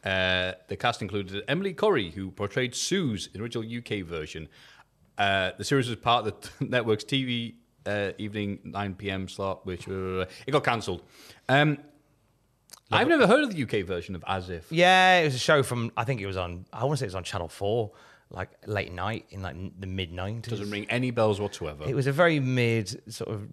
Uh, 0.04 0.52
the 0.68 0.76
cast 0.76 1.02
included 1.02 1.42
Emily 1.48 1.74
Corrie, 1.74 2.10
who 2.10 2.30
portrayed 2.30 2.74
Sue's 2.74 3.26
in 3.26 3.32
the 3.34 3.42
original 3.42 3.64
UK 3.64 4.06
version. 4.06 4.48
Uh, 5.18 5.50
the 5.58 5.64
series 5.64 5.88
was 5.88 5.96
part 5.96 6.26
of 6.26 6.40
the 6.40 6.64
network's 6.66 7.04
TV 7.04 7.54
uh, 7.84 8.12
evening 8.18 8.60
9 8.64 8.94
p.m. 8.94 9.28
slot, 9.28 9.66
which 9.66 9.88
uh, 9.88 10.24
it 10.46 10.52
got 10.52 10.62
cancelled. 10.62 11.02
Um, 11.48 11.78
I've 12.90 13.08
never 13.08 13.26
heard 13.26 13.42
of 13.44 13.54
the 13.54 13.62
UK 13.62 13.86
version 13.86 14.14
of 14.14 14.24
As 14.26 14.48
If. 14.50 14.70
Yeah, 14.72 15.18
it 15.18 15.24
was 15.24 15.34
a 15.34 15.38
show 15.38 15.62
from 15.62 15.92
I 15.96 16.04
think 16.04 16.20
it 16.20 16.26
was 16.26 16.36
on 16.36 16.64
I 16.72 16.84
want 16.84 16.98
to 16.98 17.00
say 17.00 17.04
it 17.06 17.08
was 17.08 17.14
on 17.14 17.24
Channel 17.24 17.48
Four, 17.48 17.92
like 18.30 18.50
late 18.66 18.92
night 18.92 19.26
in 19.30 19.42
like 19.42 19.56
the 19.78 19.86
mid 19.86 20.12
nineties. 20.12 20.50
Doesn't 20.50 20.70
ring 20.70 20.86
any 20.88 21.10
bells 21.10 21.40
whatsoever. 21.40 21.84
It 21.86 21.94
was 21.94 22.06
a 22.06 22.12
very 22.12 22.40
mid 22.40 23.12
sort 23.12 23.30
of 23.30 23.48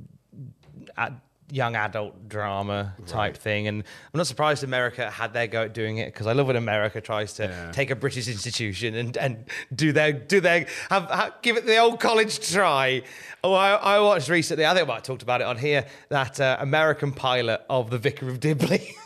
ad, 0.98 1.20
young 1.52 1.76
adult 1.76 2.28
drama 2.28 2.96
type 3.06 3.38
thing, 3.38 3.68
and 3.68 3.84
I'm 3.84 4.18
not 4.18 4.26
surprised 4.26 4.64
America 4.64 5.12
had 5.12 5.34
their 5.34 5.48
go 5.48 5.64
at 5.64 5.74
doing 5.74 5.98
it 5.98 6.08
because 6.08 6.28
I 6.28 6.34
love 6.34 6.48
when 6.48 6.56
America 6.56 7.02
tries 7.02 7.34
to 7.34 7.70
take 7.72 7.92
a 7.92 7.96
British 7.96 8.28
institution 8.28 8.96
and, 8.96 9.16
and 9.18 9.46
do 9.74 9.92
their 9.92 10.14
do 10.14 10.40
their 10.40 10.66
have, 10.90 11.10
have 11.12 11.34
give 11.42 11.58
it 11.58 11.66
the 11.66 11.78
old 11.78 12.00
college 12.00 12.40
try. 12.52 13.04
Oh, 13.44 13.54
I, 13.54 13.74
I 13.74 14.00
watched 14.00 14.30
recently. 14.30 14.66
I 14.66 14.74
think 14.74 14.86
I 14.86 14.88
might 14.88 14.94
have 14.96 15.04
talked 15.04 15.24
about 15.24 15.42
it 15.42 15.48
on 15.48 15.58
here. 15.58 15.86
That 16.10 16.40
uh, 16.40 16.58
American 16.60 17.12
pilot 17.12 17.62
of 17.70 17.90
The 17.92 17.98
Vicar 17.98 18.30
of 18.30 18.40
Dibley. 18.40 18.96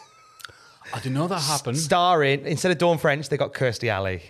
I 0.93 0.97
didn't 0.99 1.13
know 1.15 1.27
that 1.27 1.39
happened. 1.41 1.77
Starring 1.77 2.45
instead 2.45 2.71
of 2.71 2.77
Dawn 2.77 2.97
French, 2.97 3.29
they 3.29 3.37
got 3.37 3.53
Kirstie 3.53 3.89
Alley. 3.89 4.21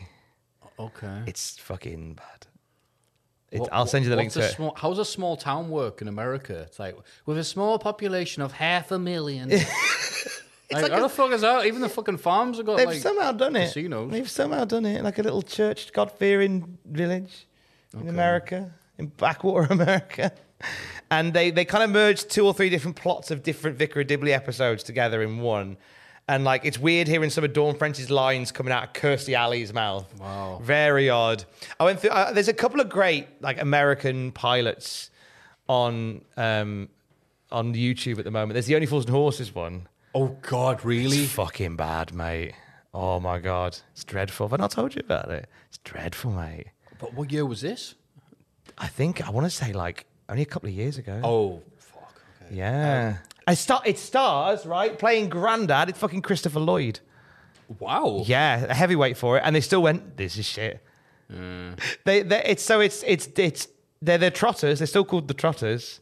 okay. 0.78 1.24
It's 1.28 1.58
fucking 1.60 2.14
bad. 2.16 2.46
I'll 3.72 3.88
send 3.88 4.06
you 4.06 4.12
the 4.12 4.16
link 4.16 4.32
to 4.34 4.42
it. 4.42 4.52
Small, 4.54 4.76
how's 4.78 5.00
a 5.00 5.06
small 5.06 5.36
town 5.36 5.70
work 5.70 6.02
in 6.04 6.08
America? 6.08 6.60
It's 6.68 6.78
like 6.78 6.96
with 7.26 7.38
a 7.38 7.44
small 7.44 7.80
population 7.80 8.44
of 8.44 8.52
half 8.52 8.92
a 8.92 9.00
million. 9.00 9.50
like, 9.50 9.64
like 10.72 10.92
how 10.92 11.00
a- 11.00 11.02
the 11.02 11.10
fuck 11.10 11.32
is 11.32 11.42
that? 11.42 11.66
Even 11.66 11.82
the 11.82 11.90
fucking 11.90 12.18
farms 12.18 12.58
have 12.58 12.66
got 12.68 12.78
They've 12.78 12.88
like 12.88 13.00
somehow 13.02 13.32
done 13.32 13.56
it. 13.56 13.66
casinos. 13.74 14.12
They've 14.12 14.30
somehow 14.30 14.66
done 14.66 14.86
it 14.86 15.04
like 15.04 15.18
a 15.18 15.24
little 15.24 15.42
church, 15.42 15.92
God 15.94 16.12
fearing 16.12 16.78
village 16.86 17.48
in 18.00 18.08
America, 18.08 18.72
in 19.00 19.08
backwater 19.08 19.68
America. 19.74 20.32
And 21.10 21.34
they, 21.34 21.50
they 21.50 21.66
kind 21.66 21.84
of 21.84 21.90
merged 21.90 22.30
two 22.30 22.46
or 22.46 22.54
three 22.54 22.70
different 22.70 22.98
plots 22.98 23.32
of 23.32 23.42
different 23.42 23.78
Vicar 23.78 24.02
of 24.02 24.08
Dibley 24.08 24.32
episodes 24.32 24.84
together 24.84 25.24
in 25.24 25.40
one. 25.40 25.78
And 26.30 26.44
like 26.44 26.64
it's 26.64 26.78
weird 26.78 27.08
hearing 27.08 27.32
some 27.32 27.44
of 27.44 27.54
Dawn 27.54 27.76
French's 27.76 28.12
lines 28.12 28.52
coming 28.52 28.72
out 28.72 28.84
of 28.84 28.94
Kirstie 28.94 29.34
Alley's 29.34 29.74
mouth. 29.74 30.06
Wow, 30.20 30.60
very 30.62 31.10
odd. 31.10 31.44
I 31.80 31.86
went 31.86 32.02
through. 32.02 32.12
Uh, 32.12 32.32
there's 32.32 32.48
a 32.48 32.54
couple 32.54 32.80
of 32.80 32.88
great 32.88 33.28
like 33.42 33.60
American 33.60 34.32
pilots 34.32 35.10
on 35.68 36.22
um, 36.38 36.88
on 37.52 37.74
YouTube 37.74 38.20
at 38.20 38.26
the 38.26 38.32
moment. 38.32 38.54
There's 38.54 38.68
the 38.68 38.76
Only 38.76 38.86
Fools 38.86 39.06
and 39.06 39.14
Horses 39.16 39.56
one. 39.56 39.88
Oh 40.14 40.38
God, 40.44 40.86
really? 40.86 41.24
It's 41.24 41.32
fucking 41.32 41.76
bad, 41.78 42.14
mate. 42.14 42.54
Oh 42.94 43.20
my 43.20 43.40
god, 43.40 43.80
it's 43.94 44.04
dreadful. 44.04 44.48
Have 44.48 44.54
I 44.54 44.62
not 44.62 44.70
told 44.70 44.94
you 44.94 45.02
about 45.04 45.32
it? 45.32 45.50
It's 45.68 45.80
dreadful, 45.80 46.30
mate. 46.30 46.68
But 47.00 47.16
what 47.16 47.32
year 47.32 47.48
was 47.48 47.62
this? 47.62 47.96
I 48.78 48.86
think 48.88 49.28
I 49.28 49.32
want 49.32 49.48
to 49.48 49.52
say 49.52 49.74
like 49.74 50.06
only 50.30 50.44
a 50.44 50.46
couple 50.46 50.70
of 50.70 50.76
years 50.76 51.00
ago. 51.00 51.22
Oh, 51.24 51.64
fuck. 51.78 52.22
Okay. 52.46 52.56
yeah. 52.56 53.18
I 53.50 53.56
start. 53.56 53.88
It 53.88 53.98
stars 53.98 54.64
right 54.68 54.96
playing 55.00 55.30
Grandad. 55.30 55.90
It's 55.90 55.98
fucking 55.98 56.22
Christopher 56.22 56.60
Lloyd. 56.60 57.00
Wow. 57.80 58.22
Yeah, 58.28 58.66
a 58.66 58.76
heavyweight 58.76 59.18
for 59.18 59.38
it, 59.38 59.44
and 59.44 59.56
they 59.56 59.62
still 59.62 59.82
went. 59.82 60.18
This 60.18 60.38
is 60.38 60.46
shit. 60.46 60.84
They, 62.06 62.22
they, 62.22 62.44
it's 62.46 62.62
so 62.62 62.80
it's 62.80 63.04
it's 63.08 63.28
it's 63.36 63.68
they're 64.04 64.20
the 64.20 64.30
Trotters. 64.30 64.78
They're 64.78 64.86
still 64.86 65.04
called 65.04 65.28
the 65.28 65.34
Trotters, 65.34 66.00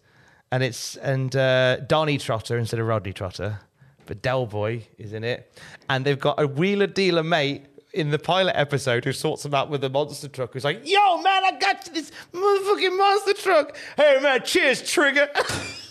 and 0.51 0.61
it's 0.61 0.97
and 0.97 1.33
uh, 1.37 1.77
Donnie 1.87 2.17
Trotter 2.17 2.57
instead 2.57 2.81
of 2.81 2.85
Rodney 2.85 3.13
Trotter, 3.13 3.61
but 4.07 4.21
Del 4.21 4.45
Boy 4.45 4.85
is 4.97 5.13
in 5.13 5.23
it, 5.23 5.49
and 5.89 6.03
they've 6.05 6.19
got 6.19 6.41
a 6.41 6.47
wheeler 6.47 6.87
dealer 6.87 7.23
mate 7.23 7.65
in 7.93 8.11
the 8.11 8.19
pilot 8.19 8.57
episode 8.57 9.05
who 9.05 9.13
sorts 9.13 9.43
them 9.43 9.53
out 9.53 9.69
with 9.69 9.79
the 9.79 9.89
monster 9.89 10.27
truck. 10.27 10.51
Who's 10.51 10.65
like, 10.65 10.81
"Yo, 10.83 11.21
man, 11.21 11.45
I 11.45 11.57
got 11.57 11.87
you 11.87 11.93
this 11.93 12.11
motherfucking 12.33 12.97
monster 12.97 13.33
truck. 13.35 13.77
Hey, 13.95 14.19
man, 14.21 14.41
cheers, 14.43 14.81
Trigger." 14.81 15.29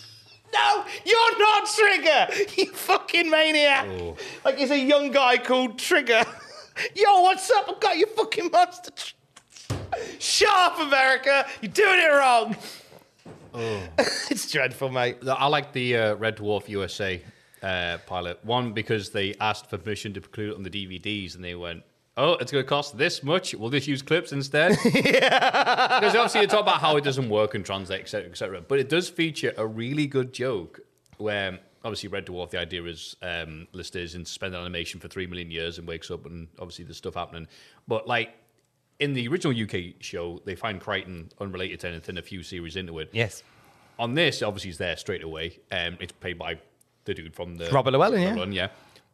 No, 0.57 0.85
you're 1.05 1.39
not 1.39 1.67
Trigger. 1.67 2.27
You 2.57 2.71
fucking 2.71 3.29
maniac. 3.29 3.87
Like 4.43 4.59
it's 4.59 4.71
a 4.71 4.79
young 4.79 5.11
guy 5.11 5.37
called 5.37 5.77
Trigger. 5.77 6.23
Yo, 6.95 7.21
what's 7.21 7.49
up? 7.51 7.65
I 7.69 7.73
got 7.79 7.97
your 7.97 8.07
fucking 8.07 8.49
monster. 8.51 8.91
Shut 10.19 10.49
up, 10.49 10.79
America. 10.79 11.45
You're 11.61 11.71
doing 11.71 11.99
it 11.99 12.11
wrong. 12.11 12.55
it's 14.29 14.51
dreadful, 14.51 14.89
mate. 14.89 15.17
I 15.27 15.47
like 15.47 15.73
the 15.73 15.97
uh, 15.97 16.15
Red 16.15 16.37
Dwarf 16.37 16.67
USA 16.69 17.21
uh, 17.63 17.97
pilot. 18.05 18.43
One 18.43 18.73
because 18.73 19.09
they 19.09 19.33
asked 19.39 19.69
for 19.69 19.77
permission 19.77 20.13
to 20.13 20.19
include 20.19 20.51
it 20.51 20.55
on 20.55 20.63
the 20.63 20.69
DVDs, 20.69 21.35
and 21.35 21.43
they 21.43 21.55
went, 21.55 21.83
"Oh, 22.17 22.33
it's 22.33 22.51
going 22.51 22.63
to 22.63 22.67
cost 22.67 22.97
this 22.97 23.23
much. 23.23 23.53
We'll 23.53 23.69
just 23.69 23.87
use 23.87 24.01
clips 24.01 24.31
instead." 24.31 24.77
Because 25.97 26.15
obviously 26.15 26.41
you 26.41 26.47
talk 26.47 26.61
about 26.61 26.79
how 26.79 26.97
it 26.97 27.03
doesn't 27.03 27.29
work 27.29 27.55
and 27.55 27.65
translate, 27.65 28.01
etc., 28.01 28.29
etc. 28.29 28.61
But 28.61 28.79
it 28.79 28.89
does 28.89 29.09
feature 29.09 29.53
a 29.57 29.65
really 29.65 30.07
good 30.07 30.33
joke 30.33 30.79
where. 31.17 31.59
Obviously, 31.85 32.09
Red 32.09 32.25
Dwarf. 32.25 32.49
The 32.49 32.59
idea 32.59 32.83
is 32.83 33.15
um, 33.21 33.67
Lister 33.71 33.99
is 33.99 34.13
in 34.13 34.25
suspended 34.25 34.59
animation 34.59 34.99
for 34.99 35.07
three 35.07 35.25
million 35.25 35.49
years 35.49 35.77
and 35.77 35.87
wakes 35.87 36.11
up, 36.11 36.25
and 36.25 36.49
obviously 36.59 36.83
there's 36.83 36.97
stuff 36.97 37.13
happening. 37.13 37.47
But 37.87 38.07
like 38.07 38.33
in 38.99 39.13
the 39.13 39.27
original 39.27 39.53
UK 39.53 39.93
show, 40.01 40.41
they 40.45 40.55
find 40.55 40.81
Kryten 40.81 41.29
unrelated 41.39 41.79
to 41.81 41.89
anything 41.89 42.17
a 42.17 42.21
few 42.21 42.43
series 42.43 42.75
into 42.75 42.99
it. 42.99 43.09
Yes. 43.13 43.43
On 43.99 44.13
this, 44.13 44.41
obviously, 44.41 44.69
he's 44.69 44.77
there 44.77 44.97
straight 44.97 45.23
away. 45.23 45.59
Um, 45.71 45.97
it's 45.99 46.11
played 46.11 46.37
by 46.37 46.59
the 47.05 47.13
dude 47.13 47.35
from 47.35 47.55
the 47.55 47.69
Robert 47.71 47.91
Llewellyn, 47.91 48.21
yeah. 48.21 48.29
Llewellyn, 48.29 48.51
yeah. 48.51 48.67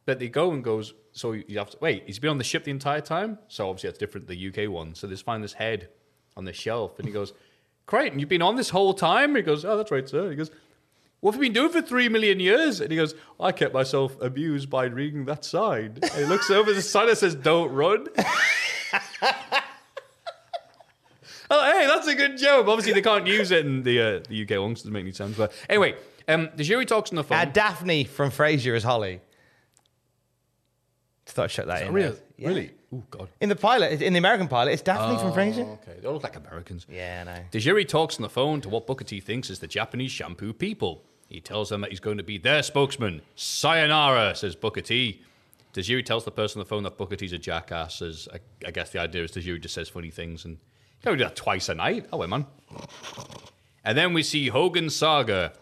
But 0.06 0.20
they 0.20 0.30
go 0.30 0.52
and 0.52 0.64
goes. 0.64 0.94
So 1.14 1.32
you 1.32 1.58
have 1.60 1.70
to 1.70 1.78
wait. 1.80 2.04
He's 2.06 2.20
been 2.20 2.32
on 2.32 2.38
the 2.38 2.44
ship 2.44 2.64
the 2.64 2.72
entire 2.72 3.02
time. 3.02 3.38
So 3.48 3.70
obviously 3.70 3.90
that's 3.90 4.00
different. 4.00 4.28
The 4.28 4.48
UK 4.50 4.70
one. 4.70 4.96
So 4.96 5.08
they 5.08 5.14
just 5.14 5.26
find 5.26 5.44
this 5.44 5.54
head 5.54 5.90
on 6.36 6.46
the 6.46 6.54
shelf, 6.54 6.98
and 7.00 7.08
he 7.08 7.14
goes, 7.14 7.34
"Kryten, 7.88 8.20
you've 8.20 8.30
been 8.30 8.42
on 8.42 8.56
this 8.56 8.70
whole 8.70 8.94
time." 8.94 9.36
He 9.36 9.42
goes, 9.42 9.64
"Oh, 9.64 9.78
that's 9.78 9.92
right, 9.92 10.08
sir." 10.08 10.30
He 10.30 10.36
goes. 10.36 10.52
What 11.20 11.36
have 11.36 11.42
you 11.42 11.48
been 11.48 11.54
doing 11.54 11.72
for 11.72 11.82
three 11.82 12.10
million 12.10 12.42
years? 12.42 12.82
And 12.82 12.92
he 12.92 12.98
goes, 12.98 13.16
I 13.40 13.54
kept 13.54 13.74
myself 13.74 14.22
amused 14.22 14.70
by 14.70 14.88
reading 14.88 15.24
that 15.24 15.46
sign. 15.46 15.98
And 16.02 16.12
he 16.12 16.26
looks 16.26 16.52
over 16.52 16.74
the 16.74 16.82
sign 16.82 17.08
that 17.08 17.18
says, 17.18 17.34
Don't 17.34 17.72
run. 17.72 18.08
Oh, 21.56 21.72
hey, 21.72 21.86
that's 21.86 22.08
a 22.08 22.16
good 22.16 22.38
joke. 22.38 22.68
Obviously, 22.68 22.94
they 22.94 23.02
can't 23.02 23.28
use 23.28 23.52
it 23.52 23.64
in 23.64 23.84
the 23.84 24.02
uh, 24.02 24.20
the 24.28 24.44
UK 24.44 24.60
ones. 24.60 24.80
Doesn't 24.80 24.92
make 24.92 25.04
any 25.04 25.12
sense. 25.12 25.38
But 25.38 25.52
anyway, 25.70 25.96
um, 26.28 26.50
the 26.56 26.64
jury 26.64 26.86
talks 26.86 27.12
on 27.12 27.16
the 27.16 27.24
phone. 27.24 27.38
Uh, 27.38 27.46
Daphne 27.46 28.06
from 28.06 28.32
Frasier 28.32 28.76
as 28.76 28.84
Holly. 28.84 29.22
Just 31.34 31.38
thought 31.38 31.46
I'd 31.46 31.52
shut 31.52 31.66
that 31.66 31.82
in. 31.82 31.94
Really? 31.94 32.10
there. 32.10 32.20
Yeah. 32.38 32.48
Really? 32.50 32.72
Oh 32.94 33.04
God. 33.10 33.28
In 33.42 33.50
the 33.50 33.56
pilot, 33.56 34.04
in 34.04 34.14
the 34.14 34.20
American 34.20 34.48
pilot, 34.48 34.74
it's 34.74 34.84
Daphne 34.84 35.18
from 35.18 35.32
oh, 35.32 35.34
Frasier. 35.34 35.68
Okay, 35.82 36.00
they 36.00 36.08
all 36.08 36.14
look 36.14 36.22
like 36.22 36.36
Americans. 36.36 36.86
Yeah, 36.88 37.22
I 37.22 37.24
know. 37.24 37.44
The 37.50 37.60
jury 37.60 37.86
talks 37.86 38.18
on 38.18 38.22
the 38.22 38.30
phone 38.30 38.62
to 38.62 38.70
what 38.70 38.86
Booker 38.86 39.04
T 39.04 39.20
thinks 39.20 39.50
is 39.50 39.58
the 39.58 39.66
Japanese 39.66 40.12
shampoo 40.12 40.54
people. 40.54 41.04
He 41.30 41.42
tells 41.42 41.70
them 41.70 41.82
that 41.82 41.90
he's 41.90 42.00
going 42.00 42.18
to 42.18 42.24
be 42.24 42.38
their 42.38 42.62
spokesman. 42.62 43.24
Sayonara, 43.34 44.36
says 44.36 44.56
Booker 44.56 44.82
T. 44.82 45.24
The 45.74 45.82
jury 45.82 46.04
tells 46.04 46.24
the 46.24 46.30
person 46.30 46.60
on 46.60 46.66
the 46.66 46.70
phone 46.70 46.84
that 46.84 47.00
Booker 47.00 47.16
T's 47.16 47.34
a 47.34 47.40
jackass. 47.40 48.04
As 48.04 48.28
I, 48.32 48.38
I 48.68 48.70
guess 48.70 48.92
the 48.92 49.00
idea 49.00 49.24
is 49.24 49.32
the 49.32 49.42
jury 49.42 49.58
just 49.58 49.74
says 49.74 49.90
funny 49.90 50.12
things, 50.12 50.46
and 50.46 50.54
you 50.54 51.02
can 51.02 51.18
do 51.18 51.24
that 51.24 51.36
twice 51.36 51.68
a 51.70 51.74
night. 51.74 52.06
Oh, 52.14 52.18
wait, 52.18 52.30
man. 52.30 52.46
And 53.84 53.98
then 53.98 54.14
we 54.14 54.22
see 54.22 54.50
Hogan 54.50 54.92
Saga. 54.92 55.54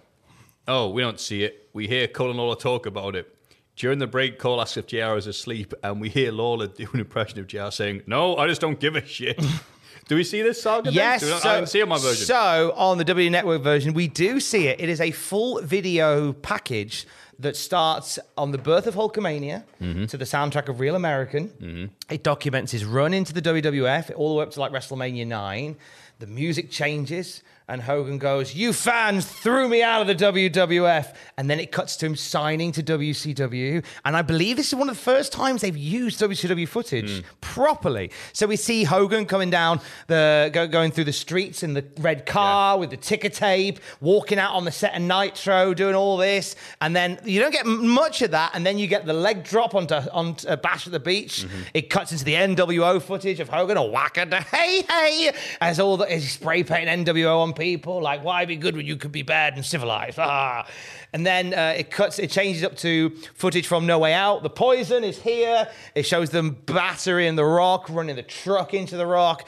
Oh, 0.67 0.89
we 0.89 1.01
don't 1.01 1.17
see 1.17 1.45
it. 1.45 1.69
We 1.71 1.87
hear 1.87 2.09
Cole 2.09 2.31
and 2.31 2.37
Lawler 2.39 2.57
talk 2.57 2.85
about 2.85 3.15
it. 3.15 3.33
During 3.81 3.97
the 3.97 4.05
break, 4.05 4.37
Cole 4.37 4.61
asks 4.61 4.77
if 4.77 4.85
JR 4.85 5.17
is 5.17 5.25
asleep, 5.25 5.73
and 5.81 5.99
we 5.99 6.07
hear 6.07 6.31
Lawler 6.31 6.67
do 6.77 6.87
an 6.93 6.99
impression 6.99 7.39
of 7.39 7.47
JR 7.47 7.71
saying, 7.71 8.03
No, 8.05 8.37
I 8.37 8.45
just 8.45 8.61
don't 8.61 8.79
give 8.79 8.95
a 8.95 9.03
shit. 9.03 9.43
do 10.07 10.15
we 10.15 10.23
see 10.23 10.43
this 10.43 10.61
saga? 10.61 10.91
Yes, 10.91 11.25
so, 11.25 11.49
I 11.49 11.55
didn't 11.55 11.69
see 11.69 11.79
it 11.79 11.81
on 11.81 11.89
my 11.89 11.97
version. 11.97 12.27
So 12.27 12.75
on 12.77 12.99
the 12.99 13.03
W 13.03 13.27
Network 13.31 13.63
version, 13.63 13.95
we 13.95 14.07
do 14.07 14.39
see 14.39 14.67
it. 14.67 14.79
It 14.79 14.87
is 14.87 15.01
a 15.01 15.09
full 15.09 15.63
video 15.63 16.31
package 16.31 17.07
that 17.39 17.57
starts 17.57 18.19
on 18.37 18.51
the 18.51 18.59
birth 18.59 18.85
of 18.85 18.93
Hulkamania 18.93 19.63
Mm-hmm. 19.81 20.05
to 20.05 20.15
the 20.15 20.25
soundtrack 20.25 20.69
of 20.69 20.79
Real 20.79 20.93
American. 20.95 21.89
It 22.07 22.21
documents 22.21 22.71
his 22.71 22.85
run 22.85 23.15
into 23.15 23.33
the 23.33 23.41
WWF 23.41 24.11
all 24.15 24.29
the 24.29 24.35
way 24.35 24.43
up 24.43 24.51
to 24.51 24.59
like 24.59 24.71
WrestleMania 24.71 25.25
nine. 25.25 25.75
The 26.19 26.27
music 26.27 26.69
changes, 26.69 27.41
and 27.71 27.81
Hogan 27.81 28.17
goes, 28.17 28.53
"You 28.53 28.73
fans 28.73 29.25
threw 29.25 29.69
me 29.69 29.81
out 29.81 30.01
of 30.01 30.07
the 30.07 30.15
WWF," 30.15 31.13
and 31.37 31.49
then 31.49 31.57
it 31.57 31.71
cuts 31.71 31.95
to 31.97 32.05
him 32.05 32.17
signing 32.17 32.73
to 32.73 32.83
WCW. 32.83 33.81
And 34.03 34.17
I 34.17 34.21
believe 34.21 34.57
this 34.57 34.67
is 34.67 34.75
one 34.75 34.89
of 34.89 34.95
the 34.97 35.01
first 35.01 35.31
times 35.31 35.61
they've 35.61 35.77
used 35.77 36.19
WCW 36.19 36.67
footage 36.67 37.23
properly. 37.39 38.11
So 38.33 38.45
we 38.45 38.57
see 38.57 38.83
Hogan 38.83 39.25
coming 39.25 39.49
down 39.49 39.79
the 40.07 40.49
go, 40.51 40.67
going 40.67 40.91
through 40.91 41.05
the 41.05 41.13
streets 41.13 41.63
in 41.63 41.73
the 41.73 41.85
red 41.97 42.25
car 42.25 42.77
with 42.77 42.89
the 42.89 42.97
ticker 42.97 43.29
tape, 43.29 43.79
walking 44.01 44.37
out 44.37 44.53
on 44.53 44.65
the 44.65 44.71
set 44.71 44.93
of 44.93 45.01
Nitro, 45.01 45.73
doing 45.73 45.95
all 45.95 46.17
this, 46.17 46.57
and 46.81 46.93
then 46.93 47.19
you 47.23 47.39
don't 47.39 47.53
get 47.53 47.65
much 47.65 48.21
of 48.21 48.31
that, 48.31 48.51
and 48.53 48.65
then 48.65 48.77
you 48.77 48.87
get 48.87 49.05
the 49.05 49.13
leg 49.13 49.45
drop 49.45 49.75
onto 49.75 49.95
onto 50.11 50.45
uh, 50.45 50.57
Bash 50.57 50.87
at 50.87 50.91
the 50.91 50.99
Beach. 50.99 51.45
It 51.73 51.89
cuts 51.89 52.11
into 52.11 52.25
the 52.25 52.33
NWO 52.33 53.01
footage 53.01 53.39
of 53.39 53.47
Hogan, 53.47 53.77
a 53.77 53.85
whacker, 53.85 54.25
hey 54.51 54.81
hey, 54.81 55.31
as 55.61 55.79
all 55.79 55.95
the 55.95 56.19
spray 56.19 56.63
painting 56.63 57.05
NWO 57.05 57.39
on 57.39 57.53
people, 57.61 58.01
like 58.01 58.23
why 58.23 58.43
be 58.45 58.55
good 58.55 58.75
when 58.75 58.87
you 58.87 58.95
could 58.95 59.11
be 59.11 59.21
bad 59.21 59.55
and 59.55 59.63
civilized? 59.63 60.17
Ah. 60.17 60.65
And 61.13 61.23
then 61.23 61.53
uh, 61.53 61.75
it 61.77 61.91
cuts, 61.91 62.17
it 62.17 62.31
changes 62.31 62.63
up 62.63 62.75
to 62.77 63.11
footage 63.35 63.67
from 63.67 63.85
No 63.85 63.99
Way 63.99 64.13
Out. 64.13 64.41
The 64.41 64.49
poison 64.49 65.03
is 65.03 65.21
here. 65.21 65.67
It 65.93 66.03
shows 66.03 66.31
them 66.31 66.57
battering 66.65 67.35
the 67.35 67.45
rock, 67.45 67.87
running 67.89 68.15
the 68.15 68.23
truck 68.23 68.73
into 68.73 68.97
the 68.97 69.05
rock, 69.05 69.47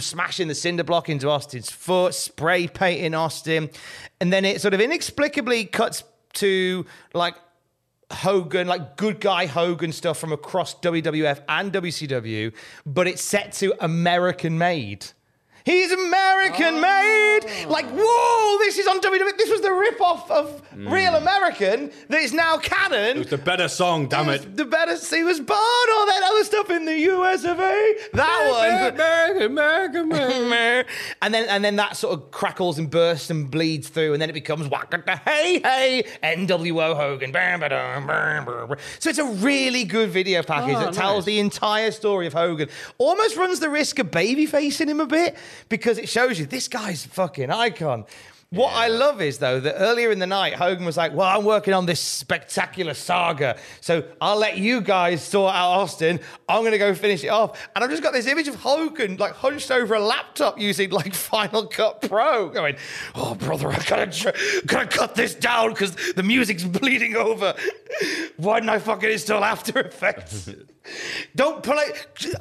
smashing 0.00 0.48
the 0.48 0.56
cinder 0.56 0.82
block 0.82 1.08
into 1.08 1.28
Austin's 1.28 1.70
foot, 1.70 2.14
spray 2.14 2.66
painting 2.66 3.14
Austin. 3.14 3.70
And 4.20 4.32
then 4.32 4.44
it 4.44 4.60
sort 4.60 4.74
of 4.74 4.80
inexplicably 4.80 5.66
cuts 5.66 6.02
to 6.34 6.84
like 7.14 7.36
Hogan, 8.10 8.66
like 8.66 8.96
good 8.96 9.20
guy 9.20 9.46
Hogan 9.46 9.92
stuff 9.92 10.18
from 10.18 10.32
across 10.32 10.74
WWF 10.80 11.42
and 11.48 11.72
WCW, 11.72 12.52
but 12.84 13.06
it's 13.06 13.22
set 13.22 13.52
to 13.54 13.72
American 13.84 14.58
made. 14.58 15.06
He's 15.64 15.92
American 15.92 16.74
oh. 16.74 16.80
made. 16.80 17.68
Like, 17.68 17.86
whoa, 17.90 18.58
this 18.58 18.78
is 18.78 18.86
on 18.86 19.00
WWE. 19.00 19.36
This 19.36 19.50
was 19.50 19.60
the 19.60 19.72
rip-off 19.72 20.30
of 20.30 20.60
hmm. 20.60 20.92
Real 20.92 21.14
American 21.14 21.90
that 22.08 22.20
is 22.20 22.32
now 22.32 22.58
canon. 22.58 23.16
It 23.16 23.18
was 23.18 23.26
the 23.28 23.38
better 23.38 23.68
song, 23.68 24.08
damn 24.08 24.28
It 24.28 24.44
it. 24.44 24.56
The 24.56 24.64
better 24.64 24.96
he 25.14 25.22
was 25.22 25.40
born, 25.40 25.58
all 25.58 26.06
that 26.06 26.22
other 26.24 26.44
stuff 26.44 26.70
in 26.70 26.84
the 26.84 26.98
US 26.98 27.44
of 27.44 27.58
A. 27.58 27.94
That 28.12 28.48
one. 28.50 28.94
American, 28.94 29.42
American, 29.42 30.12
American. 30.12 30.92
and 31.22 31.34
then 31.34 31.48
and 31.48 31.64
then 31.64 31.76
that 31.76 31.96
sort 31.96 32.14
of 32.14 32.30
crackles 32.30 32.78
and 32.78 32.90
bursts 32.90 33.30
and 33.30 33.50
bleeds 33.50 33.88
through, 33.88 34.12
and 34.12 34.22
then 34.22 34.30
it 34.30 34.34
becomes 34.34 34.68
Wakata 34.68 35.18
Hey 35.20 35.60
Hey 35.60 36.04
NWO 36.22 36.96
Hogan. 36.96 37.32
So 38.98 39.10
it's 39.10 39.18
a 39.18 39.24
really 39.24 39.84
good 39.84 40.10
video 40.10 40.42
package 40.42 40.76
Oh, 40.76 40.80
that 40.80 40.94
tells 40.94 41.24
the 41.24 41.38
entire 41.38 41.90
story 41.90 42.26
of 42.26 42.32
Hogan. 42.32 42.68
Almost 42.98 43.36
runs 43.36 43.60
the 43.60 43.68
risk 43.68 43.98
of 43.98 44.10
baby 44.10 44.46
facing 44.46 44.88
him 44.88 45.00
a 45.00 45.06
bit 45.06 45.36
because 45.68 45.98
it 45.98 46.08
shows 46.08 46.38
you 46.38 46.46
this 46.46 46.68
guy's 46.68 47.04
a 47.06 47.08
fucking 47.08 47.50
icon. 47.50 48.04
What 48.52 48.74
I 48.74 48.88
love 48.88 49.22
is 49.22 49.38
though 49.38 49.60
that 49.60 49.76
earlier 49.78 50.10
in 50.10 50.18
the 50.18 50.26
night 50.26 50.52
Hogan 50.52 50.84
was 50.84 50.98
like, 50.98 51.14
"Well, 51.14 51.26
I'm 51.26 51.42
working 51.42 51.72
on 51.72 51.86
this 51.86 52.00
spectacular 52.00 52.92
saga, 52.92 53.56
so 53.80 54.04
I'll 54.20 54.36
let 54.36 54.58
you 54.58 54.82
guys 54.82 55.24
sort 55.24 55.54
out 55.54 55.70
Austin. 55.70 56.20
I'm 56.50 56.60
going 56.60 56.72
to 56.72 56.78
go 56.78 56.94
finish 56.94 57.24
it 57.24 57.28
off." 57.28 57.58
And 57.74 57.82
I've 57.82 57.88
just 57.88 58.02
got 58.02 58.12
this 58.12 58.26
image 58.26 58.48
of 58.48 58.56
Hogan 58.56 59.16
like 59.16 59.32
hunched 59.32 59.70
over 59.70 59.94
a 59.94 60.00
laptop 60.00 60.60
using 60.60 60.90
like 60.90 61.14
Final 61.32 61.66
Cut 61.66 62.02
Pro, 62.02 62.50
going, 62.50 62.76
"Oh, 63.14 63.34
brother, 63.36 63.70
I 63.70 63.82
gotta 63.88 64.08
tr- 64.08 64.66
gotta 64.66 64.86
cut 64.86 65.14
this 65.14 65.34
down 65.34 65.70
because 65.70 65.96
the 66.12 66.22
music's 66.22 66.64
bleeding 66.78 67.16
over. 67.16 67.54
Why 68.36 68.60
didn't 68.60 68.68
I 68.68 68.80
fucking 68.80 69.10
install 69.10 69.42
After 69.44 69.80
Effects? 69.80 70.50
Don't 71.34 71.62
play. 71.62 71.92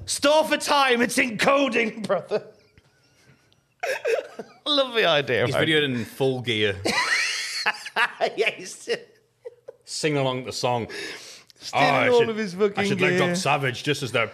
Store 0.07 0.43
for 0.43 0.57
time. 0.57 1.01
It's 1.01 1.16
encoding, 1.18 2.05
brother." 2.05 2.43
Love 4.65 4.93
the 4.93 5.05
idea. 5.05 5.45
He's 5.45 5.55
videoed 5.55 5.84
in 5.84 6.05
full 6.05 6.41
gear, 6.41 6.75
yeah, 8.38 8.51
he's 8.51 8.89
singing 9.86 10.17
along 10.19 10.45
the 10.45 10.53
song. 10.53 10.88
stealing 11.59 11.86
I 11.88 12.07
all 12.09 12.19
should- 12.19 12.29
of 12.29 12.38
his 12.38 12.53
fucking 12.53 12.77
I 12.77 12.84
should 12.86 13.01
let 13.01 13.09
gear. 13.09 13.17
drop 13.19 13.36
Savage 13.36 13.84
just 13.84 14.01
as 14.03 14.11
the 14.11 14.25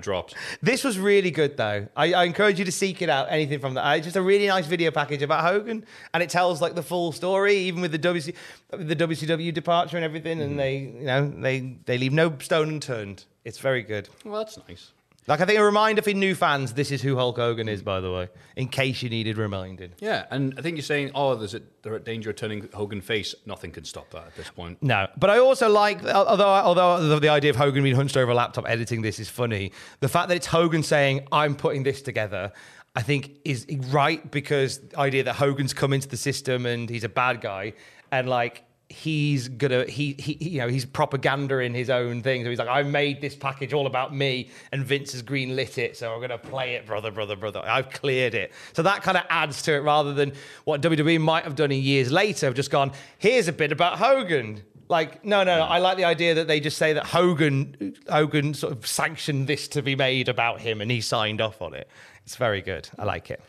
drops. 0.00 0.34
This 0.62 0.84
was 0.84 0.98
really 0.98 1.30
good, 1.30 1.56
though. 1.56 1.88
I, 1.96 2.12
I 2.14 2.24
encourage 2.24 2.58
you 2.58 2.64
to 2.64 2.72
seek 2.72 3.02
it 3.02 3.08
out. 3.10 3.28
Anything 3.30 3.58
from 3.60 3.74
that, 3.74 3.84
Uh, 3.86 3.94
it's 3.96 4.04
just 4.06 4.16
a 4.16 4.22
really 4.22 4.46
nice 4.46 4.66
video 4.66 4.90
package 4.90 5.22
about 5.22 5.44
Hogan, 5.44 5.84
and 6.14 6.22
it 6.22 6.30
tells 6.30 6.60
like 6.60 6.74
the 6.74 6.82
full 6.82 7.12
story, 7.12 7.56
even 7.56 7.80
with 7.80 7.92
the 7.92 7.98
WC, 7.98 8.34
the 8.70 8.96
WCW 8.96 9.52
departure 9.52 9.96
and 9.96 10.04
everything. 10.04 10.40
And 10.40 10.58
they, 10.58 10.78
you 10.78 11.04
know, 11.06 11.28
they 11.28 11.76
they 11.84 11.98
leave 11.98 12.12
no 12.12 12.36
stone 12.38 12.68
unturned. 12.68 13.24
It's 13.44 13.58
very 13.58 13.82
good. 13.82 14.08
Well, 14.24 14.38
that's 14.38 14.58
nice. 14.68 14.92
Like 15.28 15.42
I 15.42 15.44
think 15.44 15.58
a 15.58 15.62
reminder 15.62 16.00
for 16.00 16.12
new 16.12 16.34
fans, 16.34 16.72
this 16.72 16.90
is 16.90 17.02
who 17.02 17.14
Hulk 17.16 17.36
Hogan 17.36 17.68
is, 17.68 17.82
by 17.82 18.00
the 18.00 18.10
way, 18.10 18.28
in 18.56 18.68
case 18.68 19.02
you 19.02 19.10
needed 19.10 19.36
reminded. 19.36 19.94
Yeah, 20.00 20.24
and 20.30 20.54
I 20.56 20.62
think 20.62 20.78
you're 20.78 20.82
saying, 20.82 21.10
oh, 21.14 21.34
there's 21.34 21.52
a, 21.52 21.60
they're 21.82 21.96
at 21.96 22.04
danger 22.04 22.30
of 22.30 22.36
turning 22.36 22.66
Hogan 22.72 23.02
face. 23.02 23.34
Nothing 23.44 23.70
can 23.70 23.84
stop 23.84 24.10
that 24.12 24.26
at 24.26 24.36
this 24.36 24.48
point. 24.48 24.82
No, 24.82 25.06
but 25.18 25.28
I 25.28 25.38
also 25.38 25.68
like, 25.68 26.02
uh, 26.02 26.24
although 26.26 26.48
although 26.48 27.18
the 27.18 27.28
idea 27.28 27.50
of 27.50 27.56
Hogan 27.56 27.82
being 27.82 27.94
hunched 27.94 28.16
over 28.16 28.32
a 28.32 28.34
laptop 28.34 28.66
editing 28.66 29.02
this 29.02 29.20
is 29.20 29.28
funny. 29.28 29.72
The 30.00 30.08
fact 30.08 30.28
that 30.28 30.36
it's 30.36 30.46
Hogan 30.46 30.82
saying, 30.82 31.28
"I'm 31.30 31.54
putting 31.54 31.82
this 31.82 32.00
together," 32.00 32.50
I 32.96 33.02
think 33.02 33.38
is 33.44 33.66
right 33.90 34.30
because 34.30 34.78
the 34.78 34.98
idea 34.98 35.24
that 35.24 35.34
Hogan's 35.34 35.74
come 35.74 35.92
into 35.92 36.08
the 36.08 36.16
system 36.16 36.64
and 36.64 36.88
he's 36.88 37.04
a 37.04 37.08
bad 37.10 37.42
guy, 37.42 37.74
and 38.10 38.30
like 38.30 38.64
he's 38.90 39.48
gonna 39.48 39.84
he, 39.84 40.14
he 40.18 40.32
you 40.40 40.58
know 40.58 40.68
he's 40.68 40.84
propaganda 40.84 41.58
in 41.58 41.74
his 41.74 41.90
own 41.90 42.22
thing. 42.22 42.42
So 42.44 42.50
he's 42.50 42.58
like, 42.58 42.68
"I 42.68 42.82
made 42.82 43.20
this 43.20 43.34
package 43.36 43.72
all 43.72 43.86
about 43.86 44.14
me, 44.14 44.50
and 44.72 44.84
Vince 44.84 45.12
has 45.12 45.22
green 45.22 45.56
lit 45.56 45.78
it, 45.78 45.96
so 45.96 46.12
I'm 46.12 46.20
gonna 46.20 46.38
play 46.38 46.74
it, 46.74 46.86
brother, 46.86 47.10
brother, 47.10 47.36
brother. 47.36 47.62
I've 47.64 47.90
cleared 47.90 48.34
it." 48.34 48.52
So 48.72 48.82
that 48.82 49.02
kind 49.02 49.16
of 49.16 49.24
adds 49.28 49.62
to 49.62 49.74
it 49.74 49.80
rather 49.80 50.14
than 50.14 50.32
what 50.64 50.80
WWE 50.80 51.20
might 51.20 51.44
have 51.44 51.54
done 51.54 51.70
in 51.70 51.82
years 51.82 52.10
later, 52.10 52.46
have 52.46 52.54
just 52.54 52.70
gone, 52.70 52.92
"Here's 53.18 53.48
a 53.48 53.52
bit 53.52 53.72
about 53.72 53.98
Hogan." 53.98 54.62
Like, 54.90 55.22
no, 55.22 55.44
no, 55.44 55.58
no. 55.58 55.64
I 55.64 55.78
like 55.80 55.98
the 55.98 56.06
idea 56.06 56.34
that 56.36 56.48
they 56.48 56.60
just 56.60 56.78
say 56.78 56.94
that 56.94 57.04
Hogan, 57.04 57.94
Hogan 58.08 58.54
sort 58.54 58.72
of 58.72 58.86
sanctioned 58.86 59.46
this 59.46 59.68
to 59.68 59.82
be 59.82 59.94
made 59.94 60.30
about 60.30 60.62
him, 60.62 60.80
and 60.80 60.90
he 60.90 61.02
signed 61.02 61.42
off 61.42 61.60
on 61.60 61.74
it. 61.74 61.88
It's 62.24 62.36
very 62.36 62.62
good. 62.62 62.88
I 62.98 63.04
like 63.04 63.30
it. 63.30 63.42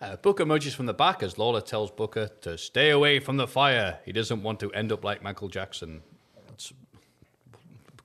Uh, 0.00 0.16
Booker 0.16 0.42
emerges 0.44 0.74
from 0.74 0.86
the 0.86 0.94
back 0.94 1.22
as 1.22 1.36
Lawler 1.36 1.60
tells 1.60 1.90
Booker 1.90 2.28
to 2.40 2.56
stay 2.56 2.90
away 2.90 3.20
from 3.20 3.36
the 3.36 3.46
fire. 3.46 3.98
He 4.04 4.12
doesn't 4.12 4.42
want 4.42 4.60
to 4.60 4.72
end 4.72 4.92
up 4.92 5.04
like 5.04 5.22
Michael 5.22 5.48
Jackson. 5.48 6.00
That's 6.48 6.72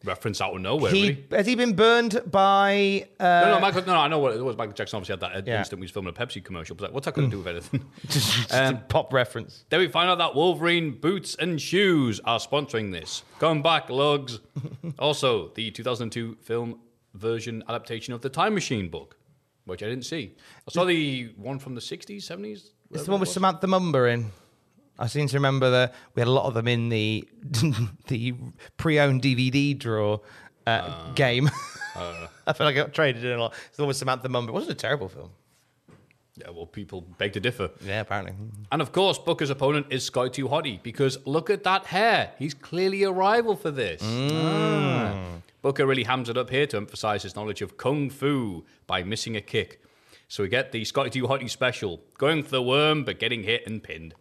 reference 0.03 0.41
out 0.41 0.53
of 0.55 0.61
nowhere. 0.61 0.91
He 0.91 1.01
really. 1.09 1.25
has 1.31 1.47
he 1.47 1.55
been 1.55 1.73
burned 1.73 2.21
by? 2.29 3.07
Uh, 3.19 3.23
No, 3.45 3.51
no, 3.55 3.59
Michael. 3.59 3.81
No, 3.85 3.93
no, 3.93 3.99
I 3.99 4.07
know 4.09 4.19
what 4.19 4.35
it 4.35 4.43
was. 4.43 4.57
Michael 4.57 4.73
Jackson 4.73 4.97
obviously 4.97 5.13
had 5.13 5.19
that 5.21 5.47
Yeah. 5.47 5.59
instant 5.59 5.79
when 5.79 5.83
he 5.83 5.85
was 5.85 5.91
filming 5.91 6.13
a 6.15 6.25
Pepsi 6.25 6.43
commercial. 6.43 6.75
But 6.75 6.85
like, 6.85 6.93
what's 6.93 7.05
that 7.05 7.15
going 7.15 7.29
to 7.31 7.37
do 7.37 7.41
with 7.41 7.47
anything? 7.47 7.85
just 8.09 8.53
Um, 8.53 8.81
pop 8.89 9.13
reference. 9.13 9.63
Then 9.69 9.79
we 9.79 9.87
find 9.87 10.09
out 10.09 10.17
that 10.17 10.35
Wolverine 10.35 10.91
boots 10.91 11.35
and 11.39 11.61
shoes 11.61 12.19
are 12.25 12.39
sponsoring 12.39 12.91
this. 12.91 13.23
Come 13.39 13.61
back, 13.63 13.89
lugs. 13.89 14.39
also, 14.99 15.49
the 15.55 15.71
2002 15.71 16.37
film 16.41 16.79
version 17.13 17.63
adaptation 17.69 18.13
of 18.13 18.19
the 18.21 18.29
Time 18.29 18.53
Machine 18.53 18.89
book, 18.89 19.15
which 19.65 19.83
I 19.83 19.87
didn't 19.87 20.05
see. 20.05 20.33
I 20.67 20.71
saw 20.71 20.85
the 20.85 21.31
one 21.37 21.59
from 21.59 21.75
the 21.75 21.81
60s, 21.81 22.17
70s. 22.23 22.69
It's 22.91 23.03
the 23.05 23.11
one 23.11 23.19
with 23.19 23.29
Samantha 23.29 23.67
Mumba 23.67 24.13
in. 24.13 24.31
I 24.97 25.07
seem 25.07 25.27
to 25.27 25.35
remember 25.35 25.69
that 25.71 25.93
we 26.13 26.21
had 26.21 26.27
a 26.27 26.31
lot 26.31 26.45
of 26.45 26.53
them 26.53 26.67
in 26.67 26.87
the 26.89 27.27
the 28.07 28.33
pre-owned 28.77 29.21
DVD 29.21 29.77
draw 29.77 30.15
uh, 30.65 30.81
Ah. 30.87 31.11
game. 31.15 31.49
I 31.95 32.53
feel 32.53 32.65
like 32.67 32.75
I 32.75 32.79
got 32.79 32.93
traded 32.93 33.23
in 33.25 33.31
a 33.31 33.37
lot. 33.39 33.53
It's 33.69 33.79
always 33.79 33.97
Samantha 33.97 34.29
Mum, 34.29 34.45
but 34.45 34.51
it 34.51 34.53
wasn't 34.53 34.71
a 34.73 34.75
terrible 34.75 35.09
film. 35.09 35.31
Yeah, 36.37 36.49
well, 36.49 36.65
people 36.65 37.01
beg 37.17 37.31
to 37.33 37.39
differ. 37.39 37.69
Yeah, 37.85 38.01
apparently. 38.01 38.33
And 38.69 38.81
of 38.81 38.91
course, 38.91 39.17
Booker's 39.17 39.49
opponent 39.49 39.87
is 39.89 40.03
Scotty 40.03 40.29
Too 40.29 40.49
Hottie 40.49 40.83
because 40.83 41.17
look 41.25 41.49
at 41.49 41.63
that 41.63 41.85
hair. 41.85 42.33
He's 42.37 42.53
clearly 42.53 43.03
a 43.03 43.11
rival 43.11 43.55
for 43.55 43.71
this. 43.71 44.01
Ah. 44.03 45.15
Booker 45.61 45.85
really 45.85 46.03
hams 46.03 46.27
it 46.27 46.37
up 46.37 46.49
here 46.49 46.67
to 46.67 46.77
emphasize 46.77 47.23
his 47.23 47.37
knowledge 47.37 47.61
of 47.61 47.77
Kung 47.77 48.09
Fu 48.09 48.65
by 48.85 49.01
missing 49.01 49.37
a 49.37 49.41
kick. 49.41 49.81
So 50.27 50.43
we 50.43 50.49
get 50.49 50.73
the 50.73 50.83
Scotty 50.83 51.09
Too 51.09 51.23
Hottie 51.23 51.49
special, 51.49 52.01
going 52.17 52.43
for 52.43 52.51
the 52.51 52.61
worm 52.61 53.05
but 53.05 53.17
getting 53.17 53.43
hit 53.43 53.65
and 53.65 53.81
pinned. 53.81 54.13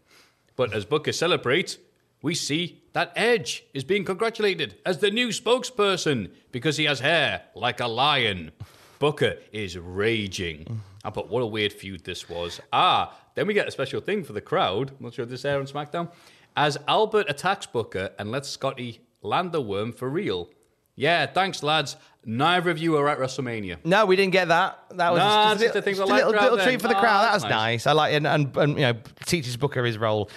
But 0.54 0.72
as 0.72 0.84
Booker 0.84 1.12
celebrates, 1.12 1.78
we 2.22 2.36
see 2.36 2.82
that 2.92 3.12
Edge 3.16 3.64
is 3.74 3.82
being 3.82 4.04
congratulated 4.04 4.76
as 4.86 4.98
the 4.98 5.10
new 5.10 5.28
spokesperson 5.28 6.30
because 6.52 6.76
he 6.76 6.84
has 6.84 7.00
hair 7.00 7.42
like 7.56 7.80
a 7.80 7.88
lion. 7.88 8.52
Booker 9.00 9.34
is 9.52 9.76
raging. 9.76 10.80
Ah, 11.04 11.10
but 11.10 11.28
what 11.28 11.42
a 11.42 11.46
weird 11.46 11.72
feud 11.72 12.04
this 12.04 12.28
was. 12.28 12.60
Ah, 12.72 13.14
then 13.34 13.46
we 13.46 13.54
get 13.54 13.68
a 13.68 13.70
special 13.70 14.00
thing 14.00 14.24
for 14.24 14.32
the 14.32 14.40
crowd. 14.40 14.90
I'm 14.90 15.04
not 15.04 15.14
sure 15.14 15.24
if 15.24 15.28
this 15.30 15.44
air 15.44 15.58
on 15.58 15.66
SmackDown. 15.66 16.10
As 16.56 16.78
Albert 16.88 17.26
attacks 17.28 17.66
Booker 17.66 18.10
and 18.18 18.30
lets 18.30 18.48
Scotty 18.48 19.00
land 19.22 19.52
the 19.52 19.60
worm 19.60 19.92
for 19.92 20.08
real. 20.08 20.48
Yeah, 20.96 21.26
thanks, 21.26 21.62
lads. 21.62 21.96
Neither 22.24 22.70
of 22.70 22.78
you 22.78 22.96
are 22.96 23.08
at 23.08 23.18
WrestleMania. 23.18 23.78
No, 23.84 24.06
we 24.06 24.14
didn't 24.16 24.32
get 24.32 24.48
that. 24.48 24.78
That 24.92 25.12
was 25.12 25.18
Nah, 25.18 25.54
just, 25.56 25.64
just 25.64 25.74
a, 25.74 25.78
a 25.80 25.82
just 25.82 26.00
a 26.00 26.04
little, 26.06 26.30
little 26.30 26.58
treat 26.58 26.80
for 26.80 26.88
the 26.88 26.96
Ah, 26.96 27.00
crowd. 27.00 27.22
That 27.24 27.34
was 27.34 27.42
nice. 27.42 27.50
nice. 27.50 27.86
I 27.88 27.92
like 27.92 28.14
and, 28.14 28.26
and, 28.26 28.56
and 28.56 28.72
you 28.78 28.84
know 28.86 28.94
teaches 29.26 29.56
Booker 29.56 29.84
his 29.84 29.98
role. 29.98 30.30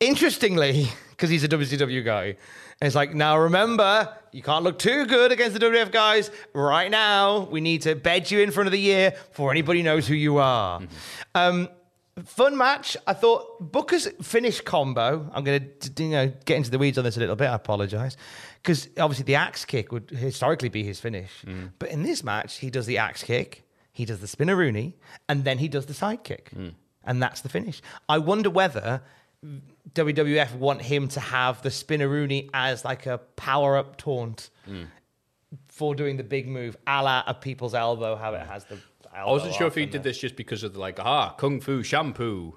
Interestingly, 0.00 0.88
because 1.10 1.28
he's 1.28 1.44
a 1.44 1.48
WCW 1.48 2.02
guy, 2.02 2.24
and 2.24 2.36
it's 2.80 2.94
like 2.94 3.14
now 3.14 3.38
remember 3.38 4.16
you 4.32 4.40
can't 4.40 4.64
look 4.64 4.78
too 4.78 5.04
good 5.04 5.30
against 5.30 5.52
the 5.52 5.60
WWF 5.60 5.92
guys 5.92 6.30
right 6.54 6.90
now. 6.90 7.40
We 7.40 7.60
need 7.60 7.82
to 7.82 7.94
bed 7.94 8.30
you 8.30 8.40
in 8.40 8.50
front 8.50 8.66
of 8.66 8.72
the 8.72 8.80
year 8.80 9.10
before 9.10 9.50
anybody 9.50 9.82
knows 9.82 10.06
who 10.06 10.14
you 10.14 10.38
are. 10.38 10.80
Mm-hmm. 10.80 10.88
Um, 11.34 11.68
fun 12.24 12.56
match. 12.56 12.96
I 13.06 13.12
thought 13.12 13.72
Booker's 13.72 14.08
finish 14.22 14.62
combo. 14.62 15.30
I'm 15.34 15.44
going 15.44 15.68
to 15.80 16.02
you 16.02 16.10
know 16.10 16.32
get 16.46 16.56
into 16.56 16.70
the 16.70 16.78
weeds 16.78 16.96
on 16.96 17.04
this 17.04 17.18
a 17.18 17.20
little 17.20 17.36
bit. 17.36 17.48
I 17.48 17.54
apologize 17.54 18.16
because 18.62 18.88
obviously 18.98 19.24
the 19.24 19.34
axe 19.34 19.66
kick 19.66 19.92
would 19.92 20.08
historically 20.08 20.70
be 20.70 20.82
his 20.82 20.98
finish, 20.98 21.30
mm. 21.44 21.72
but 21.78 21.90
in 21.90 22.04
this 22.04 22.24
match 22.24 22.56
he 22.56 22.70
does 22.70 22.86
the 22.86 22.96
axe 22.96 23.22
kick, 23.22 23.64
he 23.92 24.06
does 24.06 24.20
the 24.20 24.26
spinneroonie, 24.26 24.94
and 25.28 25.44
then 25.44 25.58
he 25.58 25.68
does 25.68 25.84
the 25.84 25.94
side 25.94 26.24
kick, 26.24 26.52
mm. 26.56 26.72
and 27.04 27.22
that's 27.22 27.42
the 27.42 27.50
finish. 27.50 27.82
I 28.08 28.16
wonder 28.16 28.48
whether. 28.48 29.02
WWF 29.94 30.54
want 30.56 30.82
him 30.82 31.08
to 31.08 31.20
have 31.20 31.62
the 31.62 31.70
spinneroonie 31.70 32.50
as 32.52 32.84
like 32.84 33.06
a 33.06 33.18
power 33.36 33.76
up 33.76 33.96
taunt 33.96 34.50
for 35.68 35.94
doing 35.94 36.16
the 36.16 36.22
big 36.24 36.46
move, 36.46 36.76
a 36.86 37.02
la 37.02 37.24
a 37.26 37.34
people's 37.34 37.74
elbow, 37.74 38.16
how 38.16 38.34
it 38.34 38.46
has 38.46 38.64
the. 38.66 38.78
I 39.12 39.24
wasn't 39.26 39.54
sure 39.54 39.66
if 39.66 39.74
he 39.74 39.86
did 39.86 40.02
the- 40.04 40.10
this 40.10 40.18
just 40.18 40.36
because 40.36 40.62
of 40.62 40.74
the 40.74 40.78
like, 40.78 41.00
ah, 41.00 41.30
kung 41.30 41.60
fu 41.60 41.82
shampoo. 41.82 42.56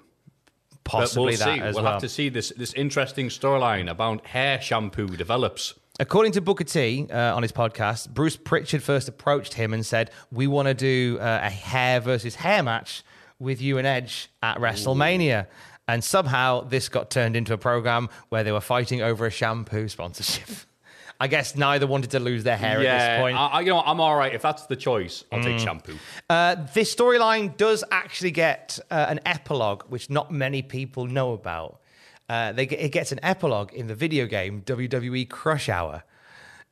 Possibly 0.84 1.36
but 1.36 1.46
we'll 1.46 1.46
that 1.48 1.56
see. 1.56 1.60
as 1.62 1.74
we'll 1.74 1.84
well. 1.84 1.92
have 1.94 2.02
to 2.02 2.08
see 2.10 2.28
this 2.28 2.52
this 2.56 2.74
interesting 2.74 3.28
storyline 3.28 3.90
about 3.90 4.26
hair 4.26 4.60
shampoo 4.60 5.06
develops. 5.16 5.74
According 5.98 6.32
to 6.32 6.40
Booker 6.42 6.64
T 6.64 7.06
uh, 7.10 7.34
on 7.34 7.42
his 7.42 7.52
podcast, 7.52 8.10
Bruce 8.10 8.36
Pritchard 8.36 8.82
first 8.82 9.08
approached 9.08 9.54
him 9.54 9.72
and 9.72 9.84
said, 9.86 10.10
"We 10.30 10.46
want 10.46 10.68
to 10.68 10.74
do 10.74 11.18
uh, 11.20 11.40
a 11.42 11.48
hair 11.50 12.00
versus 12.00 12.34
hair 12.34 12.62
match 12.62 13.02
with 13.38 13.62
you 13.62 13.78
and 13.78 13.86
Edge 13.86 14.28
at 14.42 14.58
WrestleMania." 14.58 15.46
And 15.86 16.02
somehow 16.02 16.62
this 16.62 16.88
got 16.88 17.10
turned 17.10 17.36
into 17.36 17.52
a 17.52 17.58
program 17.58 18.08
where 18.30 18.42
they 18.42 18.52
were 18.52 18.60
fighting 18.60 19.02
over 19.02 19.26
a 19.26 19.30
shampoo 19.30 19.88
sponsorship. 19.88 20.48
I 21.20 21.28
guess 21.28 21.54
neither 21.54 21.86
wanted 21.86 22.10
to 22.12 22.20
lose 22.20 22.42
their 22.42 22.56
hair 22.56 22.78
at 22.80 22.82
this 23.16 23.20
point. 23.22 23.36
I, 23.36 23.46
I- 23.46 23.60
you 23.60 23.68
know, 23.68 23.80
I'm 23.80 24.00
all 24.00 24.16
right 24.16 24.34
if 24.34 24.42
that's 24.42 24.66
the 24.66 24.76
choice. 24.76 25.24
I'll 25.30 25.42
take 25.42 25.58
shampoo. 25.60 25.96
Uh, 26.28 26.56
this 26.74 26.92
storyline 26.94 27.56
does 27.56 27.84
actually 27.90 28.32
get 28.32 28.78
uh, 28.90 29.06
an 29.08 29.20
epilogue, 29.24 29.82
which 29.88 30.10
not 30.10 30.32
many 30.32 30.60
people 30.62 31.06
know 31.06 31.32
about. 31.32 31.80
Uh, 32.28 32.52
they 32.52 32.66
get, 32.66 32.80
it 32.80 32.90
gets 32.90 33.12
an 33.12 33.20
epilogue 33.22 33.72
in 33.74 33.86
the 33.86 33.94
video 33.94 34.26
game 34.26 34.62
WWE 34.62 35.28
Crush 35.28 35.68
Hour, 35.68 36.02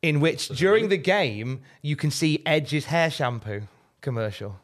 in 0.01 0.19
which 0.19 0.49
during 0.49 0.89
the 0.89 0.97
game 0.97 1.61
you 1.83 1.95
can 1.95 2.11
see 2.11 2.43
Edge's 2.47 2.87
hair 2.87 3.11
shampoo 3.11 3.63
commercial. 4.01 4.59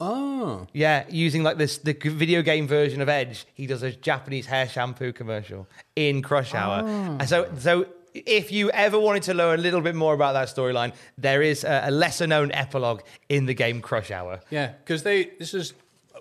Oh, 0.00 0.66
Yeah, 0.72 1.04
using 1.08 1.42
like 1.42 1.56
this 1.56 1.78
the 1.78 1.92
video 1.94 2.42
game 2.42 2.66
version 2.66 3.00
of 3.00 3.08
Edge, 3.08 3.46
he 3.54 3.66
does 3.66 3.82
a 3.82 3.92
Japanese 3.92 4.46
hair 4.46 4.68
shampoo 4.68 5.12
commercial 5.12 5.68
in 5.96 6.20
Crush 6.22 6.54
Hour. 6.54 6.82
Oh. 6.84 7.16
And 7.20 7.28
so, 7.28 7.48
so 7.58 7.86
if 8.12 8.52
you 8.52 8.70
ever 8.70 8.98
wanted 8.98 9.22
to 9.24 9.34
learn 9.34 9.58
a 9.58 9.62
little 9.62 9.80
bit 9.80 9.94
more 9.94 10.14
about 10.14 10.32
that 10.34 10.48
storyline, 10.48 10.94
there 11.18 11.42
is 11.42 11.64
a, 11.64 11.84
a 11.86 11.90
lesser 11.90 12.26
known 12.26 12.52
epilogue 12.52 13.02
in 13.28 13.46
the 13.46 13.54
game 13.54 13.80
Crush 13.80 14.10
Hour. 14.10 14.40
yeah, 14.50 14.72
because 14.84 15.02
they 15.02 15.30
this 15.38 15.54
is 15.54 15.74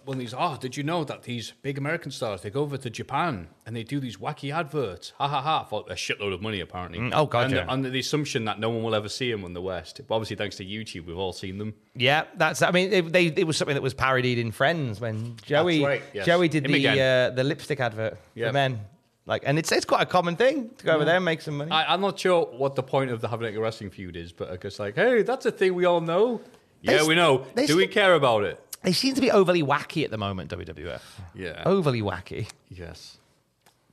one 0.06 0.16
of 0.18 0.20
these. 0.20 0.34
Oh, 0.38 0.58
did 0.60 0.76
you 0.78 0.84
know 0.84 1.04
that 1.04 1.24
these 1.24 1.54
big 1.62 1.78
American 1.78 2.12
stars 2.12 2.42
they 2.42 2.50
go 2.50 2.62
over 2.62 2.78
to 2.78 2.90
Japan 2.90 3.48
and 3.66 3.76
they 3.76 3.84
do 3.84 4.00
these 4.00 4.18
wacky 4.18 4.54
adverts? 4.54 5.14
Ha 5.18 5.28
ha 5.28 5.42
ha! 5.42 5.64
For 5.64 5.84
a 5.90 5.94
shitload 5.96 6.34
of 6.34 6.42
money, 6.42 6.60
apparently. 6.60 7.00
Mm, 7.00 7.12
oh, 7.14 7.26
God, 7.26 7.46
and 7.46 7.54
yeah. 7.54 7.66
under 7.68 7.90
the 7.90 8.00
assumption 8.00 8.46
that 8.46 8.60
no 8.60 8.70
one 8.70 8.84
will 8.84 8.96
ever 8.96 9.10
see 9.10 9.32
them 9.32 9.44
in 9.44 9.54
the 9.54 9.62
West. 9.62 10.02
But 10.08 10.16
obviously, 10.16 10.36
thanks 10.36 10.56
to 10.58 10.66
YouTube, 10.66 11.06
we've 11.06 11.18
all 11.18 11.34
seen 11.34 11.58
them. 11.58 11.74
Yeah, 11.96 12.26
that's. 12.36 12.62
I 12.62 12.72
mean, 12.72 12.92
it, 12.94 13.12
they, 13.14 13.28
it 13.28 13.46
was 13.48 13.58
something 13.58 13.76
that 13.76 13.84
was 13.84 13.94
parodied 13.94 14.38
in 14.40 14.52
Friends 14.52 15.00
when 15.00 15.36
Joey 15.44 15.84
right, 15.84 16.04
yes. 16.14 16.26
Joey 16.26 16.48
did 16.48 16.66
Him 16.66 16.72
the 16.74 16.88
uh, 16.90 17.30
the 17.32 17.44
lipstick 17.44 17.80
advert 17.80 18.18
Yep. 18.36 18.50
for 18.50 18.54
men. 18.54 18.80
Like, 19.26 19.44
and 19.46 19.58
it's 19.58 19.72
it's 19.72 19.86
quite 19.86 20.02
a 20.02 20.06
common 20.06 20.36
thing 20.36 20.70
to 20.78 20.86
go 20.86 20.96
over 20.96 21.06
there 21.06 21.16
and 21.16 21.26
make 21.26 21.42
some 21.42 21.58
money. 21.58 21.72
I, 21.72 21.94
I'm 21.94 22.02
not 22.02 22.20
sure 22.20 22.46
what 22.46 22.76
the 22.76 22.84
point 22.84 23.10
of 23.10 23.22
the 23.22 23.30
having 23.30 23.56
a 23.56 23.60
wrestling 23.60 23.90
feud 23.90 24.18
is, 24.18 24.34
but 24.34 24.52
I 24.52 24.58
guess 24.58 24.80
like, 24.80 24.96
hey, 24.96 25.22
that's 25.22 25.46
a 25.46 25.52
thing 25.52 25.76
we 25.76 25.86
all 25.86 26.02
know. 26.02 26.42
Yeah, 26.82 26.98
They- 26.98 27.08
we 27.08 27.16
know. 27.16 27.46
they 27.56 27.66
Do 27.66 27.78
we 27.78 27.88
care 27.88 28.16
about 28.16 28.44
it? 28.44 28.60
They 28.84 28.92
seem 28.94 29.16
to 29.16 29.22
be 29.22 29.32
overly 29.32 29.64
wacky 29.64 30.04
at 30.04 30.12
the 30.12 30.18
moment, 30.18 30.52
WWF. 30.52 31.02
Yeah. 31.34 31.64
Overly 31.66 32.02
wacky. 32.02 32.50
Yes. 32.70 33.18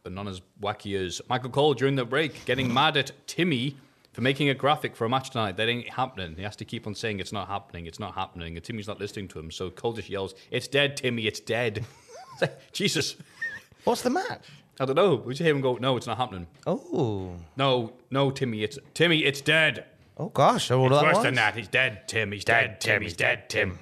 But 0.02 0.12
none 0.12 0.28
as 0.28 0.40
wacky 0.62 0.98
as 1.04 1.20
Michael 1.28 1.50
Cole 1.50 1.74
during 1.74 1.96
the 1.96 2.04
break 2.04 2.44
getting 2.44 2.72
mad 2.80 2.96
at 2.96 3.12
Timmy 3.26 3.76
for 4.12 4.22
making 4.22 4.48
a 4.48 4.54
graphic 4.54 4.96
for 4.96 5.04
a 5.04 5.08
match 5.08 5.30
tonight. 5.30 5.56
That 5.56 5.68
ain't 5.68 5.88
happening. 5.90 6.34
He 6.36 6.42
has 6.42 6.56
to 6.56 6.64
keep 6.64 6.86
on 6.86 6.94
saying 6.94 7.20
it's 7.20 7.32
not 7.32 7.48
happening, 7.48 7.86
it's 7.86 8.00
not 8.00 8.14
happening. 8.14 8.56
And 8.56 8.64
Timmy's 8.64 8.88
not 8.88 8.98
listening 8.98 9.28
to 9.28 9.38
him. 9.38 9.50
So 9.50 9.70
Cole 9.70 9.92
just 9.92 10.08
yells, 10.10 10.34
It's 10.50 10.66
dead, 10.68 10.96
Timmy, 10.96 11.26
it's 11.26 11.40
dead. 11.40 11.84
It's 12.32 12.42
like, 12.42 12.72
Jesus. 12.72 13.16
What's 13.84 14.02
the 14.02 14.10
match? 14.10 14.46
I 14.78 14.84
don't 14.84 14.94
know. 14.94 15.16
We 15.16 15.34
just 15.34 15.42
hear 15.42 15.54
him 15.54 15.60
go, 15.60 15.76
No, 15.76 15.96
it's 15.96 16.06
not 16.06 16.16
happening. 16.16 16.46
Oh, 16.66 17.34
No, 17.56 17.92
no, 18.10 18.30
Timmy, 18.30 18.62
it's 18.62 18.78
Timmy, 18.94 19.24
it's 19.24 19.40
dead. 19.40 19.84
oh 20.16 20.28
gosh! 20.28 20.70
Oh, 20.70 20.86
It's 20.86 20.94
that 20.94 21.02
worse 21.04 21.16
was. 21.16 21.24
than 21.24 21.34
that. 21.34 21.54
He's 21.56 21.68
dead, 21.68 22.06
Tim. 22.08 22.30
He's 22.32 22.44
dead, 22.44 22.80
Tim. 22.80 23.02
He's 23.02 23.14
dead, 23.16 23.48
Tim. 23.50 23.78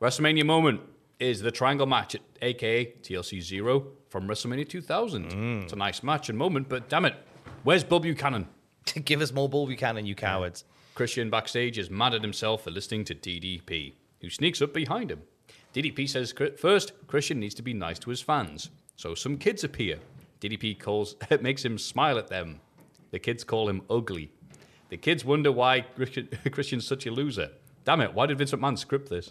WrestleMania 0.00 0.44
moment 0.44 0.80
is 1.20 1.40
the 1.40 1.50
triangle 1.50 1.86
match, 1.86 2.14
at, 2.14 2.20
aka 2.42 2.86
TLC 3.02 3.40
Zero 3.40 3.86
from 4.10 4.26
WrestleMania 4.26 4.68
2000. 4.68 5.30
Mm. 5.30 5.62
It's 5.64 5.72
a 5.72 5.76
nice 5.76 6.02
match 6.02 6.28
and 6.28 6.38
moment, 6.38 6.68
but 6.68 6.88
damn 6.88 7.04
it, 7.04 7.14
where's 7.62 7.84
Bob 7.84 8.02
Buchanan? 8.02 8.48
Give 9.04 9.20
us 9.20 9.32
more 9.32 9.48
Bob 9.48 9.68
Buchanan, 9.68 10.06
you 10.06 10.14
cowards. 10.14 10.64
Christian 10.94 11.30
backstage 11.30 11.78
is 11.78 11.90
mad 11.90 12.14
at 12.14 12.22
himself 12.22 12.64
for 12.64 12.70
listening 12.70 13.04
to 13.06 13.14
DDP, 13.14 13.94
who 14.20 14.30
sneaks 14.30 14.62
up 14.62 14.72
behind 14.72 15.10
him. 15.10 15.22
DDP 15.74 16.08
says 16.08 16.32
first, 16.58 16.92
Christian 17.08 17.40
needs 17.40 17.54
to 17.56 17.62
be 17.62 17.74
nice 17.74 17.98
to 18.00 18.10
his 18.10 18.20
fans. 18.20 18.70
So 18.96 19.14
some 19.14 19.38
kids 19.38 19.64
appear. 19.64 19.98
DDP 20.40 20.78
calls, 20.78 21.16
makes 21.40 21.64
him 21.64 21.78
smile 21.78 22.18
at 22.18 22.28
them. 22.28 22.60
The 23.10 23.18
kids 23.18 23.42
call 23.42 23.68
him 23.68 23.82
ugly. 23.90 24.30
The 24.90 24.96
kids 24.96 25.24
wonder 25.24 25.50
why 25.50 25.80
Christian- 25.80 26.28
Christian's 26.52 26.86
such 26.86 27.06
a 27.06 27.10
loser. 27.10 27.50
Damn 27.84 28.00
it, 28.00 28.14
why 28.14 28.26
did 28.26 28.38
Vince 28.38 28.52
McMahon 28.52 28.78
script 28.78 29.08
this? 29.10 29.30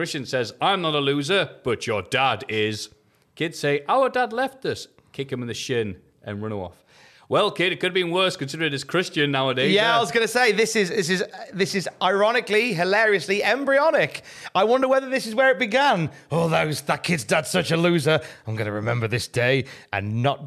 Christian 0.00 0.24
says, 0.24 0.54
I'm 0.62 0.80
not 0.80 0.94
a 0.94 0.98
loser, 0.98 1.50
but 1.62 1.86
your 1.86 2.00
dad 2.00 2.46
is. 2.48 2.88
Kids 3.34 3.58
say, 3.58 3.84
Our 3.86 4.08
dad 4.08 4.32
left 4.32 4.64
us. 4.64 4.88
Kick 5.12 5.30
him 5.30 5.42
in 5.42 5.46
the 5.46 5.52
shin 5.52 6.00
and 6.22 6.42
run 6.42 6.54
off. 6.54 6.82
Well, 7.28 7.50
kid, 7.50 7.70
it 7.70 7.80
could 7.80 7.88
have 7.88 7.94
been 7.94 8.10
worse 8.10 8.34
considering 8.34 8.72
it's 8.72 8.82
Christian 8.82 9.30
nowadays. 9.30 9.74
Yeah, 9.74 9.94
I 9.94 10.00
was 10.00 10.10
going 10.10 10.24
to 10.24 10.32
say 10.32 10.52
this 10.52 10.74
is 10.74 10.88
this 10.88 11.10
is 11.10 11.22
this 11.52 11.74
is 11.74 11.86
ironically, 12.00 12.72
hilariously 12.72 13.44
embryonic. 13.44 14.22
I 14.54 14.64
wonder 14.64 14.88
whether 14.88 15.10
this 15.10 15.26
is 15.26 15.34
where 15.34 15.50
it 15.50 15.58
began. 15.58 16.10
Oh, 16.30 16.48
those 16.48 16.80
that 16.80 17.02
kid's 17.02 17.24
dad's 17.24 17.50
such 17.50 17.70
a 17.70 17.76
loser. 17.76 18.20
I'm 18.46 18.56
going 18.56 18.68
to 18.68 18.72
remember 18.72 19.06
this 19.06 19.28
day 19.28 19.66
and 19.92 20.22
not 20.22 20.42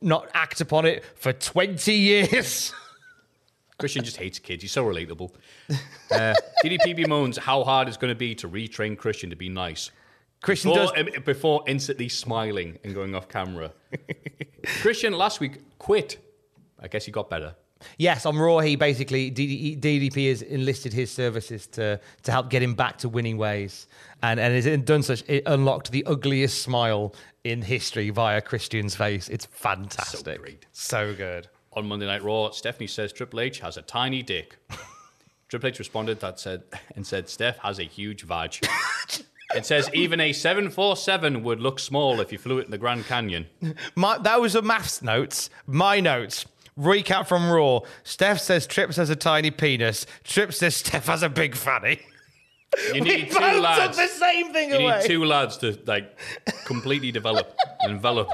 not 0.00 0.30
act 0.32 0.62
upon 0.62 0.86
it 0.86 1.04
for 1.16 1.34
20 1.34 1.92
years. 1.92 2.72
Christian 3.78 4.04
just 4.04 4.16
hates 4.16 4.38
kids. 4.38 4.62
He's 4.62 4.72
so 4.72 4.84
relatable. 4.84 5.32
Uh, 6.10 6.34
DDP 6.64 6.96
bemoans 6.96 7.36
how 7.36 7.64
hard 7.64 7.88
it's 7.88 7.96
going 7.96 8.12
to 8.12 8.18
be 8.18 8.34
to 8.36 8.48
retrain 8.48 8.96
Christian 8.96 9.28
to 9.30 9.36
be 9.36 9.48
nice. 9.48 9.90
Christian 10.40 10.70
Before, 10.70 10.94
does 10.94 11.16
um, 11.16 11.22
before 11.24 11.64
instantly 11.66 12.08
smiling 12.08 12.78
and 12.84 12.94
going 12.94 13.14
off 13.14 13.28
camera. 13.28 13.72
Christian 14.80 15.12
last 15.12 15.40
week 15.40 15.58
quit. 15.78 16.18
I 16.78 16.88
guess 16.88 17.04
he 17.04 17.12
got 17.12 17.28
better. 17.28 17.54
Yes, 17.98 18.24
on 18.24 18.36
Raw, 18.36 18.58
he 18.60 18.76
basically 18.76 19.30
DDP 19.30 20.28
has 20.28 20.42
enlisted 20.42 20.92
his 20.92 21.10
services 21.10 21.66
to 21.68 22.00
to 22.22 22.32
help 22.32 22.48
get 22.50 22.62
him 22.62 22.74
back 22.74 22.98
to 22.98 23.08
winning 23.08 23.36
ways, 23.36 23.86
and 24.22 24.40
and 24.40 24.54
has 24.54 24.80
done 24.84 25.02
such. 25.02 25.22
It 25.28 25.42
unlocked 25.46 25.90
the 25.90 26.04
ugliest 26.06 26.62
smile 26.62 27.14
in 27.44 27.62
history 27.62 28.10
via 28.10 28.40
Christian's 28.40 28.94
face. 28.94 29.28
It's 29.28 29.46
fantastic, 29.46 30.40
great. 30.40 30.66
so 30.72 31.14
good. 31.14 31.48
On 31.76 31.86
Monday 31.86 32.06
Night 32.06 32.22
Raw, 32.22 32.50
Stephanie 32.50 32.86
says 32.86 33.12
Triple 33.12 33.40
H 33.40 33.60
has 33.60 33.76
a 33.76 33.82
tiny 33.82 34.22
dick. 34.22 34.56
Triple 35.48 35.68
H 35.68 35.78
responded 35.78 36.20
that 36.20 36.40
said 36.40 36.62
and 36.94 37.06
said 37.06 37.28
Steph 37.28 37.58
has 37.58 37.78
a 37.78 37.82
huge 37.84 38.22
vag. 38.22 38.56
it 39.54 39.66
says 39.66 39.90
even 39.92 40.18
a 40.18 40.32
747 40.32 41.42
would 41.44 41.60
look 41.60 41.78
small 41.78 42.20
if 42.20 42.32
you 42.32 42.38
flew 42.38 42.58
it 42.58 42.64
in 42.64 42.70
the 42.70 42.78
Grand 42.78 43.04
Canyon. 43.04 43.46
My, 43.94 44.16
that 44.18 44.40
was 44.40 44.54
a 44.54 44.62
maths 44.62 45.02
notes. 45.02 45.50
My 45.66 46.00
notes. 46.00 46.46
Recap 46.78 47.26
from 47.26 47.50
Raw. 47.50 47.80
Steph 48.04 48.40
says 48.40 48.66
Trips 48.66 48.96
has 48.96 49.08
a 49.10 49.16
tiny 49.16 49.50
penis. 49.50 50.06
Trips 50.24 50.58
says 50.58 50.76
Steph 50.76 51.06
has 51.06 51.22
a 51.22 51.28
big 51.28 51.54
fanny. 51.54 52.00
You 52.88 52.94
We 52.94 53.00
need 53.00 53.28
two 53.30 53.38
both 53.38 53.52
took 53.54 53.62
lads. 53.62 53.96
the 53.96 54.06
same 54.08 54.52
thing 54.52 54.68
you 54.70 54.76
away. 54.76 54.98
need 54.98 55.06
two 55.06 55.24
lads 55.24 55.56
to 55.58 55.78
like 55.86 56.18
completely 56.66 57.10
develop 57.10 57.56
and 57.80 57.92
envelop 57.92 58.28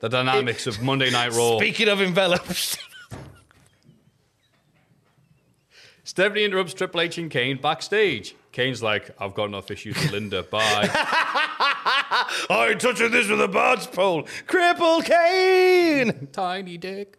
the 0.00 0.08
dynamics 0.08 0.66
of 0.66 0.82
Monday 0.82 1.10
Night 1.10 1.32
Raw. 1.32 1.58
Speaking 1.58 1.88
of 1.88 2.00
envelopes. 2.00 2.78
Stephanie 6.04 6.44
interrupts 6.44 6.72
Triple 6.72 7.00
H 7.00 7.18
and 7.18 7.30
Kane 7.30 7.58
backstage. 7.60 8.36
Kane's 8.52 8.82
like, 8.82 9.10
I've 9.20 9.34
got 9.34 9.46
enough 9.46 9.70
issues 9.70 9.96
with 9.96 10.12
Linda. 10.12 10.44
Bye. 10.44 10.88
I 12.48 12.68
ain't 12.70 12.80
touching 12.80 13.10
this 13.10 13.28
with 13.28 13.42
a 13.42 13.48
barge 13.48 13.90
pole. 13.90 14.22
Cripple 14.46 15.04
Kane. 15.04 16.28
Tiny 16.32 16.78
dick. 16.78 17.18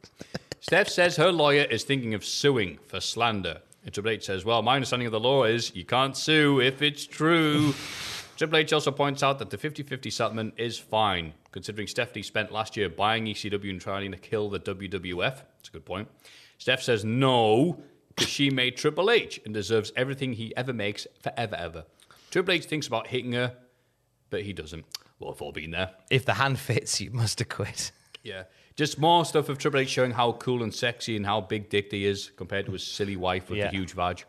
Steph 0.61 0.89
says 0.89 1.15
her 1.17 1.31
lawyer 1.31 1.63
is 1.63 1.83
thinking 1.83 2.13
of 2.13 2.25
suing 2.25 2.79
for 2.87 2.99
slander. 2.99 3.61
And 3.83 3.93
Triple 3.93 4.11
H 4.11 4.25
says, 4.25 4.45
Well, 4.45 4.61
my 4.61 4.75
understanding 4.75 5.05
of 5.05 5.11
the 5.11 5.19
law 5.19 5.43
is 5.43 5.75
you 5.75 5.85
can't 5.85 6.17
sue 6.17 6.59
if 6.59 6.81
it's 6.81 7.05
true. 7.05 7.73
Triple 8.37 8.57
H 8.59 8.71
also 8.71 8.91
points 8.91 9.23
out 9.23 9.39
that 9.39 9.49
the 9.49 9.57
50 9.57 9.83
50 9.83 10.09
settlement 10.11 10.53
is 10.57 10.77
fine, 10.77 11.33
considering 11.51 11.87
Stephanie 11.87 12.21
spent 12.23 12.51
last 12.51 12.77
year 12.77 12.87
buying 12.87 13.25
ECW 13.25 13.69
and 13.69 13.81
trying 13.81 14.11
to 14.11 14.17
kill 14.17 14.49
the 14.49 14.59
WWF. 14.59 15.19
That's 15.55 15.69
a 15.69 15.71
good 15.71 15.85
point. 15.85 16.07
Steph 16.59 16.81
says 16.83 17.03
no, 17.03 17.81
because 18.09 18.29
she 18.29 18.49
made 18.49 18.77
Triple 18.77 19.09
H 19.11 19.39
and 19.45 19.53
deserves 19.53 19.91
everything 19.95 20.33
he 20.33 20.55
ever 20.55 20.71
makes 20.73 21.07
forever, 21.21 21.55
ever. 21.55 21.85
Triple 22.31 22.53
H 22.53 22.65
thinks 22.65 22.87
about 22.87 23.07
hitting 23.07 23.33
her, 23.33 23.55
but 24.29 24.43
he 24.43 24.53
doesn't. 24.53 24.85
Well, 25.19 25.31
we've 25.31 25.41
all 25.41 25.51
been 25.51 25.71
there. 25.71 25.91
If 26.11 26.25
the 26.25 26.33
hand 26.35 26.59
fits, 26.59 27.01
you 27.01 27.11
must 27.11 27.39
have 27.39 27.49
quit. 27.49 27.91
Yeah. 28.23 28.43
Just 28.75 28.99
more 28.99 29.23
stuff 29.23 29.47
of 29.47 29.57
Triple 29.57 29.79
H 29.79 29.87
showing 29.89 30.11
how 30.11 30.33
cool 30.33 30.61
and 30.61 30.73
sexy 30.73 31.15
and 31.15 31.25
how 31.25 31.39
big 31.39 31.69
dick 31.69 31.89
he 31.91 32.05
is 32.05 32.29
compared 32.35 32.65
to 32.65 32.73
his 32.73 32.83
silly 32.85 33.15
wife 33.15 33.49
with 33.49 33.59
Yeah. 33.59 33.69
the 33.71 33.77
huge 33.77 33.93
vag. 33.93 34.25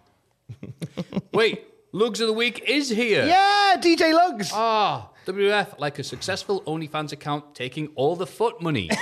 Wait, 1.33 1.65
Lugs 1.93 2.21
of 2.21 2.27
the 2.27 2.35
Week 2.35 2.63
is 2.69 2.91
here. 2.91 3.25
Yeah, 3.25 3.77
DJ 3.79 4.13
Lugs. 4.13 4.51
Ah, 4.53 5.09
WF, 5.27 5.79
like 5.79 5.99
a 5.99 6.05
successful 6.05 6.61
OnlyFans 6.67 7.13
account, 7.13 7.55
taking 7.55 7.89
all 7.95 8.15
the 8.15 8.27
foot 8.27 8.61
money. 8.61 8.91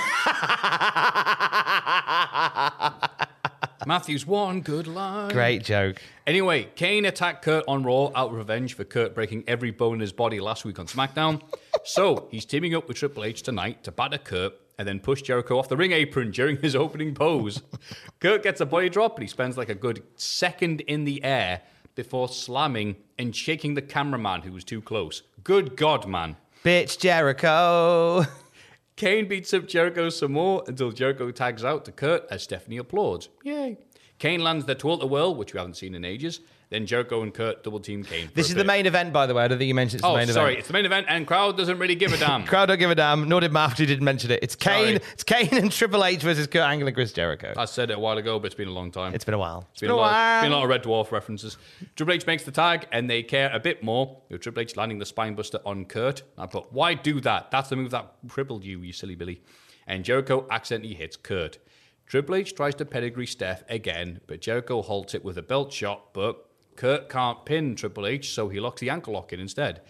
Maffew's 3.85 4.25
one 4.25 4.61
good 4.61 4.87
line. 4.87 5.31
Great 5.31 5.65
joke. 5.65 6.01
Anyway, 6.25 6.69
Kane 6.75 7.03
attacked 7.03 7.43
Kurt 7.43 7.65
on 7.67 7.83
Raw 7.83 8.11
out 8.15 8.29
of 8.29 8.35
revenge 8.35 8.73
for 8.73 8.85
Kurt 8.85 9.13
breaking 9.13 9.43
every 9.47 9.71
bone 9.71 9.95
in 9.95 9.99
his 9.99 10.13
body 10.13 10.39
last 10.39 10.63
week 10.63 10.79
on 10.79 10.87
SmackDown. 10.87 11.41
so 11.83 12.29
he's 12.31 12.45
teaming 12.45 12.73
up 12.73 12.87
with 12.87 12.95
Triple 12.97 13.25
H 13.25 13.41
tonight 13.41 13.83
to 13.83 13.91
batter 13.91 14.17
Kurt 14.17 14.53
and 14.77 14.87
then 14.87 14.99
push 14.99 15.21
Jericho 15.23 15.57
off 15.59 15.67
the 15.67 15.77
ring 15.77 15.91
apron 15.91 16.31
during 16.31 16.57
his 16.57 16.73
opening 16.75 17.13
pose. 17.15 17.61
Kurt 18.21 18.43
gets 18.43 18.61
a 18.61 18.65
body 18.65 18.89
drop 18.89 19.15
and 19.17 19.23
he 19.23 19.27
spends 19.27 19.57
like 19.57 19.69
a 19.69 19.75
good 19.75 20.03
second 20.15 20.81
in 20.81 21.03
the 21.03 21.23
air 21.23 21.61
before 21.97 22.29
slamming 22.29 22.95
and 23.17 23.35
shaking 23.35 23.73
the 23.73 23.81
cameraman 23.81 24.43
who 24.43 24.53
was 24.53 24.63
too 24.63 24.81
close. 24.81 25.23
Good 25.43 25.75
God, 25.75 26.07
man. 26.07 26.37
Bitch 26.63 26.97
Jericho. 26.97 28.23
Kane 28.95 29.27
beats 29.27 29.53
up 29.53 29.67
Jericho 29.67 30.09
some 30.09 30.31
more 30.31 30.63
until 30.67 30.91
Jericho 30.91 31.29
tags 31.31 31.65
out 31.65 31.83
to 31.85 31.91
Kurt 31.91 32.25
as 32.31 32.43
Stephanie 32.43 32.77
applauds. 32.77 33.29
Yay. 33.43 33.77
Kane 34.19 34.43
lands 34.43 34.65
the 34.65 34.75
Twirl 34.75 34.97
the 34.97 35.07
Whirl, 35.07 35.35
which 35.35 35.53
we 35.53 35.57
haven't 35.57 35.75
seen 35.75 35.93
in 35.95 36.05
ages. 36.05 36.39
Then 36.69 36.85
Jericho 36.85 37.21
and 37.21 37.33
Kurt 37.33 37.63
double 37.63 37.79
team 37.79 38.03
Kane. 38.03 38.29
This 38.33 38.49
is 38.49 38.55
the 38.55 38.65
main 38.65 38.85
event, 38.85 39.13
by 39.13 39.25
the 39.25 39.33
way. 39.33 39.43
I 39.43 39.47
don't 39.47 39.57
think 39.57 39.69
you 39.69 39.73
mentioned 39.75 39.99
it's 39.99 40.03
the 40.03 40.09
Oh, 40.09 40.15
main 40.17 40.27
sorry, 40.27 40.47
event. 40.53 40.59
it's 40.59 40.67
the 40.67 40.73
main 40.73 40.85
event, 40.85 41.05
and 41.07 41.25
crowd 41.25 41.55
doesn't 41.55 41.79
really 41.79 41.95
give 41.95 42.11
a 42.11 42.17
damn. 42.17 42.43
Crowd 42.45 42.65
don't 42.65 42.77
give 42.77 42.91
a 42.91 42.95
damn, 42.95 43.29
nor 43.29 43.39
did 43.39 43.53
Maft, 43.53 43.77
who 43.77 43.85
didn't 43.85 44.03
mention 44.03 44.31
it. 44.31 44.39
It's 44.43 44.55
Kane. 44.55 44.97
Sorry. 44.97 45.11
It's 45.13 45.23
Kane 45.23 45.49
and 45.53 45.71
Triple 45.71 46.03
H 46.03 46.21
versus 46.21 46.45
Kurt 46.47 46.63
Angle 46.63 46.87
and 46.89 46.95
Chris 46.95 47.13
Jericho. 47.13 47.53
I 47.55 47.63
said 47.65 47.89
it 47.89 47.97
a 47.97 47.99
while 47.99 48.17
ago, 48.17 48.37
but 48.37 48.47
it's 48.47 48.55
been 48.55 48.67
a 48.67 48.71
long 48.71 48.91
time. 48.91 49.13
It's 49.15 49.23
been 49.23 49.33
a 49.33 49.37
while. 49.37 49.65
It's 49.71 49.79
been, 49.79 49.91
a, 49.91 49.95
lot, 49.95 50.41
been 50.41 50.51
a 50.51 50.55
lot 50.55 50.63
of 50.63 50.69
Red 50.69 50.83
Dwarf 50.83 51.11
references. 51.11 51.57
Triple 51.95 52.13
H 52.15 52.27
makes 52.27 52.43
the 52.43 52.51
tag, 52.51 52.85
and 52.91 53.09
they 53.09 53.23
care 53.23 53.49
a 53.53 53.59
bit 53.59 53.81
more. 53.81 54.21
With 54.29 54.41
Triple 54.41 54.61
H 54.63 54.75
landing 54.75 54.99
the 54.99 55.05
spinebuster 55.05 55.61
on 55.65 55.85
Kurt. 55.85 56.23
I 56.37 56.47
put, 56.47 56.73
why 56.73 56.95
do 56.95 57.21
that? 57.21 57.49
That's 57.49 57.69
the 57.69 57.77
move 57.77 57.91
that 57.91 58.11
crippled 58.27 58.65
you, 58.65 58.81
you 58.81 58.91
silly 58.91 59.15
Billy. 59.15 59.41
And 59.87 60.03
Jericho 60.03 60.45
accidentally 60.51 60.95
hits 60.95 61.15
Kurt. 61.15 61.59
Triple 62.07 62.35
H 62.35 62.55
tries 62.55 62.75
to 62.75 62.85
pedigree 62.85 63.25
Steph 63.25 63.63
again, 63.69 64.19
but 64.27 64.41
Jericho 64.41 64.81
halts 64.81 65.13
it 65.13 65.23
with 65.25 65.37
a 65.37 65.41
belt 65.41 65.71
shot, 65.73 66.13
but 66.13 66.45
Kurt 66.77 67.09
can't 67.09 67.43
pin 67.43 67.75
Triple 67.75 68.07
H, 68.07 68.31
so 68.33 68.47
he 68.47 68.59
locks 68.61 68.79
the 68.79 68.89
ankle 68.89 69.13
lock 69.13 69.33
in 69.33 69.39
instead. 69.41 69.81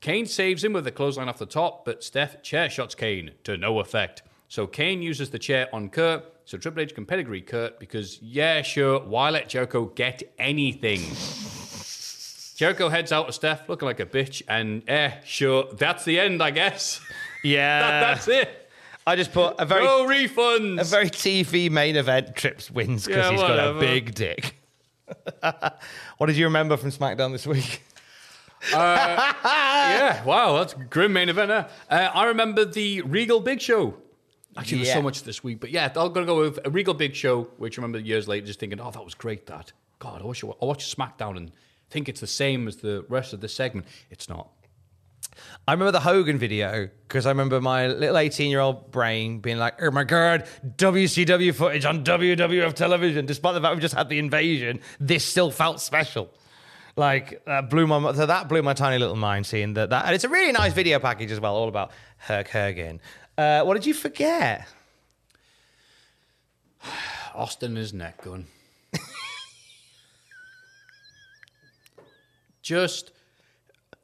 Kane 0.00 0.26
saves 0.26 0.62
him 0.62 0.72
with 0.74 0.86
a 0.86 0.90
clothesline 0.90 1.28
off 1.28 1.38
the 1.38 1.46
top, 1.46 1.84
but 1.86 2.04
Steph 2.04 2.42
chair 2.42 2.68
shots 2.68 2.94
Kane 2.94 3.30
to 3.44 3.56
no 3.56 3.78
effect. 3.78 4.22
So 4.48 4.66
Kane 4.66 5.00
uses 5.00 5.30
the 5.30 5.38
chair 5.38 5.68
on 5.72 5.88
Kurt, 5.88 6.24
so 6.44 6.58
Triple 6.58 6.82
H 6.82 6.94
can 6.94 7.06
pedigree 7.06 7.40
Kurt 7.40 7.78
because, 7.80 8.20
yeah, 8.20 8.60
sure, 8.62 9.00
why 9.00 9.30
let 9.30 9.48
Jericho 9.48 9.86
get 9.86 10.22
anything? 10.38 11.00
Jericho 12.56 12.88
heads 12.88 13.12
out 13.12 13.26
to 13.28 13.32
Steph 13.32 13.68
looking 13.68 13.86
like 13.86 13.98
a 14.00 14.06
bitch, 14.06 14.42
and 14.48 14.82
eh, 14.88 15.12
sure, 15.24 15.64
that's 15.72 16.04
the 16.04 16.20
end, 16.20 16.42
I 16.42 16.50
guess. 16.50 17.00
Yeah. 17.44 17.80
That- 17.80 18.00
that's 18.14 18.28
it. 18.28 18.70
I 19.04 19.16
just 19.16 19.32
put 19.32 19.56
a 19.58 19.66
very 19.66 19.82
No 19.84 20.06
refunds. 20.06 20.80
a 20.80 20.84
very 20.84 21.10
TV 21.10 21.68
main 21.68 21.96
event. 21.96 22.36
Trips 22.36 22.70
wins 22.70 23.04
because 23.04 23.24
Yeah, 23.24 23.30
he's 23.32 23.40
got 23.40 23.76
a 23.76 23.80
big 23.80 24.14
dick. 24.14 24.54
What 26.18 26.26
did 26.26 26.36
you 26.36 26.44
remember 26.46 26.76
from 26.76 26.90
SmackDown 26.90 27.32
this 27.32 27.46
week? 27.46 27.82
yeah, 28.70 30.24
wow, 30.24 30.58
that's 30.58 30.74
a 30.74 30.76
grim 30.76 31.12
main 31.12 31.28
event. 31.28 31.50
huh? 31.50 31.66
Uh, 31.90 32.10
I 32.14 32.26
remember 32.26 32.64
the 32.64 33.02
Regal 33.02 33.40
Big 33.40 33.60
Show. 33.60 33.94
Actually, 34.56 34.78
there's 34.78 34.92
so 34.92 35.02
much 35.02 35.22
this 35.22 35.42
week, 35.42 35.60
but 35.60 35.70
yeah, 35.70 35.86
I'm 35.96 36.12
gonna 36.12 36.26
go 36.26 36.38
with 36.40 36.58
a 36.64 36.70
Regal 36.70 36.94
Big 36.94 37.14
Show, 37.14 37.44
which 37.56 37.78
I 37.78 37.82
remember 37.82 37.98
years 37.98 38.28
later 38.28 38.46
just 38.46 38.60
thinking, 38.60 38.80
oh, 38.80 38.90
that 38.90 39.04
was 39.04 39.14
great. 39.14 39.46
That 39.46 39.72
God, 39.98 40.20
I 40.22 40.26
wish 40.26 40.44
I, 40.44 40.48
I 40.48 40.64
watched 40.64 40.96
SmackDown 40.96 41.36
and 41.36 41.52
think 41.90 42.08
it's 42.08 42.20
the 42.20 42.26
same 42.26 42.68
as 42.68 42.76
the 42.76 43.04
rest 43.08 43.32
of 43.32 43.40
the 43.40 43.48
segment. 43.48 43.86
It's 44.10 44.28
not. 44.28 44.50
I 45.66 45.72
remember 45.72 45.92
the 45.92 46.00
Hogan 46.00 46.38
video 46.38 46.88
because 47.08 47.26
I 47.26 47.30
remember 47.30 47.60
my 47.60 47.86
little 47.86 48.18
18 48.18 48.50
year 48.50 48.60
old 48.60 48.90
brain 48.90 49.38
being 49.40 49.58
like, 49.58 49.80
oh 49.82 49.90
my 49.90 50.04
God, 50.04 50.46
WCW 50.76 51.54
footage 51.54 51.84
on 51.84 52.04
WWF 52.04 52.74
television. 52.74 53.26
Despite 53.26 53.54
the 53.54 53.60
fact 53.60 53.74
we 53.74 53.80
just 53.80 53.94
had 53.94 54.08
the 54.08 54.18
invasion, 54.18 54.80
this 55.00 55.24
still 55.24 55.50
felt 55.50 55.80
special. 55.80 56.30
Like, 56.94 57.44
that 57.46 57.70
blew 57.70 57.86
my, 57.86 58.12
so 58.12 58.26
that 58.26 58.48
blew 58.48 58.62
my 58.62 58.74
tiny 58.74 58.98
little 58.98 59.16
mind 59.16 59.46
seeing 59.46 59.74
that. 59.74 59.90
that 59.90 60.04
and 60.04 60.14
it's 60.14 60.24
a 60.24 60.28
really 60.28 60.52
nice 60.52 60.74
video 60.74 60.98
package 60.98 61.30
as 61.30 61.40
well, 61.40 61.54
all 61.54 61.68
about 61.68 61.92
Herc 62.18 62.48
Hogan. 62.48 63.00
Uh, 63.38 63.62
what 63.62 63.74
did 63.74 63.86
you 63.86 63.94
forget? 63.94 64.68
Austin 67.34 67.76
his 67.76 67.94
neck 67.94 68.22
gun. 68.22 68.46
Just 72.62 73.10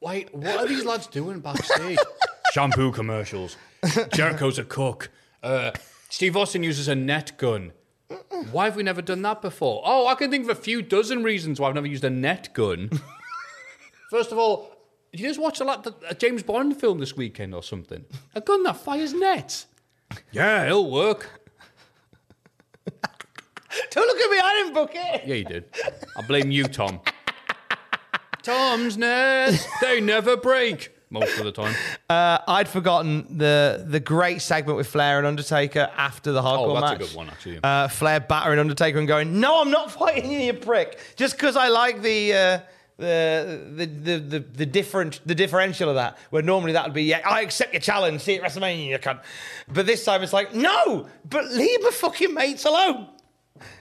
wait, 0.01 0.33
what 0.33 0.57
are 0.57 0.67
these 0.67 0.85
lads 0.85 1.07
doing 1.07 1.39
backstage? 1.39 1.99
Shampoo 2.53 2.91
commercials. 2.91 3.57
Jericho's 4.13 4.57
a 4.59 4.63
cook. 4.63 5.09
Uh, 5.43 5.71
Steve 6.09 6.35
Austin 6.35 6.63
uses 6.63 6.87
a 6.87 6.95
net 6.95 7.37
gun. 7.37 7.71
Why 8.51 8.65
have 8.65 8.75
we 8.75 8.83
never 8.83 9.01
done 9.01 9.21
that 9.21 9.41
before? 9.41 9.83
Oh, 9.85 10.07
I 10.07 10.15
can 10.15 10.31
think 10.31 10.43
of 10.45 10.49
a 10.49 10.59
few 10.59 10.81
dozen 10.81 11.23
reasons 11.23 11.59
why 11.59 11.69
I've 11.69 11.75
never 11.75 11.87
used 11.87 12.03
a 12.03 12.09
net 12.09 12.53
gun. 12.53 12.89
First 14.09 14.31
of 14.31 14.39
all, 14.39 14.71
did 15.11 15.21
you 15.21 15.27
just 15.27 15.39
watch 15.39 15.59
a, 15.59 15.63
lot, 15.63 15.85
a 16.07 16.15
James 16.15 16.41
Bond 16.41 16.79
film 16.79 16.97
this 16.99 17.15
weekend 17.15 17.53
or 17.53 17.61
something? 17.61 18.05
A 18.33 18.41
gun 18.41 18.63
that 18.63 18.77
fires 18.77 19.13
nets. 19.13 19.67
Yeah, 20.31 20.65
it'll 20.65 20.89
work. 20.89 21.29
Don't 23.91 24.07
look 24.07 24.17
at 24.17 24.31
me, 24.31 24.39
I 24.39 24.61
didn't 24.63 24.73
book 24.73 24.91
it. 24.95 25.27
Yeah, 25.27 25.35
you 25.35 25.43
did. 25.43 25.65
I 26.17 26.25
blame 26.25 26.49
you, 26.49 26.63
Tom. 26.63 26.99
Tom's 28.49 28.97
nets, 28.97 29.65
they 29.81 30.01
never 30.01 30.35
break 30.35 30.91
most 31.11 31.37
of 31.37 31.45
the 31.45 31.51
time. 31.51 31.75
Uh, 32.09 32.39
I'd 32.47 32.67
forgotten 32.67 33.37
the 33.37 33.85
the 33.87 33.99
great 33.99 34.41
segment 34.41 34.77
with 34.77 34.87
Flair 34.87 35.17
and 35.19 35.27
Undertaker 35.27 35.91
after 35.95 36.31
the 36.31 36.41
hardcore 36.41 36.81
match. 36.81 36.83
Oh, 36.83 36.97
that's 36.97 37.03
a 37.03 37.07
good 37.07 37.15
one, 37.17 37.29
actually. 37.29 37.59
Uh, 37.63 37.87
Flair 37.87 38.19
battering 38.19 38.59
Undertaker 38.59 38.97
and 38.97 39.07
going, 39.07 39.39
"No, 39.39 39.61
I'm 39.61 39.71
not 39.71 39.91
fighting 39.99 40.31
you, 40.31 40.39
you 40.39 40.53
prick." 40.53 40.99
Just 41.15 41.35
because 41.35 41.55
I 41.55 41.67
like 41.67 42.01
the. 42.01 42.33
Uh, 42.33 42.59
the, 42.97 43.61
the, 43.75 43.85
the, 43.85 44.19
the, 44.19 44.39
the 44.39 44.65
different 44.65 45.21
the 45.25 45.33
differential 45.33 45.87
of 45.87 45.95
that 45.95 46.17
where 46.31 46.41
normally 46.41 46.73
that 46.73 46.83
would 46.83 46.93
be 46.93 47.03
yeah 47.03 47.21
I 47.23 47.43
accept 47.43 47.71
your 47.71 47.79
challenge 47.79 48.19
see 48.19 48.33
you 48.35 48.41
at 48.41 48.51
WrestleMania 48.51 48.87
you 48.87 48.97
cunt 48.97 49.21
but 49.69 49.85
this 49.85 50.03
time 50.03 50.21
it's 50.21 50.33
like 50.33 50.53
no 50.53 51.07
but 51.23 51.45
leave 51.49 51.81
my 51.81 51.91
fucking 51.91 52.33
mates 52.33 52.65
alone 52.65 53.07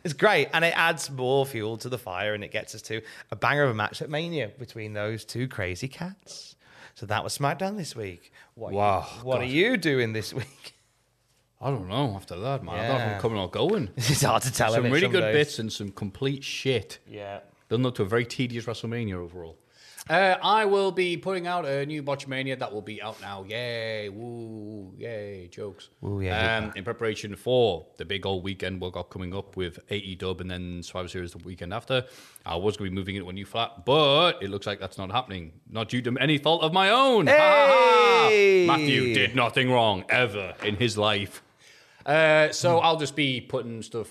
it's 0.04 0.14
great 0.14 0.48
and 0.52 0.64
it 0.64 0.72
adds 0.76 1.10
more 1.10 1.44
fuel 1.46 1.76
to 1.78 1.88
the 1.88 1.98
fire 1.98 2.34
and 2.34 2.42
it 2.44 2.50
gets 2.50 2.74
us 2.74 2.82
to 2.82 3.00
a 3.30 3.36
banger 3.36 3.64
of 3.64 3.70
a 3.70 3.74
match 3.74 4.02
at 4.02 4.10
Mania 4.10 4.50
between 4.58 4.92
those 4.92 5.24
two 5.24 5.48
crazy 5.48 5.88
cats 5.88 6.56
so 6.94 7.06
that 7.06 7.22
was 7.22 7.36
SmackDown 7.36 7.76
this 7.76 7.94
week 7.96 8.32
what 8.54 8.72
Wow, 8.72 9.06
what 9.22 9.40
are 9.40 9.44
you 9.44 9.76
doing 9.76 10.12
this 10.12 10.32
week 10.34 10.74
I 11.60 11.70
don't 11.70 11.88
know 11.88 12.14
after 12.14 12.36
that, 12.38 12.62
man. 12.62 12.74
I 12.76 12.86
don't 12.86 12.98
know 12.98 13.04
if 13.04 13.14
I'm 13.14 13.20
coming 13.20 13.38
or 13.38 13.50
going. 13.50 13.90
It's 13.96 14.22
hard 14.22 14.42
to 14.42 14.52
tell. 14.52 14.72
some 14.72 14.84
really 14.84 15.00
some 15.00 15.10
good 15.10 15.22
days? 15.22 15.34
bits 15.34 15.58
and 15.58 15.72
some 15.72 15.90
complete 15.90 16.44
shit. 16.44 17.00
Yeah. 17.08 17.40
Building 17.68 17.84
up 17.86 17.96
to 17.96 18.02
a 18.02 18.06
very 18.06 18.24
tedious 18.24 18.66
WrestleMania 18.66 19.14
overall. 19.14 19.58
Uh, 20.08 20.36
I 20.42 20.64
will 20.64 20.90
be 20.90 21.16
putting 21.18 21.46
out 21.46 21.66
a 21.66 21.84
new 21.84 22.02
Botchamania 22.02 22.58
that 22.58 22.72
will 22.72 22.80
be 22.82 23.02
out 23.02 23.20
now. 23.20 23.44
Yay! 23.46 24.08
Woo! 24.08 24.94
Yay! 24.96 25.48
Jokes. 25.50 25.90
Woo, 26.00 26.20
yeah, 26.22 26.56
Um, 26.58 26.72
in 26.76 26.82
preparation 26.84 27.36
for 27.36 27.86
the 27.98 28.04
big 28.06 28.24
old 28.24 28.42
weekend 28.42 28.80
we've 28.80 28.90
got 28.92 29.10
coming 29.10 29.34
up 29.34 29.56
with 29.56 29.78
AE 29.90 30.14
Dub 30.14 30.40
and 30.40 30.50
then 30.50 30.82
Survivor 30.82 31.08
Series 31.08 31.32
the 31.32 31.38
weekend 31.38 31.74
after. 31.74 32.06
I 32.46 32.56
was 32.56 32.76
going 32.78 32.88
to 32.88 32.94
be 32.94 32.98
moving 32.98 33.16
into 33.16 33.28
a 33.28 33.32
new 33.34 33.44
flat, 33.44 33.84
but 33.84 34.42
it 34.42 34.48
looks 34.48 34.66
like 34.66 34.80
that's 34.80 34.96
not 34.96 35.10
happening. 35.10 35.52
Not 35.70 35.90
due 35.90 36.00
to 36.02 36.16
any 36.18 36.38
fault 36.38 36.62
of 36.62 36.72
my 36.72 36.88
own. 36.90 37.26
Hey! 37.26 38.66
Maffew 38.68 39.12
did 39.14 39.36
nothing 39.36 39.70
wrong 39.70 40.04
ever 40.08 40.54
in 40.64 40.76
his 40.76 40.96
life. 40.96 41.42
Uh, 42.06 42.50
so 42.52 42.78
I'll 42.78 42.96
just 42.96 43.14
be 43.14 43.42
putting 43.42 43.82
stuff 43.82 44.08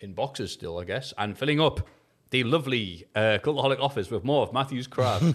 in 0.00 0.12
boxes 0.12 0.52
still, 0.52 0.78
I 0.78 0.84
guess, 0.84 1.14
and 1.16 1.36
filling 1.36 1.60
up 1.60 1.88
the 2.30 2.44
lovely 2.44 3.06
uh, 3.14 3.38
Cultaholic 3.42 3.80
office 3.80 4.10
with 4.10 4.22
more 4.24 4.42
of 4.42 4.52
Maffew's 4.52 4.86
crap. 4.86 5.22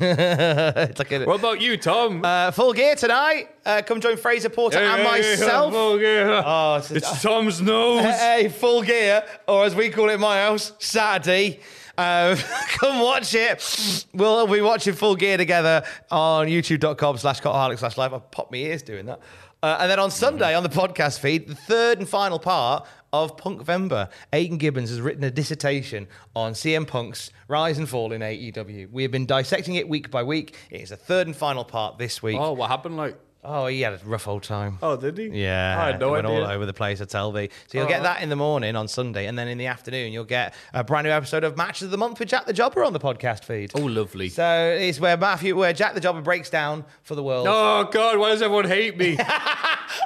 It's 0.89 0.99
like 0.99 1.11
a, 1.11 1.25
what 1.25 1.39
about 1.39 1.59
you, 1.61 1.77
Tom? 1.77 2.23
uh, 2.23 2.51
full 2.51 2.73
gear 2.73 2.95
tonight. 2.95 3.49
Uh, 3.65 3.81
come 3.85 3.99
join 3.99 4.17
Fraser 4.17 4.49
Porter 4.49 4.77
and 4.79 5.03
myself. 5.03 5.73
Oh, 5.75 5.95
it's- 5.97 6.91
it's 6.91 7.21
Tom's 7.21 7.61
nose. 7.71 8.03
Hey, 8.03 8.49
full 8.49 8.83
gear, 8.83 9.23
or 9.47 9.65
as 9.65 9.75
we 9.75 9.89
call 9.89 10.09
it 10.09 10.13
in 10.13 10.19
my 10.19 10.37
house, 10.41 10.73
Saturday. 10.79 11.59
Um, 11.97 12.37
come 12.79 13.01
watch 13.01 13.33
it. 13.35 14.05
We'll 14.13 14.47
be 14.47 14.61
watching 14.61 14.93
Full 14.95 15.15
Gear 15.15 15.37
together 15.37 15.83
on 16.09 16.47
youtube.com 16.47 17.17
slash 17.17 17.39
Cultaholic 17.39 17.77
slash 17.77 17.97
live. 17.97 18.13
I've 18.15 18.31
popped 18.31 18.51
my 18.51 18.57
ears 18.57 18.81
doing 18.81 19.05
that. 19.05 19.19
Uh, 19.61 19.77
and 19.79 19.91
then 19.91 19.99
on 19.99 20.09
Sunday 20.09 20.55
on 20.55 20.63
the 20.63 20.69
podcast 20.69 21.19
feed, 21.19 21.47
the 21.47 21.53
third 21.55 21.99
and 21.99 22.09
final 22.09 22.39
part 22.39 22.87
of 23.13 23.37
Punk 23.37 23.63
Vember. 23.63 24.09
Aidan 24.33 24.57
Gibbons 24.57 24.89
has 24.89 24.99
written 24.99 25.23
a 25.23 25.31
dissertation 25.31 26.07
on 26.35 26.53
CM 26.53 26.85
Punk's 26.85 27.31
rise 27.47 27.77
and 27.77 27.87
fall 27.87 28.11
in 28.11 28.21
AEW. 28.21 28.91
We 28.91 29.03
have 29.03 29.11
been 29.11 29.27
dissecting 29.27 29.75
it 29.75 29.87
week 29.87 30.11
by 30.11 30.23
week. 30.23 30.57
It 30.71 30.81
is 30.81 30.89
the 30.89 30.97
third 30.97 31.27
and 31.27 31.35
final 31.35 31.63
part 31.63 31.99
this 31.99 32.21
week. 32.21 32.37
Oh, 32.39 32.53
what 32.53 32.69
happened? 32.69 32.97
Like, 32.97 33.17
Oh, 33.45 33.67
he 33.67 33.81
had 33.81 33.93
a 33.93 33.99
rough 34.05 34.27
old 34.27 34.43
time. 34.43 34.77
oh, 34.81 34.95
did 34.95 35.17
he? 35.17 35.27
Yeah, 35.27 35.77
I 35.77 35.87
had 35.87 35.99
no 35.99 36.11
went 36.11 36.25
idea. 36.25 36.39
all 36.45 36.49
over 36.49 36.65
the 36.65 36.73
place. 36.73 37.01
I 37.01 37.05
tell 37.05 37.33
thee. 37.33 37.49
So 37.67 37.77
you'll 37.77 37.87
get 37.87 37.99
oh. 37.99 38.03
that 38.03 38.21
in 38.21 38.29
the 38.29 38.37
morning 38.37 38.77
on 38.77 38.87
Sunday, 38.87 39.25
and 39.25 39.37
then 39.37 39.49
in 39.49 39.57
the 39.57 39.67
afternoon 39.67 40.13
you'll 40.13 40.23
get 40.23 40.53
a 40.73 40.81
brand 40.81 41.05
new 41.05 41.11
episode 41.11 41.43
of 41.43 41.57
Matches 41.57 41.83
of 41.83 41.91
the 41.91 41.97
Month 41.97 42.19
with 42.19 42.29
Jack 42.29 42.45
the 42.45 42.53
Jobber 42.53 42.85
on 42.85 42.93
the 42.93 43.01
podcast 43.01 43.43
feed. 43.43 43.73
Oh, 43.75 43.81
lovely. 43.81 44.29
So 44.29 44.77
it's 44.79 44.97
where 44.97 45.17
Maffew, 45.17 45.55
where 45.57 45.73
Jack 45.73 45.93
the 45.93 45.99
Jobber 45.99 46.21
breaks 46.21 46.49
down 46.49 46.85
for 47.01 47.15
the 47.15 47.23
world, 47.23 47.45
Oh 47.49 47.89
God, 47.91 48.17
why 48.17 48.29
does 48.29 48.41
everyone 48.41 48.65
hate 48.65 48.97
me? 48.97 49.17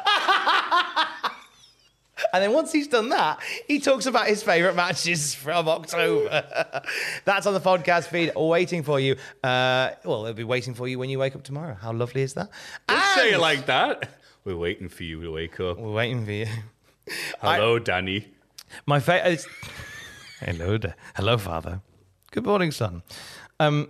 and 2.37 2.43
then 2.43 2.53
once 2.53 2.71
he's 2.71 2.87
done 2.87 3.09
that, 3.09 3.39
he 3.67 3.79
talks 3.79 4.05
about 4.05 4.27
his 4.27 4.43
favourite 4.43 4.75
matches 4.75 5.33
from 5.33 5.67
October. 5.67 6.45
That's 7.25 7.47
on 7.47 7.55
the 7.55 7.59
podcast 7.59 8.09
feed, 8.09 8.31
waiting 8.35 8.83
for 8.83 8.99
you. 8.99 9.15
Uh, 9.43 9.89
well, 10.05 10.23
it'll 10.25 10.35
be 10.35 10.43
waiting 10.43 10.75
for 10.75 10.87
you 10.87 10.99
when 10.99 11.09
you 11.09 11.17
wake 11.17 11.35
up 11.35 11.41
tomorrow. 11.43 11.73
How 11.73 11.91
lovely 11.91 12.21
is 12.21 12.35
that? 12.35 12.49
Don't 12.87 13.03
say 13.15 13.33
it 13.33 13.39
like 13.39 13.65
that. 13.65 14.19
We're 14.45 14.55
waiting 14.55 14.87
for 14.87 15.01
you 15.01 15.19
to 15.23 15.31
wake 15.31 15.59
up. 15.59 15.79
We're 15.79 15.91
waiting 15.91 16.25
for 16.25 16.31
you. 16.31 16.45
Hello, 17.41 17.79
Danny. 17.79 18.27
My 18.85 18.99
favorite. 18.99 19.43
Hello, 20.39 20.77
da- 20.77 20.93
hello, 21.15 21.39
father. 21.39 21.81
Good 22.29 22.45
morning, 22.45 22.69
son. 22.69 23.01
Um, 23.59 23.89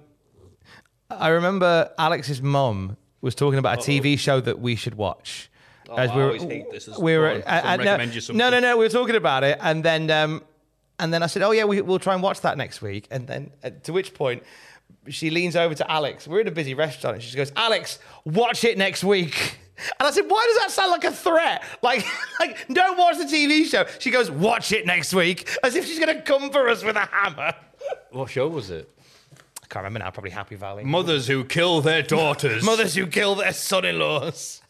I 1.12 1.28
remember 1.28 1.92
Alex's 1.98 2.42
mom 2.42 2.96
was 3.20 3.36
talking 3.36 3.60
about 3.60 3.80
a 3.80 3.82
TV 3.82 4.18
show 4.18 4.40
that 4.40 4.62
we 4.62 4.78
should 4.78 4.96
watch. 4.96 5.52
Oh, 5.90 5.96
I 5.96 6.08
always 6.08 6.44
hate 6.44 6.70
this. 6.72 6.88
It's 6.88 6.98
we 7.00 7.18
were, 7.18 7.42
fun. 7.42 7.44
uh, 7.46 7.62
Someone 7.62 7.88
uh, 7.88 7.98
no, 7.98 8.12
something. 8.20 8.38
no, 8.38 8.50
no, 8.50 8.60
no. 8.60 8.78
We 8.78 8.86
were 8.86 8.90
talking 8.90 9.16
about 9.16 9.44
it, 9.44 9.58
and 9.62 9.84
then, 9.84 10.10
um, 10.12 10.44
and 11.00 11.14
then 11.14 11.24
I 11.24 11.28
said, 11.28 11.42
"Oh 11.44 11.52
yeah, 11.52 11.64
we, 11.66 11.82
we'll 11.82 12.00
try 12.00 12.14
and 12.14 12.22
watch 12.24 12.42
that 12.42 12.58
next 12.58 12.82
week." 12.82 13.08
And 13.12 13.28
then, 13.28 13.52
uh, 13.64 13.70
to 13.84 13.94
which 13.94 14.14
point, 14.14 14.44
she 15.08 15.30
leans 15.30 15.56
over 15.56 15.74
to 15.76 15.90
Alex. 15.92 16.28
We're 16.28 16.42
in 16.42 16.48
a 16.48 16.52
busy 16.52 16.74
restaurant, 16.74 17.16
and 17.16 17.24
she 17.24 17.36
goes, 17.38 17.52
"Alex, 17.56 18.00
watch 18.26 18.64
it 18.64 18.78
next 18.78 19.04
week." 19.04 19.58
And 20.00 20.08
I 20.08 20.12
said, 20.12 20.26
"Why 20.28 20.44
does 20.48 20.58
that 20.64 20.72
sound 20.72 20.90
like 20.90 21.04
a 21.04 21.12
threat? 21.12 21.64
Like, 21.84 22.04
like, 22.40 22.68
don't 22.68 22.98
watch 22.98 23.20
the 23.20 23.26
TV 23.26 23.64
show." 23.64 23.86
She 24.00 24.10
goes, 24.10 24.32
"Watch 24.32 24.72
it 24.72 24.88
next 24.88 25.14
week," 25.14 25.48
as 25.64 25.76
if 25.76 25.86
she's 25.86 26.00
going 26.00 26.16
to 26.18 26.24
come 26.24 26.50
for 26.50 26.68
us 26.68 26.84
with 26.84 26.96
a 26.96 27.06
hammer. 27.06 27.54
What 28.10 28.32
show 28.32 28.48
was 28.48 28.72
it? 28.72 28.90
I 29.64 29.68
can't 29.68 29.84
remember 29.84 30.00
now. 30.00 30.10
Probably 30.10 30.32
Happy 30.32 30.56
Valley. 30.56 30.84
Mothers 30.84 31.28
who 31.28 31.44
kill 31.44 31.82
their 31.82 32.02
daughters. 32.02 32.64
Mothers 32.64 32.96
who 32.96 33.06
kill 33.06 33.36
their 33.36 33.54
son-in-laws. 33.54 34.64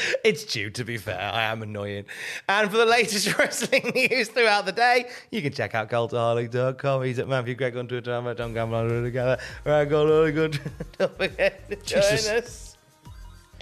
It's 0.24 0.44
due, 0.44 0.70
to 0.70 0.84
be 0.84 0.96
fair. 0.98 1.18
I 1.18 1.44
am 1.44 1.62
annoying. 1.62 2.04
And 2.48 2.70
for 2.70 2.76
the 2.76 2.86
latest 2.86 3.36
wrestling 3.38 3.92
news 3.94 4.28
throughout 4.28 4.66
the 4.66 4.72
day, 4.72 5.08
you 5.30 5.42
can 5.42 5.52
check 5.52 5.74
out 5.74 5.88
cultaholic.com. 5.90 7.02
He's 7.04 7.18
at 7.18 7.26
Maffew 7.26 7.56
Gregg 7.56 7.76
on 7.76 7.88
Twitter. 7.88 8.12
I'm 8.12 8.26
at 8.26 8.36
Tom 8.36 8.54
Campbell 8.54 8.76
on 8.76 8.88
Twitter 8.88 9.04
together. 9.04 9.38
Right, 9.64 9.88
Cultaholic. 9.88 10.60
Don't 10.98 11.16
forget 11.16 11.68
to 11.70 11.76
join 11.84 12.02
Jesus. 12.02 12.28
us. 12.28 12.67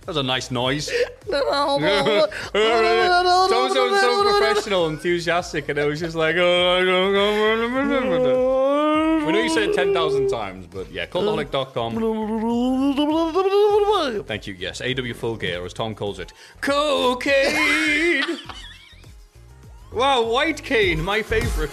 That 0.06 0.12
was 0.12 0.18
a 0.18 0.22
nice 0.22 0.52
noise. 0.52 0.88
Tom 1.28 1.80
sounded 3.74 4.00
so 4.00 4.22
professional, 4.22 4.86
enthusiastic, 4.86 5.68
and 5.68 5.76
it 5.80 5.84
was 5.84 5.98
just 5.98 6.14
like, 6.14 6.36
we 6.36 6.42
know 6.42 6.78
you 9.42 9.48
said 9.48 9.64
it 9.64 9.74
10,000 9.74 10.28
times, 10.28 10.68
but 10.68 10.88
yeah, 10.92 11.06
cultaholic.com. 11.06 11.96
Thank 14.26 14.46
you, 14.46 14.54
yes. 14.54 14.80
AW 14.80 15.12
Full 15.12 15.34
Gear, 15.38 15.64
as 15.64 15.72
Tom 15.72 15.96
calls 15.96 16.20
it. 16.20 16.32
Cocaine! 16.60 18.22
wow, 19.92 20.22
white 20.22 20.62
cane, 20.62 21.02
my 21.02 21.20
favorite. 21.20 21.72